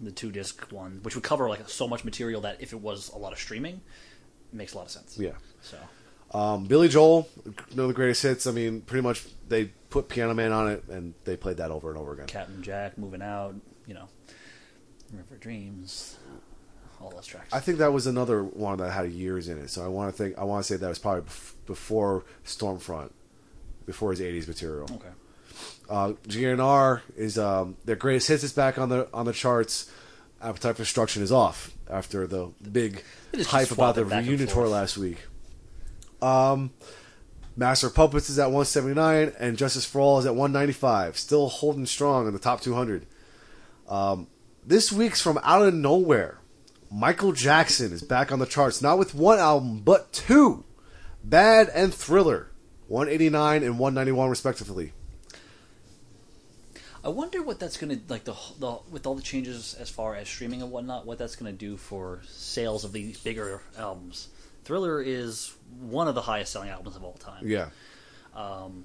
the 0.00 0.10
two 0.10 0.30
disc 0.32 0.66
one, 0.70 1.00
which 1.02 1.14
would 1.14 1.24
cover 1.24 1.48
like 1.48 1.68
so 1.68 1.86
much 1.86 2.04
material 2.04 2.40
that 2.42 2.60
if 2.60 2.72
it 2.72 2.80
was 2.80 3.10
a 3.10 3.18
lot 3.18 3.32
of 3.32 3.38
streaming, 3.38 3.74
it 4.52 4.56
makes 4.56 4.72
a 4.72 4.76
lot 4.78 4.86
of 4.86 4.90
sense. 4.90 5.18
Yeah. 5.18 5.32
So 5.60 5.76
Um, 6.38 6.64
Billy 6.64 6.88
Joel, 6.88 7.28
one 7.44 7.54
of 7.80 7.88
the 7.88 7.94
greatest 7.94 8.22
hits. 8.22 8.46
I 8.46 8.52
mean, 8.52 8.80
pretty 8.82 9.02
much 9.02 9.26
they 9.48 9.66
put 9.90 10.08
Piano 10.08 10.32
Man 10.34 10.52
on 10.52 10.68
it 10.70 10.84
and 10.88 11.14
they 11.24 11.36
played 11.36 11.56
that 11.58 11.70
over 11.70 11.90
and 11.90 11.98
over 11.98 12.12
again. 12.12 12.26
Captain 12.26 12.62
Jack 12.62 12.96
moving 12.98 13.20
out, 13.22 13.54
you 13.86 13.94
know, 13.94 14.08
River 15.12 15.36
Dreams, 15.36 16.16
all 17.00 17.10
those 17.10 17.26
tracks. 17.26 17.52
I 17.52 17.58
think 17.60 17.78
that 17.78 17.92
was 17.92 18.06
another 18.06 18.44
one 18.44 18.78
that 18.78 18.90
had 18.92 19.10
years 19.10 19.48
in 19.48 19.58
it. 19.58 19.70
So 19.70 19.84
I 19.84 19.88
want 19.88 20.14
to 20.14 20.16
think. 20.22 20.38
I 20.38 20.44
want 20.44 20.64
to 20.64 20.72
say 20.72 20.76
that 20.76 20.88
was 20.88 20.98
probably 21.00 21.22
bef- 21.22 21.54
before 21.66 22.24
Stormfront, 22.44 23.10
before 23.86 24.10
his 24.12 24.20
'80s 24.20 24.46
material. 24.46 24.84
okay. 24.84 25.08
Uh, 25.90 26.12
GNR 26.28 27.00
is 27.16 27.36
um, 27.36 27.76
their 27.84 27.96
greatest 27.96 28.28
hits 28.28 28.44
is 28.44 28.52
back 28.52 28.78
on 28.78 28.88
the 28.88 29.08
on 29.12 29.26
the 29.26 29.32
charts. 29.32 29.90
Appetite 30.40 30.76
for 30.76 30.82
Destruction 30.84 31.22
is 31.22 31.32
off 31.32 31.74
after 31.90 32.26
the 32.26 32.50
big 32.70 33.02
hype 33.34 33.70
about 33.72 33.96
the 33.96 34.02
swapping 34.02 34.08
back 34.08 34.18
and 34.20 34.28
reunion 34.28 34.48
tour 34.48 34.68
last 34.68 34.96
week. 34.96 35.18
Um, 36.22 36.70
Master 37.56 37.88
of 37.88 37.94
Puppets 37.94 38.30
is 38.30 38.38
at 38.38 38.46
179, 38.46 39.32
and 39.38 39.58
Justice 39.58 39.84
for 39.84 40.00
All 40.00 40.18
is 40.18 40.26
at 40.26 40.34
195, 40.34 41.18
still 41.18 41.48
holding 41.48 41.84
strong 41.84 42.26
in 42.26 42.32
the 42.32 42.38
top 42.38 42.60
200. 42.60 43.04
Um, 43.88 44.28
this 44.64 44.92
week's 44.92 45.20
from 45.20 45.38
out 45.42 45.66
of 45.66 45.74
nowhere. 45.74 46.38
Michael 46.90 47.32
Jackson 47.32 47.92
is 47.92 48.02
back 48.02 48.32
on 48.32 48.38
the 48.38 48.46
charts, 48.46 48.80
not 48.80 48.98
with 48.98 49.14
one 49.14 49.38
album, 49.38 49.80
but 49.80 50.12
two. 50.12 50.64
Bad 51.22 51.68
and 51.74 51.92
Thriller, 51.92 52.50
189 52.86 53.62
and 53.62 53.78
191 53.78 54.30
respectively. 54.30 54.92
I 57.02 57.08
wonder 57.08 57.42
what 57.42 57.58
that's 57.58 57.76
gonna 57.76 57.98
like 58.08 58.24
the, 58.24 58.34
the 58.58 58.78
with 58.90 59.06
all 59.06 59.14
the 59.14 59.22
changes 59.22 59.74
as 59.74 59.88
far 59.88 60.14
as 60.16 60.28
streaming 60.28 60.60
and 60.62 60.70
whatnot. 60.70 61.06
What 61.06 61.18
that's 61.18 61.36
gonna 61.36 61.52
do 61.52 61.76
for 61.76 62.20
sales 62.28 62.84
of 62.84 62.92
these 62.92 63.18
bigger 63.20 63.62
albums. 63.78 64.28
Thriller 64.64 65.00
is 65.00 65.54
one 65.80 66.08
of 66.08 66.14
the 66.14 66.20
highest 66.22 66.52
selling 66.52 66.68
albums 66.68 66.96
of 66.96 67.02
all 67.04 67.14
time. 67.14 67.46
Yeah. 67.46 67.70
Um, 68.34 68.84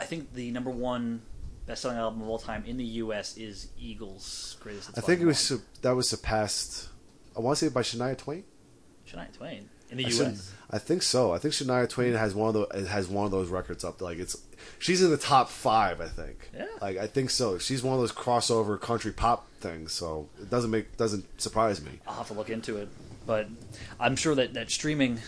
I 0.00 0.04
think 0.04 0.32
the 0.32 0.50
number 0.50 0.70
one 0.70 1.22
best 1.66 1.82
selling 1.82 1.98
album 1.98 2.22
of 2.22 2.28
all 2.28 2.38
time 2.38 2.64
in 2.66 2.76
the 2.78 2.84
U.S. 2.84 3.36
is 3.36 3.68
Eagles' 3.78 4.56
Greatest. 4.60 4.86
Hits 4.88 4.98
I 4.98 5.02
think 5.02 5.20
it 5.20 5.26
was 5.26 5.38
su- 5.38 5.62
that 5.82 5.92
was 5.94 6.08
surpassed. 6.08 6.88
I 7.36 7.40
want 7.40 7.58
to 7.58 7.66
say 7.66 7.70
by 7.72 7.82
Shania 7.82 8.16
Twain. 8.16 8.44
Shania 9.06 9.32
Twain 9.36 9.68
in 9.90 9.98
the 9.98 10.04
I, 10.04 10.08
U.S. 10.08 10.16
shouldn't- 10.16 10.40
I 10.70 10.78
think 10.78 11.02
so. 11.02 11.32
I 11.32 11.38
think 11.38 11.52
Shania 11.54 11.88
Twain 11.88 12.14
has 12.14 12.34
one 12.34 12.56
of 12.56 12.68
the 12.70 12.88
has 12.88 13.08
one 13.08 13.26
of 13.26 13.30
those 13.30 13.50
records 13.50 13.84
up. 13.84 14.00
Like 14.00 14.18
it's 14.18 14.36
she's 14.78 15.02
in 15.02 15.10
the 15.10 15.16
top 15.16 15.48
five. 15.48 16.00
I 16.00 16.08
think. 16.08 16.50
Yeah. 16.54 16.66
Like 16.80 16.96
I 16.96 17.06
think 17.06 17.30
so. 17.30 17.58
She's 17.58 17.82
one 17.82 17.94
of 17.94 18.00
those 18.00 18.12
crossover 18.12 18.80
country 18.80 19.12
pop 19.12 19.48
things. 19.60 19.92
So 19.92 20.28
it 20.40 20.50
doesn't 20.50 20.70
make 20.70 20.96
doesn't 20.96 21.40
surprise 21.40 21.82
me. 21.82 22.00
I'll 22.06 22.14
have 22.14 22.28
to 22.28 22.34
look 22.34 22.50
into 22.50 22.76
it, 22.76 22.88
but 23.26 23.48
I'm 23.98 24.16
sure 24.16 24.34
that, 24.34 24.54
that 24.54 24.70
streaming 24.70 25.20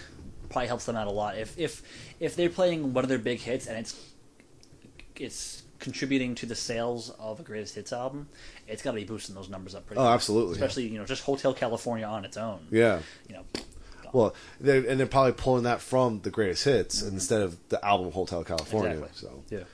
probably 0.51 0.69
helps 0.69 0.87
them 0.87 0.97
out 0.97 1.07
a 1.07 1.11
lot. 1.11 1.37
If 1.39 1.59
if 1.59 1.83
if 2.21 2.37
they're 2.37 2.51
playing 2.51 2.93
one 2.93 3.05
of 3.05 3.09
their 3.09 3.19
big 3.19 3.41
hits 3.41 3.67
and 3.67 3.79
it's 3.79 4.01
it's 5.17 5.63
contributing 5.79 6.35
to 6.35 6.47
the 6.47 6.55
sales 6.55 7.11
of 7.19 7.41
a 7.41 7.43
greatest 7.43 7.75
hits 7.75 7.93
album, 7.93 8.29
it's 8.67 8.83
got 8.83 8.93
to 8.93 8.97
be 8.97 9.05
boosting 9.05 9.35
those 9.35 9.49
numbers 9.49 9.75
up 9.75 9.87
pretty. 9.87 10.01
Oh, 10.01 10.05
much. 10.05 10.15
absolutely, 10.15 10.59
yeah. 10.59 10.65
Especially 10.65 10.89
you 10.89 10.99
know 10.99 11.05
just 11.05 11.23
Hotel 11.23 11.55
California 11.55 12.07
on 12.07 12.25
its 12.25 12.37
own. 12.37 12.67
Yeah. 12.71 13.01
You 13.29 13.37
know. 13.37 13.45
Well, 14.13 14.35
they're, 14.61 14.89
and 14.89 14.99
they're 14.99 15.07
probably 15.07 15.33
pulling 15.33 15.65
that 15.65 15.81
from 15.81 16.21
the 16.21 16.31
greatest 16.31 16.65
hits 16.65 17.03
instead 17.03 17.43
of 17.43 17.57
the 17.69 17.85
album 17.85 18.13
Hotel 18.13 18.45
California. 18.45 18.95
Mm-hmm. 18.95 19.05
Exactly. 19.05 19.29
So 19.51 19.57
Yeah. 19.57 19.65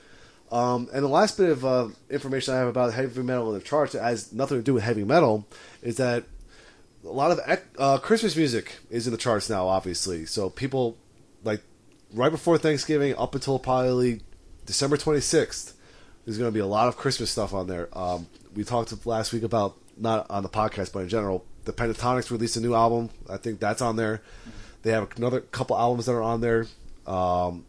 Um, 0.51 0.89
and 0.93 1.03
the 1.03 1.09
last 1.09 1.37
bit 1.37 1.49
of 1.49 1.65
uh, 1.65 1.87
information 2.09 2.53
I 2.53 2.57
have 2.57 2.67
about 2.67 2.93
heavy 2.93 3.21
metal 3.23 3.53
in 3.53 3.59
the 3.59 3.65
charts 3.65 3.93
that 3.93 4.03
has 4.03 4.31
nothing 4.31 4.57
to 4.57 4.63
do 4.63 4.75
with 4.75 4.83
heavy 4.83 5.03
metal 5.03 5.47
is 5.81 5.97
that 5.97 6.23
a 7.03 7.09
lot 7.09 7.31
of 7.31 7.59
uh, 7.77 7.97
Christmas 7.97 8.35
music 8.35 8.77
is 8.89 9.07
in 9.07 9.11
the 9.11 9.17
charts 9.17 9.49
now, 9.49 9.67
obviously. 9.67 10.25
So 10.25 10.49
people 10.49 10.97
like 11.43 11.61
right 12.13 12.31
before 12.31 12.57
Thanksgiving 12.57 13.15
up 13.17 13.35
until 13.35 13.59
probably 13.59 14.21
December 14.65 14.97
26th, 14.97 15.73
there's 16.25 16.37
going 16.37 16.49
to 16.49 16.53
be 16.53 16.59
a 16.59 16.65
lot 16.65 16.87
of 16.87 16.97
Christmas 16.97 17.29
stuff 17.29 17.53
on 17.53 17.67
there. 17.67 17.89
Um, 17.97 18.27
we 18.55 18.63
talked 18.63 19.05
last 19.05 19.33
week 19.33 19.43
about 19.43 19.75
not 19.97 20.25
on 20.29 20.43
the 20.43 20.49
podcast, 20.49 20.93
but 20.93 20.99
in 20.99 21.09
general, 21.09 21.45
the 21.65 21.73
Pentatonix 21.73 22.29
released 22.31 22.57
a 22.57 22.61
new 22.61 22.73
album. 22.75 23.09
I 23.29 23.37
think 23.37 23.59
that's 23.59 23.81
on 23.81 23.95
there. 23.95 24.21
They 24.83 24.91
have 24.91 25.09
another 25.17 25.39
couple 25.41 25.77
albums 25.77 26.05
that 26.05 26.13
are 26.13 26.21
on 26.21 26.41
there. 26.41 26.67
Um, 27.07 27.65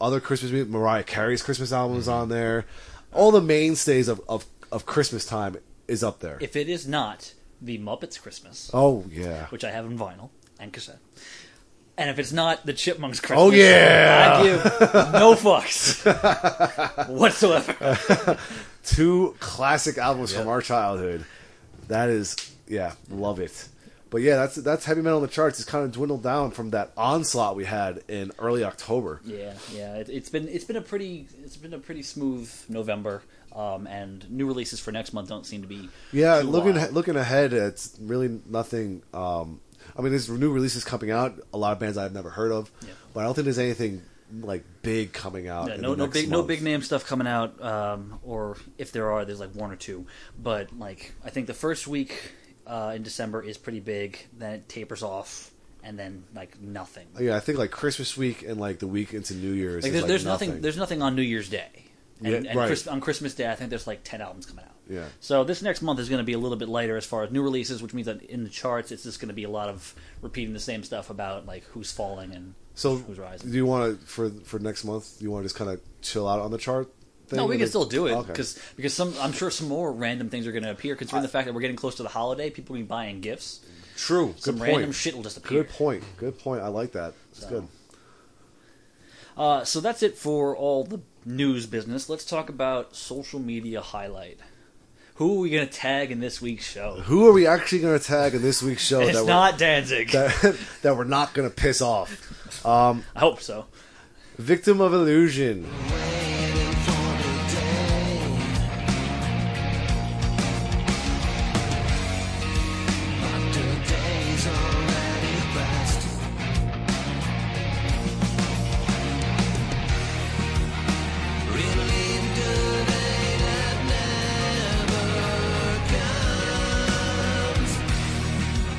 other 0.00 0.20
Christmas 0.20 0.52
music, 0.52 0.70
Mariah 0.70 1.02
Carey's 1.02 1.42
Christmas 1.42 1.72
album 1.72 1.98
is 1.98 2.08
on 2.08 2.28
there. 2.28 2.64
All 3.12 3.30
the 3.32 3.40
mainstays 3.40 4.08
of, 4.08 4.20
of, 4.28 4.46
of 4.70 4.86
Christmas 4.86 5.26
time 5.26 5.56
is 5.88 6.04
up 6.04 6.20
there. 6.20 6.38
If 6.40 6.54
it 6.56 6.68
is 6.68 6.86
not 6.86 7.34
the 7.60 7.78
Muppets 7.78 8.20
Christmas, 8.20 8.70
oh 8.72 9.04
yeah, 9.10 9.46
which 9.48 9.64
I 9.64 9.70
have 9.72 9.84
in 9.84 9.98
vinyl 9.98 10.30
and 10.60 10.72
cassette. 10.72 10.98
And 11.98 12.08
if 12.08 12.18
it's 12.18 12.32
not 12.32 12.64
the 12.64 12.72
Chipmunks 12.72 13.20
Christmas, 13.20 13.38
Oh, 13.38 13.50
yeah! 13.50 14.38
I 14.38 14.42
give 14.42 14.64
no 15.12 15.34
fucks 15.34 16.00
whatsoever. 17.08 18.38
two 18.84 19.34
classic 19.40 19.98
albums 19.98 20.32
from 20.32 20.48
our 20.48 20.62
childhood. 20.62 21.26
That 21.90 22.08
is, 22.08 22.36
yeah, 22.66 22.92
love 23.10 23.38
it. 23.40 23.68
But 24.10 24.22
yeah, 24.22 24.36
that's 24.36 24.56
that's 24.56 24.84
heavy 24.84 25.02
metal 25.02 25.18
in 25.18 25.22
the 25.22 25.28
charts. 25.30 25.60
It's 25.60 25.68
kind 25.68 25.84
of 25.84 25.92
dwindled 25.92 26.22
down 26.22 26.50
from 26.50 26.70
that 26.70 26.90
onslaught 26.96 27.54
we 27.54 27.64
had 27.64 28.02
in 28.08 28.32
early 28.40 28.64
October. 28.64 29.20
Yeah, 29.24 29.54
yeah. 29.72 29.94
It, 29.96 30.08
it's 30.08 30.28
been 30.30 30.48
it's 30.48 30.64
been 30.64 30.76
a 30.76 30.80
pretty 30.80 31.28
it's 31.44 31.56
been 31.56 31.74
a 31.74 31.78
pretty 31.78 32.02
smooth 32.02 32.50
November, 32.68 33.22
um, 33.54 33.86
and 33.86 34.28
new 34.30 34.46
releases 34.48 34.80
for 34.80 34.90
next 34.90 35.12
month 35.12 35.28
don't 35.28 35.46
seem 35.46 35.62
to 35.62 35.68
be. 35.68 35.88
Yeah, 36.12 36.42
looking 36.44 36.74
looking 36.92 37.14
ahead, 37.16 37.52
it's 37.52 37.96
really 38.00 38.40
nothing. 38.46 39.02
Um, 39.14 39.60
I 39.96 40.02
mean, 40.02 40.10
there's 40.10 40.28
new 40.28 40.52
releases 40.52 40.84
coming 40.84 41.12
out. 41.12 41.40
A 41.54 41.58
lot 41.58 41.72
of 41.72 41.78
bands 41.78 41.96
I've 41.96 42.12
never 42.12 42.30
heard 42.30 42.50
of, 42.52 42.70
Yeah. 42.82 42.90
but 43.14 43.20
I 43.20 43.24
don't 43.24 43.34
think 43.34 43.44
there's 43.44 43.58
anything 43.60 44.02
like 44.32 44.64
big 44.82 45.12
coming 45.12 45.48
out. 45.48 45.68
Yeah, 45.68 45.76
no, 45.76 45.94
no 45.94 46.06
big, 46.06 46.30
no 46.30 46.42
big 46.42 46.62
name 46.62 46.82
stuff 46.82 47.06
coming 47.06 47.26
out, 47.26 47.62
um, 47.62 48.18
or 48.22 48.56
if 48.78 48.92
there 48.92 49.10
are, 49.12 49.24
there's 49.24 49.40
like 49.40 49.54
one 49.54 49.70
or 49.70 49.76
two. 49.76 50.06
But 50.38 50.76
like, 50.78 51.12
I 51.24 51.30
think 51.30 51.46
the 51.46 51.54
first 51.54 51.86
week 51.86 52.32
uh, 52.66 52.92
in 52.94 53.02
December 53.02 53.42
is 53.42 53.58
pretty 53.58 53.80
big. 53.80 54.18
Then 54.36 54.54
it 54.54 54.68
tapers 54.68 55.02
off, 55.02 55.50
and 55.82 55.98
then 55.98 56.24
like 56.34 56.60
nothing. 56.60 57.08
Yeah, 57.18 57.36
I 57.36 57.40
think 57.40 57.58
like 57.58 57.70
Christmas 57.70 58.16
week 58.16 58.42
and 58.42 58.60
like 58.60 58.78
the 58.78 58.88
week 58.88 59.14
into 59.14 59.34
New 59.34 59.52
Year's. 59.52 59.84
Like 59.84 59.92
like, 59.92 60.06
there's 60.06 60.24
nothing. 60.24 60.50
nothing. 60.50 60.62
There's 60.62 60.76
nothing 60.76 61.02
on 61.02 61.16
New 61.16 61.22
Year's 61.22 61.48
Day, 61.48 61.68
and, 62.22 62.28
Yeah, 62.28 62.50
and 62.50 62.58
right. 62.58 62.66
Chris, 62.66 62.86
on 62.86 63.00
Christmas 63.00 63.34
Day, 63.34 63.50
I 63.50 63.54
think 63.54 63.70
there's 63.70 63.86
like 63.86 64.00
ten 64.04 64.20
albums 64.20 64.46
coming 64.46 64.64
out. 64.64 64.70
Yeah. 64.88 65.06
So 65.20 65.44
this 65.44 65.62
next 65.62 65.82
month 65.82 66.00
is 66.00 66.08
going 66.08 66.18
to 66.18 66.24
be 66.24 66.32
a 66.32 66.38
little 66.38 66.56
bit 66.56 66.68
lighter 66.68 66.96
as 66.96 67.06
far 67.06 67.22
as 67.22 67.30
new 67.30 67.42
releases, 67.42 67.80
which 67.80 67.94
means 67.94 68.06
that 68.06 68.22
in 68.22 68.42
the 68.42 68.50
charts, 68.50 68.90
it's 68.90 69.04
just 69.04 69.20
going 69.20 69.28
to 69.28 69.34
be 69.34 69.44
a 69.44 69.50
lot 69.50 69.68
of 69.68 69.94
repeating 70.20 70.52
the 70.52 70.60
same 70.60 70.82
stuff 70.82 71.10
about 71.10 71.46
like 71.46 71.62
who's 71.66 71.92
falling 71.92 72.34
and 72.34 72.54
So, 72.74 72.96
do 72.98 73.48
you 73.50 73.66
want 73.66 74.00
to 74.00 74.06
for 74.06 74.30
for 74.44 74.58
next 74.58 74.84
month? 74.84 75.18
Do 75.18 75.24
you 75.24 75.30
want 75.30 75.42
to 75.42 75.46
just 75.46 75.56
kind 75.56 75.70
of 75.70 75.80
chill 76.02 76.26
out 76.28 76.40
on 76.40 76.50
the 76.50 76.58
chart? 76.58 76.88
Thing 77.28 77.36
No, 77.36 77.46
we 77.46 77.54
can 77.54 77.60
then- 77.60 77.68
still 77.68 77.84
do 77.84 78.06
it 78.06 78.12
Okay. 78.12 78.28
because 78.28 78.58
because 78.76 78.94
some 78.94 79.14
I'm 79.20 79.32
sure 79.32 79.50
some 79.50 79.68
more 79.68 79.92
random 79.92 80.30
things 80.30 80.46
are 80.46 80.52
going 80.52 80.64
to 80.64 80.70
appear. 80.70 80.96
Considering 80.96 81.22
the 81.22 81.28
fact 81.28 81.46
that 81.46 81.52
we're 81.54 81.60
getting 81.60 81.76
close 81.76 81.94
to 81.96 82.02
the 82.02 82.08
holiday, 82.08 82.48
people 82.50 82.74
will 82.74 82.80
be 82.82 82.86
buying 82.86 83.20
gifts. 83.20 83.60
true. 83.96 84.34
Some 84.38 84.54
Good 84.56 84.62
random 84.62 84.82
point. 84.84 84.94
shit 84.94 85.14
will 85.14 85.22
just 85.22 85.36
appear. 85.36 85.62
Good 85.62 85.72
point. 85.72 86.02
Good 86.16 86.38
point. 86.38 86.62
I 86.62 86.68
like 86.68 86.92
that. 86.92 87.12
It's 87.32 87.40
So. 87.42 87.48
good. 87.48 87.68
Uh, 89.36 89.64
so 89.64 89.80
that's 89.80 90.02
it 90.02 90.16
for 90.18 90.56
all 90.56 90.84
the 90.84 91.00
news 91.24 91.66
business. 91.66 92.08
Let's 92.08 92.24
talk 92.24 92.48
about 92.48 92.96
social 92.96 93.38
media 93.40 93.80
highlight. 93.80 94.38
Who 95.16 95.36
are 95.36 95.40
we 95.40 95.50
going 95.50 95.66
to 95.68 95.72
tag 95.72 96.10
in 96.10 96.20
this 96.20 96.40
week's 96.40 96.64
show? 96.64 96.94
Who 97.04 97.26
are 97.28 97.32
we 97.32 97.46
actually 97.46 97.80
going 97.80 97.98
to 97.98 98.04
tag 98.04 98.34
in 98.34 98.40
this 98.42 98.62
week's 98.62 98.82
show 98.84 99.00
It's 99.02 99.18
that 99.18 99.26
not 99.26 99.58
Danzig. 99.58 100.10
that, 100.12 100.56
that 100.82 100.96
we're 100.96 101.04
not 101.04 101.34
going 101.34 101.48
to 101.48 101.54
piss 101.54 101.80
off? 101.82 102.39
Um, 102.64 103.04
I 103.14 103.20
hope 103.20 103.40
so. 103.40 103.66
Victim 104.38 104.80
of 104.80 104.92
illusion. 104.92 105.66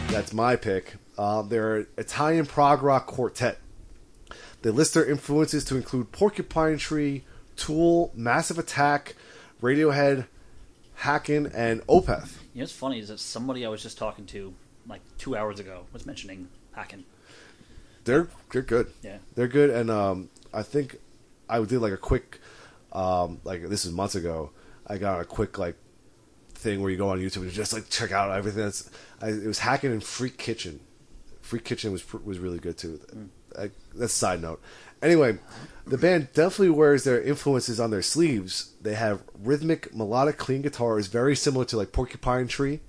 That's 0.09 0.33
my 0.33 0.55
pick. 0.55 0.93
Uh, 1.17 1.41
they're 1.41 1.87
Italian 1.97 2.45
prog 2.45 2.83
rock 2.83 3.07
quartet. 3.07 3.60
They 4.61 4.69
list 4.69 4.93
their 4.93 5.05
influences 5.05 5.63
to 5.65 5.75
include 5.75 6.11
Porcupine 6.11 6.77
Tree, 6.77 7.23
Tool, 7.55 8.11
Massive 8.15 8.59
Attack, 8.59 9.15
Radiohead, 9.61 10.27
Haken, 10.99 11.51
and 11.53 11.81
Opeth. 11.87 12.37
You 12.53 12.59
know 12.59 12.63
what's 12.63 12.71
funny 12.71 12.99
is 12.99 13.07
that 13.07 13.19
somebody 13.19 13.65
I 13.65 13.69
was 13.69 13.81
just 13.81 13.97
talking 13.97 14.25
to 14.27 14.53
like 14.87 15.01
two 15.17 15.35
hours 15.35 15.59
ago 15.59 15.85
was 15.93 16.05
mentioning 16.05 16.47
Haken. 16.77 17.03
They're 18.03 18.27
they're 18.51 18.61
good. 18.61 18.91
Yeah. 19.03 19.17
they're 19.35 19.47
good, 19.47 19.69
and 19.69 19.89
um, 19.91 20.29
I 20.53 20.63
think 20.63 20.97
I 21.49 21.61
did 21.63 21.79
like 21.79 21.93
a 21.93 21.97
quick, 21.97 22.39
um, 22.91 23.39
like 23.43 23.67
this 23.67 23.85
is 23.85 23.91
months 23.91 24.15
ago. 24.15 24.51
I 24.87 24.97
got 24.97 25.21
a 25.21 25.25
quick 25.25 25.57
like 25.57 25.75
thing 26.53 26.81
where 26.81 26.91
you 26.91 26.97
go 26.97 27.09
on 27.09 27.19
YouTube 27.19 27.41
and 27.43 27.51
just 27.51 27.73
like 27.73 27.89
check 27.89 28.11
out 28.11 28.31
everything. 28.31 28.63
That's 28.63 28.89
I, 29.21 29.29
it 29.29 29.45
was 29.45 29.59
Haken 29.59 29.91
and 29.91 30.03
Freak 30.03 30.37
Kitchen. 30.37 30.79
Freak 31.41 31.63
Kitchen 31.63 31.91
was 31.91 32.11
was 32.23 32.39
really 32.39 32.59
good 32.59 32.77
too. 32.77 32.99
That's 33.55 33.71
a 33.99 34.07
side 34.07 34.41
note. 34.41 34.61
Anyway, 35.01 35.39
the 35.85 35.97
band 35.97 36.29
definitely 36.33 36.69
wears 36.69 37.03
their 37.03 37.21
influences 37.21 37.79
on 37.79 37.89
their 37.91 38.01
sleeves. 38.01 38.73
They 38.81 38.93
have 38.93 39.23
rhythmic, 39.41 39.93
melodic, 39.93 40.37
clean 40.37 40.61
guitars, 40.61 41.07
very 41.07 41.35
similar 41.35 41.65
to 41.65 41.77
like 41.77 41.91
Porcupine 41.91 42.47
Tree, 42.47 42.81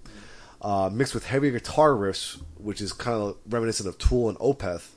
uh, 0.61 0.91
mixed 0.93 1.15
with 1.15 1.27
heavy 1.27 1.51
guitar 1.51 1.91
riffs, 1.93 2.41
which 2.59 2.81
is 2.81 2.93
kind 2.93 3.17
of 3.17 3.37
reminiscent 3.49 3.89
of 3.89 3.99
Tool 3.99 4.29
and 4.29 4.39
Opeth. 4.39 4.91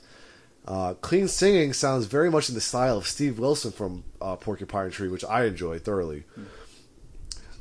Uh, 0.66 0.94
clean 0.94 1.28
singing 1.28 1.72
sounds 1.72 2.06
very 2.06 2.30
much 2.30 2.48
in 2.48 2.54
the 2.54 2.60
style 2.60 2.98
of 2.98 3.06
Steve 3.06 3.38
Wilson 3.38 3.70
from 3.70 4.04
uh, 4.20 4.36
Porcupine 4.36 4.90
Tree, 4.90 5.08
which 5.08 5.24
I 5.24 5.44
enjoy 5.44 5.78
thoroughly. 5.78 6.24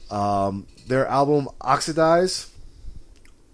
Um, 0.09 0.67
their 0.87 1.07
album 1.07 1.47
Oxidize 1.61 2.51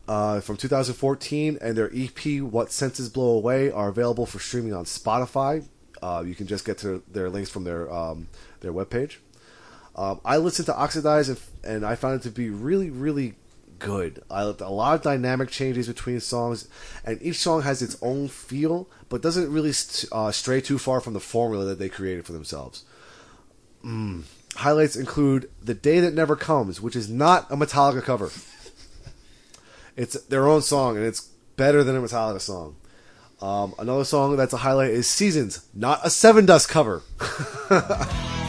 uh, 0.08 0.42
from 0.42 0.58
2014 0.58 1.58
and 1.62 1.78
their 1.78 1.92
EP 1.94 2.42
What 2.42 2.72
Senses 2.72 3.10
Blow 3.10 3.38
Away 3.38 3.72
are 3.72 3.90
available 3.90 4.26
for 4.26 4.40
streaming 4.40 4.74
on 4.74 4.86
Spotify. 4.86 5.66
Uh, 6.02 6.24
you 6.26 6.36
can 6.36 6.48
just 6.48 6.66
get 6.66 6.78
to 6.80 7.04
their 7.12 7.30
links 7.30 7.50
from 7.50 7.64
their 7.64 7.92
um, 7.92 8.28
their 8.62 8.74
webpage. 8.74 9.18
Um, 9.96 10.22
I 10.24 10.38
listened 10.38 10.68
to 10.68 10.76
Oxidize 10.76 11.30
and, 11.30 11.40
and 11.64 11.86
I 11.86 11.96
found 11.96 12.22
it 12.22 12.24
to 12.24 12.32
be 12.32 12.50
really, 12.50 12.90
really 12.90 13.36
good. 13.82 14.24
I 14.32 14.42
a 14.42 14.70
lot 14.70 14.96
of 14.96 15.02
dynamic 15.02 15.50
changes 15.50 15.88
between 15.88 16.20
songs, 16.20 16.68
and 17.04 17.22
each 17.22 17.38
song 17.38 17.64
has 17.64 17.82
its 17.82 17.98
own 18.02 18.30
feel, 18.30 18.88
but 19.10 19.22
doesn't 19.22 19.52
really 19.52 19.74
st- 19.74 20.12
uh, 20.12 20.32
stray 20.32 20.62
too 20.62 20.78
far 20.78 21.02
from 21.02 21.14
the 21.14 21.20
formula 21.20 21.66
that 21.66 21.80
they 21.80 21.90
created 21.90 22.26
for 22.26 22.32
themselves. 22.32 22.86
Mm. 23.84 24.24
Highlights 24.56 24.96
include 24.96 25.50
"The 25.62 25.74
Day 25.74 26.00
That 26.00 26.14
Never 26.14 26.36
Comes," 26.36 26.80
which 26.80 26.96
is 26.96 27.10
not 27.10 27.52
a 27.52 27.56
Metallica 27.56 28.04
cover. 28.04 28.32
It's 29.96 30.14
their 30.26 30.48
own 30.48 30.62
song, 30.62 30.98
and 30.98 31.06
it's 31.06 31.22
better 31.58 31.84
than 31.84 31.96
a 31.96 32.02
Metallica 32.02 32.42
song. 32.42 32.76
Um, 33.42 33.74
another 33.80 34.06
song 34.06 34.38
that's 34.38 34.54
a 34.54 34.58
highlight 34.58 34.92
is 34.92 35.08
"Seasons," 35.08 35.66
not 35.74 36.06
a 36.06 36.10
Sevendust 36.10 36.70
cover. 36.70 37.02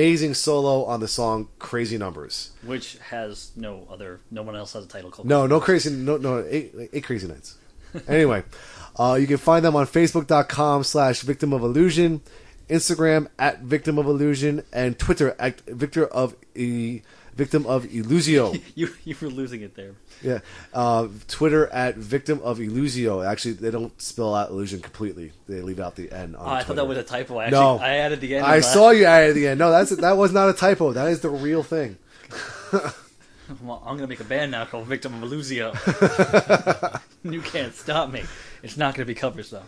amazing 0.00 0.32
solo 0.32 0.84
on 0.84 1.00
the 1.00 1.08
song 1.08 1.48
"Crazy 1.58 1.98
Numbers." 1.98 2.52
which 2.64 2.96
has 3.10 3.52
no 3.54 3.86
other. 3.90 4.20
No 4.30 4.42
one 4.42 4.56
else 4.56 4.72
has 4.72 4.86
a 4.86 4.88
title 4.88 5.10
called. 5.10 5.28
No, 5.28 5.46
no 5.46 5.60
crazy, 5.60 5.90
no, 5.90 6.16
no, 6.16 6.42
eight, 6.48 6.74
eight 6.92 7.04
crazy 7.04 7.28
nights. 7.28 7.58
anyway, 8.08 8.42
uh, 8.98 9.18
you 9.20 9.26
can 9.26 9.36
find 9.36 9.62
them 9.62 9.76
on 9.76 9.86
Facebook.com 9.86 10.84
slash 10.84 11.20
Victim 11.20 11.52
of 11.52 11.62
Illusion, 11.62 12.22
Instagram 12.70 13.28
at 13.38 13.60
Victim 13.60 13.98
of 13.98 14.06
Illusion, 14.06 14.62
and 14.72 14.98
Twitter 14.98 15.36
at 15.38 15.60
Victor 15.66 16.06
of 16.06 16.34
e, 16.54 17.02
Victim 17.40 17.64
of 17.64 17.84
Illusio. 17.86 18.60
You 18.74 18.90
you 19.04 19.16
were 19.18 19.28
losing 19.28 19.62
it 19.62 19.74
there. 19.74 19.94
yeah, 20.22 20.40
uh, 20.74 21.08
Twitter 21.26 21.68
at 21.68 21.96
Victim 21.96 22.38
of 22.42 22.58
Illusio. 22.58 23.26
Actually, 23.26 23.54
they 23.54 23.70
don't 23.70 23.98
spell 24.00 24.34
out 24.34 24.50
illusion 24.50 24.80
completely; 24.80 25.32
they 25.48 25.62
leave 25.62 25.80
out 25.80 25.96
the 25.96 26.12
N. 26.12 26.34
On 26.34 26.46
Oh, 26.46 26.50
I 26.50 26.62
thought 26.62 26.76
that 26.76 26.86
was 26.86 26.98
a 26.98 27.02
typo. 27.02 27.38
I 27.38 27.44
actually, 27.46 27.60
No. 27.60 27.78
I 27.78 27.96
added 27.96 28.20
the 28.20 28.36
end. 28.36 28.44
I 28.44 28.60
saw 28.60 28.90
you 28.90 29.06
added 29.06 29.34
the 29.36 29.48
end. 29.48 29.58
No, 29.58 29.70
that's 29.70 29.88
that 29.96 30.18
was 30.18 30.32
not 30.32 30.50
a 30.50 30.52
typo. 30.52 30.92
That 30.92 31.08
is 31.08 31.20
the 31.20 31.30
real 31.30 31.62
thing. 31.62 31.96
Well, 33.64 33.82
I'm 33.84 33.96
gonna 33.96 34.06
make 34.06 34.20
a 34.20 34.24
band 34.24 34.52
now 34.52 34.64
called 34.64 34.86
Victim 34.86 35.12
of 35.20 35.28
Illusio. 35.28 35.74
you 37.24 37.40
can't 37.42 37.74
stop 37.74 38.12
me. 38.12 38.22
It's 38.62 38.76
not 38.76 38.94
gonna 38.94 39.06
be 39.06 39.14
covers 39.16 39.50
though. 39.50 39.64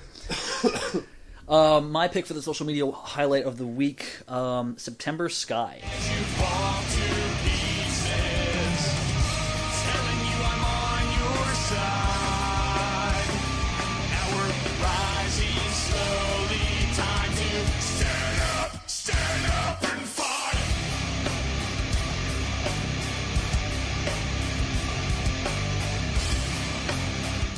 um, 1.53 1.91
my 1.99 2.07
pick 2.07 2.27
for 2.27 2.35
the 2.35 2.43
social 2.43 2.65
media 2.65 2.89
highlight 2.89 3.45
of 3.45 3.59
the 3.59 3.67
week: 3.67 4.07
um, 4.29 4.79
September 4.79 5.29
Sky. 5.29 5.83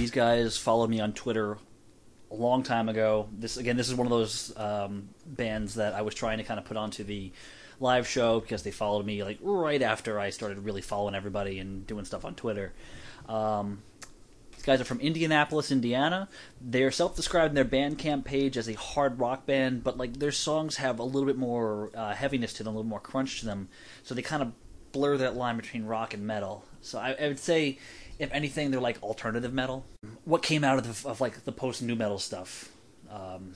These 0.05 0.11
guys 0.11 0.59
followed 0.59 0.91
me 0.91 1.01
on 1.01 1.15
Twitter 1.15 1.57
a 2.31 2.35
long 2.35 2.63
time 2.63 2.91
ago. 2.91 3.27
This 3.39 3.57
again, 3.57 3.79
this 3.79 3.89
is 3.89 3.95
one 3.95 4.07
of 4.07 4.11
those 4.11 4.55
um, 4.55 5.09
bands 5.25 5.77
that 5.77 5.95
I 5.95 6.03
was 6.03 6.15
trying 6.15 6.37
to 6.37 6.45
kind 6.45 6.61
of 6.61 6.67
put 6.67 6.77
onto 6.77 7.05
the 7.05 7.33
live 7.81 8.07
show 8.07 8.39
because 8.39 8.65
they 8.65 8.71
followed 8.71 9.07
me 9.07 9.25
like 9.25 9.39
right 9.41 9.81
after 9.81 10.21
I 10.21 10.29
started 10.29 10.59
really 10.59 10.83
following 10.83 11.15
everybody 11.15 11.59
and 11.59 11.87
doing 11.87 12.05
stuff 12.05 12.27
on 12.27 12.35
Twitter. 12.35 12.75
Um, 13.31 13.83
these 14.55 14.67
guys 14.67 14.79
are 14.83 14.85
from 14.85 15.01
Indianapolis, 15.01 15.73
Indiana. 15.73 16.29
They're 16.61 16.91
self-described 16.91 17.53
in 17.53 17.55
their 17.55 17.65
Bandcamp 17.65 18.27
page 18.27 18.59
as 18.59 18.69
a 18.69 18.75
hard 18.75 19.19
rock 19.19 19.47
band, 19.47 19.85
but 19.85 19.97
like 19.97 20.19
their 20.19 20.33
songs 20.33 20.77
have 20.77 20.99
a 20.99 21.03
little 21.03 21.25
bit 21.25 21.39
more 21.39 21.91
uh, 21.95 22.13
heaviness 22.13 22.53
to 22.53 22.63
them, 22.63 22.75
a 22.75 22.77
little 22.77 22.91
more 22.91 23.01
crunch 23.01 23.41
to 23.41 23.47
them. 23.47 23.71
So 24.03 24.15
they 24.15 24.21
kind 24.21 24.43
of 24.43 24.53
blur 24.93 25.17
that 25.17 25.35
line 25.35 25.57
between 25.57 25.87
rock 25.87 26.13
and 26.13 26.27
metal. 26.27 26.67
So 26.83 26.99
I, 26.99 27.17
I 27.19 27.29
would 27.29 27.39
say, 27.39 27.79
if 28.19 28.32
anything, 28.32 28.70
they're 28.70 28.81
like 28.81 29.03
alternative 29.03 29.53
metal. 29.53 29.86
What 30.24 30.43
came 30.43 30.65
out 30.65 30.78
of, 30.78 31.03
the, 31.03 31.09
of 31.09 31.20
like 31.20 31.45
the 31.45 31.53
post 31.53 31.82
nu 31.82 31.95
metal 31.95 32.19
stuff? 32.19 32.70
Um, 33.11 33.55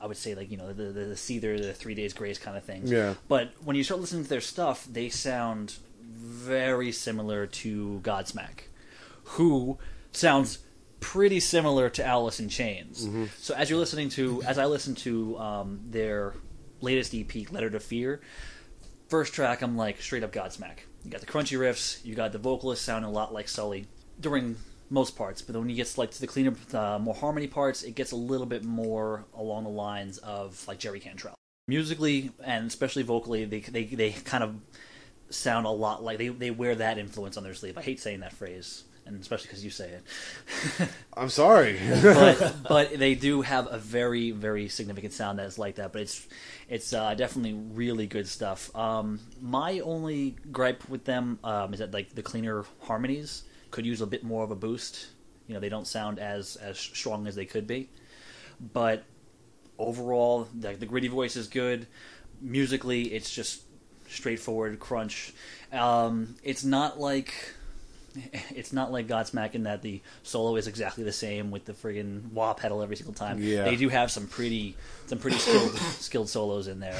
I 0.00 0.06
would 0.06 0.16
say 0.16 0.34
like 0.34 0.50
you 0.50 0.56
know 0.56 0.72
the 0.72 0.84
the, 0.84 1.04
the 1.04 1.14
Seether, 1.14 1.60
the 1.60 1.72
Three 1.72 1.94
Days 1.94 2.12
Grace 2.12 2.38
kind 2.38 2.56
of 2.56 2.64
things. 2.64 2.90
Yeah. 2.90 3.14
But 3.28 3.52
when 3.64 3.76
you 3.76 3.84
start 3.84 4.00
listening 4.00 4.24
to 4.24 4.28
their 4.28 4.40
stuff, 4.40 4.86
they 4.90 5.08
sound 5.08 5.76
very 6.02 6.92
similar 6.92 7.46
to 7.46 8.00
Godsmack, 8.02 8.62
who 9.24 9.78
sounds 10.12 10.58
pretty 11.00 11.40
similar 11.40 11.88
to 11.90 12.04
Alice 12.04 12.40
in 12.40 12.48
Chains. 12.48 13.08
So 13.38 13.54
as 13.54 13.70
you're 13.70 13.78
listening 13.78 14.08
to, 14.10 14.42
as 14.42 14.58
I 14.58 14.66
listen 14.66 14.94
to 14.96 15.38
um, 15.38 15.80
their 15.88 16.34
latest 16.80 17.14
EP, 17.14 17.50
Letter 17.52 17.70
to 17.70 17.80
Fear, 17.80 18.20
first 19.08 19.32
track 19.32 19.62
I'm 19.62 19.76
like 19.76 20.00
straight 20.00 20.24
up 20.24 20.32
Godsmack. 20.32 20.78
You 21.04 21.10
got 21.10 21.20
the 21.20 21.26
crunchy 21.26 21.58
riffs, 21.58 22.04
you 22.04 22.14
got 22.14 22.32
the 22.32 22.38
vocalist 22.38 22.84
sounding 22.84 23.08
a 23.08 23.12
lot 23.12 23.32
like 23.32 23.48
Sully 23.48 23.86
during 24.20 24.56
most 24.90 25.16
parts, 25.16 25.42
but 25.42 25.52
then 25.52 25.62
when 25.62 25.70
you 25.70 25.76
get 25.76 25.86
to, 25.86 26.00
like 26.00 26.10
to 26.12 26.20
the 26.20 26.26
cleaner, 26.26 26.54
uh, 26.72 26.98
more 26.98 27.14
harmony 27.14 27.46
parts, 27.46 27.82
it 27.82 27.94
gets 27.94 28.12
a 28.12 28.16
little 28.16 28.46
bit 28.46 28.64
more 28.64 29.24
along 29.34 29.64
the 29.64 29.70
lines 29.70 30.18
of 30.18 30.66
like 30.66 30.78
Jerry 30.78 31.00
Cantrell. 31.00 31.34
Musically 31.66 32.30
and 32.42 32.66
especially 32.66 33.02
vocally, 33.02 33.44
they 33.44 33.60
they 33.60 33.84
they 33.84 34.12
kind 34.12 34.42
of 34.42 34.56
sound 35.30 35.66
a 35.66 35.70
lot 35.70 36.02
like 36.02 36.18
they 36.18 36.28
they 36.28 36.50
wear 36.50 36.74
that 36.74 36.98
influence 36.98 37.36
on 37.36 37.44
their 37.44 37.54
sleeve. 37.54 37.76
I 37.76 37.82
hate 37.82 38.00
saying 38.00 38.20
that 38.20 38.32
phrase, 38.32 38.84
and 39.04 39.20
especially 39.20 39.48
because 39.48 39.62
you 39.62 39.70
say 39.70 39.90
it 39.90 40.88
I'm 41.14 41.28
sorry. 41.28 41.78
but 42.02 42.56
but 42.68 42.98
they 42.98 43.14
do 43.14 43.42
have 43.42 43.70
a 43.70 43.76
very 43.76 44.30
very 44.30 44.68
significant 44.68 45.12
sound 45.12 45.38
that 45.38 45.46
is 45.46 45.58
like 45.58 45.74
that. 45.74 45.92
But 45.92 46.02
it's 46.02 46.26
it's 46.70 46.94
uh, 46.94 47.12
definitely 47.12 47.52
really 47.52 48.06
good 48.06 48.26
stuff. 48.26 48.74
Um, 48.74 49.20
my 49.42 49.80
only 49.80 50.36
gripe 50.50 50.88
with 50.88 51.04
them 51.04 51.38
um, 51.44 51.74
is 51.74 51.80
that 51.80 51.92
like 51.92 52.14
the 52.14 52.22
cleaner 52.22 52.64
harmonies 52.80 53.42
could 53.70 53.86
use 53.86 54.00
a 54.00 54.06
bit 54.06 54.24
more 54.24 54.44
of 54.44 54.50
a 54.50 54.56
boost. 54.56 55.08
You 55.46 55.54
know, 55.54 55.60
they 55.60 55.68
don't 55.68 55.86
sound 55.86 56.18
as 56.18 56.56
as 56.56 56.78
strong 56.78 57.26
as 57.26 57.34
they 57.34 57.46
could 57.46 57.66
be. 57.66 57.88
But 58.72 59.04
overall, 59.78 60.48
the, 60.54 60.74
the 60.74 60.86
gritty 60.86 61.08
voice 61.08 61.36
is 61.36 61.48
good. 61.48 61.86
Musically, 62.40 63.02
it's 63.02 63.30
just 63.30 63.62
straightforward 64.08 64.78
crunch. 64.80 65.32
Um, 65.72 66.36
it's 66.42 66.64
not 66.64 66.98
like 66.98 67.34
it's 68.54 68.72
not 68.72 68.92
like 68.92 69.06
Godsmack 69.06 69.54
in 69.54 69.64
that 69.64 69.82
the 69.82 70.00
solo 70.22 70.56
is 70.56 70.66
exactly 70.66 71.04
the 71.04 71.12
same 71.12 71.50
with 71.50 71.64
the 71.64 71.72
friggin' 71.72 72.32
wah 72.32 72.54
pedal 72.54 72.82
every 72.82 72.96
single 72.96 73.14
time. 73.14 73.40
Yeah. 73.40 73.64
They 73.64 73.76
do 73.76 73.88
have 73.88 74.10
some 74.10 74.26
pretty 74.26 74.76
some 75.06 75.18
pretty 75.18 75.38
skilled 75.38 75.76
skilled 75.98 76.28
solos 76.28 76.68
in 76.68 76.80
there. 76.80 76.98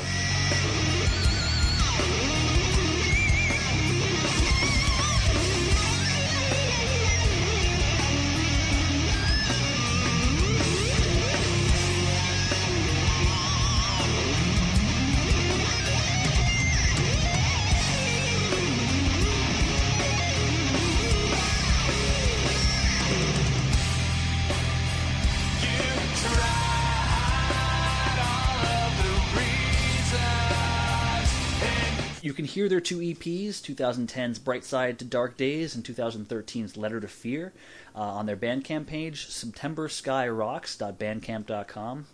You 32.78 32.84
can 32.84 33.00
their 33.00 33.14
two 33.14 33.14
EPs, 33.14 33.60
2010's 33.60 34.38
Bright 34.38 34.64
Side 34.64 35.00
to 35.00 35.04
Dark 35.04 35.36
Days 35.36 35.74
and 35.74 35.82
2013's 35.82 36.76
Letter 36.76 37.00
to 37.00 37.08
Fear, 37.08 37.52
uh, 37.96 37.98
on 37.98 38.26
their 38.26 38.36
Bandcamp 38.36 38.86
page, 38.86 39.26
septembersskyrocks.bandcamp.com. 39.26 42.06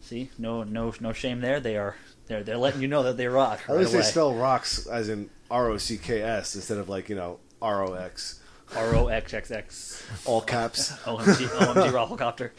See, 0.00 0.30
no, 0.38 0.62
no, 0.62 0.94
no 1.00 1.12
shame 1.12 1.40
there. 1.40 1.58
They 1.58 1.76
are, 1.76 1.96
they're, 2.28 2.44
they're 2.44 2.56
letting 2.56 2.82
you 2.82 2.88
know 2.88 3.02
that 3.02 3.16
they 3.16 3.26
rock. 3.26 3.62
At 3.64 3.68
right 3.70 3.78
least 3.80 3.92
they 3.92 4.02
spell 4.02 4.32
rocks 4.34 4.86
as 4.86 5.08
in 5.08 5.28
R 5.50 5.68
O 5.70 5.76
C 5.76 5.98
K 5.98 6.22
S 6.22 6.54
instead 6.54 6.78
of 6.78 6.88
like 6.88 7.08
you 7.08 7.16
know 7.16 7.40
R 7.60 7.84
O 7.84 7.94
X, 7.94 8.38
R 8.76 8.94
O 8.94 9.08
X 9.08 9.34
X 9.34 9.50
X 9.50 10.04
all 10.24 10.40
caps. 10.40 10.92
OMG 11.04 11.48
OMG 11.48 11.90
Rafflecopter. 11.90 12.50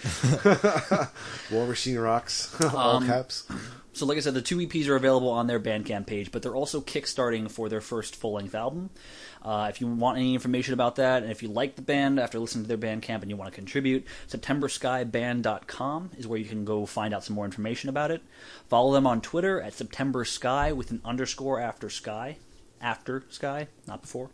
War 1.51 1.65
Machine 1.67 1.97
rocks, 1.97 2.53
all 2.73 2.97
Um, 2.97 3.07
caps. 3.07 3.45
So, 3.95 4.07
like 4.07 4.17
I 4.17 4.21
said, 4.21 4.33
the 4.33 4.41
two 4.41 4.57
EPs 4.57 4.87
are 4.87 4.95
available 4.95 5.29
on 5.29 5.45
their 5.45 5.59
Bandcamp 5.59 6.07
page, 6.07 6.31
but 6.31 6.41
they're 6.41 6.55
also 6.55 6.81
kickstarting 6.81 7.49
for 7.49 7.69
their 7.69 7.79
first 7.79 8.15
full 8.15 8.33
length 8.33 8.55
album. 8.55 8.89
Uh, 9.43 9.67
if 9.69 9.79
you 9.79 9.87
want 9.87 10.17
any 10.17 10.33
information 10.33 10.73
about 10.73 10.95
that, 10.95 11.21
and 11.21 11.31
if 11.31 11.43
you 11.43 11.49
like 11.49 11.75
the 11.75 11.83
band 11.83 12.19
after 12.19 12.39
listening 12.39 12.65
to 12.65 12.75
their 12.75 12.77
Bandcamp 12.77 13.21
and 13.21 13.29
you 13.29 13.37
want 13.37 13.51
to 13.51 13.55
contribute, 13.55 14.05
SeptemberSkyBand.com 14.29 16.09
is 16.17 16.25
where 16.25 16.39
you 16.39 16.45
can 16.45 16.65
go 16.65 16.87
find 16.87 17.13
out 17.13 17.23
some 17.23 17.35
more 17.35 17.45
information 17.45 17.87
about 17.87 18.09
it. 18.09 18.23
Follow 18.67 18.93
them 18.93 19.05
on 19.05 19.21
Twitter 19.21 19.61
at 19.61 19.73
September 19.73 20.25
Sky 20.25 20.71
with 20.71 20.89
an 20.89 21.01
underscore 21.05 21.59
after 21.59 21.87
Sky. 21.87 22.37
After 22.81 23.23
Sky, 23.29 23.67
not 23.87 24.01
before. 24.01 24.31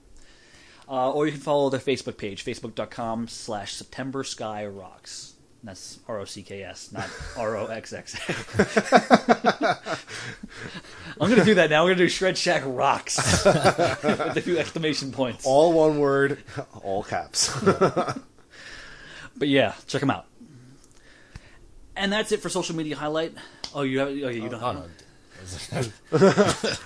Uh, 0.87 1.11
or 1.11 1.25
you 1.25 1.33
can 1.33 1.41
follow 1.41 1.69
their 1.69 1.81
Facebook 1.81 2.17
page, 2.17 2.45
facebook.com 2.45 3.27
slash 3.27 3.73
September 3.73 4.23
Sky 4.23 4.65
Rocks. 4.65 5.33
That's 5.63 5.99
R 6.07 6.19
O 6.19 6.25
C 6.25 6.41
K 6.41 6.63
S, 6.63 6.91
not 6.91 7.09
R 7.37 7.57
O 7.57 7.65
X 7.67 7.91
X. 7.93 8.15
I'm 11.19 11.29
gonna 11.29 11.43
do 11.43 11.55
that 11.55 11.69
now. 11.69 11.83
We're 11.83 11.89
gonna 11.91 12.05
do 12.05 12.09
Shred 12.09 12.37
Shack 12.37 12.63
Rocks 12.65 13.17
with 13.45 14.37
a 14.37 14.41
few 14.41 14.57
exclamation 14.57 15.11
points. 15.11 15.45
All 15.45 15.73
one 15.73 15.99
word, 15.99 16.41
all 16.81 17.03
caps. 17.03 17.53
But 17.61 19.47
yeah, 19.47 19.73
check 19.87 20.01
them 20.01 20.11
out. 20.11 20.25
And 21.95 22.11
that's 22.11 22.31
it 22.31 22.41
for 22.41 22.49
social 22.49 22.75
media 22.75 22.95
highlight. 22.95 23.33
Oh, 23.73 23.81
you 23.83 23.99
have? 23.99 24.09
Oh, 24.09 24.11
yeah, 24.11 24.29
you 24.29 24.49
don't. 24.49 24.55
Oh, 24.55 24.67
Have 24.67 24.75
no. 24.75 24.85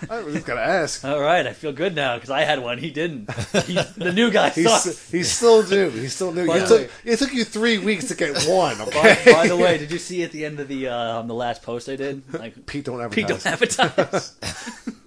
I 0.10 0.22
was 0.24 0.44
gonna 0.44 0.62
ask. 0.62 1.04
All 1.06 1.20
right, 1.20 1.46
I 1.48 1.54
feel 1.54 1.72
good 1.74 1.96
now 1.96 2.16
because 2.16 2.30
I 2.30 2.42
had 2.42 2.60
one. 2.62 2.78
He 2.78 2.92
didn't. 2.92 3.32
He, 3.66 3.74
the 3.98 4.12
new 4.14 4.32
guy 4.32 4.50
He's, 4.50 4.70
sucks. 4.70 5.12
he's 5.12 5.32
still 5.32 5.64
new. 5.68 5.90
He's 5.90 6.14
still 6.16 6.32
new. 6.32 6.46
By 6.48 6.58
It 6.58 6.60
the 6.62 6.68
took, 6.68 6.80
way- 6.82 6.90
it 7.12 7.20
took 7.20 7.34
you 7.34 7.44
three 7.44 7.78
weeks 7.78 8.08
to 8.10 8.16
get 8.16 8.44
one. 8.48 8.78
By, 8.78 8.84
Okay. 8.86 9.32
by 9.34 9.48
the 9.48 9.58
way, 9.58 9.78
did 9.78 9.92
you 9.92 10.00
see 10.00 10.24
at 10.24 10.32
the 10.32 10.46
end 10.46 10.60
of 10.60 10.68
the 10.68 10.88
uh, 10.90 11.20
on 11.20 11.28
the 11.28 11.34
last 11.34 11.64
post 11.64 11.90
I 11.90 11.96
did? 11.96 12.22
Like 12.34 12.66
Pete 12.66 12.86
don't 12.86 13.00
ever. 13.02 13.10
Pete 13.14 13.28
don't 13.28 13.46
advertise. 13.46 14.36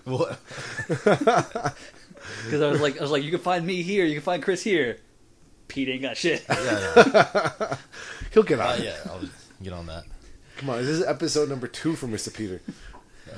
What? 0.06 0.38
Because 2.44 2.62
I 2.62 2.68
was 2.70 2.80
like, 2.80 2.98
I 2.98 3.02
was 3.02 3.10
like, 3.10 3.24
you 3.24 3.30
can 3.30 3.40
find 3.40 3.66
me 3.66 3.82
here, 3.82 4.04
you 4.04 4.14
can 4.14 4.22
find 4.22 4.42
Chris 4.42 4.62
here. 4.62 4.98
Pete 5.68 5.88
ain't 5.88 6.02
got 6.02 6.16
shit. 6.16 6.44
Yeah, 6.48 6.92
yeah. 6.96 7.76
He'll 8.32 8.44
get 8.44 8.60
Uh, 8.60 8.68
on. 8.68 8.78
it. 8.78 8.84
yeah, 8.84 8.96
I'll 9.06 9.20
get 9.62 9.72
on 9.72 9.86
that. 9.86 10.04
Come 10.58 10.70
on, 10.70 10.76
this 10.78 10.88
is 10.88 11.04
episode 11.04 11.48
number 11.48 11.66
two 11.66 11.94
for 11.96 12.06
Mr. 12.06 12.32
Peter. 12.32 12.60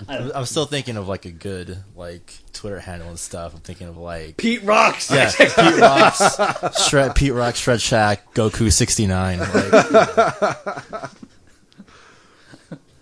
I'm, 0.08 0.32
I'm 0.34 0.44
still 0.44 0.66
thinking 0.66 0.96
of 0.96 1.08
like 1.08 1.24
a 1.24 1.30
good 1.30 1.78
like 1.96 2.32
Twitter 2.52 2.80
handle 2.80 3.08
and 3.08 3.18
stuff. 3.18 3.54
I'm 3.54 3.60
thinking 3.60 3.88
of 3.88 3.96
like 3.96 4.36
Pete 4.36 4.62
rocks. 4.64 5.10
yeah, 5.10 5.30
Pete 5.38 5.80
Rocks, 5.80 6.86
Shred, 6.88 7.14
Pete 7.14 7.32
Rock, 7.32 7.56
Shred 7.56 7.80
Shack, 7.80 8.34
Goku 8.34 8.72
69. 8.72 9.38
Like, 9.38 11.10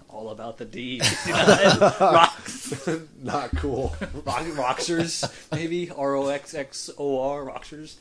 All 0.09 0.31
about 0.31 0.59
the 0.59 0.65
D. 0.65 1.01
69. 1.01 1.79
rocks. 2.01 2.89
Not 3.23 3.51
cool. 3.57 3.95
Rock, 4.25 4.45
roxers, 4.57 5.25
maybe 5.53 5.91
R 5.91 6.15
O 6.15 6.29
X 6.29 6.55
X 6.55 6.91
O 6.99 7.21
R 7.21 7.45
roxers. 7.45 7.97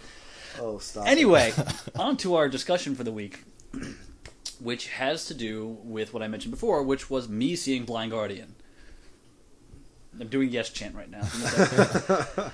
Oh, 0.60 0.78
stop. 0.80 1.08
Anyway, 1.08 1.54
on 1.96 2.16
to 2.18 2.36
our 2.36 2.48
discussion 2.48 2.96
for 2.96 3.04
the 3.04 3.12
week, 3.12 3.40
which 4.60 4.88
has 4.88 5.26
to 5.26 5.34
do 5.34 5.78
with 5.84 6.14
what 6.14 6.24
I 6.24 6.28
mentioned 6.30 6.52
before, 6.52 6.82
which 6.84 7.10
was 7.10 7.28
me 7.28 7.56
seeing 7.56 7.84
Blind 7.84 8.12
Guardian. 8.12 8.56
I'm 10.20 10.28
doing 10.28 10.50
yes 10.50 10.70
chant 10.70 10.96
right 10.96 11.10
now. 11.10 11.22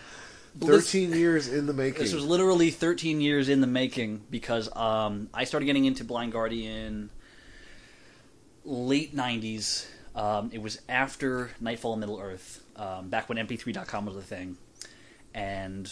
13 0.59 1.13
years 1.13 1.47
in 1.47 1.65
the 1.65 1.73
making. 1.73 2.01
This 2.01 2.13
was 2.13 2.25
literally 2.25 2.71
13 2.71 3.21
years 3.21 3.49
in 3.49 3.61
the 3.61 3.67
making 3.67 4.23
because 4.29 4.73
um, 4.75 5.29
I 5.33 5.45
started 5.45 5.65
getting 5.65 5.85
into 5.85 6.03
Blind 6.03 6.33
Guardian 6.33 7.09
late 8.65 9.15
90s. 9.15 9.87
Um, 10.15 10.49
it 10.53 10.61
was 10.61 10.81
after 10.89 11.51
Nightfall 11.61 11.93
in 11.93 11.99
Middle 12.01 12.19
Earth, 12.19 12.63
um, 12.75 13.09
back 13.09 13.29
when 13.29 13.37
MP3.com 13.37 14.05
was 14.05 14.17
a 14.17 14.21
thing. 14.21 14.57
And 15.33 15.91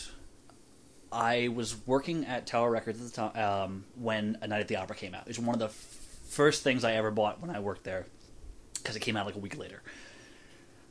I 1.11 1.47
was 1.47 1.75
working 1.87 2.25
at 2.25 2.45
Tower 2.45 2.69
Records 2.69 2.99
at 2.99 3.07
the 3.07 3.13
time 3.13 3.37
um, 3.43 3.85
when 3.95 4.37
A 4.41 4.47
Night 4.47 4.59
at 4.59 4.67
the 4.67 4.75
Opera 4.75 4.95
came 4.95 5.15
out. 5.15 5.21
It 5.21 5.29
was 5.29 5.39
one 5.39 5.55
of 5.55 5.59
the 5.59 5.65
f- 5.65 5.71
first 6.27 6.63
things 6.63 6.83
I 6.83 6.93
ever 6.93 7.11
bought 7.11 7.41
when 7.41 7.49
I 7.49 7.59
worked 7.61 7.85
there 7.85 8.05
because 8.75 8.95
it 8.95 8.99
came 8.99 9.15
out 9.15 9.25
like 9.25 9.35
a 9.35 9.39
week 9.39 9.57
later. 9.57 9.81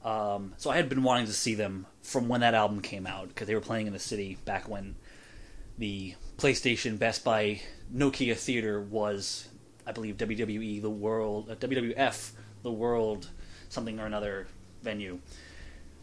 Um, 0.04 0.54
so 0.56 0.70
I 0.70 0.76
had 0.76 0.88
been 0.88 1.02
wanting 1.02 1.26
to 1.26 1.32
see 1.32 1.54
them 1.54 1.86
from 2.02 2.28
when 2.28 2.40
that 2.40 2.54
album 2.54 2.80
came 2.80 3.06
out 3.06 3.28
because 3.28 3.46
they 3.46 3.54
were 3.54 3.60
playing 3.60 3.86
in 3.86 3.92
the 3.92 3.98
city 3.98 4.38
back 4.44 4.68
when 4.68 4.94
the 5.76 6.14
PlayStation 6.36 6.98
Best 6.98 7.24
Buy 7.24 7.60
Nokia 7.94 8.36
Theater 8.36 8.80
was, 8.80 9.48
I 9.86 9.92
believe, 9.92 10.16
WWE 10.16 10.80
the 10.80 10.90
World, 10.90 11.50
uh, 11.50 11.54
WWF 11.56 12.30
the 12.62 12.72
World, 12.72 13.28
something 13.68 13.98
or 13.98 14.06
another 14.06 14.46
venue. 14.82 15.18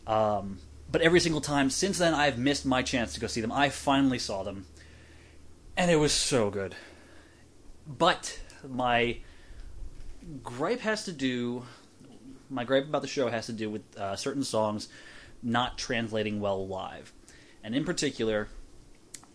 Um, 0.08 0.60
but 0.92 1.02
every 1.02 1.20
single 1.20 1.42
time 1.42 1.70
since 1.70 1.98
then, 1.98 2.14
I've 2.14 2.38
missed 2.38 2.66
my 2.66 2.82
chance 2.82 3.14
to 3.14 3.20
go 3.20 3.28
see 3.28 3.42
them. 3.42 3.52
I 3.52 3.70
finally 3.70 4.20
saw 4.20 4.44
them, 4.44 4.66
and 5.76 5.90
it 5.90 5.98
was 5.98 6.12
so 6.12 6.50
good. 6.50 6.76
But 7.88 8.40
my 8.68 9.18
gripe 10.44 10.82
has 10.82 11.06
to 11.06 11.12
do 11.12 11.64
my 12.50 12.64
gripe 12.64 12.86
about 12.88 13.02
the 13.02 13.08
show 13.08 13.30
has 13.30 13.46
to 13.48 13.54
do 13.54 13.70
with 13.70 13.82
uh, 13.98 14.16
certain 14.16 14.44
songs 14.44 14.88
not 15.44 15.78
translating 15.78 16.40
well 16.40 16.68
live, 16.68 17.14
and 17.64 17.76
in 17.76 17.84
particular, 17.86 18.48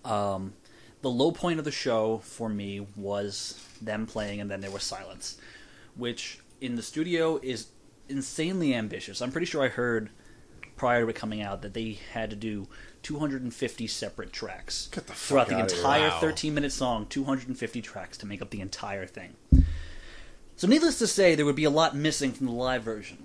um, 0.04 0.54
the 1.02 1.10
low 1.10 1.32
point 1.32 1.58
of 1.58 1.64
the 1.64 1.70
show 1.72 2.18
for 2.18 2.48
me 2.48 2.86
was 2.96 3.64
them 3.80 4.06
playing, 4.06 4.40
and 4.40 4.50
then 4.50 4.60
there 4.60 4.70
was 4.70 4.82
silence, 4.82 5.38
which 5.96 6.40
in 6.60 6.76
the 6.76 6.82
studio 6.82 7.38
is 7.42 7.68
insanely 8.08 8.74
ambitious. 8.74 9.22
I'm 9.22 9.30
pretty 9.32 9.46
sure 9.46 9.62
I 9.62 9.68
heard 9.68 10.10
prior 10.76 11.02
to 11.04 11.08
it 11.10 11.16
coming 11.16 11.42
out 11.42 11.62
that 11.62 11.74
they 11.74 11.98
had 12.12 12.30
to 12.30 12.36
do 12.36 12.66
250 13.02 13.86
separate 13.86 14.32
tracks 14.32 14.88
Get 14.90 15.06
the 15.06 15.12
fuck 15.12 15.46
throughout 15.46 15.48
the 15.48 15.58
entire 15.58 16.08
Wow. 16.08 16.20
13 16.20 16.54
minute 16.54 16.72
song, 16.72 17.06
250 17.06 17.82
tracks 17.82 18.16
to 18.18 18.26
make 18.26 18.40
up 18.40 18.50
the 18.50 18.60
entire 18.60 19.06
thing. 19.06 19.36
So, 20.60 20.68
needless 20.68 20.98
to 20.98 21.06
say, 21.06 21.34
there 21.34 21.46
would 21.46 21.56
be 21.56 21.64
a 21.64 21.70
lot 21.70 21.96
missing 21.96 22.32
from 22.32 22.44
the 22.44 22.52
live 22.52 22.82
version. 22.82 23.24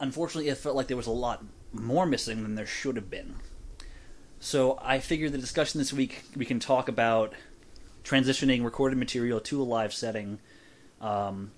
Unfortunately, 0.00 0.50
it 0.50 0.58
felt 0.58 0.74
like 0.74 0.88
there 0.88 0.96
was 0.96 1.06
a 1.06 1.12
lot 1.12 1.44
more 1.72 2.06
missing 2.06 2.42
than 2.42 2.56
there 2.56 2.66
should 2.66 2.96
have 2.96 3.08
been. 3.08 3.36
So, 4.40 4.76
I 4.82 4.98
figured 4.98 5.30
the 5.30 5.38
discussion 5.38 5.78
this 5.78 5.92
week 5.92 6.24
we 6.34 6.44
can 6.44 6.58
talk 6.58 6.88
about 6.88 7.34
transitioning 8.02 8.64
recorded 8.64 8.98
material 8.98 9.38
to 9.42 9.62
a 9.62 9.62
live 9.62 9.94
setting. 9.94 10.40
Um, 11.00 11.52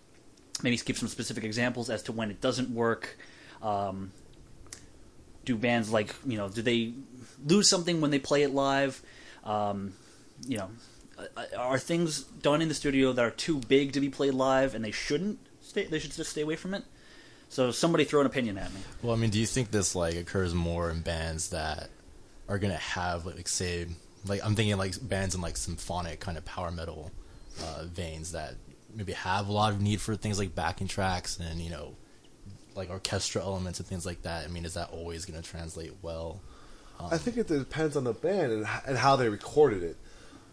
maybe 0.62 0.76
give 0.76 0.98
some 0.98 1.09
specific 1.09 1.43
examples 1.43 1.89
as 1.89 2.02
to 2.02 2.12
when 2.12 2.30
it 2.30 2.43
doesn't 2.43 2.68
work. 2.68 3.16
Um, 3.62 4.12
do 5.47 5.56
bands 5.56 5.90
like 5.90 6.14
you 6.26 6.36
know 6.36 6.51
do 6.51 6.60
they 6.60 6.93
lose 7.47 7.70
something 7.70 8.02
when 8.02 8.10
they 8.10 8.18
play 8.18 8.43
it 8.43 8.52
live? 8.52 9.01
Um, 9.43 9.94
you 10.47 10.59
know, 10.59 10.68
are 11.56 11.78
things 11.78 12.22
done 12.22 12.62
in 12.62 12.68
the 12.68 12.74
studio 12.74 13.12
that 13.12 13.24
are 13.24 13.30
too 13.30 13.58
big 13.60 13.92
to 13.92 14.00
be 14.00 14.08
played 14.08 14.34
live 14.34 14.74
and 14.74 14.84
they 14.84 14.90
shouldn't 14.90 15.38
stay? 15.60 15.86
They 15.86 15.98
should 15.98 16.12
just 16.12 16.30
stay 16.30 16.42
away 16.42 16.56
from 16.56 16.74
it. 16.74 16.84
So 17.48 17.70
somebody 17.70 18.04
throw 18.04 18.20
an 18.20 18.26
opinion 18.26 18.58
at 18.58 18.72
me. 18.72 18.80
well, 19.02 19.14
I 19.14 19.16
mean, 19.16 19.30
do 19.30 19.38
you 19.38 19.46
think 19.46 19.70
this 19.70 19.94
like 19.94 20.16
occurs 20.16 20.54
more 20.54 20.90
in 20.90 21.00
bands 21.00 21.50
that 21.50 21.88
are 22.48 22.58
gonna 22.58 22.76
have 22.76 23.26
like 23.26 23.48
say 23.48 23.86
like 24.26 24.44
I'm 24.44 24.54
thinking 24.54 24.76
like 24.76 24.94
bands 25.06 25.34
in 25.34 25.40
like 25.40 25.56
symphonic 25.56 26.20
kind 26.20 26.36
of 26.36 26.44
power 26.44 26.70
metal 26.70 27.10
uh, 27.62 27.84
veins 27.84 28.32
that 28.32 28.54
maybe 28.94 29.12
have 29.12 29.48
a 29.48 29.52
lot 29.52 29.72
of 29.72 29.80
need 29.80 30.00
for 30.00 30.14
things 30.16 30.38
like 30.38 30.54
backing 30.54 30.88
tracks 30.88 31.38
and 31.38 31.60
you 31.60 31.70
know 31.70 31.94
like 32.74 32.90
orchestra 32.90 33.42
elements 33.42 33.80
and 33.80 33.88
things 33.88 34.06
like 34.06 34.22
that. 34.22 34.44
I 34.44 34.48
mean, 34.48 34.64
is 34.64 34.74
that 34.74 34.90
always 34.90 35.24
gonna 35.24 35.42
translate 35.42 35.92
well? 36.02 36.40
I 37.00 37.16
think 37.16 37.36
it 37.36 37.46
depends 37.46 37.96
on 37.96 38.04
the 38.04 38.12
band 38.12 38.52
and, 38.52 38.66
and 38.86 38.98
how 38.98 39.16
they 39.16 39.28
recorded 39.28 39.84
it. 39.84 39.96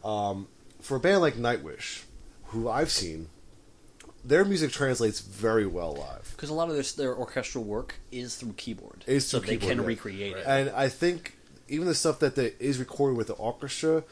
Um, 0.04 0.48
for 0.86 0.98
a 0.98 1.00
band 1.00 1.22
like 1.22 1.34
Nightwish, 1.34 2.04
who 2.46 2.70
I've 2.70 2.92
seen, 2.92 3.30
their 4.24 4.46
music 4.46 4.72
translates 4.72 5.20
very 5.20 5.66
well 5.66 5.96
live. 5.96 6.32
Because 6.36 6.50
a 6.50 6.54
lot 6.54 6.70
of 6.70 6.76
their, 6.76 6.84
their 6.84 7.16
orchestral 7.16 7.64
work 7.64 7.96
is 8.12 8.36
through 8.36 8.54
keyboard, 8.54 9.04
Is 9.08 9.26
so 9.26 9.40
through 9.40 9.48
they 9.48 9.58
can 9.58 9.80
yeah. 9.80 9.86
recreate 9.86 10.38
it. 10.38 10.44
And 10.46 10.70
I 10.70 10.90
think 10.90 11.38
even 11.68 11.88
the 11.88 11.96
stuff 11.96 12.20
that 12.20 12.36
they, 12.36 12.54
is 12.60 12.78
recorded 12.78 13.18
with 13.18 13.28
the 13.28 13.34
orchestra, 13.34 14.04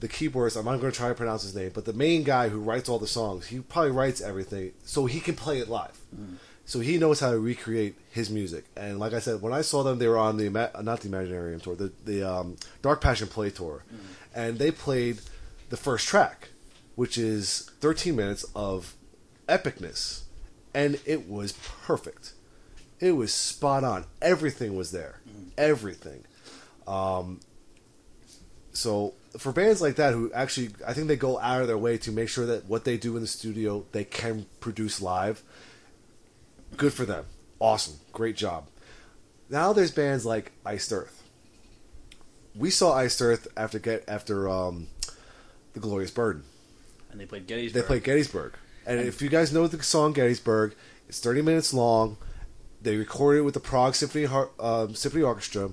the 0.00 0.08
keyboardist, 0.08 0.58
I'm 0.58 0.66
not 0.66 0.80
going 0.80 0.92
to 0.92 0.96
try 0.96 1.08
to 1.08 1.14
pronounce 1.14 1.42
his 1.42 1.54
name, 1.54 1.70
but 1.72 1.86
the 1.86 1.94
main 1.94 2.24
guy 2.24 2.50
who 2.50 2.60
writes 2.60 2.90
all 2.90 2.98
the 2.98 3.06
songs, 3.06 3.46
he 3.46 3.60
probably 3.60 3.92
writes 3.92 4.20
everything 4.20 4.72
so 4.84 5.06
he 5.06 5.20
can 5.20 5.34
play 5.34 5.60
it 5.60 5.68
live. 5.70 5.98
So 6.66 6.80
he 6.80 6.98
knows 6.98 7.20
how 7.20 7.30
to 7.30 7.38
recreate 7.38 7.96
his 8.10 8.28
music. 8.28 8.66
And 8.76 8.98
like 8.98 9.14
I 9.14 9.20
said, 9.20 9.40
when 9.40 9.54
I 9.54 9.62
saw 9.62 9.82
them, 9.82 9.98
they 9.98 10.06
were 10.06 10.18
on 10.18 10.36
the 10.36 10.50
not 10.50 11.00
the 11.00 11.08
Imaginarium 11.08 11.62
tour, 11.62 11.74
the 11.74 11.90
the 12.04 12.22
um, 12.22 12.56
Dark 12.82 13.00
Passion 13.00 13.26
Play 13.26 13.48
tour, 13.48 13.84
and 14.34 14.58
they 14.58 14.70
played 14.70 15.22
the 15.68 15.76
first 15.76 16.06
track, 16.06 16.48
which 16.94 17.18
is 17.18 17.70
13 17.80 18.16
minutes 18.16 18.44
of 18.54 18.94
epicness, 19.48 20.22
and 20.74 21.00
it 21.04 21.28
was 21.28 21.52
perfect. 21.52 22.32
It 23.00 23.12
was 23.12 23.32
spot 23.32 23.84
on. 23.84 24.04
Everything 24.20 24.76
was 24.76 24.90
there. 24.90 25.20
Everything. 25.56 26.24
Um, 26.86 27.40
so 28.72 29.14
for 29.36 29.52
bands 29.52 29.80
like 29.80 29.96
that 29.96 30.14
who 30.14 30.32
actually 30.32 30.70
I 30.86 30.92
think 30.92 31.08
they 31.08 31.16
go 31.16 31.38
out 31.38 31.60
of 31.60 31.68
their 31.68 31.78
way 31.78 31.98
to 31.98 32.12
make 32.12 32.28
sure 32.28 32.46
that 32.46 32.66
what 32.66 32.84
they 32.84 32.96
do 32.96 33.14
in 33.16 33.22
the 33.22 33.28
studio 33.28 33.84
they 33.92 34.04
can 34.04 34.46
produce 34.60 35.00
live. 35.00 35.42
Good 36.76 36.92
for 36.92 37.04
them. 37.04 37.24
Awesome. 37.60 37.94
Great 38.12 38.36
job. 38.36 38.68
Now 39.50 39.72
there's 39.72 39.90
bands 39.90 40.24
like 40.24 40.52
Iced 40.64 40.92
Earth. 40.92 41.22
We 42.54 42.70
saw 42.70 42.94
Iced 42.94 43.20
Earth 43.20 43.48
after 43.56 43.78
get 43.78 44.04
after 44.08 44.48
um, 44.48 44.88
the 45.80 45.86
Glorious 45.86 46.10
Burden. 46.10 46.44
And 47.10 47.20
they 47.20 47.26
played 47.26 47.46
Gettysburg. 47.46 47.82
They 47.82 47.86
played 47.86 48.04
Gettysburg. 48.04 48.54
And 48.86 49.00
if 49.00 49.20
you 49.22 49.28
guys 49.28 49.52
know 49.52 49.66
the 49.66 49.82
song 49.82 50.12
Gettysburg, 50.12 50.74
it's 51.08 51.20
30 51.20 51.42
minutes 51.42 51.72
long. 51.74 52.16
They 52.80 52.96
recorded 52.96 53.40
it 53.40 53.42
with 53.42 53.54
the 53.54 53.60
Prague 53.60 53.94
Symphony 53.94 54.26
um 54.60 54.94
Symphony 54.94 55.22
Orchestra. 55.22 55.70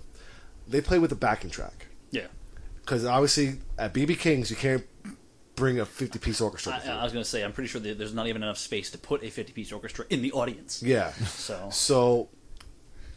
They 0.67 0.81
played 0.81 1.01
with 1.01 1.11
the 1.11 1.15
backing 1.15 1.49
track 1.51 1.87
Yeah. 2.11 2.27
because 2.81 3.05
obviously 3.05 3.59
at 3.77 3.93
BB 3.93 4.17
King's 4.19 4.49
you 4.49 4.55
can't 4.55 4.83
bring 5.55 5.79
a 5.79 5.85
50 5.85 6.19
piece 6.19 6.41
orchestra. 6.41 6.81
I. 6.85 6.89
I 6.99 7.03
was 7.03 7.13
going 7.13 7.23
to 7.23 7.29
say, 7.29 7.43
I'm 7.43 7.53
pretty 7.53 7.67
sure 7.69 7.79
there's 7.79 8.13
not 8.13 8.27
even 8.27 8.43
enough 8.43 8.57
space 8.57 8.89
to 8.91 8.97
put 8.97 9.23
a 9.23 9.29
50 9.29 9.53
piece 9.53 9.71
orchestra 9.71 10.05
in 10.09 10.21
the 10.21 10.31
audience. 10.33 10.81
yeah. 10.83 11.11
So, 11.11 11.69
So, 11.71 12.29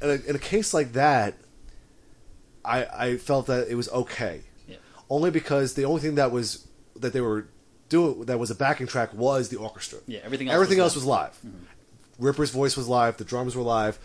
in 0.02 0.10
a, 0.10 0.30
in 0.30 0.36
a 0.36 0.38
case 0.38 0.72
like 0.74 0.92
that, 0.92 1.34
I 2.64 2.84
I 2.84 3.16
felt 3.16 3.46
that 3.46 3.68
it 3.68 3.74
was 3.74 3.88
okay. 3.88 4.42
yeah. 4.68 4.76
Only 5.10 5.30
because 5.30 5.74
the 5.74 5.84
only 5.86 6.00
thing 6.02 6.16
that 6.16 6.30
was 6.30 6.67
that 7.00 7.12
they 7.12 7.20
were 7.20 7.48
doing 7.88 8.24
that 8.26 8.38
was 8.38 8.50
a 8.50 8.54
backing 8.54 8.86
track 8.86 9.12
was 9.14 9.48
the 9.48 9.56
orchestra. 9.56 9.98
Yeah, 10.06 10.20
everything 10.24 10.48
else 10.48 10.54
everything 10.54 10.78
was 10.78 10.96
else 10.96 11.04
live. 11.04 11.28
was 11.42 11.52
live. 11.52 11.54
Ripper's 12.18 12.50
voice 12.50 12.76
was 12.76 12.88
live. 12.88 13.16
The 13.16 13.24
drums 13.24 13.54
were 13.56 13.62
live. 13.62 13.98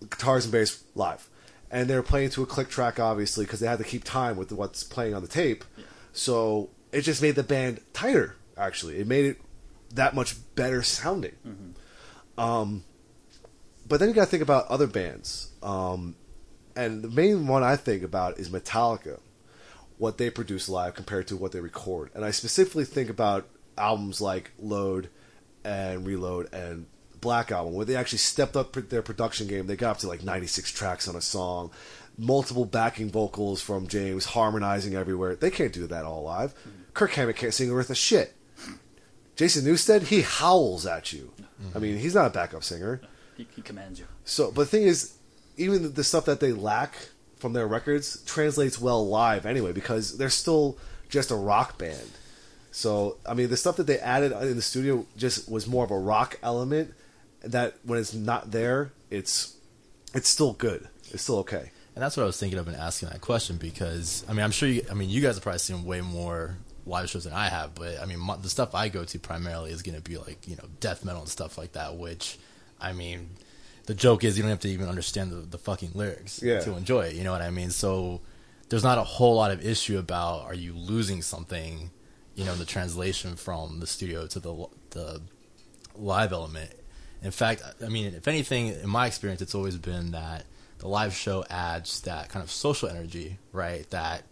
Guitars 0.00 0.44
and 0.44 0.52
bass 0.52 0.82
live, 0.94 1.28
and 1.70 1.88
they 1.88 1.94
were 1.94 2.02
playing 2.02 2.28
to 2.30 2.42
a 2.42 2.46
click 2.46 2.68
track, 2.68 3.00
obviously, 3.00 3.44
because 3.46 3.60
they 3.60 3.66
had 3.66 3.78
to 3.78 3.84
keep 3.84 4.04
time 4.04 4.36
with 4.36 4.52
what's 4.52 4.84
playing 4.84 5.14
on 5.14 5.22
the 5.22 5.28
tape. 5.28 5.64
So 6.12 6.68
it 6.92 7.02
just 7.02 7.22
made 7.22 7.36
the 7.36 7.42
band 7.42 7.80
tighter. 7.94 8.36
Actually, 8.58 8.98
it 8.98 9.06
made 9.06 9.24
it 9.24 9.40
that 9.94 10.14
much 10.14 10.36
better 10.56 10.82
sounding. 10.82 11.34
Um, 12.36 12.84
but 13.88 13.98
then 14.00 14.08
you 14.08 14.14
got 14.14 14.24
to 14.24 14.30
think 14.30 14.42
about 14.42 14.66
other 14.66 14.86
bands, 14.86 15.52
um, 15.62 16.16
and 16.76 17.02
the 17.02 17.08
main 17.08 17.46
one 17.46 17.62
I 17.62 17.76
think 17.76 18.02
about 18.02 18.38
is 18.38 18.50
Metallica. 18.50 19.20
What 20.04 20.18
they 20.18 20.28
produce 20.28 20.68
live 20.68 20.94
compared 20.94 21.28
to 21.28 21.36
what 21.38 21.52
they 21.52 21.60
record, 21.60 22.10
and 22.14 22.26
I 22.26 22.30
specifically 22.30 22.84
think 22.84 23.08
about 23.08 23.48
albums 23.78 24.20
like 24.20 24.50
Load 24.58 25.08
and 25.64 26.06
Reload 26.06 26.52
and 26.52 26.84
Black 27.22 27.50
Album, 27.50 27.72
where 27.72 27.86
they 27.86 27.96
actually 27.96 28.18
stepped 28.18 28.54
up 28.54 28.74
their 28.90 29.00
production 29.00 29.46
game. 29.46 29.66
They 29.66 29.76
got 29.76 29.92
up 29.92 29.98
to 30.00 30.08
like 30.08 30.22
96 30.22 30.70
tracks 30.72 31.08
on 31.08 31.16
a 31.16 31.22
song, 31.22 31.70
multiple 32.18 32.66
backing 32.66 33.10
vocals 33.10 33.62
from 33.62 33.86
James, 33.86 34.26
harmonizing 34.26 34.94
everywhere. 34.94 35.36
They 35.36 35.50
can't 35.50 35.72
do 35.72 35.86
that 35.86 36.04
all 36.04 36.22
live. 36.22 36.52
Mm-hmm. 36.52 36.82
Kirk 36.92 37.12
Hammett 37.12 37.36
can't 37.36 37.54
sing 37.54 37.72
worth 37.72 37.88
a 37.88 37.94
shit. 37.94 38.34
Jason 39.36 39.64
Newsted, 39.64 40.08
he 40.08 40.20
howls 40.20 40.84
at 40.84 41.14
you. 41.14 41.32
I 41.74 41.78
mean, 41.78 41.96
he's 41.96 42.14
not 42.14 42.26
a 42.26 42.30
backup 42.30 42.62
singer. 42.62 43.00
He, 43.38 43.48
he 43.56 43.62
commands 43.62 43.98
you. 43.98 44.06
So, 44.26 44.52
but 44.52 44.64
the 44.64 44.66
thing 44.66 44.82
is, 44.82 45.14
even 45.56 45.94
the 45.94 46.04
stuff 46.04 46.26
that 46.26 46.40
they 46.40 46.52
lack 46.52 46.94
from 47.44 47.52
their 47.52 47.66
records 47.66 48.22
translates 48.24 48.80
well 48.80 49.06
live 49.06 49.44
anyway 49.44 49.70
because 49.70 50.16
they're 50.16 50.30
still 50.30 50.78
just 51.10 51.30
a 51.30 51.34
rock 51.34 51.76
band. 51.76 52.10
So, 52.70 53.18
I 53.26 53.34
mean, 53.34 53.50
the 53.50 53.58
stuff 53.58 53.76
that 53.76 53.86
they 53.86 53.98
added 53.98 54.32
in 54.32 54.56
the 54.56 54.62
studio 54.62 55.04
just 55.18 55.46
was 55.46 55.66
more 55.66 55.84
of 55.84 55.90
a 55.90 55.98
rock 55.98 56.38
element. 56.42 56.94
That 57.42 57.74
when 57.82 57.98
it's 57.98 58.14
not 58.14 58.50
there, 58.50 58.92
it's 59.10 59.58
it's 60.14 60.26
still 60.26 60.54
good. 60.54 60.88
It's 61.10 61.24
still 61.24 61.36
okay. 61.40 61.70
And 61.94 62.02
that's 62.02 62.16
what 62.16 62.22
I 62.22 62.26
was 62.26 62.40
thinking 62.40 62.58
of 62.58 62.66
in 62.66 62.74
asking 62.74 63.10
that 63.10 63.20
question 63.20 63.58
because 63.58 64.24
I 64.26 64.32
mean 64.32 64.42
I'm 64.42 64.50
sure 64.50 64.66
you 64.66 64.80
I 64.90 64.94
mean 64.94 65.10
you 65.10 65.20
guys 65.20 65.34
have 65.34 65.42
probably 65.42 65.58
seen 65.58 65.84
way 65.84 66.00
more 66.00 66.56
live 66.86 67.10
shows 67.10 67.24
than 67.24 67.34
I 67.34 67.50
have, 67.50 67.74
but 67.74 68.00
I 68.00 68.06
mean 68.06 68.20
my, 68.20 68.36
the 68.36 68.48
stuff 68.48 68.74
I 68.74 68.88
go 68.88 69.04
to 69.04 69.18
primarily 69.18 69.70
is 69.70 69.82
going 69.82 69.96
to 69.96 70.02
be 70.02 70.16
like 70.16 70.48
you 70.48 70.56
know 70.56 70.64
death 70.80 71.04
metal 71.04 71.20
and 71.20 71.30
stuff 71.30 71.58
like 71.58 71.72
that. 71.72 71.98
Which 71.98 72.38
I 72.80 72.94
mean 72.94 73.28
the 73.86 73.94
joke 73.94 74.24
is 74.24 74.36
you 74.36 74.42
don't 74.42 74.50
have 74.50 74.60
to 74.60 74.68
even 74.68 74.88
understand 74.88 75.30
the, 75.30 75.36
the 75.36 75.58
fucking 75.58 75.90
lyrics 75.94 76.42
Yeah. 76.42 76.60
to 76.60 76.74
enjoy 76.76 77.06
it. 77.06 77.14
You 77.14 77.24
know 77.24 77.32
what 77.32 77.42
I 77.42 77.50
mean? 77.50 77.70
So 77.70 78.20
there's 78.68 78.84
not 78.84 78.98
a 78.98 79.04
whole 79.04 79.36
lot 79.36 79.50
of 79.50 79.64
issue 79.64 79.98
about 79.98 80.44
are 80.44 80.54
you 80.54 80.72
losing 80.74 81.22
something, 81.22 81.90
you 82.34 82.44
know, 82.44 82.52
in 82.52 82.58
the 82.58 82.64
translation 82.64 83.36
from 83.36 83.80
the 83.80 83.86
studio 83.86 84.26
to 84.28 84.40
the 84.40 84.66
the 84.90 85.20
live 85.96 86.32
element. 86.32 86.70
In 87.22 87.30
fact, 87.30 87.62
I 87.84 87.88
mean, 87.88 88.14
if 88.14 88.28
anything, 88.28 88.68
in 88.68 88.88
my 88.88 89.06
experience, 89.06 89.40
it's 89.40 89.54
always 89.54 89.76
been 89.78 90.10
that 90.12 90.44
the 90.78 90.88
live 90.88 91.14
show 91.14 91.44
adds 91.48 92.02
that 92.02 92.28
kind 92.28 92.42
of 92.42 92.50
social 92.50 92.88
energy, 92.88 93.38
right? 93.52 93.88
That, 93.90 94.24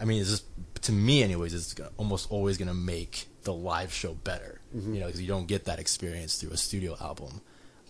I 0.00 0.04
mean, 0.04 0.20
it's 0.20 0.30
just 0.30 0.44
to 0.82 0.92
me, 0.92 1.22
anyways, 1.22 1.54
it's 1.54 1.74
almost 1.96 2.30
always 2.30 2.58
going 2.58 2.68
to 2.68 2.74
make 2.74 3.26
the 3.42 3.52
live 3.52 3.92
show 3.92 4.14
better, 4.14 4.60
mm-hmm. 4.76 4.94
you 4.94 5.00
know, 5.00 5.06
because 5.06 5.20
you 5.20 5.28
don't 5.28 5.46
get 5.46 5.66
that 5.66 5.78
experience 5.78 6.36
through 6.36 6.50
a 6.50 6.56
studio 6.56 6.96
album. 7.00 7.40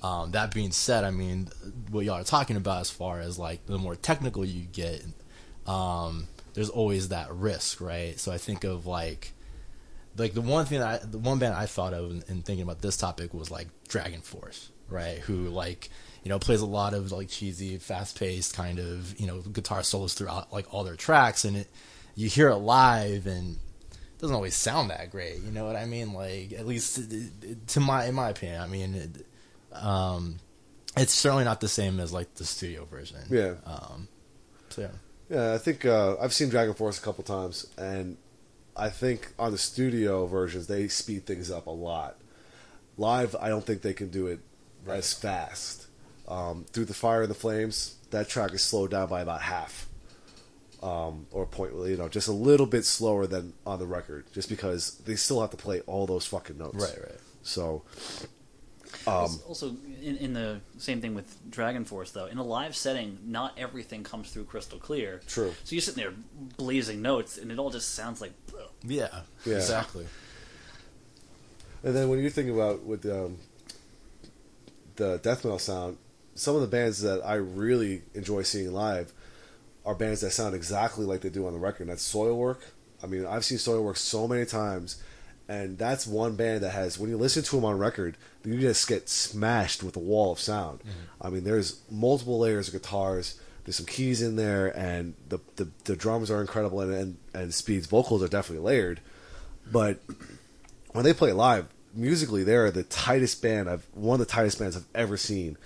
Um, 0.06 0.30
that 0.32 0.54
being 0.54 0.70
said, 0.70 1.04
I 1.04 1.10
mean, 1.10 1.48
what 1.90 2.04
y'all 2.04 2.20
are 2.20 2.24
talking 2.24 2.56
about 2.56 2.82
as 2.82 2.90
far 2.90 3.20
as 3.20 3.38
like 3.38 3.66
the 3.66 3.76
more 3.76 3.96
technical 3.96 4.44
you 4.44 4.62
get, 4.64 5.04
um, 5.66 6.28
there's 6.54 6.68
always 6.68 7.08
that 7.08 7.32
risk, 7.32 7.80
right? 7.80 8.18
So 8.18 8.30
I 8.30 8.38
think 8.38 8.62
of 8.62 8.86
like 8.86 9.32
like 10.16 10.32
the 10.32 10.40
one 10.40 10.64
thing 10.64 10.78
that 10.78 11.02
I, 11.02 11.04
the 11.04 11.18
one 11.18 11.38
band 11.38 11.54
I 11.54 11.66
thought 11.66 11.92
of 11.92 12.10
in, 12.10 12.22
in 12.28 12.42
thinking 12.42 12.62
about 12.62 12.82
this 12.82 12.96
topic 12.96 13.34
was 13.34 13.50
like 13.50 13.66
Dragon 13.88 14.20
Force, 14.20 14.70
right? 14.88 15.18
Who 15.18 15.48
like 15.48 15.90
you 16.22 16.28
know 16.28 16.38
plays 16.38 16.60
a 16.60 16.66
lot 16.66 16.94
of 16.94 17.10
like 17.10 17.28
cheesy, 17.28 17.76
fast 17.78 18.18
paced 18.18 18.54
kind 18.54 18.78
of 18.78 19.18
you 19.18 19.26
know 19.26 19.40
guitar 19.40 19.82
solos 19.82 20.14
throughout 20.14 20.52
like 20.52 20.72
all 20.72 20.84
their 20.84 20.96
tracks, 20.96 21.44
and 21.44 21.56
it 21.56 21.68
you 22.14 22.28
hear 22.28 22.48
it 22.50 22.56
live 22.56 23.26
and 23.26 23.56
it 23.92 24.20
doesn't 24.20 24.36
always 24.36 24.54
sound 24.54 24.90
that 24.90 25.10
great. 25.10 25.40
You 25.40 25.50
know 25.50 25.66
what 25.66 25.74
I 25.74 25.84
mean? 25.84 26.12
Like 26.12 26.52
at 26.52 26.64
least 26.64 27.00
to 27.66 27.80
my 27.80 28.04
in 28.04 28.14
my 28.14 28.30
opinion, 28.30 28.60
I 28.60 28.66
mean. 28.68 28.94
It, 28.94 29.26
um, 29.82 30.38
it's 30.96 31.12
certainly 31.12 31.44
not 31.44 31.60
the 31.60 31.68
same 31.68 32.00
as 32.00 32.12
like 32.12 32.34
the 32.34 32.44
studio 32.44 32.84
version. 32.84 33.20
Yeah. 33.30 33.54
Um, 33.64 34.08
so 34.70 34.82
yeah. 34.82 34.88
Yeah, 35.28 35.54
I 35.54 35.58
think 35.58 35.84
uh, 35.84 36.16
I've 36.20 36.32
seen 36.32 36.50
Dragon 36.50 36.74
Force 36.74 36.98
a 36.98 37.02
couple 37.02 37.24
times, 37.24 37.66
and 37.76 38.16
I 38.76 38.90
think 38.90 39.32
on 39.38 39.50
the 39.50 39.58
studio 39.58 40.26
versions 40.26 40.68
they 40.68 40.86
speed 40.88 41.26
things 41.26 41.50
up 41.50 41.66
a 41.66 41.70
lot. 41.70 42.16
Live, 42.96 43.34
I 43.34 43.48
don't 43.48 43.64
think 43.64 43.82
they 43.82 43.92
can 43.92 44.08
do 44.08 44.28
it 44.28 44.40
as 44.86 45.12
fast. 45.12 45.86
Um, 46.28 46.64
Through 46.72 46.86
the 46.86 46.94
Fire 46.94 47.22
and 47.22 47.30
the 47.30 47.34
Flames, 47.34 47.96
that 48.10 48.28
track 48.28 48.52
is 48.52 48.62
slowed 48.62 48.92
down 48.92 49.08
by 49.08 49.20
about 49.20 49.42
half, 49.42 49.86
um, 50.82 51.26
or 51.30 51.46
point, 51.46 51.72
you 51.74 51.96
know, 51.96 52.08
just 52.08 52.28
a 52.28 52.32
little 52.32 52.66
bit 52.66 52.84
slower 52.84 53.26
than 53.26 53.52
on 53.66 53.78
the 53.78 53.86
record, 53.86 54.26
just 54.32 54.48
because 54.48 54.98
they 54.98 55.16
still 55.16 55.40
have 55.40 55.50
to 55.50 55.56
play 55.56 55.80
all 55.82 56.06
those 56.06 56.24
fucking 56.26 56.56
notes. 56.56 56.76
Right, 56.76 57.02
right. 57.02 57.20
So, 57.42 57.82
Also- 59.06 59.44
also, 59.46 59.76
in, 60.02 60.16
in 60.16 60.32
the 60.34 60.60
same 60.78 61.00
thing 61.00 61.14
with 61.14 61.50
Dragon 61.50 61.84
Force, 61.84 62.10
though, 62.10 62.26
in 62.26 62.38
a 62.38 62.42
live 62.44 62.74
setting, 62.74 63.18
not 63.24 63.52
everything 63.56 64.02
comes 64.02 64.30
through 64.30 64.44
crystal 64.44 64.78
clear. 64.78 65.20
True. 65.26 65.52
So 65.64 65.74
you're 65.74 65.82
sitting 65.82 66.02
there 66.02 66.12
blazing 66.56 67.02
notes, 67.02 67.38
and 67.38 67.50
it 67.52 67.58
all 67.58 67.70
just 67.70 67.94
sounds 67.94 68.20
like. 68.20 68.32
Yeah. 68.82 69.08
Yeah. 69.44 69.56
Exactly. 69.56 70.06
And 71.82 71.94
then 71.94 72.08
when 72.08 72.18
you 72.18 72.30
think 72.30 72.50
about 72.50 72.84
with 72.84 73.06
um, 73.06 73.38
the 74.96 75.18
death 75.18 75.44
metal 75.44 75.58
sound, 75.58 75.98
some 76.34 76.54
of 76.54 76.60
the 76.60 76.66
bands 76.66 77.00
that 77.02 77.24
I 77.24 77.34
really 77.34 78.02
enjoy 78.14 78.42
seeing 78.42 78.72
live 78.72 79.12
are 79.84 79.94
bands 79.94 80.20
that 80.22 80.32
sound 80.32 80.54
exactly 80.54 81.04
like 81.06 81.20
they 81.20 81.28
do 81.28 81.46
on 81.46 81.52
the 81.52 81.58
record. 81.58 81.82
And 81.82 81.90
that's 81.90 82.12
Soilwork. 82.12 82.58
I 83.02 83.06
mean, 83.06 83.24
I've 83.24 83.44
seen 83.44 83.58
Soilwork 83.58 83.96
so 83.96 84.26
many 84.26 84.44
times, 84.44 85.00
and 85.48 85.78
that's 85.78 86.06
one 86.06 86.34
band 86.34 86.62
that 86.62 86.70
has 86.70 86.98
when 86.98 87.10
you 87.10 87.16
listen 87.16 87.42
to 87.42 87.56
them 87.56 87.64
on 87.64 87.78
record, 87.78 88.16
you 88.44 88.58
just 88.60 88.88
get 88.88 89.08
smashed 89.08 89.82
with 89.82 89.96
a 89.96 90.00
wall 90.00 90.32
of 90.32 90.40
sound. 90.40 90.80
Mm-hmm. 90.80 91.26
I 91.26 91.30
mean, 91.30 91.44
there's 91.44 91.80
multiple 91.90 92.38
layers 92.38 92.68
of 92.68 92.74
guitars. 92.74 93.40
There's 93.64 93.76
some 93.76 93.86
keys 93.86 94.22
in 94.22 94.36
there, 94.36 94.76
and 94.76 95.14
the 95.28 95.38
the, 95.56 95.68
the 95.84 95.96
drums 95.96 96.30
are 96.30 96.40
incredible, 96.40 96.80
and, 96.80 96.92
and 96.92 97.16
and 97.34 97.54
Speed's 97.54 97.86
vocals 97.86 98.22
are 98.22 98.28
definitely 98.28 98.64
layered. 98.64 99.00
But 99.70 99.98
when 100.92 101.04
they 101.04 101.12
play 101.12 101.32
live, 101.32 101.66
musically, 101.92 102.44
they're 102.44 102.70
the 102.70 102.84
tightest 102.84 103.42
band 103.42 103.68
I've 103.68 103.86
one 103.94 104.20
of 104.20 104.26
the 104.26 104.32
tightest 104.32 104.58
bands 104.58 104.76
I've 104.76 104.86
ever 104.94 105.16
seen. 105.16 105.56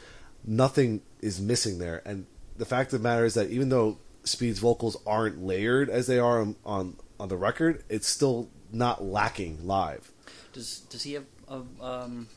Nothing 0.47 1.03
is 1.21 1.41
missing 1.41 1.79
there, 1.79 2.03
and 2.05 2.27
the 2.57 2.65
fact 2.65 2.93
of 2.93 3.03
the 3.03 3.09
matter 3.09 3.25
is 3.25 3.35
that 3.35 3.51
even 3.51 3.69
though 3.69 3.99
Speed's 4.25 4.59
vocals 4.59 4.97
aren't 5.07 5.43
layered 5.43 5.91
as 5.91 6.07
they 6.07 6.19
are 6.19 6.41
on 6.41 6.57
on, 6.65 6.97
on 7.19 7.29
the 7.29 7.37
record, 7.37 7.85
it's 7.89 8.07
still 8.07 8.49
not 8.73 9.03
lacking 9.05 9.67
live. 9.67 10.11
Does 10.53 10.81
does 10.81 11.03
he 11.03 11.13
have 11.15 11.25
a 11.49 11.63
um, 11.83 12.29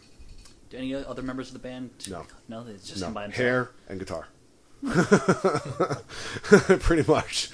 Do 0.70 0.78
any 0.78 0.94
other 0.94 1.22
members 1.22 1.48
of 1.48 1.54
the 1.54 1.60
band? 1.60 1.90
No. 2.10 2.26
no, 2.48 2.66
it's 2.68 2.88
just 2.88 3.02
No, 3.02 3.08
him 3.08 3.14
by 3.14 3.24
himself. 3.24 3.42
hair 3.42 3.72
and 3.90 4.00
guitar. 4.00 4.28
Pretty 6.80 7.10
much. 7.10 7.50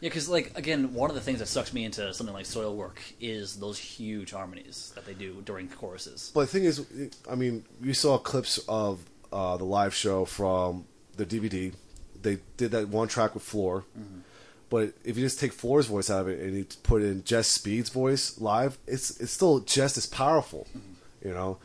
Yeah, 0.00 0.08
because 0.08 0.28
like 0.28 0.56
again, 0.56 0.94
one 0.94 1.10
of 1.10 1.14
the 1.14 1.20
things 1.22 1.38
that 1.38 1.46
sucks 1.46 1.72
me 1.72 1.84
into 1.84 2.12
something 2.14 2.34
like 2.34 2.44
Soilwork 2.46 2.98
is 3.20 3.56
those 3.60 3.78
huge 3.78 4.32
harmonies 4.32 4.92
that 4.94 5.06
they 5.06 5.14
do 5.14 5.42
during 5.44 5.68
choruses. 5.68 6.30
But 6.34 6.42
the 6.42 6.46
thing 6.48 6.64
is, 6.64 6.84
I 7.30 7.34
mean, 7.34 7.64
you 7.80 7.94
saw 7.94 8.18
clips 8.18 8.58
of 8.68 9.00
uh, 9.32 9.56
the 9.56 9.64
live 9.64 9.94
show 9.94 10.24
from 10.24 10.86
the 11.16 11.24
DVD. 11.26 11.72
They 12.20 12.38
did 12.56 12.70
that 12.72 12.88
one 12.88 13.08
track 13.08 13.34
with 13.34 13.42
Floor. 13.44 13.84
But 14.72 14.94
if 15.04 15.18
you 15.18 15.22
just 15.26 15.38
take 15.38 15.52
Floor's 15.52 15.84
voice 15.84 16.08
out 16.08 16.22
of 16.22 16.28
it 16.28 16.40
and 16.40 16.56
you 16.56 16.64
put 16.82 17.02
in 17.02 17.24
Jess 17.24 17.46
Speed's 17.46 17.90
voice 17.90 18.40
live, 18.40 18.78
it's 18.86 19.20
it's 19.20 19.30
still 19.30 19.60
just 19.60 19.98
as 19.98 20.06
powerful, 20.06 20.66
mm-hmm. 20.70 21.28
you 21.28 21.34
know. 21.34 21.58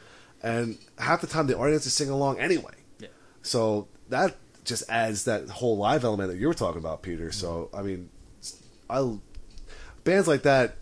And 0.43 0.77
half 0.99 1.21
the 1.21 1.27
time 1.27 1.47
the 1.47 1.57
audience 1.57 1.85
is 1.85 1.93
singing 1.93 2.11
along 2.11 2.41
anyway. 2.41 2.73
Yeah. 2.99 3.07
So 3.43 3.87
that 4.09 4.35
just 4.65 4.89
adds 4.89 5.23
that 5.23 5.47
whole 5.47 5.77
live 5.77 6.03
element 6.03 6.31
that 6.31 6.37
you 6.37 6.47
were 6.47 6.53
talking 6.53 6.79
about, 6.79 7.01
Peter. 7.01 7.31
So 7.31 7.69
mm-hmm. 7.71 7.75
I 7.77 7.81
mean, 7.81 8.09
I 8.89 9.17
bands 10.03 10.27
like 10.27 10.41
that 10.41 10.75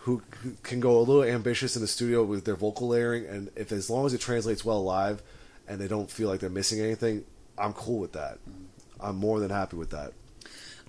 who, 0.00 0.20
who 0.42 0.52
can 0.62 0.78
go 0.78 0.98
a 0.98 1.00
little 1.00 1.24
ambitious 1.24 1.74
in 1.74 1.80
the 1.80 1.88
studio 1.88 2.22
with 2.22 2.44
their 2.44 2.54
vocal 2.54 2.88
layering, 2.88 3.24
and 3.24 3.50
if 3.56 3.72
as 3.72 3.88
long 3.88 4.04
as 4.04 4.12
it 4.12 4.20
translates 4.20 4.62
well 4.62 4.84
live, 4.84 5.22
and 5.66 5.80
they 5.80 5.88
don't 5.88 6.10
feel 6.10 6.28
like 6.28 6.40
they're 6.40 6.50
missing 6.50 6.80
anything, 6.80 7.24
I'm 7.56 7.72
cool 7.72 7.98
with 7.98 8.12
that. 8.12 8.34
Mm-hmm. 8.46 8.64
I'm 9.00 9.16
more 9.16 9.40
than 9.40 9.48
happy 9.48 9.78
with 9.78 9.88
that. 9.92 10.12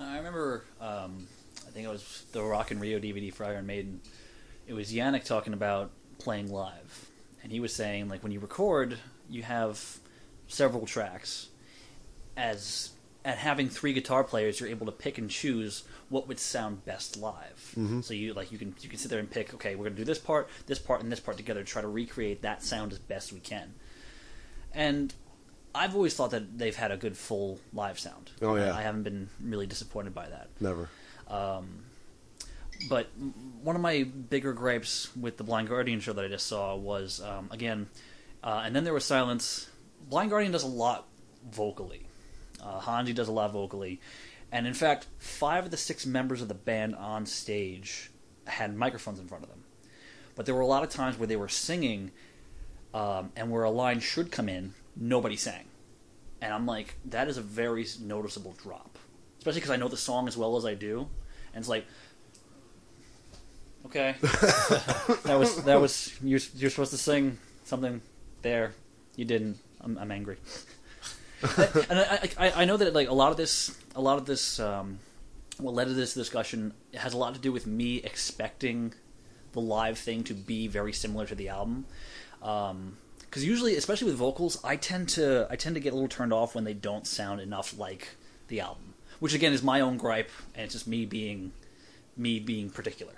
I 0.06 0.18
remember, 0.18 0.64
um, 0.82 1.28
I 1.68 1.72
think 1.72 1.86
it 1.86 1.90
was 1.90 2.26
the 2.32 2.44
Rock 2.44 2.72
in 2.72 2.80
Rio 2.80 3.00
DVD 3.00 3.34
for 3.34 3.46
Iron 3.46 3.66
Maiden. 3.66 4.02
It 4.68 4.74
was 4.74 4.92
Janick 4.92 5.26
talking 5.26 5.54
about 5.54 5.92
playing 6.20 6.52
live, 6.52 7.10
and 7.42 7.52
he 7.52 7.60
was 7.60 7.74
saying 7.74 8.10
like 8.10 8.24
when 8.24 8.32
you 8.32 8.40
record, 8.40 8.98
you 9.30 9.44
have 9.44 10.00
several 10.48 10.86
tracks. 10.86 11.50
As 12.36 12.92
at 13.26 13.38
having 13.38 13.70
three 13.70 13.94
guitar 13.94 14.24
players, 14.24 14.60
you're 14.60 14.70
able 14.70 14.86
to 14.86 14.92
pick 14.92 15.18
and 15.18 15.30
choose 15.30 15.84
what 16.10 16.28
would 16.28 16.40
sound 16.40 16.84
best 16.86 17.18
live. 17.18 17.74
So 18.02 18.14
you 18.14 18.34
like 18.34 18.52
you 18.52 18.58
can 18.58 18.76
you 18.82 18.90
can 18.90 18.98
sit 19.00 19.10
there 19.10 19.20
and 19.20 19.30
pick. 19.30 19.54
Okay, 19.54 19.76
we're 19.76 19.86
gonna 19.86 19.96
do 19.96 20.04
this 20.06 20.20
part, 20.20 20.50
this 20.66 20.80
part, 20.80 21.02
and 21.02 21.12
this 21.12 21.20
part 21.20 21.38
together. 21.38 21.62
to 21.64 21.66
Try 21.66 21.82
to 21.82 21.88
recreate 21.88 22.42
that 22.42 22.64
sound 22.64 22.92
as 22.92 23.00
best 23.00 23.32
we 23.34 23.40
can. 23.40 23.74
And 24.74 25.14
I've 25.76 25.95
always 25.95 26.14
thought 26.14 26.32
that 26.32 26.58
they've 26.58 26.76
had 26.76 26.91
a 26.91 26.98
good 26.98 27.18
full 27.18 27.60
live 27.74 27.98
sound. 28.00 28.32
Oh, 28.41 28.56
yeah. 28.56 28.76
I 28.76 28.82
haven't 28.82 29.04
been 29.04 29.30
really 29.41 29.66
disappointed 29.66 30.14
by 30.14 30.30
that. 30.30 30.50
Never. 30.60 30.90
But 32.90 33.08
one 33.62 33.76
of 33.76 33.82
my 33.82 34.04
bigger 34.04 34.54
gripes 34.54 35.16
with 35.16 35.38
the 35.38 35.44
Blind 35.44 35.70
Guardian 35.70 36.00
show 36.00 36.14
that 36.14 36.26
I 36.26 36.28
just 36.28 36.48
saw 36.48 36.76
was 36.76 37.22
um, 37.22 37.50
again, 37.52 37.88
uh, 38.44 38.64
and 38.66 38.76
then 38.76 38.84
there 38.84 38.94
was 38.94 39.06
silence. 39.06 39.70
Blind 40.10 40.30
Guardian 40.30 40.52
does 40.52 40.64
a 40.64 40.68
lot 40.68 41.08
vocally. 41.50 42.08
Uh, 42.62 42.80
Hansi 42.80 43.14
does 43.14 43.28
a 43.28 43.32
lot 43.32 43.52
vocally, 43.52 44.00
and 44.52 44.68
in 44.68 44.74
fact, 44.74 45.08
five 45.18 45.66
of 45.66 45.72
the 45.72 45.78
six 45.78 46.06
members 46.06 46.41
of 46.41 46.48
the 46.48 46.54
band 46.54 46.95
on 46.95 47.26
stage 47.26 48.12
had 48.45 48.76
microphones 48.76 49.20
in 49.20 49.28
front 49.28 49.44
of 49.44 49.50
them. 49.50 49.64
But 50.36 50.45
there 50.45 50.56
were 50.56 50.62
a 50.62 50.68
lot 50.68 50.84
of 50.84 50.90
times 50.90 51.18
where 51.18 51.28
they 51.28 51.36
were 51.36 51.50
singing, 51.50 52.12
um, 52.94 53.32
and 53.36 53.50
where 53.50 53.64
a 53.64 53.70
line 53.70 54.00
should 54.00 54.32
come 54.32 54.50
in, 54.50 54.74
nobody 54.95 55.36
sang, 55.36 55.65
and 56.41 56.53
I'm 56.53 56.65
like, 56.65 56.95
that 57.06 57.28
is 57.28 57.38
a 57.38 57.41
very 57.41 57.86
noticeable 58.02 58.56
drop, 58.61 58.98
especially 59.40 59.61
because 59.61 59.72
I 59.72 59.78
know 59.78 59.88
the 59.88 59.98
song 59.98 60.28
as 60.28 60.38
well 60.38 60.57
as 60.57 60.65
I 60.65 60.74
do, 60.74 61.07
and 61.53 61.61
it's 61.61 61.70
like. 61.70 61.86
Okay. 63.86 64.15
that 64.22 65.36
was 65.38 65.61
that 65.65 65.80
was 65.80 66.18
you're 66.24 66.40
you're 66.56 66.70
supposed 66.70 66.91
to 66.91 66.98
sing 66.98 67.38
something 67.65 68.02
there. 68.41 68.74
You 69.18 69.26
didn't. 69.26 69.57
I'm, 69.82 69.98
I'm 69.98 70.10
angry. 70.10 70.38
and 71.90 71.99
I, 71.99 72.30
I 72.38 72.52
I 72.61 72.65
know 72.65 72.78
that 72.78 72.94
like 72.94 73.10
a 73.10 73.14
lot 73.14 73.32
of 73.32 73.38
this 73.38 73.78
a 73.94 74.02
lot 74.02 74.18
of 74.18 74.26
this 74.26 74.57
um, 74.60 74.99
what 75.57 75.74
led 75.74 75.88
to 75.88 75.94
this 75.94 76.14
discussion 76.14 76.74
has 76.94 77.14
a 77.14 77.18
lot 77.18 77.34
to 77.36 77.40
do 77.40 77.52
with 77.52 77.68
me 77.68 77.98
expecting 77.98 78.94
the 79.52 79.61
live 79.61 79.98
thing 79.98 80.24
to 80.26 80.34
be 80.34 80.68
very 80.68 80.94
similar 80.94 81.26
to 81.26 81.36
the 81.36 81.49
album. 81.49 81.86
Because 83.34 83.46
usually, 83.46 83.76
especially 83.76 84.12
with 84.12 84.16
vocals, 84.16 84.60
I 84.64 84.76
tend 84.76 85.10
to 85.10 85.48
I 85.50 85.56
tend 85.56 85.74
to 85.74 85.82
get 85.82 85.94
a 85.94 85.96
little 85.96 86.08
turned 86.08 86.32
off 86.32 86.54
when 86.54 86.66
they 86.66 86.76
don't 86.76 87.08
sound 87.08 87.42
enough 87.42 87.76
like 87.78 88.10
the 88.48 88.60
album. 88.60 88.94
Which 89.20 89.34
again 89.34 89.54
is 89.54 89.64
my 89.64 89.82
own 89.82 89.98
gripe, 89.98 90.30
and 90.54 90.66
it's 90.66 90.74
just 90.74 90.88
me 90.88 91.06
being 91.06 91.52
me 92.16 92.40
being 92.40 92.70
particular 92.70 93.14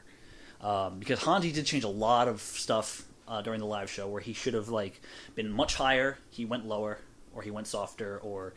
um, 0.62 1.00
because 1.00 1.24
Hansi 1.24 1.52
did 1.52 1.66
change 1.66 1.84
a 1.84 1.90
lot 1.90 2.28
of 2.28 2.42
stuff 2.42 3.04
uh, 3.28 3.42
during 3.42 3.60
the 3.60 3.66
live 3.66 3.90
show 3.90 4.08
where 4.08 4.22
he 4.22 4.34
should 4.34 4.54
have 4.54 4.70
like 4.70 5.00
been 5.36 5.52
much 5.52 5.76
higher, 5.76 6.18
he 6.30 6.46
went 6.46 6.66
lower, 6.66 7.00
or 7.36 7.42
he 7.42 7.52
went 7.52 7.68
softer, 7.68 8.20
or 8.20 8.54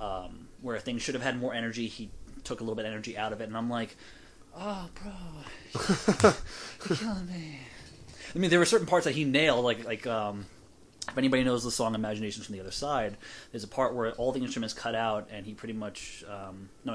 um, 0.00 0.48
where 0.62 0.78
things 0.78 1.02
should 1.02 1.14
have 1.14 1.22
had 1.22 1.38
more 1.38 1.54
energy, 1.54 1.86
he 1.86 2.10
took 2.44 2.60
a 2.60 2.62
little 2.64 2.74
bit 2.74 2.86
of 2.86 2.90
energy 2.90 3.16
out 3.16 3.32
of 3.32 3.40
it, 3.40 3.44
and 3.44 3.56
I'm 3.56 3.70
like, 3.70 3.96
oh, 4.56 4.88
bro, 4.94 5.12
you're 6.88 6.96
killing 6.96 7.26
me. 7.26 7.60
I 8.34 8.38
mean, 8.38 8.50
there 8.50 8.58
were 8.58 8.66
certain 8.66 8.86
parts 8.86 9.04
that 9.04 9.14
he 9.14 9.24
nailed, 9.24 9.64
like 9.64 9.84
like 9.84 10.06
um, 10.06 10.46
if 11.08 11.18
anybody 11.18 11.44
knows 11.44 11.64
the 11.64 11.70
song 11.70 11.94
"Imaginations 11.94 12.46
from 12.46 12.54
the 12.54 12.60
Other 12.60 12.70
Side," 12.70 13.16
there's 13.50 13.64
a 13.64 13.68
part 13.68 13.94
where 13.94 14.12
all 14.12 14.32
the 14.32 14.40
instruments 14.40 14.74
cut 14.74 14.94
out, 14.94 15.28
and 15.30 15.46
he 15.46 15.54
pretty 15.54 15.74
much 15.74 16.24
um, 16.28 16.68
no, 16.84 16.94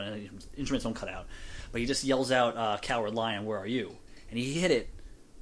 instruments 0.58 0.84
don't 0.84 0.96
cut 0.96 1.10
out, 1.10 1.28
but 1.72 1.82
he 1.82 1.88
just 1.88 2.04
yells 2.04 2.32
out, 2.32 2.58
uh, 2.58 2.78
"Coward 2.82 3.14
lion, 3.14 3.46
where 3.46 3.58
are 3.58 3.68
you?" 3.68 3.98
And 4.30 4.40
he 4.40 4.54
hit 4.54 4.72
it 4.72 4.90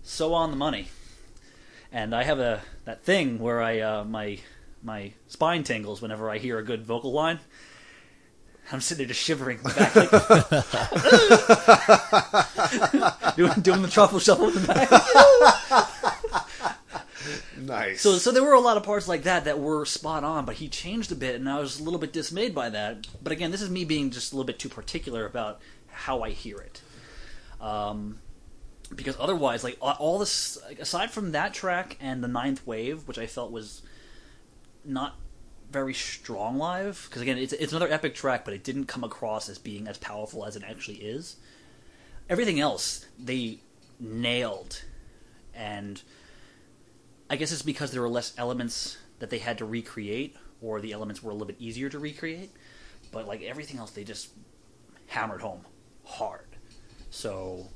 so 0.03 0.33
on 0.33 0.49
the 0.49 0.57
money. 0.57 0.87
And 1.91 2.15
I 2.15 2.23
have 2.23 2.39
a 2.39 2.61
that 2.85 3.03
thing 3.03 3.39
where 3.39 3.61
I 3.61 3.79
uh, 3.79 4.05
my 4.05 4.39
my 4.83 5.13
spine 5.27 5.63
tingles 5.63 6.01
whenever 6.01 6.29
I 6.29 6.37
hear 6.37 6.57
a 6.57 6.63
good 6.63 6.85
vocal 6.85 7.11
line. 7.11 7.39
I'm 8.71 8.79
sitting 8.79 8.99
there 8.99 9.07
just 9.07 9.21
shivering 9.21 9.57
back, 9.63 9.95
like, 9.95 10.11
doing, 13.35 13.51
doing 13.61 13.81
the 13.81 13.89
truffle 13.91 14.19
shuffle 14.19 14.47
in 14.47 14.53
the 14.53 14.67
back. 14.67 15.87
Nice. 17.71 18.01
So, 18.01 18.17
so 18.17 18.31
there 18.31 18.43
were 18.43 18.51
a 18.51 18.59
lot 18.59 18.75
of 18.75 18.83
parts 18.83 19.07
like 19.07 19.23
that 19.23 19.45
that 19.45 19.57
were 19.57 19.85
spot 19.85 20.25
on, 20.25 20.43
but 20.43 20.55
he 20.55 20.67
changed 20.67 21.09
a 21.13 21.15
bit, 21.15 21.35
and 21.35 21.47
I 21.47 21.57
was 21.57 21.79
a 21.79 21.83
little 21.83 22.01
bit 22.01 22.11
dismayed 22.11 22.53
by 22.53 22.69
that. 22.69 23.07
But 23.23 23.31
again, 23.31 23.49
this 23.49 23.61
is 23.61 23.69
me 23.69 23.85
being 23.85 24.11
just 24.11 24.33
a 24.33 24.35
little 24.35 24.45
bit 24.45 24.59
too 24.59 24.67
particular 24.67 25.25
about 25.25 25.61
how 25.87 26.21
I 26.21 26.31
hear 26.31 26.57
it. 26.57 26.81
Um, 27.61 28.19
because 28.93 29.15
otherwise, 29.17 29.63
like 29.63 29.77
all 29.79 30.19
this, 30.19 30.57
aside 30.81 31.11
from 31.11 31.31
that 31.31 31.53
track 31.53 31.95
and 32.01 32.21
the 32.21 32.27
Ninth 32.27 32.67
Wave, 32.67 33.07
which 33.07 33.17
I 33.17 33.25
felt 33.25 33.53
was 33.53 33.83
not 34.83 35.15
very 35.71 35.93
strong 35.93 36.57
live, 36.57 37.05
because 37.07 37.21
again, 37.21 37.37
it's 37.37 37.53
it's 37.53 37.71
another 37.71 37.89
epic 37.89 38.15
track, 38.15 38.43
but 38.43 38.53
it 38.53 38.65
didn't 38.65 38.87
come 38.87 39.05
across 39.05 39.47
as 39.47 39.57
being 39.57 39.87
as 39.87 39.97
powerful 39.97 40.43
as 40.43 40.57
it 40.57 40.63
actually 40.67 40.97
is. 40.97 41.37
Everything 42.29 42.59
else 42.59 43.05
they 43.17 43.59
nailed, 43.97 44.83
and 45.55 46.01
I 47.31 47.37
guess 47.37 47.53
it's 47.53 47.61
because 47.61 47.91
there 47.91 48.01
were 48.01 48.09
less 48.09 48.33
elements 48.37 48.97
that 49.19 49.29
they 49.29 49.37
had 49.37 49.57
to 49.59 49.65
recreate, 49.65 50.35
or 50.61 50.81
the 50.81 50.91
elements 50.91 51.23
were 51.23 51.31
a 51.31 51.33
little 51.33 51.47
bit 51.47 51.55
easier 51.59 51.87
to 51.87 51.97
recreate. 51.97 52.51
But 53.13 53.25
like 53.25 53.41
everything 53.41 53.79
else, 53.79 53.91
they 53.91 54.03
just 54.03 54.31
hammered 55.07 55.39
home 55.39 55.61
hard. 56.03 56.57
So 57.09 57.69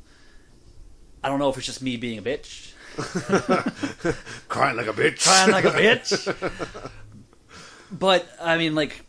I 1.23 1.29
don't 1.29 1.39
know 1.39 1.47
if 1.49 1.55
it's 1.55 1.65
just 1.65 1.81
me 1.81 1.95
being 1.95 2.19
a 2.19 2.21
bitch, 2.21 2.73
Crying 4.49 4.75
like 4.75 4.87
a 4.87 4.93
bitch. 4.93 5.23
crying 5.23 5.51
like 5.53 5.63
a 5.63 5.71
bitch. 5.71 6.91
but 7.93 8.27
I 8.41 8.57
mean, 8.57 8.75
like 8.75 9.05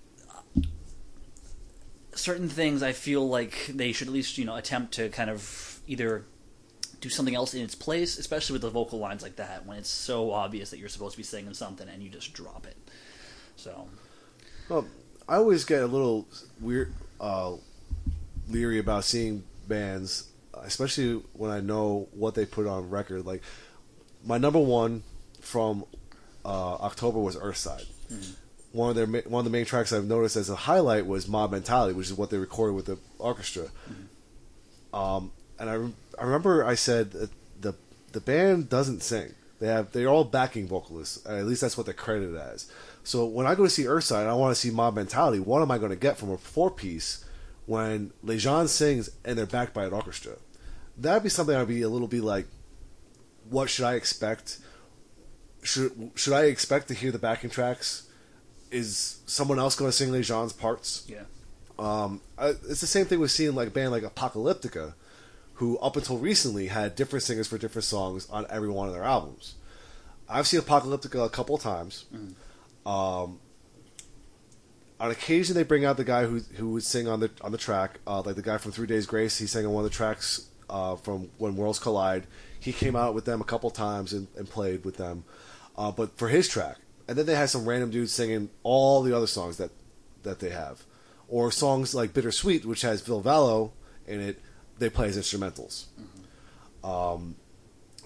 certain 2.14 2.48
things, 2.48 2.84
I 2.84 2.92
feel 2.92 3.28
like 3.28 3.66
they 3.74 3.90
should 3.90 4.06
at 4.06 4.14
least 4.14 4.38
you 4.38 4.44
know 4.44 4.54
attempt 4.54 4.94
to 4.94 5.08
kind 5.08 5.28
of 5.28 5.80
either 5.88 6.24
do 7.00 7.08
something 7.08 7.34
else 7.34 7.54
in 7.54 7.62
its 7.62 7.74
place, 7.74 8.18
especially 8.18 8.54
with 8.54 8.62
the 8.62 8.70
vocal 8.70 8.98
lines 8.98 9.22
like 9.22 9.36
that, 9.36 9.66
when 9.66 9.78
it's 9.78 9.90
so 9.90 10.32
obvious 10.32 10.70
that 10.70 10.78
you're 10.78 10.88
supposed 10.88 11.12
to 11.12 11.18
be 11.18 11.22
singing 11.22 11.54
something 11.54 11.88
and 11.88 12.02
you 12.02 12.08
just 12.08 12.32
drop 12.32 12.66
it. 12.66 12.76
So 13.56 13.88
Well, 14.68 14.86
I 15.28 15.36
always 15.36 15.64
get 15.64 15.82
a 15.82 15.86
little 15.86 16.26
weird, 16.60 16.92
uh, 17.20 17.54
leery 18.48 18.78
about 18.78 19.04
seeing 19.04 19.44
bands, 19.68 20.28
especially 20.54 21.22
when 21.32 21.50
I 21.50 21.60
know 21.60 22.08
what 22.12 22.34
they 22.34 22.46
put 22.46 22.66
on 22.66 22.90
record. 22.90 23.26
Like 23.26 23.42
my 24.24 24.38
number 24.38 24.58
one 24.58 25.02
from 25.40 25.84
uh, 26.44 26.74
October 26.76 27.18
was 27.18 27.36
Earthside. 27.36 27.86
One 28.72 28.90
of 28.90 28.96
their 28.96 29.06
one 29.06 29.40
of 29.40 29.44
the 29.44 29.50
main 29.50 29.64
tracks 29.64 29.92
I've 29.92 30.04
noticed 30.04 30.36
as 30.36 30.50
a 30.50 30.56
highlight 30.56 31.06
was 31.06 31.26
Mob 31.28 31.50
Mentality, 31.52 31.94
which 31.94 32.08
is 32.08 32.14
what 32.14 32.30
they 32.30 32.36
recorded 32.38 32.74
with 32.74 32.86
the 32.86 32.98
orchestra. 33.18 33.68
Um, 34.92 35.32
and 35.58 35.70
I, 35.70 35.74
I 36.18 36.24
remember 36.24 36.64
I 36.64 36.74
said 36.74 37.12
the 37.12 37.30
the 38.12 38.20
band 38.20 38.70
doesn't 38.70 39.02
sing. 39.02 39.34
They 39.58 39.66
have 39.66 39.92
they're 39.92 40.08
all 40.08 40.24
backing 40.24 40.66
vocalists. 40.66 41.24
At 41.26 41.46
least 41.46 41.60
that's 41.60 41.76
what 41.76 41.84
they're 41.84 41.94
credited 41.94 42.36
as. 42.36 42.70
So 43.04 43.26
when 43.26 43.46
I 43.46 43.54
go 43.54 43.64
to 43.64 43.70
see 43.70 43.84
Earthside, 43.84 44.22
and 44.22 44.30
I 44.30 44.34
want 44.34 44.54
to 44.54 44.60
see 44.60 44.70
Mob 44.70 44.94
Mentality. 44.94 45.38
What 45.38 45.62
am 45.62 45.70
I 45.70 45.78
going 45.78 45.90
to 45.90 45.96
get 45.96 46.16
from 46.16 46.30
a 46.30 46.38
four 46.38 46.70
piece 46.70 47.24
when 47.66 48.12
Lajon 48.24 48.68
sings 48.68 49.10
and 49.24 49.38
they're 49.38 49.46
backed 49.46 49.74
by 49.74 49.84
an 49.84 49.92
orchestra? 49.92 50.36
That'd 50.96 51.22
be 51.22 51.28
something 51.28 51.54
I'd 51.54 51.68
be 51.68 51.82
a 51.82 51.88
little 51.88 52.08
bit 52.08 52.22
like, 52.22 52.46
what 53.50 53.68
should 53.68 53.84
I 53.84 53.94
expect? 53.94 54.60
should 55.62 56.12
should 56.14 56.32
I 56.32 56.44
expect 56.44 56.88
to 56.88 56.94
hear 56.94 57.12
the 57.12 57.18
backing 57.18 57.50
tracks? 57.50 58.08
Is 58.70 59.18
someone 59.26 59.58
else 59.58 59.76
going 59.76 59.90
to 59.90 59.96
sing 59.96 60.10
Lajon's 60.10 60.52
parts? 60.52 61.04
Yeah. 61.06 61.24
Um, 61.78 62.22
I, 62.38 62.48
it's 62.48 62.80
the 62.80 62.86
same 62.86 63.04
thing 63.04 63.20
with 63.20 63.30
seeing 63.30 63.54
like 63.54 63.68
a 63.68 63.70
band 63.70 63.92
like 63.92 64.02
Apocalyptica, 64.02 64.94
who 65.56 65.78
up 65.78 65.96
until 65.96 66.18
recently 66.18 66.68
had 66.68 66.94
different 66.94 67.22
singers 67.22 67.48
for 67.48 67.58
different 67.58 67.84
songs 67.84 68.28
on 68.30 68.46
every 68.50 68.68
one 68.68 68.88
of 68.88 68.94
their 68.94 69.04
albums. 69.04 69.54
I've 70.28 70.46
seen 70.46 70.60
Apocalyptica 70.60 71.24
a 71.24 71.28
couple 71.28 71.54
of 71.54 71.62
times. 71.62 72.04
Um, 72.84 73.40
on 74.98 75.10
occasion, 75.10 75.54
they 75.54 75.62
bring 75.62 75.84
out 75.84 75.96
the 75.96 76.04
guy 76.04 76.24
who 76.24 76.40
who 76.56 76.70
would 76.70 76.82
sing 76.82 77.08
on 77.08 77.20
the 77.20 77.30
on 77.40 77.52
the 77.52 77.58
track, 77.58 78.00
uh, 78.06 78.22
like 78.22 78.36
the 78.36 78.42
guy 78.42 78.58
from 78.58 78.72
Three 78.72 78.86
Days 78.86 79.06
Grace. 79.06 79.38
He 79.38 79.46
sang 79.46 79.66
on 79.66 79.72
one 79.72 79.84
of 79.84 79.90
the 79.90 79.96
tracks 79.96 80.48
uh, 80.68 80.96
from 80.96 81.30
When 81.38 81.56
Worlds 81.56 81.78
Collide. 81.78 82.26
He 82.58 82.72
came 82.72 82.96
out 82.96 83.14
with 83.14 83.24
them 83.24 83.40
a 83.40 83.44
couple 83.44 83.70
times 83.70 84.12
and, 84.12 84.28
and 84.36 84.48
played 84.48 84.84
with 84.84 84.96
them, 84.96 85.24
uh, 85.76 85.92
but 85.92 86.16
for 86.18 86.28
his 86.28 86.48
track. 86.48 86.78
And 87.08 87.16
then 87.16 87.26
they 87.26 87.34
had 87.34 87.50
some 87.50 87.68
random 87.68 87.90
dudes 87.90 88.12
singing 88.12 88.50
all 88.62 89.02
the 89.02 89.16
other 89.16 89.26
songs 89.26 89.58
that 89.58 89.70
that 90.22 90.40
they 90.40 90.50
have, 90.50 90.84
or 91.28 91.50
songs 91.50 91.94
like 91.94 92.12
Bittersweet, 92.12 92.64
which 92.64 92.82
has 92.82 93.00
Ville 93.00 93.22
Valo 93.22 93.70
in 94.06 94.20
it. 94.20 94.40
They 94.78 94.90
play 94.90 95.08
as 95.08 95.16
instrumentals. 95.18 95.86
Um, 96.84 97.36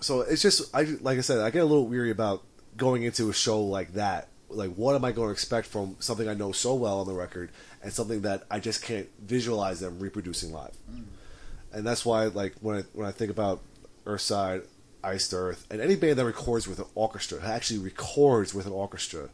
so 0.01 0.21
it's 0.23 0.43
just 0.43 0.75
I 0.75 0.83
like 1.01 1.19
I 1.19 1.21
said, 1.23 1.41
I 1.41 1.51
get 1.51 1.63
a 1.63 1.67
little 1.67 1.87
weary 1.87 2.11
about 2.11 2.43
going 2.77 3.03
into 3.03 3.29
a 3.29 3.33
show 3.33 3.61
like 3.63 3.95
that. 3.95 4.29
Like, 4.49 4.75
what 4.75 4.97
am 4.97 5.05
I 5.05 5.13
going 5.13 5.29
to 5.29 5.33
expect 5.33 5.69
from 5.69 5.97
something 6.01 6.29
I 6.29 6.35
know 6.35 6.51
so 6.51 6.75
well 6.75 7.01
on 7.01 7.07
the 7.07 7.15
record, 7.15 7.51
and 7.83 7.93
something 7.93 8.23
that 8.23 8.43
I 8.51 8.59
just 8.59 8.83
can't 8.83 9.09
visualize 9.21 9.79
them 9.79 10.01
reproducing 10.01 10.53
live? 10.53 10.77
And 11.73 11.87
that's 11.87 12.05
why, 12.05 12.25
like, 12.25 12.55
when 12.61 12.79
I, 12.79 12.83
when 12.93 13.07
I 13.07 13.13
think 13.13 13.31
about 13.31 13.61
Earthside, 14.07 14.65
Iced 15.05 15.33
Earth, 15.35 15.67
and 15.71 15.81
any 15.81 15.95
band 15.95 16.19
that 16.19 16.25
records 16.25 16.67
with 16.67 16.81
an 16.81 16.87
orchestra, 16.97 17.41
actually 17.45 17.79
records 17.79 18.53
with 18.53 18.67
an 18.67 18.73
orchestra, 18.73 19.29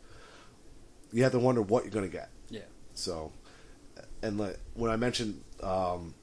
you 1.12 1.22
have 1.22 1.32
to 1.32 1.38
wonder 1.38 1.62
what 1.62 1.84
you're 1.84 1.92
going 1.92 2.04
to 2.04 2.12
get. 2.12 2.28
Yeah. 2.50 2.60
So, 2.92 3.32
and 4.20 4.36
like 4.36 4.58
when 4.74 4.90
I 4.90 4.96
mentioned 4.96 5.40
um, 5.62 6.14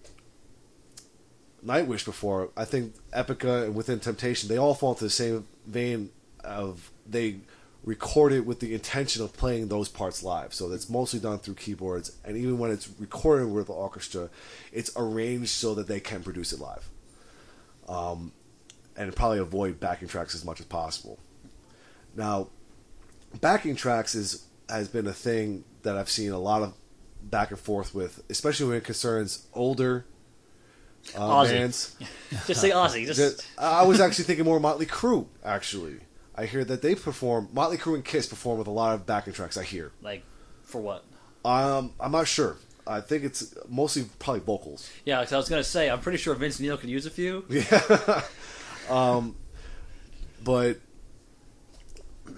Nightwish 1.66 2.06
before, 2.06 2.50
I 2.58 2.66
think 2.66 2.96
Epica 3.12 3.64
and 3.66 3.76
Within 3.76 4.00
Temptation 4.00 4.50
they 4.50 4.58
all 4.58 4.74
fall 4.74 4.92
into 4.92 5.06
the 5.06 5.10
same 5.10 5.48
vein 5.66 6.10
of 6.44 6.92
they 7.08 7.38
record 7.84 8.32
it 8.32 8.46
with 8.46 8.60
the 8.60 8.74
intention 8.74 9.24
of 9.24 9.34
playing 9.34 9.68
those 9.68 9.90
parts 9.90 10.24
live. 10.24 10.54
So 10.54 10.70
that's 10.70 10.90
mostly 10.90 11.20
done 11.20 11.40
through 11.40 11.56
keyboards, 11.56 12.16
and 12.24 12.38
even 12.38 12.58
when 12.58 12.72
it's 12.72 12.90
recorded 13.00 13.48
with 13.48 13.68
the 13.68 13.74
orchestra, 13.74 14.30
it's 14.72 14.92
arranged 14.96 15.50
so 15.50 15.74
that 15.76 15.88
they 15.88 16.00
can 16.00 16.24
produce 16.24 16.54
it 16.54 16.60
live. 16.60 16.90
Um, 17.88 18.32
and 18.96 19.14
probably 19.16 19.40
avoid 19.40 19.80
backing 19.80 20.08
tracks 20.08 20.36
as 20.36 20.46
much 20.46 20.60
as 20.60 20.66
possible. 20.66 21.20
Now, 22.16 22.50
backing 23.42 23.76
tracks 23.76 24.16
is 24.16 24.46
has 24.70 24.88
been 24.88 25.08
a 25.08 25.14
thing 25.14 25.66
that 25.82 25.98
I've 25.98 26.10
seen 26.10 26.32
a 26.32 26.40
lot 26.40 26.62
of 26.62 26.74
back 27.22 27.52
and 27.52 27.60
forth 27.60 27.94
with, 27.94 28.24
especially 28.30 28.68
when 28.68 28.78
it 28.78 28.84
concerns 28.84 29.48
older 29.54 30.06
uh, 31.16 31.20
Ozzy. 31.20 31.50
bands. 31.50 31.96
Just 32.48 32.62
say 32.62 32.72
Ozzy. 32.72 33.06
Just 33.06 33.46
I 33.58 33.84
was 33.84 34.00
actually 34.00 34.26
thinking 34.26 34.46
more 34.46 34.60
Motley 34.60 34.86
Crue. 34.86 35.28
Actually, 35.44 35.98
I 36.36 36.46
hear 36.46 36.64
that 36.66 36.82
they 36.82 36.96
perform 36.96 37.50
Motley 37.54 37.78
Crue 37.78 37.96
and 37.96 38.06
Kiss 38.06 38.28
perform 38.28 38.58
with 38.58 38.68
a 38.68 38.72
lot 38.72 38.94
of 38.96 39.06
backing 39.06 39.34
tracks. 39.34 39.58
I 39.58 39.64
hear. 39.64 39.92
like 40.02 40.24
for 40.64 40.82
what? 40.82 41.04
Um, 41.46 41.92
I'm 42.00 42.12
not 42.12 42.28
sure. 42.28 42.58
I 42.88 43.00
think 43.02 43.24
it's 43.24 43.54
mostly 43.70 44.06
probably 44.20 44.42
vocals. 44.42 44.90
Yeah, 45.06 45.24
'cause 45.24 45.32
I 45.34 45.38
was 45.38 45.48
gonna 45.50 45.64
say 45.64 45.90
I'm 45.90 46.00
pretty 46.02 46.18
sure 46.18 46.34
Vince 46.36 46.60
Neil 46.60 46.78
could 46.78 46.90
use 46.90 47.06
a 47.06 47.10
few. 47.12 47.46
Um 48.90 49.36
but 50.44 50.78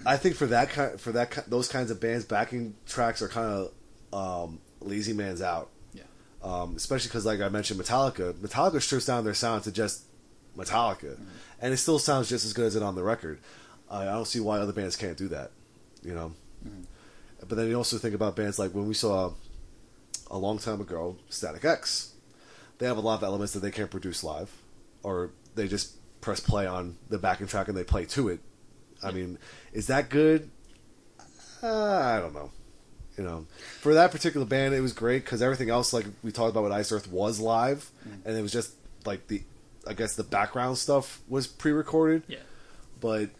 I 0.04 0.16
think 0.16 0.36
for 0.36 0.46
that 0.46 0.70
kind, 0.70 1.00
for 1.00 1.10
that 1.12 1.32
ki- 1.32 1.40
those 1.48 1.66
kinds 1.68 1.90
of 1.90 1.98
bands, 2.00 2.24
backing 2.24 2.74
tracks 2.86 3.20
are 3.22 3.28
kind 3.28 3.68
of 4.12 4.12
um, 4.12 4.60
lazy 4.80 5.12
man's 5.12 5.42
out. 5.42 5.70
Um, 6.46 6.76
especially 6.76 7.08
because, 7.08 7.26
like 7.26 7.40
I 7.40 7.48
mentioned, 7.48 7.80
Metallica. 7.80 8.32
Metallica 8.34 8.80
strips 8.80 9.06
down 9.06 9.24
their 9.24 9.34
sound 9.34 9.64
to 9.64 9.72
just 9.72 10.04
Metallica, 10.56 11.18
and 11.60 11.74
it 11.74 11.76
still 11.78 11.98
sounds 11.98 12.28
just 12.28 12.44
as 12.44 12.52
good 12.52 12.66
as 12.66 12.76
it 12.76 12.84
on 12.84 12.94
the 12.94 13.02
record. 13.02 13.40
I 13.90 14.02
I 14.02 14.12
don't 14.12 14.26
see 14.26 14.38
why 14.38 14.58
other 14.58 14.72
bands 14.72 14.94
can't 14.94 15.18
do 15.18 15.26
that. 15.28 15.50
You 16.02 16.14
know. 16.14 16.32
But 17.40 17.56
then 17.56 17.68
you 17.68 17.74
also 17.74 17.98
think 17.98 18.14
about 18.14 18.36
bands 18.36 18.58
like 18.60 18.72
when 18.72 18.86
we 18.86 18.94
saw 18.94 19.32
a 20.30 20.38
long 20.38 20.58
time 20.58 20.80
ago, 20.80 21.16
Static 21.28 21.64
X. 21.64 22.12
They 22.78 22.86
have 22.86 22.96
a 22.96 23.00
lot 23.00 23.16
of 23.16 23.24
elements 23.24 23.52
that 23.54 23.60
they 23.60 23.70
can't 23.72 23.90
produce 23.90 24.22
live, 24.22 24.50
or 25.02 25.30
they 25.56 25.66
just 25.66 25.96
press 26.20 26.40
play 26.40 26.66
on 26.66 26.96
the 27.08 27.18
backing 27.18 27.48
track 27.48 27.66
and 27.66 27.76
they 27.76 27.84
play 27.84 28.04
to 28.04 28.28
it. 28.28 28.40
I 29.02 29.10
mean, 29.10 29.38
is 29.72 29.88
that 29.88 30.10
good? 30.10 30.50
Uh, 31.62 31.66
I 31.66 32.20
don't 32.20 32.34
know. 32.34 32.50
You 33.16 33.24
know, 33.24 33.46
for 33.80 33.94
that 33.94 34.10
particular 34.12 34.44
band, 34.44 34.74
it 34.74 34.80
was 34.80 34.92
great 34.92 35.24
because 35.24 35.40
everything 35.40 35.70
else, 35.70 35.92
like 35.92 36.04
we 36.22 36.32
talked 36.32 36.50
about 36.50 36.64
with 36.64 36.72
Iced 36.72 36.92
Earth, 36.92 37.10
was 37.10 37.40
live, 37.40 37.90
mm. 38.06 38.18
and 38.26 38.36
it 38.36 38.42
was 38.42 38.52
just 38.52 38.74
like 39.06 39.26
the, 39.28 39.42
I 39.86 39.94
guess 39.94 40.16
the 40.16 40.24
background 40.24 40.76
stuff 40.76 41.22
was 41.26 41.46
pre-recorded. 41.46 42.24
Yeah. 42.28 42.38
But 43.00 43.30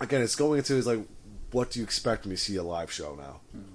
again, 0.00 0.22
it's 0.22 0.36
going 0.36 0.58
into 0.58 0.74
is 0.74 0.86
like, 0.86 1.00
what 1.50 1.70
do 1.70 1.80
you 1.80 1.84
expect 1.84 2.24
when 2.24 2.30
you 2.30 2.36
see 2.38 2.56
a 2.56 2.62
live 2.62 2.90
show 2.90 3.14
now? 3.14 3.40
Mm. 3.56 3.74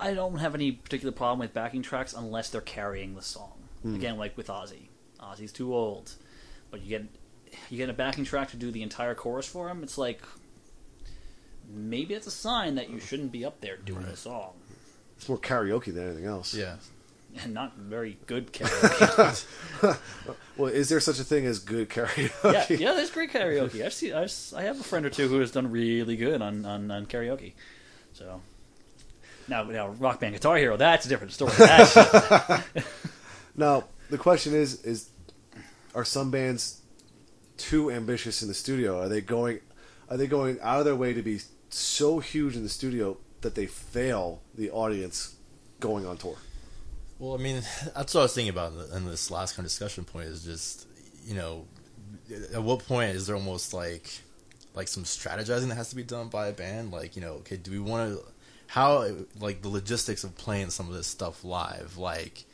I 0.00 0.12
don't 0.12 0.36
have 0.38 0.54
any 0.54 0.72
particular 0.72 1.12
problem 1.12 1.38
with 1.38 1.54
backing 1.54 1.82
tracks 1.82 2.12
unless 2.12 2.50
they're 2.50 2.60
carrying 2.60 3.14
the 3.14 3.22
song. 3.22 3.52
Mm. 3.86 3.94
Again, 3.94 4.18
like 4.18 4.36
with 4.36 4.48
Ozzy, 4.48 4.88
Ozzy's 5.20 5.52
too 5.52 5.74
old, 5.74 6.12
but 6.70 6.82
you 6.82 6.88
get 6.88 7.04
you 7.70 7.78
get 7.78 7.88
a 7.88 7.92
backing 7.92 8.24
track 8.24 8.50
to 8.50 8.56
do 8.56 8.70
the 8.70 8.82
entire 8.82 9.14
chorus 9.14 9.46
for 9.46 9.68
him. 9.68 9.82
It's 9.82 9.96
like 9.96 10.22
maybe 11.74 12.14
it's 12.14 12.26
a 12.26 12.30
sign 12.30 12.74
that 12.76 12.90
you 12.90 13.00
shouldn't 13.00 13.32
be 13.32 13.44
up 13.44 13.60
there 13.60 13.76
doing 13.76 14.02
the 14.02 14.16
song, 14.16 14.52
It's 15.16 15.28
more 15.28 15.38
karaoke 15.38 15.92
than 15.94 16.06
anything 16.06 16.26
else. 16.26 16.54
Yeah. 16.54 16.76
and 17.42 17.52
not 17.54 17.76
very 17.76 18.16
good 18.26 18.52
karaoke. 18.52 19.98
Well, 20.56 20.70
is 20.72 20.88
there 20.88 21.00
such 21.00 21.18
a 21.18 21.24
thing 21.24 21.46
as 21.46 21.58
good 21.58 21.88
yeah, 21.96 22.04
karaoke? 22.06 22.78
yeah, 22.78 22.92
there's 22.92 23.10
great 23.10 23.32
karaoke. 23.32 23.84
I've 23.84 23.92
seen, 23.92 24.12
I've, 24.14 24.32
I 24.56 24.62
have 24.62 24.78
a 24.78 24.84
friend 24.84 25.04
or 25.04 25.10
two 25.10 25.26
who 25.26 25.40
has 25.40 25.50
done 25.50 25.70
really 25.72 26.16
good 26.16 26.40
on, 26.40 26.64
on, 26.64 26.88
on 26.92 27.06
karaoke. 27.06 27.54
So 28.12 28.40
now, 29.48 29.64
now, 29.64 29.88
Rock 29.88 30.20
Band 30.20 30.34
Guitar 30.34 30.56
Hero, 30.58 30.76
that's 30.76 31.06
a 31.06 31.08
different 31.08 31.32
story. 31.32 31.52
That's, 31.58 32.64
Now, 33.56 33.84
the 34.10 34.18
question 34.18 34.54
is: 34.54 34.82
is 34.84 35.10
are 35.94 36.04
some 36.04 36.30
bands 36.30 36.80
too 37.56 37.90
ambitious 37.90 38.42
in 38.42 38.48
the 38.48 38.54
studio? 38.54 39.00
Are 39.02 39.08
they 39.08 39.20
going? 39.20 39.60
Are 40.08 40.16
they 40.16 40.26
going 40.26 40.58
out 40.60 40.78
of 40.78 40.84
their 40.84 40.96
way 40.96 41.12
to 41.14 41.22
be 41.22 41.40
so 41.74 42.20
huge 42.20 42.56
in 42.56 42.62
the 42.62 42.68
studio 42.68 43.16
that 43.40 43.54
they 43.54 43.66
fail 43.66 44.40
the 44.54 44.70
audience 44.70 45.36
going 45.80 46.06
on 46.06 46.16
tour? 46.16 46.36
Well, 47.18 47.34
I 47.34 47.38
mean, 47.38 47.62
that's 47.94 48.14
what 48.14 48.20
I 48.20 48.24
was 48.24 48.34
thinking 48.34 48.50
about 48.50 48.72
in, 48.94 49.04
this 49.06 49.30
last 49.30 49.56
kind 49.56 49.64
of 49.64 49.70
discussion 49.70 50.04
point. 50.04 50.28
Is 50.28 50.44
just 50.44 50.86
you 51.24 51.34
know, 51.34 51.66
at 52.52 52.62
what 52.62 52.86
point 52.86 53.10
is 53.14 53.26
there 53.26 53.36
almost 53.36 53.74
like 53.74 54.10
like 54.74 54.88
some 54.88 55.04
strategizing 55.04 55.68
that 55.68 55.76
has 55.76 55.90
to 55.90 55.96
be 55.96 56.02
done 56.02 56.28
by 56.28 56.48
a 56.48 56.52
band? 56.52 56.92
Like, 56.92 57.16
you 57.16 57.22
know, 57.22 57.34
okay, 57.34 57.56
do 57.56 57.70
we 57.70 57.78
want 57.78 58.12
to 58.12 58.24
how 58.66 59.08
like 59.38 59.62
the 59.62 59.68
logistics 59.68 60.24
of 60.24 60.36
playing 60.36 60.70
some 60.70 60.88
of 60.88 60.94
this 60.94 61.06
stuff 61.06 61.44
live? 61.44 61.96
Like, 61.96 62.44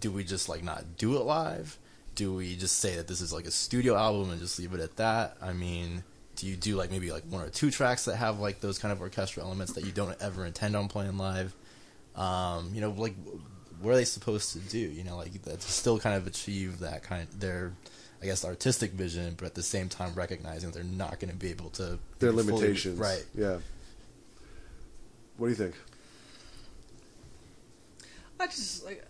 do 0.00 0.10
we 0.10 0.24
just 0.24 0.48
like 0.48 0.62
not 0.62 0.96
do 0.96 1.16
it 1.16 1.24
live? 1.24 1.78
Do 2.14 2.34
we 2.34 2.56
just 2.56 2.78
say 2.78 2.96
that 2.96 3.08
this 3.08 3.20
is 3.20 3.32
like 3.32 3.44
a 3.44 3.50
studio 3.50 3.94
album 3.94 4.30
and 4.30 4.40
just 4.40 4.58
leave 4.58 4.72
it 4.72 4.80
at 4.80 4.96
that? 4.96 5.36
I 5.42 5.52
mean, 5.52 6.02
do 6.36 6.46
you 6.46 6.56
do 6.56 6.76
like 6.76 6.90
maybe 6.90 7.10
like 7.10 7.24
one 7.24 7.42
or 7.42 7.48
two 7.48 7.70
tracks 7.70 8.04
that 8.04 8.16
have 8.16 8.38
like 8.38 8.60
those 8.60 8.78
kind 8.78 8.92
of 8.92 9.00
orchestral 9.00 9.46
elements 9.46 9.72
that 9.72 9.84
you 9.84 9.92
don't 9.92 10.14
ever 10.20 10.44
intend 10.46 10.76
on 10.76 10.88
playing 10.88 11.18
live? 11.18 11.54
um, 12.14 12.70
you 12.72 12.80
know, 12.80 12.90
like 12.90 13.14
what 13.80 13.90
are 13.90 13.96
they 13.96 14.04
supposed 14.06 14.52
to 14.54 14.58
do? 14.58 14.78
You 14.78 15.04
know, 15.04 15.16
like 15.18 15.42
that 15.42 15.60
to 15.60 15.70
still 15.70 15.98
kind 15.98 16.16
of 16.16 16.26
achieve 16.26 16.78
that 16.78 17.02
kind 17.02 17.22
of 17.22 17.40
their, 17.40 17.72
I 18.22 18.24
guess, 18.24 18.42
artistic 18.42 18.92
vision, 18.92 19.34
but 19.36 19.44
at 19.44 19.54
the 19.54 19.62
same 19.62 19.90
time 19.90 20.14
recognizing 20.14 20.70
they're 20.70 20.82
not 20.82 21.20
going 21.20 21.30
to 21.30 21.36
be 21.36 21.50
able 21.50 21.68
to 21.70 21.98
Their 22.18 22.32
fully- 22.32 22.44
limitations, 22.44 22.98
right? 22.98 23.22
Yeah. 23.34 23.58
What 25.36 25.48
do 25.48 25.50
you 25.50 25.56
think? 25.56 25.74
I 28.40 28.46
just 28.46 28.84
like 28.84 29.04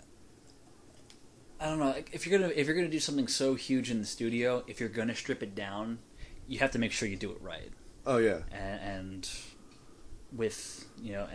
I 1.60 1.66
don't 1.66 1.78
know. 1.78 1.86
like, 1.86 2.10
If 2.12 2.26
you're 2.26 2.38
gonna 2.38 2.52
if 2.54 2.66
you're 2.66 2.76
gonna 2.76 2.88
do 2.88 3.00
something 3.00 3.28
so 3.28 3.54
huge 3.54 3.90
in 3.90 4.00
the 4.00 4.06
studio, 4.06 4.62
if 4.66 4.80
you're 4.80 4.88
gonna 4.88 5.14
strip 5.14 5.42
it 5.42 5.54
down, 5.54 5.98
you 6.48 6.58
have 6.60 6.70
to 6.72 6.78
make 6.78 6.92
sure 6.92 7.08
you 7.08 7.16
do 7.16 7.30
it 7.30 7.38
right. 7.40 7.70
Oh 8.06 8.18
yeah, 8.18 8.40
And, 8.52 8.80
and 8.80 9.30
with 10.32 10.86
you 11.02 11.12
know, 11.12 11.26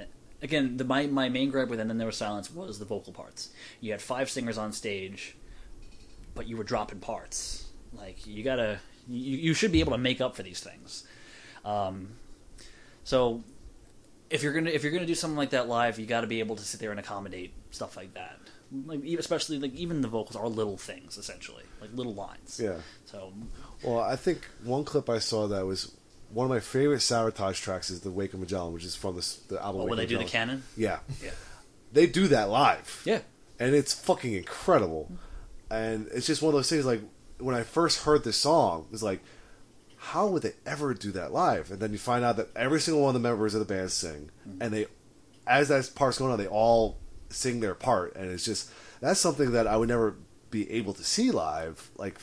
again, 0.41 0.77
the 0.77 0.83
my 0.83 1.07
my 1.07 1.29
main 1.29 1.49
gripe 1.49 1.67
with 1.69 1.79
and 1.79 1.89
then 1.89 1.97
there 1.97 2.07
was 2.07 2.17
silence 2.17 2.53
was 2.53 2.79
the 2.79 2.85
vocal 2.85 3.13
parts. 3.13 3.49
You 3.79 3.91
had 3.91 4.01
five 4.01 4.29
singers 4.29 4.57
on 4.57 4.71
stage, 4.71 5.35
but 6.33 6.47
you 6.47 6.57
were 6.57 6.63
dropping 6.63 6.99
parts. 6.99 7.65
Like 7.93 8.25
you 8.25 8.43
gotta, 8.43 8.79
you 9.09 9.37
you 9.37 9.53
should 9.53 9.71
be 9.71 9.81
able 9.81 9.91
to 9.91 9.97
make 9.97 10.21
up 10.21 10.35
for 10.35 10.43
these 10.43 10.61
things. 10.61 11.05
Um, 11.65 12.09
so 13.03 13.43
if 14.29 14.41
you're 14.43 14.53
gonna 14.53 14.69
if 14.69 14.83
you're 14.83 14.93
gonna 14.93 15.05
do 15.05 15.15
something 15.15 15.37
like 15.37 15.49
that 15.49 15.67
live, 15.67 15.99
you 15.99 16.05
got 16.05 16.21
to 16.21 16.27
be 16.27 16.39
able 16.39 16.55
to 16.55 16.63
sit 16.63 16.79
there 16.79 16.91
and 16.91 16.99
accommodate 16.99 17.53
stuff 17.71 17.97
like 17.97 18.13
that. 18.13 18.39
like 18.85 19.03
especially 19.19 19.59
like 19.59 19.73
even 19.73 19.99
the 20.01 20.07
vocals 20.07 20.37
are 20.37 20.47
little 20.47 20.77
things 20.77 21.17
essentially, 21.17 21.63
like 21.81 21.89
little 21.93 22.13
lines. 22.13 22.59
Yeah. 22.63 22.77
So 23.05 23.33
Well, 23.83 23.99
I 23.99 24.15
think 24.15 24.47
one 24.63 24.83
clip 24.83 25.09
I 25.09 25.19
saw 25.19 25.47
that 25.47 25.65
was 25.65 25.91
one 26.31 26.45
of 26.45 26.49
my 26.49 26.59
favorite 26.59 26.99
Savatage 26.99 27.61
tracks 27.61 27.89
is 27.89 28.01
the 28.01 28.11
Wake 28.11 28.33
of 28.33 28.39
Magellan, 28.39 28.73
which 28.73 28.85
is 28.85 28.95
from 28.95 29.15
this, 29.15 29.37
the 29.47 29.61
album. 29.61 29.81
oh, 29.81 29.83
Wake 29.85 29.89
when 29.91 29.99
of 29.99 30.03
they 30.03 30.05
do 30.07 30.17
the 30.17 30.23
Magellan. 30.23 30.47
canon. 30.47 30.63
Yeah. 30.77 30.99
Yeah. 31.23 31.31
They 31.91 32.07
do 32.07 32.27
that 32.29 32.49
live. 32.49 33.01
Yeah. 33.05 33.19
And 33.59 33.75
it's 33.75 33.93
fucking 33.93 34.33
incredible. 34.33 35.11
And 35.69 36.07
it's 36.13 36.25
just 36.27 36.41
one 36.41 36.49
of 36.53 36.55
those 36.59 36.69
things 36.69 36.85
like 36.85 37.01
when 37.39 37.55
I 37.55 37.63
first 37.63 38.03
heard 38.03 38.23
this 38.23 38.37
song, 38.37 38.87
it's 38.93 39.03
like, 39.03 39.21
how 39.97 40.27
would 40.27 40.41
they 40.43 40.53
ever 40.65 40.93
do 40.93 41.11
that 41.11 41.31
live? 41.31 41.69
And 41.71 41.79
then 41.79 41.91
you 41.91 41.97
find 41.97 42.23
out 42.25 42.37
that 42.37 42.47
every 42.55 42.79
single 42.79 43.03
one 43.03 43.15
of 43.15 43.21
the 43.21 43.27
members 43.27 43.53
of 43.53 43.59
the 43.59 43.71
band 43.71 43.91
sing, 43.91 44.29
Mm-hmm. 44.47 44.61
and 44.61 44.73
they, 44.73 44.85
as 45.45 45.67
that 45.67 45.91
part's 45.95 46.17
going 46.17 46.31
on, 46.31 46.37
they 46.39 46.47
all 46.47 46.97
sing 47.29 47.59
their 47.59 47.75
part, 47.75 48.15
and 48.15 48.29
it's 48.31 48.43
just 48.45 48.69
that's 48.99 49.19
something 49.19 49.51
that 49.51 49.67
I 49.67 49.77
would 49.77 49.89
never 49.89 50.15
be 50.49 50.69
able 50.71 50.93
to 50.93 51.03
see 51.03 51.29
live. 51.31 51.89
Like 51.97 52.17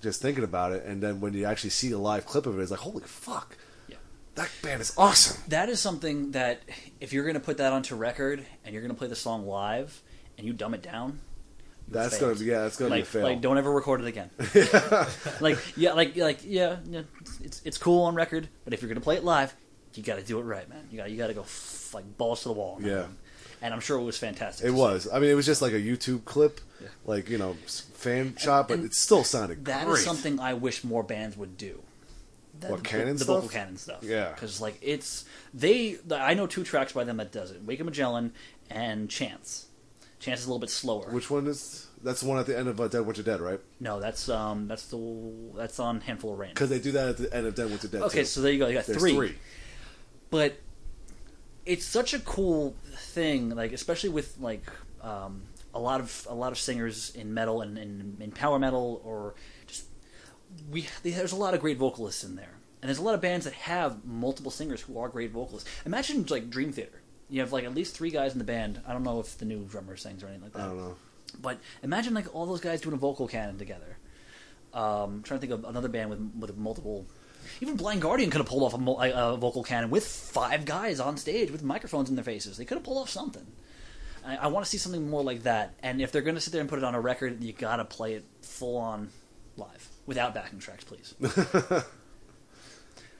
just 0.00 0.20
thinking 0.22 0.44
about 0.44 0.72
it, 0.72 0.84
and 0.84 1.02
then 1.02 1.20
when 1.20 1.34
you 1.34 1.44
actually 1.44 1.70
see 1.70 1.90
a 1.92 1.98
live 1.98 2.26
clip 2.26 2.46
of 2.46 2.58
it, 2.58 2.62
it's 2.62 2.70
like, 2.70 2.80
holy 2.80 3.02
fuck, 3.04 3.56
Yeah. 3.88 3.96
that 4.36 4.50
band 4.62 4.80
is 4.80 4.92
awesome. 4.96 5.40
That 5.48 5.68
is 5.68 5.80
something 5.80 6.30
that 6.32 6.62
if 7.00 7.12
you're 7.12 7.24
going 7.24 7.34
to 7.34 7.40
put 7.40 7.58
that 7.58 7.72
onto 7.72 7.94
record 7.96 8.44
and 8.64 8.72
you're 8.72 8.82
going 8.82 8.92
to 8.94 8.98
play 8.98 9.08
the 9.08 9.16
song 9.16 9.46
live 9.46 10.02
and 10.38 10.46
you 10.46 10.52
dumb 10.52 10.74
it 10.74 10.82
down, 10.82 11.20
That's 11.88 12.18
failed. 12.18 12.32
gonna 12.34 12.40
be 12.40 12.46
yeah, 12.50 12.62
that's 12.62 12.76
gonna 12.76 12.90
like, 12.90 12.98
be 12.98 13.02
a 13.02 13.04
fail. 13.06 13.22
like 13.24 13.40
don't 13.40 13.58
ever 13.58 13.70
record 13.72 14.00
it 14.00 14.06
again. 14.06 14.30
like 15.40 15.58
yeah, 15.76 15.92
like 15.92 16.16
like 16.16 16.38
yeah, 16.44 16.76
yeah, 16.88 17.02
it's 17.42 17.60
it's 17.64 17.78
cool 17.78 18.04
on 18.04 18.14
record, 18.14 18.48
but 18.64 18.72
if 18.72 18.80
you're 18.80 18.88
gonna 18.88 19.00
play 19.00 19.16
it 19.16 19.24
live, 19.24 19.54
you 19.94 20.02
got 20.04 20.16
to 20.16 20.22
do 20.24 20.38
it 20.38 20.42
right, 20.44 20.68
man. 20.68 20.86
You 20.90 20.98
got 20.98 21.10
you 21.10 21.16
got 21.18 21.26
to 21.26 21.34
go 21.34 21.40
f- 21.42 21.90
like 21.92 22.16
balls 22.16 22.42
to 22.42 22.48
the 22.48 22.54
wall. 22.54 22.78
that 22.80 22.86
Yeah. 22.88 23.06
And 23.62 23.72
I'm 23.74 23.80
sure 23.80 23.98
it 23.98 24.02
was 24.04 24.16
fantastic. 24.18 24.66
It 24.66 24.70
was. 24.72 25.08
I 25.12 25.18
mean, 25.20 25.30
it 25.30 25.34
was 25.34 25.46
just 25.46 25.62
like 25.62 25.72
a 25.72 25.80
YouTube 25.80 26.24
clip, 26.24 26.60
Yeah. 26.80 26.88
like 27.04 27.28
you 27.28 27.38
know, 27.38 27.54
fan 27.94 28.34
shot, 28.38 28.68
but 28.68 28.78
and 28.78 28.86
it 28.86 28.94
still 28.94 29.24
sounded 29.24 29.64
That 29.66 29.86
great. 29.86 29.98
is 29.98 30.04
something 30.04 30.40
I 30.40 30.54
wish 30.54 30.82
more 30.84 31.02
bands 31.02 31.36
would 31.36 31.56
do. 31.56 31.82
That- 32.60 32.70
What, 32.70 32.82
the, 32.82 32.88
Canon 32.88 33.14
the 33.16 33.24
stuff? 33.24 33.36
vocal 33.36 33.48
canon 33.48 33.76
stuff. 33.78 34.02
Yeah. 34.02 34.32
because 34.32 34.60
like 34.60 34.76
it's 34.82 35.24
they. 35.54 35.98
I 36.10 36.34
know 36.34 36.46
two 36.46 36.64
tracks 36.64 36.92
by 36.92 37.04
them 37.04 37.16
that 37.18 37.32
does 37.32 37.50
it: 37.50 37.62
Wake 37.64 37.80
of 37.80 37.86
Magellan 37.86 38.32
and 38.68 39.08
Chance. 39.08 39.66
Chance 40.18 40.40
is 40.40 40.46
a 40.46 40.48
little 40.50 40.58
bit 40.60 40.68
slower. 40.68 41.08
Which 41.10 41.30
one 41.30 41.46
is? 41.46 41.86
That's 42.02 42.20
the 42.20 42.28
one 42.28 42.38
at 42.38 42.44
the 42.46 42.58
end 42.58 42.68
of 42.68 42.78
uh, 42.80 42.88
Dead 42.88 43.00
Winter 43.00 43.22
Dead, 43.22 43.40
right? 43.40 43.60
no, 43.78 44.00
that's 44.00 44.28
um 44.28 44.68
that's 44.68 44.86
the 44.88 45.32
that's 45.56 45.78
on 45.80 46.00
Handful 46.02 46.32
of 46.34 46.38
Rain. 46.38 46.50
Because 46.50 46.68
they 46.70 46.78
do 46.78 46.92
that 46.92 47.08
at 47.08 47.16
the 47.18 47.34
end 47.34 47.46
of 47.46 47.54
Dead 47.54 47.70
Winter 47.70 47.88
Dead. 47.88 48.02
Okay, 48.02 48.20
too. 48.20 48.24
so 48.26 48.40
there 48.42 48.52
you 48.52 48.58
go. 48.58 48.66
You 48.68 48.74
got 48.74 48.84
There's 48.86 48.98
three. 48.98 49.14
three. 49.14 49.34
but 50.30 50.58
it's 51.66 51.84
such 51.84 52.14
a 52.14 52.18
cool 52.20 52.74
thing 52.96 53.50
like 53.50 53.72
especially 53.72 54.10
with 54.10 54.36
like 54.40 54.64
um, 55.02 55.42
a 55.74 55.78
lot 55.78 56.00
of 56.00 56.26
a 56.28 56.34
lot 56.34 56.52
of 56.52 56.58
singers 56.58 57.10
in 57.14 57.32
metal 57.32 57.60
and 57.62 57.78
in, 57.78 58.16
in 58.20 58.30
power 58.32 58.58
metal 58.58 59.00
or 59.04 59.34
just 59.66 59.84
we 60.70 60.86
there's 61.02 61.32
a 61.32 61.36
lot 61.36 61.54
of 61.54 61.60
great 61.60 61.76
vocalists 61.78 62.24
in 62.24 62.36
there 62.36 62.54
and 62.82 62.88
there's 62.88 62.98
a 62.98 63.02
lot 63.02 63.14
of 63.14 63.20
bands 63.20 63.44
that 63.44 63.54
have 63.54 64.04
multiple 64.04 64.50
singers 64.50 64.80
who 64.82 64.98
are 64.98 65.08
great 65.08 65.30
vocalists 65.30 65.68
imagine 65.86 66.24
like 66.28 66.50
dream 66.50 66.72
theater 66.72 67.00
you 67.28 67.40
have 67.40 67.52
like 67.52 67.64
at 67.64 67.74
least 67.74 67.94
three 67.96 68.10
guys 68.10 68.32
in 68.32 68.38
the 68.38 68.44
band 68.44 68.80
i 68.86 68.92
don't 68.92 69.04
know 69.04 69.20
if 69.20 69.38
the 69.38 69.44
new 69.44 69.64
drummer 69.64 69.96
sings 69.96 70.22
or 70.22 70.26
anything 70.26 70.42
like 70.42 70.52
that 70.52 70.62
I 70.62 70.66
don't 70.66 70.78
know. 70.78 70.96
but 71.40 71.58
imagine 71.82 72.14
like 72.14 72.34
all 72.34 72.46
those 72.46 72.60
guys 72.60 72.80
doing 72.80 72.94
a 72.94 72.98
vocal 72.98 73.28
canon 73.28 73.58
together. 73.58 73.96
Um, 74.72 74.82
I'm 74.84 75.22
trying 75.22 75.40
to 75.40 75.46
think 75.46 75.52
of 75.52 75.68
another 75.68 75.88
band 75.88 76.10
with 76.10 76.20
with 76.38 76.56
multiple. 76.56 77.06
Even 77.60 77.76
Blind 77.76 78.00
Guardian 78.00 78.30
could 78.30 78.38
have 78.38 78.46
pulled 78.46 78.62
off 78.62 78.74
a, 78.74 78.78
mo- 78.78 78.98
a, 78.98 79.36
vocal 79.36 79.62
canon 79.62 79.90
with 79.90 80.06
five 80.06 80.64
guys 80.64 80.98
on 80.98 81.16
stage 81.16 81.50
with 81.50 81.62
microphones 81.62 82.08
in 82.08 82.16
their 82.16 82.24
faces. 82.24 82.56
They 82.56 82.64
could 82.64 82.76
have 82.76 82.84
pulled 82.84 82.98
off 82.98 83.10
something. 83.10 83.46
I, 84.24 84.36
I 84.36 84.46
want 84.46 84.64
to 84.64 84.70
see 84.70 84.78
something 84.78 85.10
more 85.10 85.22
like 85.22 85.42
that. 85.42 85.74
And 85.82 86.00
if 86.00 86.10
they're 86.10 86.22
going 86.22 86.36
to 86.36 86.40
sit 86.40 86.52
there 86.52 86.60
and 86.60 86.70
put 86.70 86.78
it 86.78 86.84
on 86.84 86.94
a 86.94 87.00
record, 87.00 87.42
you 87.42 87.52
got 87.52 87.76
to 87.76 87.84
play 87.84 88.14
it 88.14 88.24
full 88.42 88.78
on 88.78 89.10
live 89.56 89.88
without 90.06 90.34
backing 90.34 90.58
tracks, 90.58 90.84
please. 90.84 91.14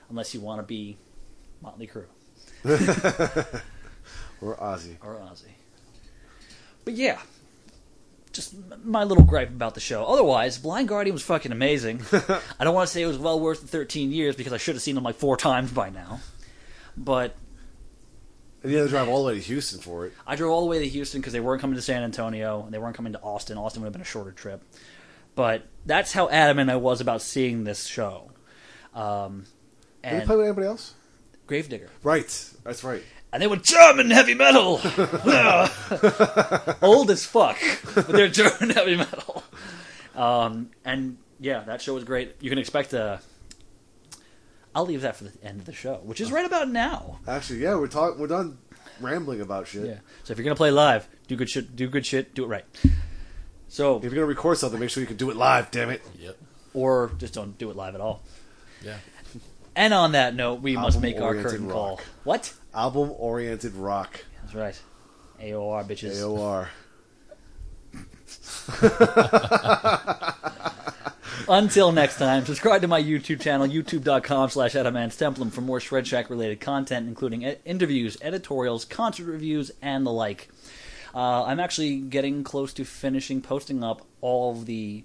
Unless 0.09 0.35
you 0.35 0.41
want 0.41 0.61
to 0.61 0.67
be 0.67 0.97
Motley 1.63 1.87
Crue 1.87 2.07
Or 4.41 4.57
Ozzy. 4.57 4.97
or 5.03 5.17
Ozzy. 5.17 5.53
But 6.85 6.95
yeah, 6.95 7.21
just 8.33 8.55
my 8.85 9.05
little 9.05 9.25
gripe 9.25 9.49
about 9.49 9.75
the 9.75 9.81
show. 9.81 10.05
Otherwise, 10.05 10.59
Blind 10.59 10.89
Guardian 10.89 11.15
was 11.15 11.23
fucking 11.23 11.53
amazing. 11.53 12.03
I 12.13 12.65
don't 12.65 12.75
want 12.75 12.89
to 12.89 12.93
say 12.93 13.03
it 13.03 13.07
was 13.07 13.19
well 13.19 13.41
worth 13.41 13.61
the 13.61 13.67
13 13.67 14.13
years 14.13 14.37
because 14.37 14.53
I 14.53 14.57
should 14.57 14.75
have 14.75 14.83
seen 14.83 14.95
them 14.95 15.05
like 15.05 15.17
four 15.17 15.37
times 15.37 15.73
by 15.73 15.91
now. 15.91 16.21
But 16.97 17.35
And 18.63 18.71
you 18.71 18.79
had 18.79 18.85
to 18.85 18.91
drive 18.91 19.09
all 19.09 19.25
the 19.25 19.33
way 19.33 19.35
to 19.35 19.41
Houston 19.41 19.81
for 19.81 20.07
it. 20.07 20.13
I 20.27 20.37
drove 20.37 20.53
all 20.53 20.61
the 20.61 20.67
way 20.67 20.79
to 20.81 20.89
Houston 20.89 21.21
because 21.21 21.33
they 21.33 21.41
weren't 21.41 21.61
coming 21.61 21.77
to 21.77 21.83
San 21.83 22.03
Antonio 22.03 22.63
and 22.63 22.73
they 22.73 22.79
weren't 22.79 22.97
coming 22.97 23.13
to 23.15 23.21
Austin. 23.21 23.59
Austin 23.59 23.83
would 23.83 23.87
have 23.87 23.93
been 23.93 24.03
a 24.03 24.05
shorter 24.05 24.33
trip. 24.33 24.63
But 25.35 25.67
that's 25.87 26.13
how 26.13 26.29
adamant 26.29 26.71
I 26.71 26.77
was 26.77 27.01
about 27.01 27.23
seeing 27.23 27.65
this 27.65 27.87
show. 27.87 28.31
Um, 28.95 29.45
Did 30.03 30.21
you 30.21 30.27
play 30.27 30.37
with 30.37 30.47
anybody 30.47 30.67
else? 30.67 30.95
Gravedigger. 31.47 31.89
Right. 32.03 32.51
That's 32.65 32.85
right. 32.85 33.03
And 33.33 33.43
they 33.43 33.47
were 33.47 33.57
German 33.57 34.11
heavy 34.11 34.35
metal. 34.35 34.81
Old 36.83 37.11
as 37.11 37.25
fuck, 37.25 37.59
but 37.95 38.09
they're 38.09 38.29
German 38.29 38.71
heavy 38.71 38.97
metal. 38.97 39.43
Um, 40.15 40.71
and 40.85 41.19
yeah, 41.39 41.61
that 41.61 41.83
show 41.83 41.95
was 41.95 42.05
great. 42.05 42.37
You 42.41 42.51
can 42.51 42.59
expect 42.59 42.93
a. 42.93 43.21
I'll 44.75 44.87
leave 44.87 45.03
that 45.03 45.17
for 45.17 45.25
the 45.25 45.33
end 45.43 45.61
of 45.61 45.67
the 45.67 45.73
show, 45.73 45.97
which 46.05 46.21
is 46.21 46.31
right 46.31 46.47
about 46.47 46.69
now. 46.69 47.19
Actually, 47.27 47.61
yeah, 47.61 47.75
we're 47.75 47.89
talking. 47.89 48.21
We're 48.21 48.27
done 48.29 48.59
rambling 49.01 49.41
about 49.41 49.67
shit. 49.67 49.87
Yeah. 49.87 49.95
So 50.25 50.33
if 50.33 50.39
you're 50.39 50.45
gonna 50.45 50.55
play 50.57 50.71
live, 50.71 51.09
do 51.27 51.37
good 51.37 51.51
shit. 51.51 51.75
Do 51.75 51.89
good 51.89 52.07
shit. 52.07 52.35
Do 52.35 52.45
it 52.45 52.49
right. 52.49 52.65
So, 53.69 53.97
If 53.99 54.03
you're 54.03 54.13
gonna 54.13 54.27
record 54.27 54.59
something, 54.59 54.81
make 54.81 54.91
sure 54.91 55.01
you 55.01 55.07
can 55.07 55.17
do 55.17 55.31
it 55.31 55.37
live. 55.37 55.71
Damn 55.71 55.91
it. 55.91 56.03
Yep. 56.19 56.37
or 56.75 57.13
just 57.19 57.35
don't 57.35 57.57
do 57.57 57.71
it 57.71 57.77
live 57.77 57.95
at 57.95 58.01
all. 58.01 58.23
Yeah. 58.85 58.97
And 59.77 59.95
on 59.95 60.13
that 60.13 60.35
note, 60.35 60.61
we 60.61 60.77
must 60.77 61.01
make 61.01 61.21
our 61.21 61.35
curtain 61.35 61.67
rock. 61.69 61.73
call. 61.75 62.01
What? 62.25 62.53
Album 62.75 63.13
oriented 63.17 63.75
rock. 63.75 64.25
That's 64.43 64.55
right. 64.55 64.81
AOR 65.41 65.87
bitches. 65.87 66.21
AOR. 66.21 66.69
Until 71.49 71.91
next 71.91 72.19
time, 72.19 72.45
subscribe 72.45 72.83
to 72.83 72.89
my 72.89 73.03
YouTube 73.03 73.41
channel, 73.41 73.67
youtube.com 73.67 74.51
slash 74.51 74.75
Templum 74.75 75.51
for 75.51 75.63
more 75.63 75.81
Shred 75.81 76.07
Shack 76.07 76.31
related 76.31 76.61
content, 76.61 77.09
including 77.09 77.43
e- 77.43 77.57
interviews, 77.65 78.17
editorials, 78.23 78.85
concert 78.85 79.25
reviews, 79.25 79.73
and 79.83 80.07
the 80.07 80.13
like. 80.13 80.49
Uh, 81.13 81.43
I'm 81.45 81.59
actually 81.59 81.99
getting 81.99 82.45
close 82.45 82.73
to 82.75 82.85
finishing 82.85 83.41
posting 83.41 83.83
up 83.83 84.07
all 84.21 84.53
of 84.53 84.67
the 84.67 85.03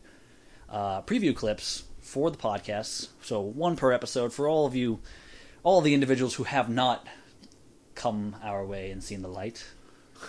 uh, 0.70 1.02
preview 1.02 1.36
clips 1.36 1.86
for 2.00 2.30
the 2.30 2.38
podcasts. 2.38 3.08
So 3.24 3.42
one 3.42 3.76
per 3.76 3.92
episode 3.92 4.32
for 4.32 4.48
all 4.48 4.68
of 4.68 4.76
you, 4.76 5.00
all 5.64 5.82
the 5.82 5.96
individuals 5.96 6.36
who 6.36 6.44
have 6.44 6.70
not 6.70 7.08
come 7.96 8.36
our 8.44 8.66
way 8.66 8.92
and 8.92 9.04
seen 9.04 9.22
the 9.22 9.28
light. 9.30 9.66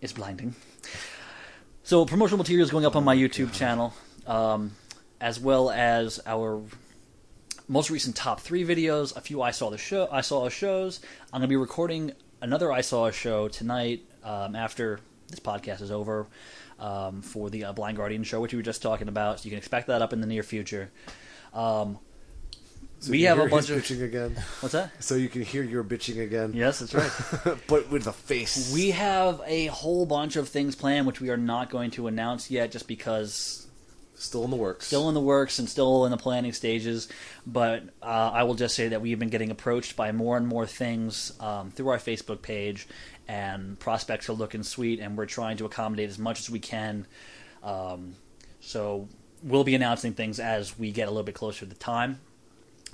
It's 0.00 0.12
blinding. 0.12 0.56
So 1.84 2.04
promotional 2.04 2.38
materials 2.38 2.72
going 2.72 2.84
up 2.84 2.96
on 2.96 3.04
my 3.04 3.14
YouTube 3.14 3.52
channel, 3.52 3.94
um, 4.26 4.72
as 5.20 5.38
well 5.38 5.70
as 5.70 6.18
our 6.26 6.60
most 7.68 7.88
recent 7.88 8.16
top 8.16 8.40
three 8.40 8.64
videos. 8.64 9.16
A 9.16 9.20
few 9.20 9.42
I 9.42 9.52
saw 9.52 9.70
the 9.70 9.78
show, 9.78 10.08
I 10.10 10.22
saw 10.22 10.48
shows. 10.48 10.98
I'm 11.32 11.38
going 11.38 11.42
to 11.42 11.46
be 11.48 11.54
recording 11.54 12.12
another 12.40 12.72
I 12.72 12.80
saw 12.80 13.06
a 13.06 13.12
show 13.12 13.46
tonight 13.46 14.02
um, 14.24 14.56
after 14.56 14.98
this 15.28 15.40
podcast 15.40 15.80
is 15.80 15.90
over 15.90 16.26
um, 16.78 17.22
for 17.22 17.48
the 17.48 17.66
uh, 17.66 17.72
Blind 17.72 17.96
Guardian 17.96 18.24
show, 18.24 18.40
which 18.40 18.52
we 18.52 18.56
were 18.56 18.64
just 18.64 18.82
talking 18.82 19.08
about. 19.08 19.40
So 19.40 19.44
you 19.44 19.50
can 19.50 19.58
expect 19.58 19.86
that 19.86 20.02
up 20.02 20.12
in 20.12 20.20
the 20.20 20.26
near 20.26 20.42
future. 20.42 20.90
Um, 21.54 21.98
So 23.02 23.10
We 23.10 23.22
have 23.22 23.40
a 23.40 23.46
bunch 23.48 23.68
of- 23.68 23.82
bitching 23.82 24.04
again. 24.04 24.36
what's 24.60 24.74
that? 24.74 25.02
So 25.02 25.16
you 25.16 25.28
can 25.28 25.42
hear 25.42 25.64
your 25.64 25.82
bitching 25.82 26.22
again. 26.22 26.52
Yes, 26.54 26.78
that's 26.78 26.94
right. 26.94 27.58
but 27.66 27.90
with 27.90 28.06
a 28.06 28.12
face. 28.12 28.72
We 28.72 28.92
have 28.92 29.42
a 29.44 29.66
whole 29.66 30.06
bunch 30.06 30.36
of 30.36 30.48
things 30.48 30.76
planned, 30.76 31.08
which 31.08 31.20
we 31.20 31.28
are 31.30 31.36
not 31.36 31.68
going 31.68 31.90
to 31.92 32.06
announce 32.06 32.48
yet, 32.48 32.70
just 32.70 32.86
because 32.86 33.66
still 34.14 34.44
in 34.44 34.50
the 34.50 34.56
works. 34.56 34.86
still 34.86 35.08
in 35.08 35.14
the 35.14 35.20
works 35.20 35.58
and 35.58 35.68
still 35.68 36.04
in 36.04 36.12
the 36.12 36.16
planning 36.16 36.52
stages. 36.52 37.08
But 37.44 37.82
uh, 38.00 38.30
I 38.32 38.44
will 38.44 38.54
just 38.54 38.76
say 38.76 38.86
that 38.88 39.00
we 39.02 39.10
have 39.10 39.18
been 39.18 39.30
getting 39.30 39.50
approached 39.50 39.96
by 39.96 40.12
more 40.12 40.36
and 40.36 40.46
more 40.46 40.64
things 40.64 41.32
um, 41.40 41.72
through 41.72 41.88
our 41.88 41.98
Facebook 41.98 42.40
page, 42.40 42.86
and 43.26 43.76
prospects 43.80 44.28
are 44.28 44.34
looking 44.34 44.62
sweet, 44.62 45.00
and 45.00 45.18
we're 45.18 45.26
trying 45.26 45.56
to 45.56 45.64
accommodate 45.64 46.08
as 46.08 46.20
much 46.20 46.38
as 46.38 46.48
we 46.48 46.60
can. 46.60 47.08
Um, 47.64 48.14
so 48.60 49.08
we'll 49.42 49.64
be 49.64 49.74
announcing 49.74 50.12
things 50.12 50.38
as 50.38 50.78
we 50.78 50.92
get 50.92 51.08
a 51.08 51.10
little 51.10 51.24
bit 51.24 51.34
closer 51.34 51.60
to 51.60 51.66
the 51.66 51.74
time. 51.74 52.20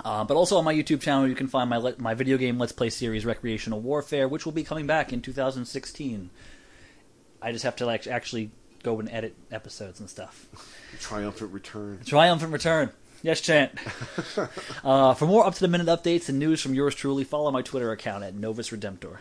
Uh, 0.04 0.24
but 0.24 0.36
also 0.36 0.56
on 0.56 0.64
my 0.64 0.74
YouTube 0.74 1.00
channel, 1.00 1.26
you 1.26 1.34
can 1.34 1.48
find 1.48 1.68
my 1.68 1.94
my 1.98 2.14
video 2.14 2.36
game 2.36 2.58
Let's 2.58 2.72
Play 2.72 2.90
series, 2.90 3.26
Recreational 3.26 3.80
Warfare, 3.80 4.28
which 4.28 4.44
will 4.44 4.52
be 4.52 4.64
coming 4.64 4.86
back 4.86 5.12
in 5.12 5.20
2016. 5.20 6.30
I 7.42 7.52
just 7.52 7.64
have 7.64 7.76
to 7.76 7.86
like 7.86 8.06
actually 8.06 8.50
go 8.82 9.00
and 9.00 9.10
edit 9.10 9.34
episodes 9.50 10.00
and 10.00 10.08
stuff. 10.08 10.46
Triumphant 11.00 11.52
return. 11.52 12.00
Triumphant 12.04 12.52
return. 12.52 12.90
Yes, 13.22 13.40
Chant. 13.40 13.72
uh, 14.84 15.14
for 15.14 15.26
more 15.26 15.44
up 15.44 15.54
to 15.54 15.60
the 15.60 15.68
minute 15.68 15.88
updates 15.88 16.28
and 16.28 16.38
news 16.38 16.60
from 16.60 16.74
yours 16.74 16.94
truly, 16.94 17.24
follow 17.24 17.50
my 17.50 17.62
Twitter 17.62 17.90
account 17.90 18.22
at 18.22 18.34
Novus 18.34 18.70
Redemptor. 18.70 19.18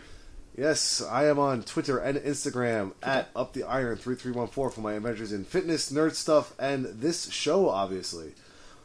Yes, 0.56 1.02
I 1.02 1.26
am 1.26 1.38
on 1.38 1.62
Twitter 1.62 1.98
and 1.98 2.18
Instagram 2.18 2.92
at 3.02 3.28
Up 3.34 3.52
the 3.52 3.64
Iron 3.64 3.96
three 3.96 4.16
three 4.16 4.32
one 4.32 4.48
four 4.48 4.70
for 4.70 4.80
my 4.80 4.94
adventures 4.94 5.32
in 5.32 5.44
fitness, 5.44 5.92
nerd 5.92 6.14
stuff, 6.14 6.52
and 6.58 6.84
this 6.86 7.30
show, 7.30 7.68
obviously. 7.68 8.34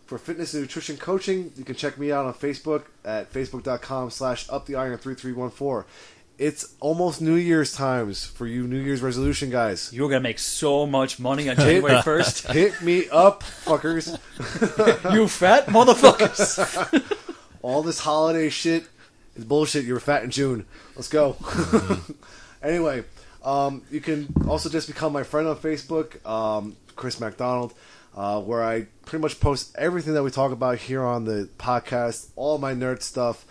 For 0.05 0.17
fitness 0.17 0.53
and 0.53 0.63
nutrition 0.63 0.97
coaching, 0.97 1.53
you 1.55 1.63
can 1.63 1.75
check 1.75 1.97
me 1.97 2.11
out 2.11 2.25
on 2.25 2.33
Facebook 2.33 2.83
at 3.05 3.31
facebook.com 3.31 4.09
slash 4.09 4.49
up 4.49 4.65
the 4.65 4.75
iron 4.75 4.97
three 4.97 5.15
three 5.15 5.31
one 5.31 5.49
four. 5.49 5.85
It's 6.37 6.75
almost 6.79 7.21
New 7.21 7.35
Year's 7.35 7.73
times 7.73 8.25
for 8.25 8.47
you 8.47 8.67
New 8.67 8.79
Year's 8.79 9.01
resolution 9.01 9.49
guys. 9.49 9.91
You're 9.93 10.09
gonna 10.09 10.21
make 10.21 10.39
so 10.39 10.85
much 10.85 11.19
money 11.19 11.47
on 11.47 11.55
January 11.55 12.01
first. 12.01 12.47
Hit 12.51 12.81
me 12.81 13.07
up, 13.09 13.43
fuckers. 13.43 14.17
you 15.13 15.27
fat 15.27 15.67
motherfuckers. 15.67 17.17
all 17.61 17.81
this 17.81 17.99
holiday 17.99 18.49
shit 18.49 18.85
is 19.35 19.45
bullshit. 19.45 19.85
You 19.85 19.93
were 19.93 19.99
fat 19.99 20.23
in 20.23 20.31
June. 20.31 20.65
Let's 20.95 21.07
go. 21.07 21.37
anyway, 22.61 23.03
um, 23.43 23.83
you 23.91 24.01
can 24.01 24.27
also 24.47 24.69
just 24.69 24.87
become 24.87 25.13
my 25.13 25.23
friend 25.23 25.47
on 25.47 25.55
Facebook, 25.57 26.25
um, 26.27 26.75
Chris 26.95 27.19
McDonald, 27.19 27.73
uh, 28.15 28.41
where 28.41 28.63
I 28.63 28.87
pretty 29.05 29.21
much 29.21 29.39
post 29.39 29.75
everything 29.77 30.13
that 30.13 30.23
we 30.23 30.31
talk 30.31 30.51
about 30.51 30.77
here 30.77 31.03
on 31.03 31.25
the 31.25 31.49
podcast, 31.57 32.29
all 32.35 32.57
my 32.57 32.73
nerd 32.73 33.01
stuff, 33.01 33.45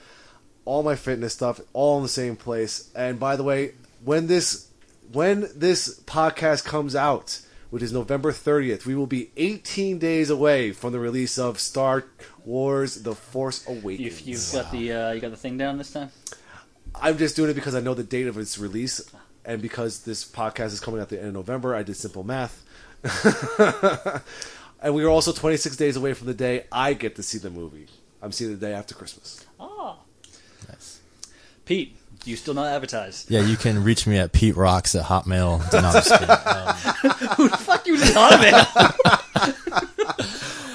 all 0.65 0.83
my 0.83 0.95
fitness 0.95 1.33
stuff, 1.33 1.61
all 1.73 1.97
in 1.97 2.03
the 2.03 2.09
same 2.09 2.37
place. 2.37 2.91
And 2.95 3.19
by 3.19 3.37
the 3.37 3.43
way, 3.43 3.73
when 4.05 4.27
this 4.27 4.69
when 5.13 5.49
this 5.55 6.01
podcast 6.01 6.65
comes 6.65 6.97
out, 6.97 7.41
which 7.71 7.83
is 7.83 7.93
November 7.93 8.33
30th, 8.33 8.87
we 8.87 8.95
will 8.95 9.07
be 9.07 9.31
18 9.37 9.99
days 9.99 10.31
away 10.31 10.73
from 10.73 10.93
the 10.93 11.01
release 11.01 11.39
of 11.39 11.59
Star 11.59 12.05
Wars: 12.45 13.03
The 13.03 13.15
Force 13.15 13.67
Awakens. 13.67 14.07
If 14.07 14.27
you've 14.27 14.53
got 14.53 14.71
the 14.73 14.93
uh, 14.93 15.13
you 15.13 15.21
got 15.21 15.31
the 15.31 15.37
thing 15.37 15.59
down 15.59 15.79
this 15.79 15.93
time. 15.93 16.11
I'm 16.95 17.17
just 17.17 17.37
doing 17.37 17.51
it 17.51 17.55
because 17.55 17.75
I 17.75 17.81
know 17.81 17.95
the 17.95 18.03
date 18.05 18.27
of 18.27 18.37
its 18.37 18.59
release, 18.59 19.01
and 19.45 19.63
because 19.63 20.01
this 20.01 20.25
podcast 20.25 20.67
is 20.67 20.81
coming 20.81 21.01
at 21.01 21.09
the 21.09 21.19
end 21.19 21.29
of 21.29 21.35
November. 21.35 21.75
I 21.75 21.83
did 21.83 21.97
simple 21.97 22.23
math, 22.23 22.63
and 24.83 24.95
we 24.95 25.05
are 25.05 25.09
also 25.09 25.33
26 25.33 25.77
days 25.77 25.97
away 25.97 26.15
from 26.15 26.27
the 26.29 26.35
day 26.35 26.65
I 26.71 26.95
get 26.95 27.17
to 27.17 27.23
see 27.23 27.39
the 27.39 27.51
movie. 27.51 27.87
I'm 28.21 28.33
seeing 28.33 28.51
the 28.53 28.57
day 28.57 28.73
after 28.73 28.95
Christmas. 28.95 29.45
Oh, 29.59 29.97
Nice. 30.69 31.01
Pete, 31.65 31.97
you 32.25 32.37
still 32.37 32.55
not 32.55 32.67
advertise? 32.69 33.27
Yeah, 33.29 33.41
you 33.41 33.57
can 33.57 33.83
reach 33.83 34.07
me 34.07 34.19
at 34.19 34.33
Pete 34.33 34.57
Rocks 34.57 34.95
at 34.95 35.05
Hotmail. 35.07 35.59
No, 35.73 35.79
I'm 35.79 35.93
just 35.93 36.11
kidding. 36.11 36.31
Um, 36.31 36.75
Who 37.37 37.49
the 37.49 37.57
fuck 37.57 37.87
you 37.87 37.97
just 37.99 38.13
thought 38.13 38.35
of 38.35 38.41
it? 38.43 38.53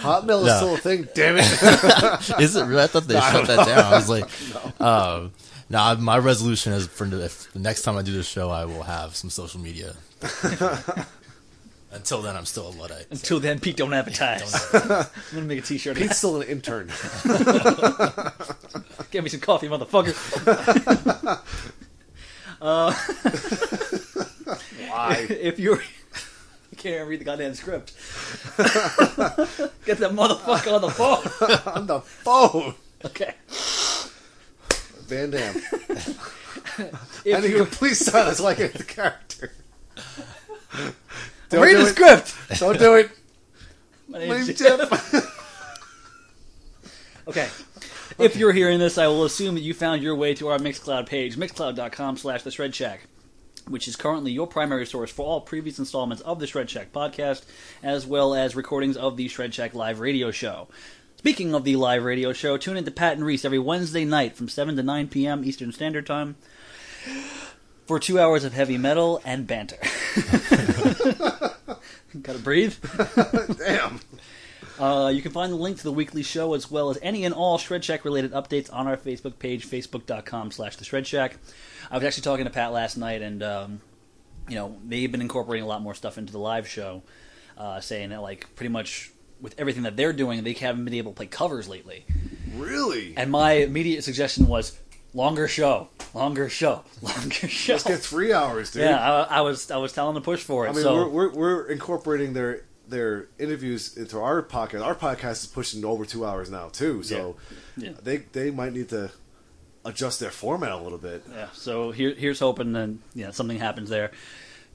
Hotmail 0.01 0.41
is 0.41 0.47
No. 0.47 0.57
still 0.57 0.75
a 0.75 0.77
thing. 0.77 1.07
Damn 1.13 1.35
it! 1.37 2.39
Is 2.41 2.55
it 2.55 2.65
really? 2.65 2.81
I 2.83 2.87
thought 2.87 3.07
they 3.07 3.19
shut 3.19 3.47
that 3.47 3.65
down. 3.65 3.79
I 3.93 3.95
was 3.97 4.09
like, 4.09 4.29
um, 4.81 5.33
no, 5.69 5.95
my 5.97 6.17
resolution 6.17 6.71
is 6.73 6.87
for 6.87 7.05
the, 7.05 7.25
if 7.25 7.51
the 7.53 7.59
next 7.59 7.81
time 7.81 7.97
I 7.97 8.01
do 8.03 8.13
this 8.13 8.27
show, 8.27 8.49
I 8.49 8.65
will 8.65 8.83
have 8.83 9.15
some 9.15 9.29
social 9.29 9.59
media. 9.59 9.95
Until 11.91 12.21
then, 12.21 12.35
I'm 12.35 12.45
still 12.45 12.67
a 12.67 12.71
Luddite. 12.71 13.07
Until 13.11 13.39
then, 13.39 13.59
Pete, 13.59 13.77
don't 13.77 13.93
advertise. 13.93 14.53
I'm 14.73 15.05
gonna 15.33 15.45
make 15.45 15.59
a 15.59 15.61
T-shirt. 15.61 15.95
of 15.95 16.01
Pete's 16.01 16.17
still 16.17 16.41
an 16.41 16.47
intern. 16.47 16.87
that. 16.87 18.33
Get 19.11 19.23
me 19.23 19.29
some 19.29 19.39
coffee, 19.39 19.67
motherfucker. 19.67 21.41
Uh, 22.59 22.91
Why? 24.89 25.27
if 25.29 25.59
you're, 25.59 25.77
I 25.77 26.75
can't 26.75 26.95
even 26.95 27.07
read 27.07 27.19
the 27.21 27.25
goddamn 27.25 27.53
script. 27.53 27.93
Get 29.85 29.99
that 29.99 30.11
motherfucker 30.11 30.73
on 30.73 30.81
the 30.81 30.89
phone. 30.89 31.75
On 31.75 31.85
the 31.85 31.99
phone. 32.01 32.73
Okay. 33.05 33.35
Van 35.05 35.29
Damme. 35.29 35.55
If 37.23 37.35
And 37.35 37.43
you 37.43 37.57
you 37.57 37.65
please 37.65 37.99
silence 38.03 38.39
like 38.39 38.59
a 38.59 38.69
character. 38.69 39.51
Don't 41.49 41.61
read 41.61 41.71
do 41.73 41.77
the 41.83 41.87
it. 41.89 41.93
script. 42.27 42.35
Don't 42.59 42.79
do 42.79 42.95
it. 42.95 43.11
My 44.07 44.19
My 44.19 44.25
name's 44.25 44.47
name's 44.47 44.59
Jeff. 44.59 44.89
Jeff. 44.89 45.33
Okay. 47.27 47.49
If 48.19 48.37
you're 48.37 48.53
hearing 48.53 48.79
this, 48.79 48.97
I 48.97 49.07
will 49.07 49.25
assume 49.25 49.55
that 49.55 49.61
you 49.61 49.73
found 49.73 50.01
your 50.01 50.15
way 50.15 50.33
to 50.35 50.47
our 50.47 50.57
Mixcloud 50.57 51.07
page, 51.07 51.35
mixcloud.com 51.35 52.15
slash 52.15 52.43
the 52.43 52.51
Shred 52.51 52.73
Shack, 52.73 53.01
which 53.67 53.85
is 53.85 53.97
currently 53.97 54.31
your 54.31 54.47
primary 54.47 54.85
source 54.85 55.11
for 55.11 55.25
all 55.25 55.41
previous 55.41 55.77
installments 55.77 56.21
of 56.23 56.39
the 56.39 56.47
Shred 56.47 56.69
Shack 56.69 56.93
podcast, 56.93 57.43
as 57.83 58.05
well 58.07 58.33
as 58.33 58.55
recordings 58.55 58.95
of 58.95 59.17
the 59.17 59.27
Shred 59.27 59.53
Shack 59.53 59.73
live 59.73 59.99
radio 59.99 60.31
show. 60.31 60.69
Speaking 61.17 61.53
of 61.53 61.65
the 61.65 61.75
live 61.75 62.05
radio 62.05 62.31
show, 62.31 62.55
tune 62.57 62.77
in 62.77 62.85
to 62.85 62.91
Pat 62.91 63.17
and 63.17 63.25
Reese 63.25 63.43
every 63.43 63.59
Wednesday 63.59 64.05
night 64.05 64.37
from 64.37 64.47
7 64.47 64.77
to 64.77 64.83
9 64.83 65.09
p.m. 65.09 65.43
Eastern 65.43 65.73
Standard 65.73 66.07
Time 66.07 66.37
for 67.87 67.99
two 67.99 68.19
hours 68.19 68.43
of 68.43 68.53
heavy 68.53 68.77
metal 68.77 69.21
and 69.25 69.47
banter. 69.47 69.77
Gotta 72.21 72.39
breathe. 72.39 72.75
Damn. 73.57 74.01
Uh, 74.77 75.09
you 75.13 75.21
can 75.21 75.31
find 75.31 75.51
the 75.51 75.57
link 75.57 75.77
to 75.77 75.83
the 75.83 75.91
weekly 75.91 76.21
show 76.21 76.53
as 76.53 76.69
well 76.69 76.89
as 76.89 76.99
any 77.01 77.25
and 77.25 77.33
all 77.33 77.57
Shred 77.57 77.83
Shack 77.83 78.05
related 78.05 78.33
updates 78.33 78.71
on 78.71 78.87
our 78.87 78.97
Facebook 78.97 79.39
page, 79.39 79.67
facebook.com 79.67 80.51
slash 80.51 80.75
the 80.75 80.85
Shred 80.85 81.07
Shack. 81.07 81.37
I 81.89 81.95
was 81.95 82.03
actually 82.03 82.23
talking 82.23 82.45
to 82.45 82.51
Pat 82.51 82.73
last 82.73 82.97
night, 82.97 83.21
and, 83.21 83.41
um, 83.41 83.81
you 84.47 84.55
know, 84.55 84.77
they've 84.85 85.11
been 85.11 85.21
incorporating 85.21 85.63
a 85.63 85.67
lot 85.67 85.81
more 85.81 85.95
stuff 85.95 86.17
into 86.17 86.31
the 86.31 86.39
live 86.39 86.67
show, 86.67 87.01
uh, 87.57 87.79
saying 87.79 88.09
that, 88.09 88.21
like, 88.21 88.53
pretty 88.55 88.69
much 88.69 89.11
with 89.41 89.55
everything 89.59 89.83
that 89.83 89.95
they're 89.95 90.13
doing, 90.13 90.43
they 90.43 90.53
haven't 90.53 90.85
been 90.85 90.93
able 90.93 91.11
to 91.13 91.15
play 91.15 91.27
covers 91.27 91.67
lately. 91.67 92.05
Really? 92.55 93.13
And 93.15 93.31
my 93.31 93.53
immediate 93.53 94.03
suggestion 94.03 94.47
was 94.47 94.77
longer 95.17 95.47
show, 95.47 95.89
longer 96.13 96.47
show, 96.49 96.83
longer 97.01 97.31
show. 97.47 97.73
Let's 97.73 97.83
get 97.83 97.99
three 97.99 98.31
hours, 98.31 98.71
dude. 98.71 98.83
yeah, 98.83 98.97
I, 98.97 99.39
I 99.39 99.41
was 99.41 99.69
I 99.71 99.77
was 99.77 99.91
telling 99.93 100.13
them 100.13 100.23
to 100.23 100.25
push 100.25 100.41
for 100.43 100.65
it. 100.65 100.69
I 100.69 100.73
mean, 100.73 100.83
so 100.83 100.93
we're, 100.95 101.09
we're 101.09 101.33
we're 101.33 101.67
incorporating 101.67 102.33
their 102.33 102.61
their 102.87 103.27
interviews 103.37 103.97
into 103.97 104.19
our 104.19 104.41
podcast. 104.41 104.85
Our 104.85 104.95
podcast 104.95 105.43
is 105.43 105.47
pushing 105.47 105.83
over 105.83 106.05
two 106.05 106.25
hours 106.25 106.49
now 106.49 106.69
too, 106.69 107.03
so 107.03 107.35
Yeah. 107.75 107.89
Yeah. 107.89 107.95
they 108.01 108.17
they 108.17 108.51
might 108.51 108.73
need 108.73 108.89
to 108.89 109.11
adjust 109.83 110.19
their 110.19 110.31
format 110.31 110.71
a 110.71 110.77
little 110.77 110.97
bit. 110.97 111.23
Yeah, 111.33 111.47
so 111.53 111.91
here, 111.91 112.13
here's 112.13 112.39
hoping 112.39 112.73
that 112.73 112.95
yeah 113.13 113.31
something 113.31 113.57
happens 113.59 113.89
there. 113.89 114.11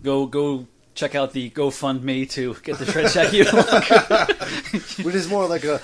Go 0.03 0.27
go 0.27 0.67
check 0.95 1.15
out 1.15 1.33
the 1.33 1.49
GoFundMe 1.51 2.29
to 2.31 2.55
get 2.63 2.79
the 2.79 2.85
Shred 2.85 3.11
Shack 3.11 3.33
you. 3.39 3.45
Which 5.05 5.15
is 5.15 5.27
more 5.29 5.47
like 5.47 5.65
a, 5.65 5.81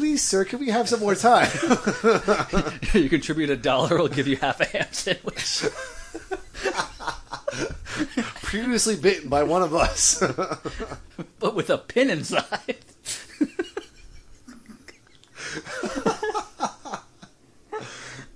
please, 0.00 0.22
sir, 0.22 0.46
can 0.46 0.58
we 0.58 0.70
have 0.70 0.88
some 0.88 0.98
more 0.98 1.14
time? 1.14 1.50
you 2.94 3.10
contribute 3.10 3.50
a 3.50 3.56
dollar, 3.56 3.98
we'll 3.98 4.08
give 4.08 4.26
you 4.26 4.36
half 4.36 4.58
a 4.58 4.64
ham 4.64 4.86
sandwich. 4.92 5.62
Previously 8.40 8.96
bitten 8.96 9.28
by 9.28 9.42
one 9.42 9.60
of 9.60 9.74
us. 9.74 10.20
but 11.38 11.54
with 11.54 11.68
a 11.68 11.76
pin 11.76 12.08
inside. 12.08 12.76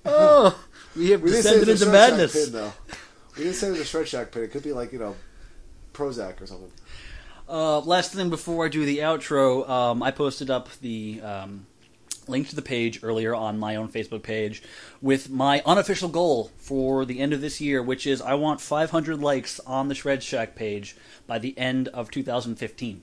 oh, 0.04 0.62
we 0.94 1.12
have 1.12 1.22
we 1.22 1.30
didn't 1.30 1.44
descended 1.44 1.70
into 1.70 1.86
madness. 1.86 2.44
pin, 2.44 2.52
though. 2.52 2.74
We 3.38 3.44
didn't 3.44 3.56
say 3.56 3.68
it 3.68 3.70
was 3.70 3.80
a 3.80 3.86
Shred 3.86 4.06
Shack 4.06 4.32
pin. 4.32 4.42
It 4.42 4.50
could 4.50 4.62
be 4.62 4.74
like 4.74 4.92
you 4.92 4.98
know, 4.98 5.16
Prozac 5.94 6.42
or 6.42 6.46
something. 6.46 6.70
Uh, 7.46 7.80
last 7.80 8.12
thing 8.12 8.30
before 8.30 8.64
I 8.64 8.68
do 8.68 8.86
the 8.86 8.98
outro, 8.98 9.68
um, 9.68 10.02
I 10.02 10.10
posted 10.10 10.48
up 10.48 10.70
the 10.80 11.20
um, 11.22 11.66
link 12.26 12.48
to 12.48 12.56
the 12.56 12.62
page 12.62 13.00
earlier 13.02 13.34
on 13.34 13.58
my 13.58 13.76
own 13.76 13.88
Facebook 13.88 14.22
page 14.22 14.62
with 15.02 15.28
my 15.28 15.62
unofficial 15.66 16.08
goal 16.08 16.50
for 16.56 17.04
the 17.04 17.20
end 17.20 17.34
of 17.34 17.42
this 17.42 17.60
year, 17.60 17.82
which 17.82 18.06
is 18.06 18.22
I 18.22 18.32
want 18.34 18.62
500 18.62 19.20
likes 19.20 19.60
on 19.60 19.88
the 19.88 19.94
Shred 19.94 20.22
Shack 20.22 20.54
page 20.54 20.96
by 21.26 21.38
the 21.38 21.56
end 21.58 21.88
of 21.88 22.10
2015. 22.10 23.02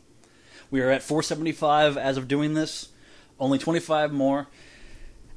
We 0.72 0.82
are 0.82 0.90
at 0.90 1.04
475 1.04 1.98
as 1.98 2.18
of 2.18 2.28
doing 2.28 2.56
this, 2.56 2.90
only 3.40 3.60
25 3.60 4.12
more. 4.12 4.48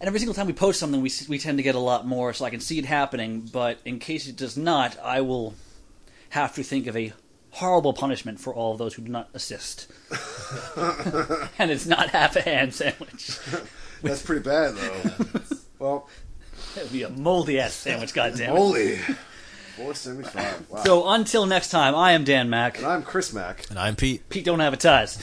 And 0.00 0.08
every 0.08 0.18
single 0.18 0.34
time 0.34 0.46
we 0.46 0.54
post 0.54 0.80
something, 0.80 1.02
we, 1.02 1.12
we 1.28 1.38
tend 1.38 1.58
to 1.58 1.62
get 1.62 1.74
a 1.74 1.80
lot 1.80 2.06
more, 2.06 2.32
so 2.32 2.44
I 2.46 2.50
can 2.50 2.60
see 2.60 2.78
it 2.78 2.86
happening. 2.86 3.40
But 3.40 3.80
in 3.84 3.98
case 3.98 4.26
it 4.26 4.36
does 4.36 4.56
not, 4.56 4.98
I 5.00 5.20
will 5.20 5.54
have 6.30 6.54
to 6.54 6.62
think 6.62 6.86
of 6.86 6.96
a 6.96 7.12
horrible 7.54 7.92
punishment 7.92 8.40
for 8.40 8.54
all 8.54 8.72
of 8.72 8.78
those 8.78 8.94
who 8.94 9.02
do 9.02 9.12
not 9.12 9.28
assist. 9.34 9.86
and 11.58 11.70
it's 11.70 11.86
not 11.86 12.10
half 12.10 12.36
a 12.36 12.40
ham 12.40 12.70
sandwich. 12.70 13.38
That's 14.02 14.22
pretty 14.22 14.42
bad 14.42 14.74
though. 14.74 15.40
well, 15.78 16.08
It 16.76 16.84
would 16.84 16.92
be 16.92 17.02
a 17.04 17.08
moldy 17.10 17.60
ass 17.60 17.74
sandwich, 17.74 18.12
goddammit. 18.12 18.54
Moldy. 18.54 18.98
four 19.76 19.94
seventy 19.94 20.28
five. 20.28 20.68
Wow. 20.68 20.82
So 20.84 21.08
until 21.08 21.46
next 21.46 21.70
time, 21.70 21.94
I 21.94 22.12
am 22.12 22.24
Dan 22.24 22.50
Mack. 22.50 22.78
and 22.78 22.86
I'm 22.86 23.02
Chris 23.02 23.32
Mack. 23.32 23.68
And 23.70 23.78
I'm 23.78 23.96
Pete. 23.96 24.28
Pete 24.28 24.44
don't 24.44 24.60
have 24.60 24.72
a 24.72 24.76
advertise. 24.76 25.18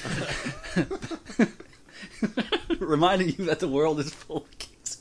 Reminding 2.80 3.30
you 3.38 3.46
that 3.46 3.60
the 3.60 3.68
world 3.68 4.00
is 4.00 4.14
full 4.14 4.38
of 4.38 4.58
kings. 4.58 4.98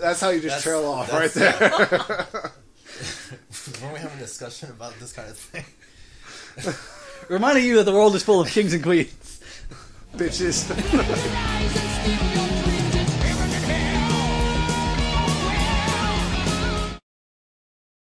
That's 0.00 0.20
how 0.20 0.30
you 0.30 0.40
just 0.40 0.42
That's- 0.42 0.62
trail 0.64 0.84
off 0.86 1.12
right 1.12 1.30
there. 1.32 2.50
Weren't 3.82 3.94
we 3.94 4.00
have 4.00 4.14
a 4.14 4.18
discussion 4.18 4.70
about 4.70 4.98
this 5.00 5.12
kind 5.12 5.28
of 5.28 5.36
thing? 5.36 5.64
Reminding 7.28 7.64
you 7.64 7.76
that 7.76 7.84
the 7.84 7.92
world 7.92 8.14
is 8.14 8.22
full 8.22 8.40
of 8.40 8.48
kings 8.48 8.74
and 8.74 8.82
queens. 8.82 9.40
Bitches. 10.16 10.68
Rise 10.92 11.81